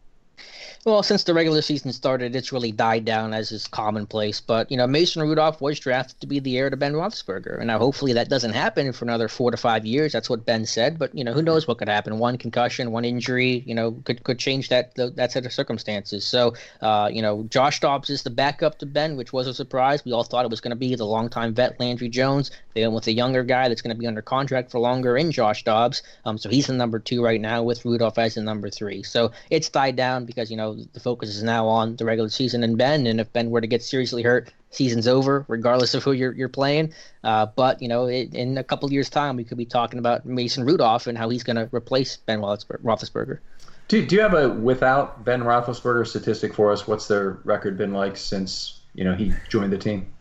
Well, 0.86 1.02
since 1.02 1.24
the 1.24 1.34
regular 1.34 1.62
season 1.62 1.94
started, 1.94 2.36
it's 2.36 2.52
really 2.52 2.74
died 2.74 3.06
down 3.06 3.34
as 3.34 3.54
is 3.54 3.68
commonplace. 3.68 4.42
But 4.42 4.70
you 4.70 4.76
know, 4.76 4.86
Mason 4.86 5.22
Rudolph 5.22 5.62
was 5.62 5.80
drafted 5.80 6.20
to 6.20 6.28
be 6.28 6.40
the 6.40 6.58
heir 6.58 6.70
to 6.70 6.76
Ben 6.76 6.92
Roethlisberger, 6.92 7.58
and 7.58 7.68
now 7.68 7.80
hopefully 7.80 8.12
that 8.12 8.28
doesn't 8.28 8.52
happen 8.52 8.92
for 8.92 9.06
another 9.06 9.30
four 9.30 9.50
to 9.50 9.56
five 9.56 9.86
years. 9.86 10.12
That's 10.12 10.30
what 10.30 10.46
Ben 10.46 10.66
said. 10.66 11.00
But 11.00 11.16
you 11.16 11.24
know, 11.24 11.32
who 11.32 11.42
knows 11.42 11.70
what 11.70 11.78
could 11.78 11.88
happen? 11.88 12.20
One 12.20 12.38
concussion, 12.38 12.92
one 12.92 13.06
injury, 13.06 13.64
you 13.66 13.74
know, 13.74 13.92
could 14.04 14.26
could 14.26 14.40
change 14.40 14.68
that 14.70 14.94
that 14.96 15.32
set 15.32 15.46
of 15.46 15.54
circumstances. 15.54 16.26
So, 16.26 16.54
uh, 16.82 17.10
you 17.10 17.22
know, 17.22 17.44
Josh 17.44 17.80
Dobbs 17.80 18.10
is 18.10 18.24
the 18.24 18.30
backup 18.30 18.80
to 18.80 18.86
Ben, 18.86 19.16
which 19.16 19.32
was 19.32 19.48
a 19.48 19.54
surprise. 19.54 20.04
We 20.04 20.12
all 20.12 20.26
thought 20.26 20.44
it 20.44 20.52
was 20.52 20.60
going 20.60 20.72
to 20.72 20.76
be 20.76 20.96
the 20.96 21.06
longtime 21.06 21.54
vet 21.54 21.80
Landry 21.80 22.10
Jones. 22.10 22.52
They 22.74 22.82
went 22.82 22.93
with 22.93 23.07
a 23.07 23.13
younger 23.13 23.43
guy 23.43 23.67
that's 23.67 23.82
going 23.82 23.95
to 23.95 23.99
be 23.99 24.07
under 24.07 24.21
contract 24.21 24.71
for 24.71 24.80
longer 24.80 25.17
in 25.17 25.32
Josh 25.32 25.63
Dobbs. 25.63 26.03
Um, 26.26 26.38
so 26.38 26.49
he's 26.49 26.67
the 26.67 26.74
number 26.74 26.99
two 26.99 27.24
right 27.24 27.39
now 27.39 27.63
with 27.63 27.86
Rudolph 27.86 28.17
as 28.17 28.36
the 28.36 28.41
number 28.41 28.69
three. 28.69 29.03
So 29.03 29.32
it's 29.49 29.69
died 29.69 29.95
down 29.95 30.26
because 30.26 30.49
you 30.49 30.57
know 30.57 30.76
the 30.93 30.99
focus 30.99 31.30
is 31.30 31.43
now 31.43 31.67
on 31.67 31.95
the 31.95 32.05
regular 32.05 32.30
season 32.30 32.63
and 32.63 32.78
Ben. 32.78 33.07
And 33.07 33.19
if 33.19 33.32
Ben 33.34 33.49
were 33.49 33.61
to 33.61 33.67
get 33.67 33.84
seriously 33.84 34.24
hurt, 34.24 34.51
season's 34.71 35.07
over, 35.07 35.45
regardless 35.47 35.93
of 35.93 36.03
who 36.03 36.11
you're 36.11 36.34
you're 36.34 36.49
playing. 36.49 36.93
Uh, 37.24 37.45
but 37.45 37.82
you 37.82 37.88
know, 37.88 38.07
it, 38.07 38.34
in 38.34 38.57
a 38.57 38.63
couple 38.63 38.91
years' 38.91 39.09
time, 39.09 39.36
we 39.36 39.43
could 39.43 39.57
be 39.57 39.65
talking 39.65 39.99
about 39.99 40.26
Mason 40.26 40.65
Rudolph 40.65 41.07
and 41.07 41.17
how 41.17 41.30
he's 41.30 41.43
going 41.43 41.55
to 41.55 41.69
replace 41.71 42.17
Ben 42.17 42.39
Roethlisberger. 42.39 43.39
Do, 43.88 44.05
do 44.05 44.15
you 44.15 44.21
have 44.21 44.34
a 44.34 44.49
without 44.49 45.24
Ben 45.26 45.43
Roethlisberger 45.43 46.07
statistic 46.07 46.53
for 46.53 46.71
us? 46.71 46.88
What's 46.88 47.07
their 47.07 47.39
record 47.43 47.78
been 47.78 47.93
like 47.93 48.17
since 48.17 48.82
you 48.93 49.03
know 49.03 49.13
he 49.13 49.34
joined 49.49 49.71
the 49.71 49.78
team? 49.78 50.11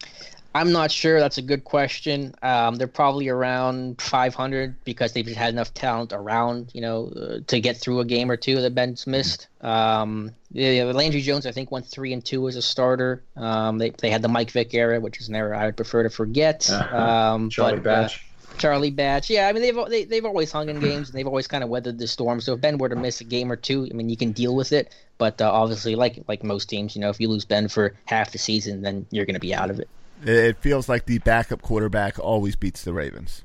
I'm 0.55 0.73
not 0.73 0.91
sure. 0.91 1.19
That's 1.19 1.39
a 1.39 1.43
good 1.43 1.65
question. 1.65 2.35
Um, 2.43 2.77
they're 2.77 2.87
probably 2.87 3.29
around 3.29 4.01
500 4.01 4.85
because 4.85 5.13
they've 5.13 5.27
had 5.27 5.53
enough 5.55 5.73
talent 5.73 6.13
around, 6.13 6.71
you 6.75 6.81
know, 6.83 7.07
uh, 7.09 7.39
to 7.47 7.61
get 7.61 7.79
through 7.79 8.01
a 8.01 8.05
game 8.05 8.31
or 8.31 8.37
two 8.37 8.61
that 8.61 8.75
Ben's 8.75 9.07
missed. 9.07 9.47
Um, 9.63 10.33
yeah, 10.53 10.85
Landry 10.85 11.23
Jones, 11.23 11.47
I 11.47 11.53
think, 11.53 11.71
went 11.71 11.87
three 11.87 12.13
and 12.13 12.23
two 12.23 12.49
as 12.49 12.57
a 12.57 12.63
starter. 12.63 13.23
Um, 13.37 13.79
they 13.79 13.91
they 13.91 14.11
had 14.11 14.21
the 14.21 14.29
Mike 14.29 14.51
Vick 14.51 14.75
era, 14.75 15.01
which 15.01 15.21
is 15.21 15.29
an 15.29 15.35
era 15.35 15.59
I 15.59 15.67
would 15.67 15.77
prefer 15.77 16.03
to 16.03 16.11
forget. 16.11 16.69
Uh-huh. 16.83 16.97
Um, 16.97 17.51
Charlie 17.51 17.77
but, 17.77 17.85
Batch. 17.85 18.17
Uh, 18.17 18.59
Charlie 18.59 18.91
Batch. 18.91 19.31
Yeah, 19.31 19.49
I 19.49 19.53
mean 19.53 19.63
they've 19.63 19.89
they, 19.89 20.05
they've 20.05 20.25
always 20.25 20.51
hung 20.51 20.69
in 20.69 20.81
games 20.81 21.09
and 21.09 21.19
they've 21.19 21.27
always 21.27 21.47
kind 21.47 21.63
of 21.63 21.71
weathered 21.71 21.99
the 21.99 22.09
storm. 22.09 22.41
So 22.41 22.55
if 22.55 22.61
Ben 22.61 22.79
were 22.79 22.89
to 22.89 22.97
miss 22.97 23.21
a 23.21 23.25
game 23.25 23.53
or 23.53 23.57
two, 23.57 23.87
I 23.91 23.95
mean 23.95 24.09
you 24.09 24.17
can 24.17 24.33
deal 24.33 24.57
with 24.57 24.73
it. 24.73 24.95
But 25.19 25.41
uh, 25.41 25.51
obviously, 25.51 25.95
like 25.95 26.25
like 26.29 26.43
most 26.43 26.69
teams, 26.69 26.97
you 26.97 27.01
know, 27.01 27.11
if 27.11 27.21
you 27.21 27.29
lose 27.29 27.45
Ben 27.45 27.69
for 27.69 27.95
half 28.07 28.33
the 28.33 28.39
season, 28.39 28.83
then 28.83 29.07
you're 29.11 29.27
going 29.27 29.35
to 29.35 29.41
be 29.41 29.55
out 29.55 29.71
of 29.71 29.79
it. 29.79 29.89
It 30.25 30.59
feels 30.59 30.89
like 30.89 31.07
the 31.07 31.19
backup 31.19 31.63
quarterback 31.63 32.19
always 32.19 32.57
beats 32.57 32.85
the 32.85 32.93
Ravens. 32.93 33.45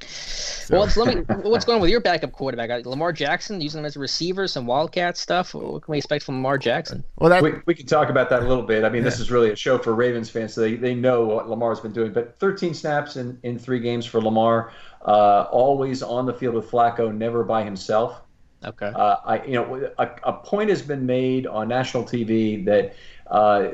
So. 0.00 0.78
Well, 0.78 0.88
let 0.96 1.16
me. 1.16 1.22
What's 1.48 1.64
going 1.64 1.76
on 1.76 1.82
with 1.82 1.90
your 1.90 2.00
backup 2.00 2.32
quarterback? 2.32 2.84
Lamar 2.84 3.12
Jackson 3.12 3.60
using 3.60 3.80
him 3.80 3.84
as 3.84 3.96
a 3.96 4.00
receiver, 4.00 4.48
some 4.48 4.66
wildcat 4.66 5.16
stuff. 5.16 5.54
What 5.54 5.82
can 5.82 5.92
we 5.92 5.98
expect 5.98 6.24
from 6.24 6.36
Lamar 6.36 6.58
Jackson? 6.58 7.04
Well, 7.18 7.30
that... 7.30 7.42
we, 7.42 7.52
we 7.66 7.74
can 7.74 7.86
talk 7.86 8.10
about 8.10 8.28
that 8.30 8.42
a 8.42 8.48
little 8.48 8.64
bit. 8.64 8.84
I 8.84 8.88
mean, 8.88 9.02
yeah. 9.02 9.04
this 9.04 9.20
is 9.20 9.30
really 9.30 9.50
a 9.50 9.56
show 9.56 9.78
for 9.78 9.94
Ravens 9.94 10.28
fans, 10.28 10.54
so 10.54 10.60
they, 10.62 10.74
they 10.74 10.94
know 10.94 11.24
what 11.24 11.48
Lamar's 11.48 11.80
been 11.80 11.92
doing. 11.92 12.12
But 12.12 12.36
13 12.38 12.74
snaps 12.74 13.16
in, 13.16 13.38
in 13.44 13.58
three 13.58 13.78
games 13.78 14.06
for 14.06 14.20
Lamar, 14.20 14.72
uh, 15.06 15.46
always 15.52 16.02
on 16.02 16.26
the 16.26 16.34
field 16.34 16.56
with 16.56 16.68
Flacco, 16.68 17.14
never 17.14 17.44
by 17.44 17.62
himself. 17.62 18.22
Okay. 18.64 18.86
Uh, 18.86 19.16
I 19.24 19.44
you 19.44 19.52
know 19.52 19.92
a, 19.98 20.10
a 20.24 20.32
point 20.32 20.70
has 20.70 20.82
been 20.82 21.06
made 21.06 21.46
on 21.46 21.68
national 21.68 22.04
TV 22.04 22.64
that 22.64 22.94
uh, 23.28 23.68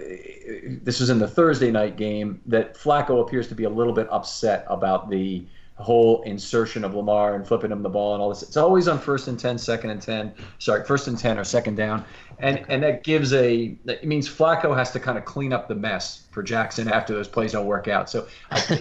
this 0.82 1.00
was 1.00 1.10
in 1.10 1.18
the 1.18 1.28
Thursday 1.28 1.70
night 1.70 1.96
game 1.96 2.40
that 2.46 2.74
Flacco 2.74 3.20
appears 3.20 3.48
to 3.48 3.54
be 3.54 3.64
a 3.64 3.70
little 3.70 3.92
bit 3.92 4.08
upset 4.10 4.64
about 4.68 5.10
the 5.10 5.44
whole 5.76 6.22
insertion 6.22 6.84
of 6.84 6.94
Lamar 6.94 7.34
and 7.34 7.46
flipping 7.46 7.72
him 7.72 7.82
the 7.82 7.88
ball 7.88 8.14
and 8.14 8.22
all 8.22 8.28
this. 8.28 8.42
It's 8.42 8.56
always 8.56 8.88
on 8.88 8.98
first 8.98 9.28
and 9.28 9.38
10, 9.38 9.58
second 9.58 9.90
and 9.90 10.00
10, 10.00 10.32
sorry, 10.58 10.84
first 10.84 11.08
and 11.08 11.18
10 11.18 11.38
or 11.38 11.44
second 11.44 11.76
down. 11.76 12.04
And 12.38 12.64
and 12.68 12.82
that 12.82 13.04
gives 13.04 13.32
a, 13.32 13.76
it 13.86 14.04
means 14.04 14.28
Flacco 14.28 14.76
has 14.76 14.90
to 14.92 15.00
kind 15.00 15.18
of 15.18 15.24
clean 15.24 15.52
up 15.52 15.68
the 15.68 15.74
mess 15.74 16.26
for 16.30 16.42
Jackson 16.42 16.88
after 16.88 17.14
those 17.14 17.28
plays 17.28 17.52
don't 17.52 17.66
work 17.66 17.88
out. 17.88 18.08
So 18.08 18.26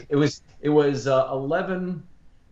it 0.09 0.15
was, 0.15 0.41
it 0.61 0.69
was 0.69 1.07
uh, 1.07 1.27
11, 1.31 2.03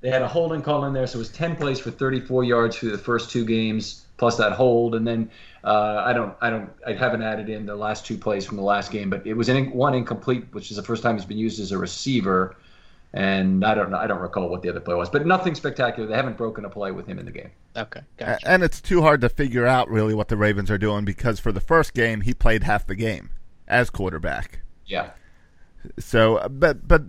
they 0.01 0.09
had 0.09 0.21
a 0.21 0.27
holding 0.27 0.61
call 0.61 0.85
in 0.85 0.93
there. 0.93 1.07
So 1.07 1.17
it 1.17 1.19
was 1.19 1.29
10 1.29 1.55
plays 1.55 1.79
for 1.79 1.91
34 1.91 2.43
yards 2.43 2.77
through 2.77 2.91
the 2.91 2.97
first 2.97 3.29
two 3.29 3.45
games 3.45 4.05
plus 4.17 4.37
that 4.37 4.53
hold. 4.53 4.95
And 4.95 5.05
then 5.07 5.29
uh, 5.63 6.03
I 6.05 6.13
don't, 6.13 6.35
I 6.41 6.49
don't, 6.49 6.69
I 6.85 6.93
haven't 6.93 7.21
added 7.21 7.49
in 7.49 7.65
the 7.65 7.75
last 7.75 8.05
two 8.05 8.17
plays 8.17 8.45
from 8.45 8.57
the 8.57 8.63
last 8.63 8.91
game, 8.91 9.09
but 9.09 9.25
it 9.25 9.33
was 9.33 9.49
in, 9.49 9.71
one 9.71 9.93
incomplete, 9.93 10.45
which 10.51 10.71
is 10.71 10.77
the 10.77 10.83
first 10.83 11.03
time 11.03 11.15
he's 11.15 11.25
been 11.25 11.37
used 11.37 11.59
as 11.59 11.71
a 11.71 11.77
receiver. 11.77 12.55
And 13.11 13.65
I 13.65 13.73
don't 13.73 13.89
know, 13.89 13.97
I 13.97 14.05
don't 14.05 14.21
recall 14.21 14.49
what 14.49 14.61
the 14.61 14.69
other 14.69 14.79
play 14.79 14.93
was, 14.93 15.09
but 15.09 15.25
nothing 15.25 15.55
spectacular. 15.55 16.07
They 16.07 16.15
haven't 16.15 16.37
broken 16.37 16.63
a 16.65 16.69
play 16.69 16.91
with 16.91 17.07
him 17.07 17.17
in 17.17 17.25
the 17.25 17.31
game. 17.31 17.49
Okay, 17.75 18.01
gotcha. 18.17 18.47
And 18.47 18.61
it's 18.61 18.79
too 18.79 19.01
hard 19.01 19.21
to 19.21 19.29
figure 19.29 19.65
out 19.65 19.89
really 19.89 20.13
what 20.13 20.27
the 20.27 20.37
Ravens 20.37 20.69
are 20.69 20.77
doing 20.77 21.05
because 21.05 21.39
for 21.39 21.51
the 21.51 21.59
first 21.59 21.93
game 21.93 22.21
he 22.21 22.33
played 22.35 22.63
half 22.63 22.85
the 22.85 22.95
game 22.95 23.31
as 23.67 23.89
quarterback. 23.89 24.61
Yeah. 24.85 25.11
So, 25.97 26.45
but 26.49 26.87
but 26.87 27.03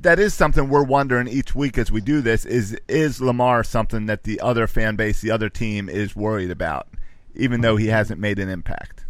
that 0.00 0.18
is 0.18 0.34
something 0.34 0.68
we're 0.68 0.82
wondering 0.82 1.28
each 1.28 1.54
week 1.54 1.78
as 1.78 1.92
we 1.92 2.00
do 2.00 2.20
this 2.20 2.44
is 2.44 2.76
is 2.88 3.20
Lamar 3.20 3.62
something 3.62 4.06
that 4.06 4.24
the 4.24 4.40
other 4.40 4.66
fan 4.66 4.96
base, 4.96 5.20
the 5.20 5.30
other 5.30 5.48
team 5.48 5.88
is 5.88 6.16
worried 6.16 6.50
about, 6.50 6.88
even 7.34 7.60
though 7.60 7.76
he 7.76 7.86
hasn't 7.86 8.20
made 8.20 8.38
an 8.38 8.48
impact. 8.48 9.04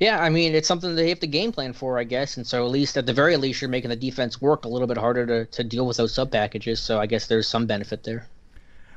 Yeah, 0.00 0.20
I 0.20 0.30
mean 0.30 0.54
it's 0.54 0.66
something 0.66 0.96
they 0.96 1.08
have 1.10 1.20
to 1.20 1.26
game 1.26 1.52
plan 1.52 1.72
for, 1.72 1.98
I 1.98 2.04
guess, 2.04 2.36
and 2.36 2.46
so 2.46 2.64
at 2.64 2.70
least 2.70 2.96
at 2.96 3.06
the 3.06 3.12
very 3.12 3.36
least 3.36 3.60
you're 3.60 3.70
making 3.70 3.90
the 3.90 3.96
defense 3.96 4.40
work 4.40 4.64
a 4.64 4.68
little 4.68 4.88
bit 4.88 4.98
harder 4.98 5.26
to, 5.26 5.44
to 5.46 5.64
deal 5.64 5.86
with 5.86 5.96
those 5.96 6.12
sub 6.12 6.32
packages. 6.32 6.80
So 6.80 6.98
I 6.98 7.06
guess 7.06 7.26
there's 7.28 7.46
some 7.46 7.66
benefit 7.66 8.02
there. 8.02 8.26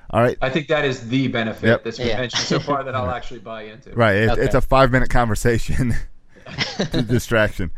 All 0.10 0.22
right. 0.22 0.38
I 0.42 0.50
think 0.50 0.68
that 0.68 0.86
is 0.86 1.08
the 1.08 1.28
benefit 1.28 1.68
yep. 1.68 1.84
that's 1.84 1.98
been 1.98 2.08
yeah. 2.08 2.20
mentioned 2.20 2.44
so 2.44 2.60
far 2.60 2.84
that 2.84 2.96
I'll 2.96 3.10
actually 3.10 3.40
buy 3.40 3.64
into. 3.64 3.92
Right. 3.96 4.16
It, 4.16 4.30
okay. 4.32 4.42
It's 4.44 4.56
a 4.56 4.62
five 4.62 4.92
minute 4.92 5.10
conversation. 5.10 5.94
distraction. 7.08 7.72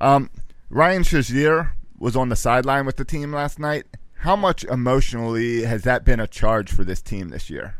Um, 0.00 0.30
Ryan 0.70 1.02
Shazier 1.02 1.72
was 1.98 2.16
on 2.16 2.28
the 2.28 2.36
sideline 2.36 2.86
with 2.86 2.96
the 2.96 3.04
team 3.04 3.32
last 3.32 3.58
night. 3.58 3.84
How 4.18 4.36
much 4.36 4.64
emotionally 4.64 5.62
has 5.64 5.82
that 5.82 6.04
been 6.04 6.20
a 6.20 6.26
charge 6.26 6.72
for 6.72 6.84
this 6.84 7.02
team 7.02 7.28
this 7.28 7.50
year? 7.50 7.76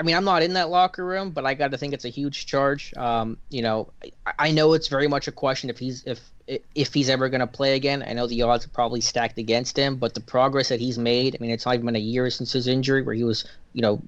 I 0.00 0.02
mean, 0.02 0.16
I'm 0.16 0.24
not 0.24 0.42
in 0.42 0.54
that 0.54 0.70
locker 0.70 1.04
room, 1.04 1.28
but 1.28 1.44
I 1.44 1.52
got 1.52 1.72
to 1.72 1.76
think 1.76 1.92
it's 1.92 2.06
a 2.06 2.08
huge 2.08 2.46
charge. 2.46 2.94
Um, 2.96 3.36
you 3.50 3.60
know, 3.60 3.92
I 4.38 4.50
know 4.50 4.72
it's 4.72 4.88
very 4.88 5.06
much 5.06 5.28
a 5.28 5.32
question 5.32 5.68
if 5.68 5.78
he's 5.78 6.02
if 6.06 6.20
if 6.74 6.94
he's 6.94 7.10
ever 7.10 7.28
going 7.28 7.42
to 7.42 7.46
play 7.46 7.76
again. 7.76 8.02
I 8.06 8.14
know 8.14 8.26
the 8.26 8.40
odds 8.40 8.64
are 8.64 8.70
probably 8.70 9.02
stacked 9.02 9.36
against 9.36 9.78
him, 9.78 9.96
but 9.96 10.14
the 10.14 10.22
progress 10.22 10.70
that 10.70 10.80
he's 10.80 10.96
made. 10.96 11.36
I 11.36 11.38
mean, 11.42 11.50
it's 11.50 11.66
not 11.66 11.74
even 11.74 11.84
been 11.84 11.96
a 11.96 11.98
year 11.98 12.30
since 12.30 12.50
his 12.50 12.66
injury, 12.66 13.02
where 13.02 13.14
he 13.14 13.24
was, 13.24 13.44
you 13.74 13.82
know, 13.82 14.00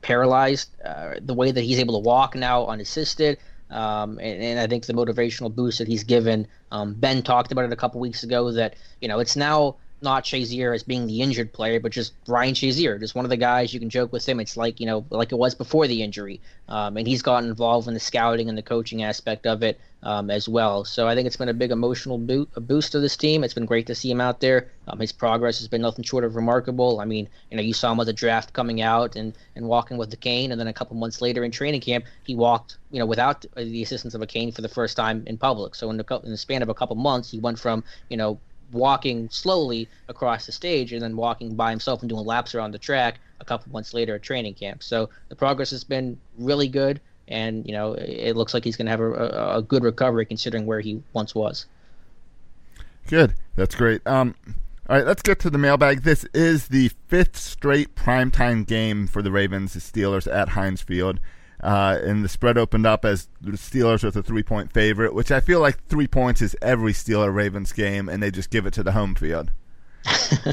paralyzed. 0.00 0.70
Uh, 0.82 1.16
the 1.20 1.34
way 1.34 1.50
that 1.50 1.60
he's 1.60 1.78
able 1.78 2.00
to 2.00 2.08
walk 2.08 2.34
now 2.34 2.66
unassisted, 2.66 3.36
um, 3.68 4.18
and, 4.20 4.42
and, 4.42 4.58
I 4.58 4.66
think 4.66 4.86
the 4.86 4.94
motivational 4.94 5.54
boost 5.54 5.76
that 5.76 5.88
he's 5.88 6.04
given. 6.04 6.46
Um, 6.72 6.94
ben 6.94 7.22
talked 7.22 7.52
about 7.52 7.66
it 7.66 7.72
a 7.72 7.76
couple 7.76 8.00
weeks 8.00 8.22
ago 8.22 8.50
that 8.52 8.76
you 9.02 9.08
know 9.08 9.18
it's 9.18 9.36
now 9.36 9.76
not 10.00 10.24
Shazier 10.24 10.74
as 10.74 10.82
being 10.82 11.06
the 11.06 11.22
injured 11.22 11.52
player, 11.52 11.80
but 11.80 11.92
just 11.92 12.12
Ryan 12.26 12.54
Shazier, 12.54 12.98
just 13.00 13.14
one 13.14 13.24
of 13.24 13.30
the 13.30 13.36
guys 13.36 13.72
you 13.74 13.80
can 13.80 13.90
joke 13.90 14.12
with 14.12 14.28
him. 14.28 14.40
It's 14.40 14.56
like 14.56 14.80
you 14.80 14.86
know, 14.86 15.04
like 15.10 15.32
it 15.32 15.38
was 15.38 15.54
before 15.54 15.86
the 15.86 16.02
injury, 16.02 16.40
um, 16.68 16.96
and 16.96 17.06
he's 17.06 17.22
gotten 17.22 17.48
involved 17.48 17.88
in 17.88 17.94
the 17.94 18.00
scouting 18.00 18.48
and 18.48 18.56
the 18.56 18.62
coaching 18.62 19.02
aspect 19.02 19.46
of 19.46 19.62
it 19.62 19.80
um, 20.02 20.30
as 20.30 20.48
well. 20.48 20.84
So 20.84 21.08
I 21.08 21.14
think 21.14 21.26
it's 21.26 21.36
been 21.36 21.48
a 21.48 21.54
big 21.54 21.70
emotional 21.70 22.18
boot, 22.18 22.48
a 22.54 22.60
boost 22.60 22.92
to 22.92 23.00
this 23.00 23.16
team. 23.16 23.42
It's 23.42 23.54
been 23.54 23.66
great 23.66 23.86
to 23.88 23.94
see 23.94 24.10
him 24.10 24.20
out 24.20 24.40
there. 24.40 24.68
Um, 24.86 25.00
his 25.00 25.12
progress 25.12 25.58
has 25.58 25.68
been 25.68 25.82
nothing 25.82 26.04
short 26.04 26.24
of 26.24 26.36
remarkable. 26.36 27.00
I 27.00 27.04
mean, 27.04 27.28
you 27.50 27.56
know, 27.56 27.62
you 27.62 27.74
saw 27.74 27.92
him 27.92 27.98
with 27.98 28.06
the 28.06 28.12
draft 28.12 28.52
coming 28.52 28.80
out 28.80 29.16
and, 29.16 29.34
and 29.56 29.66
walking 29.66 29.96
with 29.96 30.10
the 30.10 30.16
cane, 30.16 30.52
and 30.52 30.60
then 30.60 30.68
a 30.68 30.72
couple 30.72 30.96
months 30.96 31.20
later 31.20 31.44
in 31.44 31.50
training 31.50 31.80
camp, 31.80 32.04
he 32.24 32.34
walked, 32.34 32.78
you 32.90 32.98
know, 32.98 33.06
without 33.06 33.44
the 33.56 33.82
assistance 33.82 34.14
of 34.14 34.22
a 34.22 34.26
cane 34.26 34.52
for 34.52 34.62
the 34.62 34.68
first 34.68 34.96
time 34.96 35.24
in 35.26 35.36
public. 35.36 35.74
So 35.74 35.90
in 35.90 35.96
the, 35.96 36.20
in 36.24 36.30
the 36.30 36.36
span 36.38 36.62
of 36.62 36.68
a 36.68 36.74
couple 36.74 36.96
months, 36.96 37.30
he 37.30 37.40
went 37.40 37.58
from, 37.58 37.82
you 38.08 38.16
know, 38.16 38.38
walking 38.72 39.28
slowly 39.30 39.88
across 40.08 40.46
the 40.46 40.52
stage 40.52 40.92
and 40.92 41.02
then 41.02 41.16
walking 41.16 41.54
by 41.54 41.70
himself 41.70 42.02
and 42.02 42.08
doing 42.08 42.24
laps 42.24 42.54
around 42.54 42.72
the 42.72 42.78
track 42.78 43.18
a 43.40 43.44
couple 43.44 43.72
months 43.72 43.94
later 43.94 44.14
at 44.14 44.22
training 44.22 44.54
camp. 44.54 44.82
So 44.82 45.08
the 45.28 45.36
progress 45.36 45.70
has 45.70 45.84
been 45.84 46.18
really 46.38 46.68
good, 46.68 47.00
and 47.28 47.66
you 47.66 47.72
know 47.72 47.94
it 47.94 48.36
looks 48.36 48.54
like 48.54 48.64
he's 48.64 48.76
going 48.76 48.86
to 48.86 48.90
have 48.90 49.00
a, 49.00 49.56
a, 49.56 49.62
good 49.62 49.82
recovery 49.82 50.26
considering 50.26 50.66
where 50.66 50.80
he 50.80 51.02
once 51.12 51.34
was. 51.34 51.66
Good, 53.06 53.34
that's 53.56 53.74
great. 53.74 54.06
Um, 54.06 54.34
all 54.88 54.96
right, 54.96 55.06
let's 55.06 55.22
get 55.22 55.38
to 55.40 55.50
the 55.50 55.58
mailbag. 55.58 56.02
This 56.02 56.24
is 56.34 56.68
the 56.68 56.90
fifth 57.08 57.36
straight 57.36 57.94
primetime 57.94 58.66
game 58.66 59.06
for 59.06 59.22
the 59.22 59.30
Ravens, 59.30 59.74
the 59.74 59.80
Steelers 59.80 60.30
at 60.30 60.50
Heinz 60.50 60.82
Field. 60.82 61.20
Uh, 61.60 61.98
and 62.02 62.24
the 62.24 62.28
spread 62.28 62.56
opened 62.56 62.86
up 62.86 63.04
as 63.04 63.28
the 63.40 63.52
Steelers 63.52 64.04
with 64.04 64.16
a 64.16 64.22
three 64.22 64.42
point 64.42 64.72
favorite, 64.72 65.14
which 65.14 65.32
I 65.32 65.40
feel 65.40 65.60
like 65.60 65.84
three 65.86 66.06
points 66.06 66.40
is 66.40 66.56
every 66.62 66.92
Steeler 66.92 67.34
Ravens 67.34 67.72
game, 67.72 68.08
and 68.08 68.22
they 68.22 68.30
just 68.30 68.50
give 68.50 68.66
it 68.66 68.72
to 68.74 68.82
the 68.82 68.92
home 68.92 69.14
field. 69.14 69.50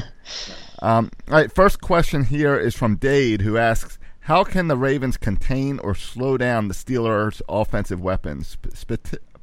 um, 0.82 1.10
all 1.28 1.34
right, 1.34 1.52
first 1.52 1.80
question 1.80 2.24
here 2.24 2.56
is 2.56 2.74
from 2.74 2.96
Dade, 2.96 3.42
who 3.42 3.56
asks 3.56 3.98
How 4.20 4.42
can 4.42 4.66
the 4.66 4.76
Ravens 4.76 5.16
contain 5.16 5.78
or 5.78 5.94
slow 5.94 6.36
down 6.36 6.68
the 6.68 6.74
Steelers' 6.74 7.40
offensive 7.48 8.00
weapons, 8.00 8.56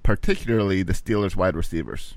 particularly 0.03 0.83
the 0.83 0.93
Steelers' 0.93 1.37
wide 1.37 1.55
receivers? 1.55 2.15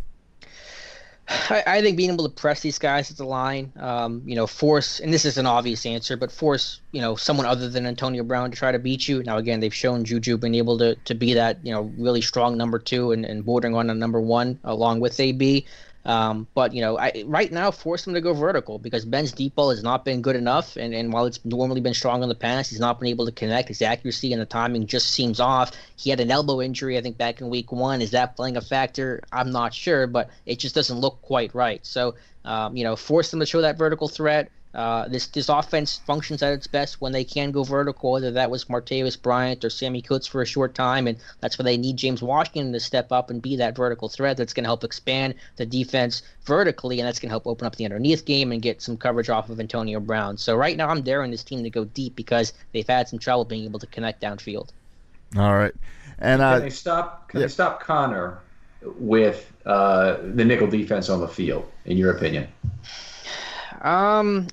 I, 1.29 1.63
I, 1.67 1.83
think 1.83 1.97
being 1.97 2.13
able 2.13 2.29
to 2.29 2.35
press 2.35 2.61
these 2.61 2.79
guys 2.79 3.11
at 3.11 3.17
the 3.17 3.25
line, 3.25 3.73
um, 3.81 4.23
you 4.25 4.37
know, 4.37 4.47
force, 4.47 5.01
and 5.01 5.13
this 5.13 5.25
is 5.25 5.39
an 5.39 5.47
obvious 5.47 5.85
answer, 5.85 6.17
but 6.17 6.31
force, 6.31 6.81
you 6.93 7.01
know, 7.01 7.17
someone 7.17 7.47
other 7.47 7.69
than 7.69 7.85
Antonio 7.85 8.23
Brown 8.23 8.51
to 8.51 8.57
try 8.57 8.71
to 8.71 8.79
beat 8.79 9.09
you. 9.09 9.23
Now, 9.25 9.37
again, 9.37 9.59
they've 9.59 9.75
shown 9.75 10.05
Juju 10.05 10.37
being 10.39 10.55
able 10.55 10.79
to, 10.79 10.95
to 10.95 11.15
be 11.15 11.35
that, 11.35 11.59
you 11.65 11.73
know, 11.73 11.93
really 11.99 12.21
strong 12.21 12.57
number 12.57 12.79
two 12.79 13.11
and, 13.11 13.25
and 13.25 13.45
bordering 13.45 13.75
on 13.75 13.91
a 13.91 13.95
number 13.95 14.21
one 14.21 14.59
along 14.63 15.01
with 15.01 15.19
AB. 15.19 15.67
Um, 16.07 16.47
but 16.55 16.73
you 16.73 16.81
know, 16.81 16.97
I, 16.97 17.25
right 17.27 17.51
now, 17.51 17.73
force 17.73 18.07
him 18.07 18.15
to 18.15 18.21
go 18.21 18.33
vertical 18.33 18.79
because 18.79 19.05
Ben's 19.05 19.33
deep 19.33 19.57
ball 19.57 19.71
has 19.71 19.83
not 19.83 20.05
been 20.05 20.23
good 20.23 20.37
enough, 20.37 20.77
and, 20.77 20.95
and 20.95 21.13
while 21.13 21.27
it's 21.27 21.45
normally 21.45 21.81
been 21.81 21.95
strong 21.95 22.23
in 22.23 22.29
the 22.29 22.35
past, 22.37 22.71
he's 22.71 22.79
not 22.79 23.01
been 23.01 23.09
able 23.09 23.27
to 23.27 23.33
connect. 23.33 23.69
His 23.69 23.83
accuracy 23.83 24.33
and 24.33 24.41
the 24.41 24.47
timing 24.47 24.87
just 24.87 25.11
seems 25.11 25.41
off. 25.41 25.73
He 25.97 26.09
had 26.11 26.21
an 26.21 26.31
elbow 26.31 26.63
injury, 26.63 26.97
I 26.97 27.03
think, 27.03 27.19
back 27.19 27.41
in 27.41 27.51
week 27.51 27.73
one. 27.73 28.01
Is 28.01 28.13
that 28.13 28.37
playing 28.37 28.57
a 28.57 28.61
factor? 28.61 29.21
I'm 29.33 29.51
not 29.51 29.75
sure, 29.75 30.07
but 30.07 30.31
it 30.47 30.61
just 30.61 30.77
doesn't 30.77 30.99
look 30.99 31.21
quite 31.23 31.53
right. 31.57 31.85
So, 31.85 32.15
um, 32.45 32.77
you 32.77 32.85
know, 32.85 32.95
force 32.95 33.33
them 33.33 33.41
to 33.41 33.47
show 33.47 33.61
that 33.63 33.77
vertical 33.77 34.07
threat. 34.07 34.49
Uh, 34.77 35.09
this 35.09 35.29
this 35.29 35.49
offense 35.49 36.03
functions 36.05 36.43
at 36.43 36.53
its 36.53 36.67
best 36.67 37.01
when 37.01 37.11
they 37.11 37.25
can 37.25 37.51
go 37.51 37.65
vertical, 37.65 38.13
whether 38.13 38.31
that 38.31 38.51
was 38.51 38.67
Martavis 38.67 39.21
Bryant 39.21 39.65
or 39.65 39.71
Sammy 39.71 40.03
Coates 40.03 40.27
for 40.27 40.43
a 40.43 40.47
short 40.47 40.75
time, 40.75 41.07
and 41.07 41.17
that's 41.41 41.59
where 41.59 41.65
they 41.65 41.79
need 41.79 41.97
James 41.97 42.23
Washington 42.23 42.75
to 42.75 42.81
step 42.81 43.11
up 43.11 43.31
and 43.31 43.41
be 43.41 43.57
that 43.57 43.75
vertical 43.75 44.11
threat 44.11 44.37
that's 44.37 44.53
going 44.53 44.65
to 44.65 44.69
help 44.69 44.85
expand 44.85 45.35
the 45.57 45.65
defense 45.65 46.21
vertically, 46.45 47.01
and 47.01 47.07
that's 47.07 47.19
going 47.19 47.31
to 47.31 47.33
help 47.33 47.47
open 47.47 47.67
up 47.67 47.77
the 47.77 47.87
underneath 47.87 48.27
game 48.27 48.53
and 48.53 48.61
get 48.61 48.83
some 48.83 48.99
coverage 48.99 49.31
off 49.31 49.49
of 49.49 49.59
Antonio 49.61 49.99
Brown. 49.99 50.37
So 50.37 50.55
right 50.55 50.77
now, 50.77 50.91
I'm 50.91 51.01
daring 51.01 51.31
this 51.31 51.43
team 51.43 51.63
to 51.63 51.71
go 51.71 51.87
deep 51.87 52.15
because 52.15 52.53
they've 52.75 52.87
had 52.87 53.09
some 53.09 53.19
trouble 53.19 53.47
being 53.47 53.65
able 53.65 53.79
to 53.79 53.87
connect 53.87 54.21
downfield. 54.21 54.69
All 55.39 55.55
right, 55.55 55.73
and 56.19 56.43
uh, 56.43 56.57
can 56.57 56.61
they 56.61 56.71
stop? 56.71 57.31
Can 57.31 57.41
yeah. 57.41 57.47
they 57.47 57.51
stop 57.51 57.83
Conner 57.83 58.41
with 58.83 59.51
uh, 59.65 60.19
the 60.35 60.45
nickel 60.45 60.67
defense 60.67 61.09
on 61.09 61.21
the 61.21 61.29
field? 61.29 61.67
In 61.87 61.97
your 61.97 62.15
opinion? 62.15 62.49
Um, 63.87 64.49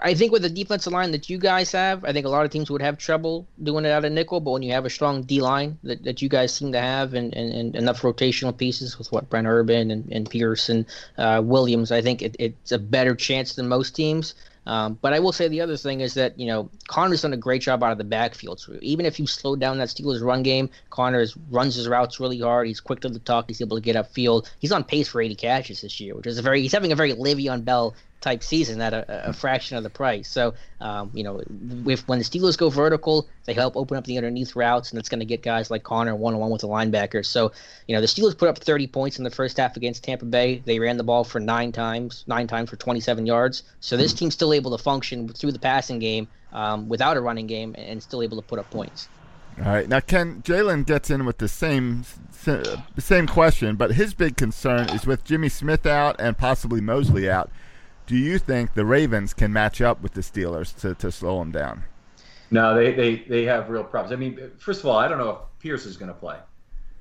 I 0.00 0.12
think 0.12 0.32
with 0.32 0.42
the 0.42 0.50
defensive 0.50 0.92
line 0.92 1.10
that 1.12 1.30
you 1.30 1.38
guys 1.38 1.72
have, 1.72 2.04
I 2.04 2.12
think 2.12 2.26
a 2.26 2.28
lot 2.28 2.44
of 2.44 2.50
teams 2.50 2.70
would 2.70 2.82
have 2.82 2.98
trouble 2.98 3.46
doing 3.62 3.86
it 3.86 3.90
out 3.90 4.04
of 4.04 4.12
nickel. 4.12 4.38
But 4.38 4.50
when 4.50 4.62
you 4.62 4.72
have 4.72 4.84
a 4.84 4.90
strong 4.90 5.22
D 5.22 5.40
line 5.40 5.78
that, 5.84 6.04
that 6.04 6.20
you 6.20 6.28
guys 6.28 6.52
seem 6.52 6.72
to 6.72 6.78
have, 6.78 7.14
and, 7.14 7.34
and, 7.34 7.54
and 7.54 7.74
enough 7.74 8.02
rotational 8.02 8.54
pieces 8.54 8.98
with 8.98 9.10
what 9.10 9.30
Brent 9.30 9.46
Urban 9.46 9.90
and, 9.90 10.12
and 10.12 10.28
Pearson, 10.28 10.86
uh, 11.16 11.40
Williams, 11.42 11.90
I 11.90 12.02
think 12.02 12.20
it, 12.20 12.36
it's 12.38 12.70
a 12.70 12.78
better 12.78 13.14
chance 13.14 13.54
than 13.54 13.66
most 13.66 13.96
teams. 13.96 14.34
Um, 14.66 14.98
but 15.00 15.12
I 15.12 15.20
will 15.20 15.32
say 15.32 15.48
the 15.48 15.60
other 15.60 15.76
thing 15.76 16.00
is 16.00 16.14
that 16.14 16.38
you 16.38 16.46
know 16.46 16.68
Conner's 16.88 17.22
done 17.22 17.32
a 17.32 17.36
great 17.36 17.62
job 17.62 17.82
out 17.82 17.92
of 17.92 17.98
the 17.98 18.04
backfield. 18.04 18.60
So 18.60 18.76
even 18.82 19.06
if 19.06 19.18
you 19.18 19.26
slow 19.26 19.56
down 19.56 19.78
that 19.78 19.88
Steelers 19.88 20.22
run 20.22 20.42
game, 20.42 20.68
Conner 20.90 21.24
runs 21.50 21.76
his 21.76 21.88
routes 21.88 22.20
really 22.20 22.40
hard. 22.40 22.66
He's 22.66 22.80
quick 22.80 23.00
to 23.00 23.08
the 23.08 23.20
tuck. 23.20 23.46
He's 23.48 23.62
able 23.62 23.76
to 23.76 23.80
get 23.80 23.96
upfield. 23.96 24.50
He's 24.58 24.72
on 24.72 24.84
pace 24.84 25.08
for 25.08 25.20
80 25.20 25.36
catches 25.36 25.82
this 25.82 26.00
year, 26.00 26.14
which 26.16 26.26
is 26.26 26.38
a 26.38 26.42
very 26.42 26.60
he's 26.60 26.72
having 26.72 26.92
a 26.92 26.96
very 26.96 27.12
Le'Veon 27.12 27.64
Bell 27.64 27.94
type 28.20 28.42
season 28.42 28.80
at 28.80 28.92
a, 28.92 29.28
a 29.28 29.32
fraction 29.32 29.76
of 29.76 29.82
the 29.82 29.90
price. 29.90 30.28
So, 30.28 30.54
um, 30.80 31.10
you 31.14 31.22
know, 31.22 31.42
if 31.86 32.06
when 32.08 32.18
the 32.18 32.24
Steelers 32.24 32.56
go 32.56 32.70
vertical, 32.70 33.28
they 33.44 33.52
help 33.52 33.76
open 33.76 33.96
up 33.96 34.04
the 34.04 34.16
underneath 34.16 34.56
routes, 34.56 34.90
and 34.90 34.98
that's 34.98 35.08
going 35.08 35.20
to 35.20 35.26
get 35.26 35.42
guys 35.42 35.70
like 35.70 35.82
Conner 35.82 36.14
one 36.14 36.34
on 36.34 36.40
one 36.40 36.50
with 36.50 36.62
the 36.62 36.68
linebackers. 36.68 37.26
So, 37.26 37.52
you 37.86 37.94
know, 37.94 38.00
the 38.00 38.06
Steelers 38.06 38.36
put 38.36 38.48
up 38.48 38.58
30 38.58 38.86
points 38.88 39.18
in 39.18 39.24
the 39.24 39.30
first 39.30 39.58
half 39.58 39.76
against 39.76 40.04
Tampa 40.04 40.24
Bay. 40.24 40.62
They 40.64 40.78
ran 40.78 40.96
the 40.96 41.04
ball 41.04 41.24
for 41.24 41.40
nine 41.40 41.72
times, 41.72 42.24
nine 42.26 42.46
times 42.46 42.70
for 42.70 42.76
27 42.76 43.26
yards. 43.26 43.62
So 43.80 43.96
this 43.96 44.12
team's 44.12 44.34
still 44.34 44.52
able 44.52 44.76
to 44.76 44.82
function 44.82 45.28
through 45.28 45.52
the 45.52 45.58
passing 45.58 45.98
game 45.98 46.28
um, 46.52 46.88
without 46.88 47.16
a 47.16 47.20
running 47.20 47.46
game 47.46 47.74
and 47.78 48.02
still 48.02 48.22
able 48.22 48.36
to 48.36 48.42
put 48.42 48.58
up 48.58 48.70
points. 48.70 49.08
All 49.58 49.72
right, 49.72 49.88
now 49.88 50.00
Ken 50.00 50.42
Jalen 50.42 50.84
gets 50.84 51.08
in 51.08 51.24
with 51.24 51.38
the 51.38 51.48
same 51.48 52.04
same 52.98 53.26
question, 53.26 53.76
but 53.76 53.92
his 53.92 54.12
big 54.12 54.36
concern 54.36 54.90
is 54.90 55.06
with 55.06 55.24
Jimmy 55.24 55.48
Smith 55.48 55.86
out 55.86 56.16
and 56.18 56.36
possibly 56.36 56.82
Mosley 56.82 57.28
out 57.28 57.50
do 58.06 58.16
you 58.16 58.38
think 58.38 58.74
the 58.74 58.84
Ravens 58.84 59.34
can 59.34 59.52
match 59.52 59.80
up 59.80 60.02
with 60.02 60.14
the 60.14 60.20
Steelers 60.20 60.76
to, 60.80 60.94
to 60.94 61.10
slow 61.10 61.38
them 61.40 61.50
down? 61.50 61.84
No, 62.50 62.74
they, 62.74 62.92
they, 62.92 63.16
they 63.28 63.44
have 63.44 63.68
real 63.68 63.82
problems. 63.82 64.12
I 64.12 64.16
mean, 64.16 64.52
first 64.58 64.80
of 64.80 64.86
all, 64.86 64.96
I 64.96 65.08
don't 65.08 65.18
know 65.18 65.30
if 65.30 65.38
Pierce 65.58 65.84
is 65.84 65.96
going 65.96 66.12
to 66.12 66.18
play. 66.18 66.38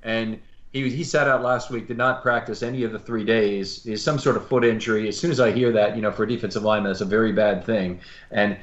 And 0.03 0.39
he, 0.73 0.89
he 0.89 1.03
sat 1.03 1.27
out 1.27 1.43
last 1.43 1.69
week, 1.69 1.87
did 1.87 1.97
not 1.97 2.21
practice 2.23 2.63
any 2.63 2.83
of 2.83 2.91
the 2.91 2.99
three 2.99 3.23
days. 3.23 3.85
Is 3.85 4.03
some 4.03 4.17
sort 4.17 4.37
of 4.37 4.47
foot 4.47 4.65
injury. 4.65 5.07
As 5.07 5.17
soon 5.17 5.31
as 5.31 5.39
I 5.39 5.51
hear 5.51 5.71
that, 5.71 5.95
you 5.95 6.01
know, 6.01 6.11
for 6.11 6.23
a 6.23 6.27
defensive 6.27 6.63
lineman, 6.63 6.91
that's 6.91 7.01
a 7.01 7.05
very 7.05 7.31
bad 7.31 7.63
thing. 7.63 7.99
And 8.31 8.57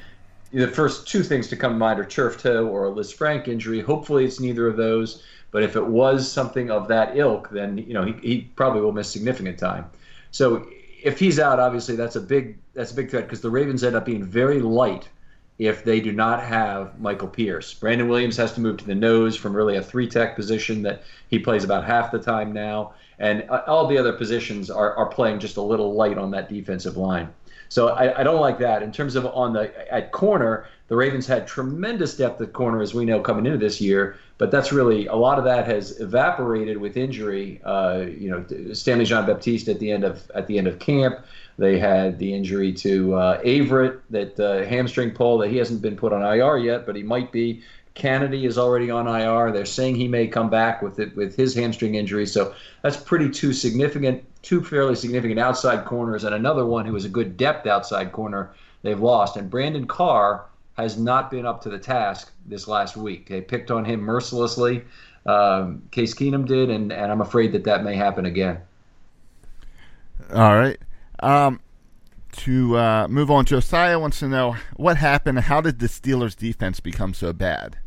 the 0.51 0.67
first 0.67 1.07
two 1.07 1.23
things 1.23 1.47
to 1.47 1.55
come 1.55 1.71
to 1.71 1.77
mind 1.77 1.99
are 1.99 2.05
turf 2.05 2.37
toe 2.37 2.67
or 2.67 2.87
a 2.87 2.91
Lisfranc 2.91 3.47
injury. 3.47 3.79
Hopefully, 3.79 4.25
it's 4.25 4.39
neither 4.39 4.67
of 4.67 4.77
those. 4.77 5.23
But 5.51 5.63
if 5.63 5.75
it 5.75 5.85
was 5.85 6.29
something 6.29 6.69
of 6.69 6.87
that 6.87 7.15
ilk, 7.17 7.49
then 7.49 7.77
you 7.77 7.93
know 7.93 8.03
he, 8.03 8.13
he 8.21 8.41
probably 8.55 8.81
will 8.81 8.91
miss 8.91 9.09
significant 9.09 9.57
time. 9.57 9.85
So 10.31 10.67
if 11.03 11.19
he's 11.19 11.39
out, 11.39 11.59
obviously 11.59 11.95
that's 11.95 12.15
a 12.15 12.21
big 12.21 12.57
that's 12.73 12.91
a 12.91 12.95
big 12.95 13.09
threat 13.09 13.25
because 13.25 13.41
the 13.41 13.49
Ravens 13.49 13.83
end 13.83 13.95
up 13.95 14.05
being 14.05 14.23
very 14.23 14.61
light 14.61 15.07
if 15.59 15.83
they 15.83 15.99
do 15.99 16.11
not 16.11 16.41
have 16.41 16.99
Michael 16.99 17.27
Pierce. 17.27 17.73
Brandon 17.73 18.07
Williams 18.07 18.37
has 18.37 18.53
to 18.53 18.61
move 18.61 18.77
to 18.77 18.85
the 18.85 18.95
nose 18.95 19.35
from 19.35 19.55
really 19.55 19.75
a 19.75 19.81
three 19.81 20.07
tech 20.07 20.35
position 20.35 20.81
that 20.81 21.03
he 21.27 21.37
plays 21.37 21.63
about 21.63 21.85
half 21.85 22.11
the 22.11 22.19
time 22.19 22.53
now, 22.53 22.93
and 23.19 23.45
uh, 23.49 23.61
all 23.67 23.87
the 23.87 23.97
other 23.97 24.13
positions 24.13 24.71
are, 24.71 24.95
are 24.95 25.07
playing 25.07 25.39
just 25.39 25.57
a 25.57 25.61
little 25.61 25.93
light 25.93 26.17
on 26.17 26.31
that 26.31 26.49
defensive 26.49 26.97
line. 26.97 27.31
So 27.69 27.89
I, 27.89 28.19
I 28.19 28.23
don't 28.23 28.41
like 28.41 28.59
that. 28.59 28.81
In 28.81 28.91
terms 28.91 29.15
of 29.15 29.25
on 29.25 29.53
the 29.53 29.93
at 29.93 30.11
corner, 30.11 30.67
the 30.87 30.95
Ravens 30.95 31.25
had 31.25 31.47
tremendous 31.47 32.15
depth 32.15 32.41
at 32.41 32.53
corner, 32.53 32.81
as 32.81 32.93
we 32.93 33.05
know, 33.05 33.21
coming 33.21 33.45
into 33.45 33.57
this 33.57 33.79
year. 33.79 34.17
But 34.37 34.51
that's 34.51 34.73
really 34.73 35.07
a 35.07 35.15
lot 35.15 35.37
of 35.37 35.45
that 35.45 35.65
has 35.65 35.99
evaporated 35.99 36.77
with 36.77 36.97
injury. 36.97 37.61
Uh, 37.63 38.05
you 38.17 38.29
know, 38.29 38.73
Stanley 38.73 39.05
Jean 39.05 39.25
Baptiste 39.25 39.69
at 39.69 39.79
the 39.79 39.91
end 39.91 40.03
of 40.03 40.29
at 40.35 40.47
the 40.47 40.57
end 40.57 40.67
of 40.67 40.79
camp. 40.79 41.19
They 41.57 41.77
had 41.77 42.19
the 42.19 42.33
injury 42.33 42.73
to 42.73 43.13
uh, 43.13 43.41
Averett, 43.41 44.01
that 44.09 44.39
uh, 44.39 44.65
hamstring 44.67 45.11
pull 45.11 45.37
that 45.37 45.49
he 45.49 45.57
hasn't 45.57 45.81
been 45.81 45.95
put 45.95 46.11
on 46.11 46.21
IR 46.21 46.57
yet, 46.57 46.85
but 46.85 46.95
he 46.95 47.03
might 47.03 47.31
be. 47.31 47.61
Canady 47.93 48.47
is 48.47 48.57
already 48.57 48.89
on 48.89 49.07
IR. 49.07 49.51
They're 49.51 49.65
saying 49.65 49.95
he 49.95 50.07
may 50.07 50.25
come 50.25 50.49
back 50.49 50.81
with 50.81 50.99
it 50.99 51.15
with 51.15 51.35
his 51.35 51.53
hamstring 51.53 51.93
injury. 51.93 52.25
So 52.25 52.55
that's 52.81 52.97
pretty 52.97 53.29
two 53.29 53.53
significant, 53.53 54.23
two 54.41 54.63
fairly 54.63 54.95
significant 54.95 55.39
outside 55.39 55.85
corners, 55.85 56.23
and 56.23 56.33
another 56.33 56.65
one 56.65 56.85
who 56.85 56.95
is 56.95 57.05
a 57.05 57.09
good 57.09 57.37
depth 57.37 57.67
outside 57.67 58.11
corner 58.11 58.51
they've 58.81 58.99
lost. 58.99 59.37
And 59.37 59.49
Brandon 59.49 59.85
Carr 59.85 60.45
has 60.73 60.97
not 60.97 61.29
been 61.29 61.45
up 61.45 61.61
to 61.63 61.69
the 61.69 61.79
task 61.79 62.31
this 62.45 62.67
last 62.67 62.97
week. 62.97 63.29
They 63.29 63.41
picked 63.41 63.71
on 63.71 63.85
him 63.85 64.01
mercilessly. 64.01 64.83
Um, 65.25 65.83
Case 65.91 66.13
Keenum 66.13 66.45
did, 66.45 66.69
and, 66.69 66.91
and 66.91 67.11
I'm 67.11 67.21
afraid 67.21 67.51
that 67.53 67.63
that 67.65 67.83
may 67.83 67.95
happen 67.95 68.25
again. 68.25 68.59
All 70.33 70.55
right. 70.55 70.79
Um, 71.19 71.59
to 72.37 72.77
uh, 72.77 73.07
move 73.07 73.29
on, 73.29 73.45
Josiah 73.45 73.99
wants 73.99 74.19
to 74.19 74.27
know 74.27 74.55
what 74.75 74.97
happened. 74.97 75.39
How 75.39 75.61
did 75.61 75.79
the 75.79 75.87
Steelers' 75.87 76.35
defense 76.35 76.79
become 76.79 77.13
so 77.13 77.31
bad? 77.31 77.77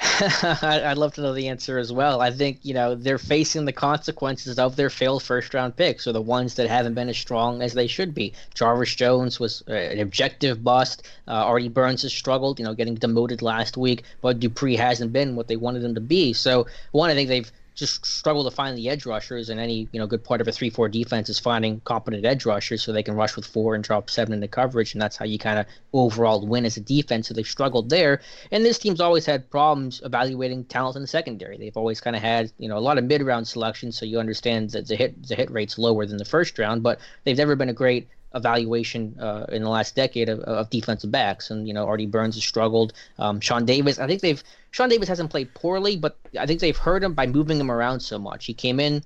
I'd 0.20 0.96
love 0.96 1.14
to 1.14 1.22
know 1.22 1.32
the 1.32 1.48
answer 1.48 1.76
as 1.76 1.92
well. 1.92 2.20
I 2.20 2.30
think 2.30 2.58
you 2.62 2.72
know 2.72 2.94
they're 2.94 3.18
facing 3.18 3.64
the 3.64 3.72
consequences 3.72 4.58
of 4.58 4.76
their 4.76 4.90
failed 4.90 5.22
first 5.22 5.52
round 5.54 5.76
picks, 5.76 6.06
or 6.06 6.12
the 6.12 6.22
ones 6.22 6.54
that 6.54 6.68
haven't 6.68 6.94
been 6.94 7.08
as 7.08 7.16
strong 7.16 7.62
as 7.62 7.72
they 7.74 7.88
should 7.88 8.14
be. 8.14 8.32
Jarvis 8.54 8.94
Jones 8.94 9.40
was 9.40 9.64
uh, 9.68 9.72
an 9.72 9.98
objective 9.98 10.62
bust. 10.62 11.02
Uh, 11.26 11.32
Artie 11.32 11.68
Burns 11.68 12.02
has 12.02 12.12
struggled, 12.12 12.60
you 12.60 12.64
know, 12.64 12.74
getting 12.74 12.94
demoted 12.94 13.42
last 13.42 13.76
week, 13.76 14.04
but 14.20 14.38
Dupree 14.38 14.76
hasn't 14.76 15.12
been 15.12 15.34
what 15.34 15.48
they 15.48 15.56
wanted 15.56 15.82
him 15.82 15.94
to 15.96 16.00
be. 16.00 16.32
So 16.32 16.66
one, 16.92 17.10
I 17.10 17.14
think 17.14 17.28
they've 17.28 17.50
just 17.78 18.04
struggle 18.04 18.42
to 18.42 18.50
find 18.50 18.76
the 18.76 18.88
edge 18.88 19.06
rushers, 19.06 19.48
and 19.48 19.60
any 19.60 19.88
you 19.92 20.00
know 20.00 20.06
good 20.06 20.24
part 20.24 20.40
of 20.40 20.48
a 20.48 20.52
three-four 20.52 20.88
defense 20.88 21.28
is 21.28 21.38
finding 21.38 21.80
competent 21.80 22.24
edge 22.24 22.44
rushers 22.44 22.82
so 22.82 22.92
they 22.92 23.04
can 23.04 23.14
rush 23.14 23.36
with 23.36 23.46
four 23.46 23.76
and 23.76 23.84
drop 23.84 24.10
seven 24.10 24.34
into 24.34 24.48
coverage, 24.48 24.92
and 24.92 25.00
that's 25.00 25.16
how 25.16 25.24
you 25.24 25.38
kind 25.38 25.60
of 25.60 25.66
overall 25.92 26.44
win 26.44 26.64
as 26.64 26.76
a 26.76 26.80
defense. 26.80 27.28
So 27.28 27.34
they've 27.34 27.46
struggled 27.46 27.88
there, 27.88 28.20
and 28.50 28.64
this 28.64 28.78
team's 28.78 29.00
always 29.00 29.24
had 29.24 29.48
problems 29.48 30.02
evaluating 30.04 30.64
talent 30.64 30.96
in 30.96 31.02
the 31.02 31.08
secondary. 31.08 31.56
They've 31.56 31.76
always 31.76 32.00
kind 32.00 32.16
of 32.16 32.22
had 32.22 32.50
you 32.58 32.68
know 32.68 32.76
a 32.76 32.80
lot 32.80 32.98
of 32.98 33.04
mid-round 33.04 33.46
selections, 33.46 33.96
so 33.96 34.04
you 34.04 34.18
understand 34.18 34.70
that 34.70 34.88
the 34.88 34.96
hit 34.96 35.28
the 35.28 35.36
hit 35.36 35.50
rate's 35.50 35.78
lower 35.78 36.04
than 36.04 36.16
the 36.16 36.24
first 36.24 36.58
round, 36.58 36.82
but 36.82 36.98
they've 37.24 37.36
never 37.38 37.54
been 37.54 37.68
a 37.68 37.74
great 37.74 38.08
evaluation 38.38 39.14
uh, 39.20 39.44
in 39.50 39.62
the 39.62 39.68
last 39.68 39.94
decade 39.94 40.28
of, 40.30 40.40
of, 40.40 40.70
defensive 40.70 41.10
backs. 41.10 41.50
And 41.50 41.68
you 41.68 41.74
know, 41.74 41.86
Artie 41.86 42.06
Burns 42.06 42.36
has 42.36 42.44
struggled. 42.44 42.94
Um, 43.18 43.40
Sean 43.40 43.66
Davis, 43.66 43.98
I 43.98 44.06
think 44.06 44.22
they've 44.22 44.42
Sean 44.70 44.88
Davis 44.88 45.08
hasn't 45.08 45.30
played 45.30 45.52
poorly, 45.54 45.96
but 45.96 46.16
I 46.38 46.46
think 46.46 46.60
they've 46.60 46.76
hurt 46.76 47.02
him 47.02 47.14
by 47.14 47.26
moving 47.26 47.60
him 47.60 47.70
around 47.70 48.00
so 48.00 48.18
much. 48.18 48.46
He 48.46 48.54
came 48.54 48.80
in 48.80 49.02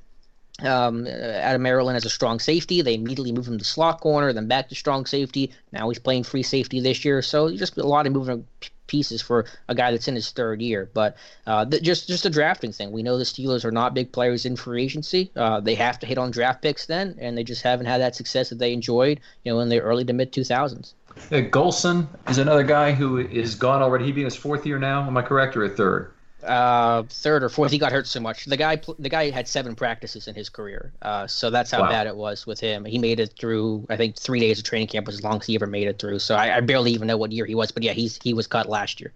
um, 0.61 1.07
out 1.07 1.55
of 1.55 1.61
Maryland 1.61 1.97
as 1.97 2.05
a 2.05 2.11
strong 2.11 2.39
safety. 2.39 2.83
They 2.83 2.95
immediately 2.95 3.33
moved 3.33 3.49
him 3.49 3.59
to 3.59 3.65
slot 3.65 4.01
corner, 4.01 4.33
then 4.33 4.49
back 4.49 4.69
to 4.69 4.75
strong 4.75 5.07
safety. 5.07 5.53
Now 5.73 5.89
he's 5.89 5.99
playing 5.99 6.25
free 6.25 6.43
safety 6.43 6.81
this 6.81 7.05
year. 7.05 7.23
So 7.23 7.55
just 7.55 7.77
a 7.77 7.87
lot 7.87 8.07
of 8.07 8.13
moving 8.13 8.47
pieces 8.87 9.23
for 9.23 9.47
a 9.69 9.75
guy 9.75 9.91
that's 9.91 10.07
in 10.07 10.15
his 10.15 10.31
third 10.31 10.61
year. 10.61 10.91
But 10.93 11.17
uh, 11.47 11.65
just 11.65 12.07
just 12.07 12.27
a 12.27 12.31
drafting 12.31 12.73
thing. 12.73 12.93
We 12.93 13.03
know 13.03 13.17
the 13.19 13.25
Steelers 13.25 13.65
are 13.65 13.73
not 13.73 13.95
big 13.95 14.13
players 14.13 14.45
in 14.45 14.57
free 14.57 14.85
agency. 14.85 15.31
Uh, 15.35 15.61
they 15.61 15.75
have 15.75 15.99
to 16.01 16.07
hit 16.07 16.19
on 16.19 16.31
draft 16.31 16.63
picks 16.63 16.87
then, 16.87 17.17
and 17.19 17.37
they 17.37 17.45
just 17.45 17.63
haven't 17.63 17.87
had 17.87 18.01
that 18.01 18.15
success 18.15 18.51
that 18.51 18.59
they 18.59 18.73
enjoyed, 18.73 19.21
you 19.45 19.53
know, 19.53 19.61
in 19.61 19.69
the 19.69 19.81
early 19.81 20.05
to 20.05 20.13
mid 20.13 20.33
2000s. 20.33 20.93
Uh, 21.31 21.37
Golson 21.51 22.07
is 22.29 22.39
another 22.39 22.63
guy 22.63 22.93
who 22.93 23.19
is 23.19 23.55
gone 23.55 23.83
already. 23.83 24.05
He 24.05 24.13
being 24.13 24.27
his 24.27 24.37
fourth 24.37 24.67
year 24.67 24.79
now. 24.79 25.07
Am 25.07 25.17
I 25.17 25.23
correct 25.23 25.57
or 25.57 25.65
a 25.65 25.71
third? 25.71 26.13
Uh, 26.43 27.05
third 27.09 27.45
or 27.45 27.49
fourth. 27.49 27.71
He 27.71 27.79
got 27.79 27.93
hurt 27.93 28.07
so 28.07 28.21
much. 28.21 28.47
The 28.47 28.57
guy, 28.57 28.81
the 28.99 29.09
guy 29.09 29.31
had 29.31 29.47
seven 29.47 29.77
practices 29.77 30.27
in 30.27 30.35
his 30.35 30.49
career. 30.49 30.93
Uh, 31.01 31.27
so 31.27 31.51
that's 31.51 31.71
how 31.71 31.83
wow. 31.83 31.89
bad 31.89 32.07
it 32.07 32.17
was 32.17 32.47
with 32.47 32.59
him. 32.59 32.85
He 32.85 32.99
made 32.99 33.21
it 33.21 33.35
through. 33.39 33.87
I 33.89 33.97
think 33.97 34.17
three 34.17 34.41
days 34.41 34.59
of 34.59 34.65
training 34.65 34.89
camp 34.89 35.07
was 35.07 35.17
as 35.17 35.23
long 35.23 35.37
as 35.39 35.47
he 35.47 35.55
ever 35.55 35.67
made 35.67 35.87
it 35.87 35.99
through. 35.99 36.19
So 36.19 36.35
I, 36.35 36.57
I 36.57 36.61
barely 36.61 36.91
even 36.93 37.07
know 37.07 37.17
what 37.17 37.31
year 37.31 37.47
he 37.47 37.55
was. 37.55 37.71
But 37.71 37.85
yeah, 37.85 37.93
he's 37.93 38.19
he 38.23 38.35
was 38.35 38.47
cut 38.47 38.69
last 38.69 39.01
year. 39.01 39.13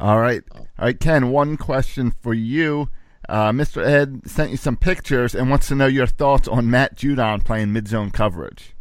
All 0.00 0.18
right, 0.18 0.42
all 0.54 0.66
right, 0.78 0.98
Ken. 0.98 1.30
One 1.30 1.56
question 1.56 2.12
for 2.20 2.32
you. 2.32 2.88
Uh, 3.28 3.52
Mr. 3.52 3.84
Ed 3.84 4.22
sent 4.28 4.50
you 4.50 4.56
some 4.56 4.76
pictures 4.76 5.34
and 5.34 5.50
wants 5.50 5.68
to 5.68 5.74
know 5.76 5.86
your 5.86 6.06
thoughts 6.06 6.48
on 6.48 6.70
Matt 6.70 6.96
Judon 6.96 7.44
playing 7.44 7.72
mid 7.72 7.86
zone 7.86 8.10
coverage. 8.10 8.74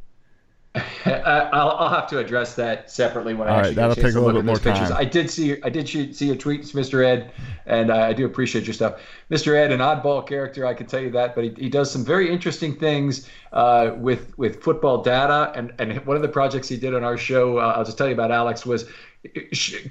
I'll, 1.05 1.71
I'll, 1.71 1.89
have 1.89 2.07
to 2.09 2.19
address 2.19 2.53
that 2.55 2.91
separately 2.91 3.33
when 3.33 3.47
All 3.47 3.55
I 3.55 3.57
actually 3.57 3.69
right, 3.69 3.75
that'll 3.75 3.95
take 3.95 4.13
a 4.13 4.19
little 4.19 4.33
bit 4.33 4.45
more 4.45 4.57
pictures. 4.57 4.89
time. 4.89 4.97
I 4.97 5.03
did 5.03 5.29
see 5.29 5.61
I 5.63 5.69
did 5.69 5.87
see 5.87 6.27
your 6.27 6.35
tweets, 6.35 6.73
Mr. 6.73 7.03
Ed, 7.03 7.31
and 7.65 7.91
I 7.91 8.13
do 8.13 8.25
appreciate 8.25 8.65
your 8.65 8.75
stuff. 8.75 9.01
Mr. 9.31 9.55
Ed, 9.55 9.71
an 9.71 9.79
oddball 9.79 10.27
character, 10.27 10.67
I 10.67 10.75
can 10.75 10.85
tell 10.85 10.99
you 10.99 11.09
that, 11.11 11.33
but 11.33 11.43
he, 11.43 11.49
he 11.57 11.69
does 11.69 11.89
some 11.89 12.05
very 12.05 12.31
interesting 12.31 12.75
things 12.75 13.27
uh, 13.51 13.93
with 13.97 14.37
with 14.37 14.61
football 14.61 15.01
data. 15.01 15.51
And 15.55 15.73
and 15.79 16.05
one 16.05 16.15
of 16.15 16.21
the 16.21 16.29
projects 16.29 16.67
he 16.67 16.77
did 16.77 16.93
on 16.93 17.03
our 17.03 17.17
show, 17.17 17.57
uh, 17.57 17.73
I'll 17.75 17.85
just 17.85 17.97
tell 17.97 18.07
you 18.07 18.13
about 18.13 18.31
Alex, 18.31 18.63
was 18.63 18.85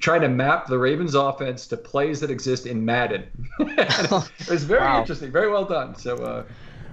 trying 0.00 0.20
to 0.20 0.28
map 0.28 0.68
the 0.68 0.78
Ravens 0.78 1.14
offense 1.14 1.66
to 1.66 1.76
plays 1.76 2.20
that 2.20 2.30
exist 2.30 2.66
in 2.66 2.84
Madden. 2.84 3.24
it 3.58 4.48
was 4.48 4.64
very 4.64 4.80
wow. 4.80 5.00
interesting, 5.00 5.30
very 5.30 5.50
well 5.50 5.64
done. 5.64 5.96
So, 5.96 6.16
uh, 6.16 6.44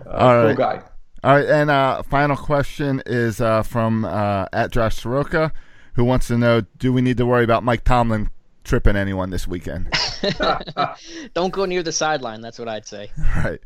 uh, 0.06 0.10
All 0.10 0.36
right. 0.38 0.48
cool 0.48 0.56
guy. 0.56 0.82
All 1.26 1.34
right, 1.34 1.48
and 1.48 1.72
uh, 1.72 2.04
final 2.04 2.38
question 2.38 3.02
is 3.08 3.42
uh, 3.42 3.64
from 3.64 4.06
uh, 4.06 4.46
at 4.54 4.70
Josh 4.70 4.98
Soroka, 4.98 5.52
who 5.96 6.04
wants 6.04 6.28
to 6.28 6.38
know: 6.38 6.62
Do 6.78 6.94
we 6.94 7.02
need 7.02 7.18
to 7.18 7.26
worry 7.26 7.44
about 7.44 7.64
Mike 7.64 7.84
Tomlin 7.84 8.30
tripping 8.64 8.96
anyone 8.96 9.32
this 9.32 9.48
weekend? 9.48 9.92
Don't 11.34 11.52
go 11.52 11.66
near 11.66 11.82
the 11.82 11.92
sideline. 11.92 12.42
That's 12.42 12.60
what 12.60 12.68
I'd 12.68 12.86
say. 12.86 13.10
All 13.18 13.42
right. 13.42 13.60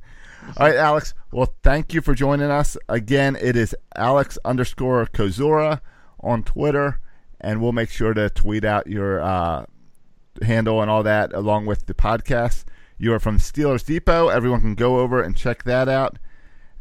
All 0.56 0.68
right, 0.68 0.78
Alex. 0.78 1.14
Well, 1.34 1.54
thank 1.62 1.94
you 1.94 2.00
for 2.00 2.16
joining 2.16 2.50
us 2.50 2.78
again. 2.88 3.36
It 3.42 3.58
is 3.58 3.76
Alex 3.94 4.38
underscore 4.46 5.06
Kozora 5.08 5.82
on 6.22 6.44
Twitter, 6.44 7.02
and 7.42 7.62
we'll 7.62 7.74
make 7.74 7.90
sure 7.90 8.14
to 8.14 8.30
tweet 8.30 8.64
out 8.64 8.88
your 8.88 9.20
uh, 9.20 9.66
handle 10.42 10.82
and 10.82 10.90
all 10.90 11.04
that 11.04 11.34
along 11.34 11.66
with 11.66 11.88
the 11.88 11.94
podcast. 11.94 12.64
You 12.98 13.12
are 13.12 13.20
from 13.20 13.38
Steelers 13.38 13.86
Depot. 13.86 14.30
Everyone 14.30 14.62
can 14.62 14.76
go 14.76 15.00
over 15.00 15.22
and 15.22 15.36
check 15.36 15.66
that 15.66 15.90
out 15.90 16.20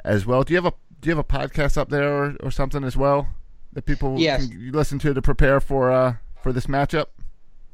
as 0.05 0.27
well. 0.27 0.43
Do 0.43 0.53
you 0.53 0.57
have 0.57 0.67
a 0.67 0.75
do 1.01 1.09
you 1.09 1.17
have 1.17 1.25
a 1.25 1.25
podcast 1.25 1.77
up 1.77 1.89
there 1.91 2.13
or, 2.13 2.37
or 2.43 2.51
something 2.51 2.85
as 2.85 2.97
well 2.97 3.29
that 3.73 3.83
people 3.83 4.19
yes. 4.19 4.47
can 4.47 4.73
listen 4.73 4.99
to 5.01 5.15
to 5.15 5.23
prepare 5.23 5.61
for 5.61 5.93
uh 5.93 6.15
for 6.43 6.53
this 6.53 6.67
matchup? 6.67 7.07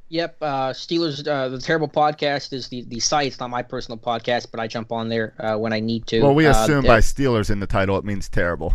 Yep, 0.09 0.37
uh, 0.43 0.71
Steelers. 0.71 1.27
Uh, 1.27 1.49
the 1.49 1.59
terrible 1.59 1.89
podcast 1.89 2.53
is 2.53 2.69
the 2.69 2.83
the 2.83 3.01
site. 3.01 3.29
It's 3.29 3.41
not 3.41 3.51
my 3.51 3.63
personal 3.63 3.99
podcast, 3.99 4.49
but 4.51 4.61
I 4.61 4.67
jump 4.67 4.93
on 4.93 5.09
there 5.09 5.35
uh, 5.41 5.57
when 5.57 5.73
I 5.73 5.81
need 5.81 6.07
to. 6.09 6.23
Well, 6.23 6.35
we 6.35 6.47
uh, 6.47 6.53
assume 6.53 6.85
by 6.85 6.99
Steelers 6.99 7.51
in 7.51 7.59
the 7.59 7.67
title 7.67 7.97
it 7.97 8.05
means 8.05 8.29
terrible. 8.29 8.75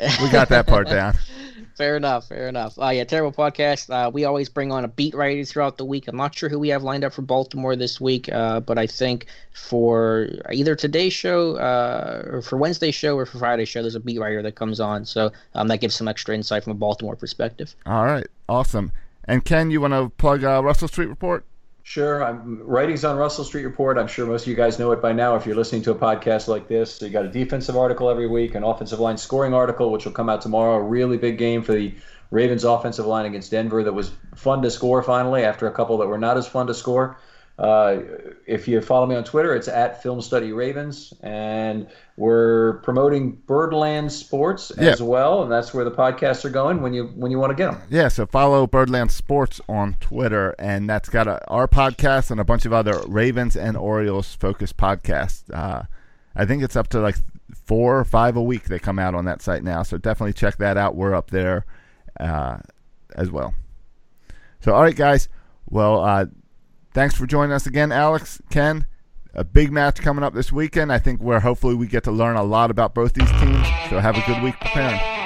we 0.00 0.30
got 0.30 0.48
that 0.50 0.66
part 0.66 0.88
down. 0.88 1.16
fair 1.76 1.96
enough. 1.96 2.28
Fair 2.28 2.48
enough. 2.48 2.78
Uh, 2.78 2.88
yeah, 2.88 3.04
terrible 3.04 3.32
podcast. 3.32 3.90
Uh, 3.90 4.10
we 4.10 4.24
always 4.24 4.48
bring 4.48 4.72
on 4.72 4.84
a 4.84 4.88
beat 4.88 5.14
writer 5.14 5.44
throughout 5.44 5.76
the 5.76 5.84
week. 5.84 6.08
I'm 6.08 6.16
not 6.16 6.34
sure 6.34 6.48
who 6.48 6.58
we 6.58 6.68
have 6.68 6.82
lined 6.82 7.04
up 7.04 7.12
for 7.12 7.22
Baltimore 7.22 7.76
this 7.76 8.00
week, 8.00 8.30
uh, 8.32 8.60
but 8.60 8.78
I 8.78 8.86
think 8.86 9.26
for 9.52 10.28
either 10.52 10.74
today's 10.74 11.12
show 11.12 11.56
uh, 11.56 12.22
or 12.26 12.42
for 12.42 12.56
Wednesday's 12.56 12.94
show 12.94 13.16
or 13.16 13.26
for 13.26 13.38
Friday's 13.38 13.68
show, 13.68 13.82
there's 13.82 13.94
a 13.94 14.00
beat 14.00 14.18
writer 14.18 14.42
that 14.42 14.54
comes 14.56 14.80
on. 14.80 15.04
So 15.04 15.32
um, 15.54 15.68
that 15.68 15.78
gives 15.78 15.94
some 15.94 16.08
extra 16.08 16.34
insight 16.34 16.64
from 16.64 16.72
a 16.72 16.76
Baltimore 16.76 17.16
perspective. 17.16 17.74
All 17.86 18.04
right. 18.04 18.26
Awesome. 18.48 18.92
And 19.24 19.44
Ken, 19.44 19.70
you 19.70 19.80
want 19.80 19.92
to 19.92 20.08
plug 20.16 20.44
uh, 20.44 20.62
Russell 20.62 20.88
Street 20.88 21.08
Report? 21.08 21.44
Sure. 21.88 22.24
I'm 22.24 22.60
writings 22.64 23.04
on 23.04 23.16
Russell 23.16 23.44
Street 23.44 23.64
Report. 23.64 23.96
I'm 23.96 24.08
sure 24.08 24.26
most 24.26 24.42
of 24.42 24.48
you 24.48 24.56
guys 24.56 24.76
know 24.76 24.90
it 24.90 25.00
by 25.00 25.12
now 25.12 25.36
if 25.36 25.46
you're 25.46 25.54
listening 25.54 25.82
to 25.82 25.92
a 25.92 25.94
podcast 25.94 26.48
like 26.48 26.66
this. 26.66 26.96
So 26.96 27.06
you 27.06 27.12
got 27.12 27.24
a 27.24 27.30
defensive 27.30 27.76
article 27.76 28.10
every 28.10 28.26
week, 28.26 28.56
an 28.56 28.64
offensive 28.64 28.98
line 28.98 29.16
scoring 29.16 29.54
article, 29.54 29.92
which 29.92 30.04
will 30.04 30.10
come 30.10 30.28
out 30.28 30.40
tomorrow. 30.40 30.74
A 30.74 30.82
really 30.82 31.16
big 31.16 31.38
game 31.38 31.62
for 31.62 31.74
the 31.74 31.94
Ravens 32.32 32.64
offensive 32.64 33.06
line 33.06 33.24
against 33.24 33.52
Denver 33.52 33.84
that 33.84 33.92
was 33.92 34.10
fun 34.34 34.62
to 34.62 34.70
score 34.70 35.00
finally 35.00 35.44
after 35.44 35.68
a 35.68 35.72
couple 35.72 35.96
that 35.98 36.08
were 36.08 36.18
not 36.18 36.36
as 36.36 36.48
fun 36.48 36.66
to 36.66 36.74
score. 36.74 37.18
Uh, 37.58 38.00
if 38.46 38.68
you 38.68 38.80
follow 38.82 39.06
me 39.06 39.16
on 39.16 39.24
Twitter, 39.24 39.54
it's 39.54 39.66
at 39.66 40.02
Film 40.02 40.20
Study 40.20 40.52
Ravens, 40.52 41.14
and 41.22 41.88
we're 42.18 42.80
promoting 42.80 43.32
Birdland 43.32 44.12
Sports 44.12 44.70
yeah. 44.76 44.90
as 44.90 45.02
well, 45.02 45.42
and 45.42 45.50
that's 45.50 45.72
where 45.72 45.84
the 45.84 45.90
podcasts 45.90 46.44
are 46.44 46.50
going 46.50 46.82
when 46.82 46.92
you 46.92 47.06
when 47.14 47.30
you 47.30 47.38
want 47.38 47.50
to 47.50 47.54
get 47.54 47.72
them. 47.72 47.80
Yeah, 47.88 48.08
so 48.08 48.26
follow 48.26 48.66
Birdland 48.66 49.10
Sports 49.10 49.58
on 49.70 49.96
Twitter, 50.00 50.54
and 50.58 50.88
that's 50.88 51.08
got 51.08 51.26
a, 51.26 51.42
our 51.48 51.66
podcast 51.66 52.30
and 52.30 52.40
a 52.40 52.44
bunch 52.44 52.66
of 52.66 52.74
other 52.74 53.00
Ravens 53.06 53.56
and 53.56 53.74
Orioles 53.74 54.34
focused 54.34 54.76
podcasts. 54.76 55.42
Uh, 55.50 55.84
I 56.34 56.44
think 56.44 56.62
it's 56.62 56.76
up 56.76 56.88
to 56.88 57.00
like 57.00 57.16
four 57.64 57.98
or 57.98 58.04
five 58.04 58.36
a 58.36 58.42
week 58.42 58.64
they 58.64 58.78
come 58.78 58.98
out 58.98 59.14
on 59.14 59.24
that 59.24 59.40
site 59.40 59.64
now, 59.64 59.82
so 59.82 59.96
definitely 59.96 60.34
check 60.34 60.58
that 60.58 60.76
out. 60.76 60.94
We're 60.94 61.14
up 61.14 61.30
there 61.30 61.64
uh, 62.20 62.58
as 63.14 63.30
well. 63.30 63.54
So, 64.60 64.74
all 64.74 64.82
right, 64.82 64.94
guys. 64.94 65.30
Well. 65.70 66.30
Thanks 66.96 67.14
for 67.14 67.26
joining 67.26 67.52
us 67.52 67.66
again, 67.66 67.92
Alex, 67.92 68.40
Ken. 68.48 68.86
A 69.34 69.44
big 69.44 69.70
match 69.70 70.00
coming 70.00 70.24
up 70.24 70.32
this 70.32 70.50
weekend. 70.50 70.90
I 70.90 70.98
think 70.98 71.20
where 71.20 71.40
hopefully 71.40 71.74
we 71.74 71.86
get 71.86 72.04
to 72.04 72.10
learn 72.10 72.36
a 72.36 72.42
lot 72.42 72.70
about 72.70 72.94
both 72.94 73.12
these 73.12 73.30
teams. 73.32 73.66
So 73.90 74.00
have 74.00 74.16
a 74.16 74.22
good 74.26 74.42
week 74.42 74.54
preparing. 74.58 75.25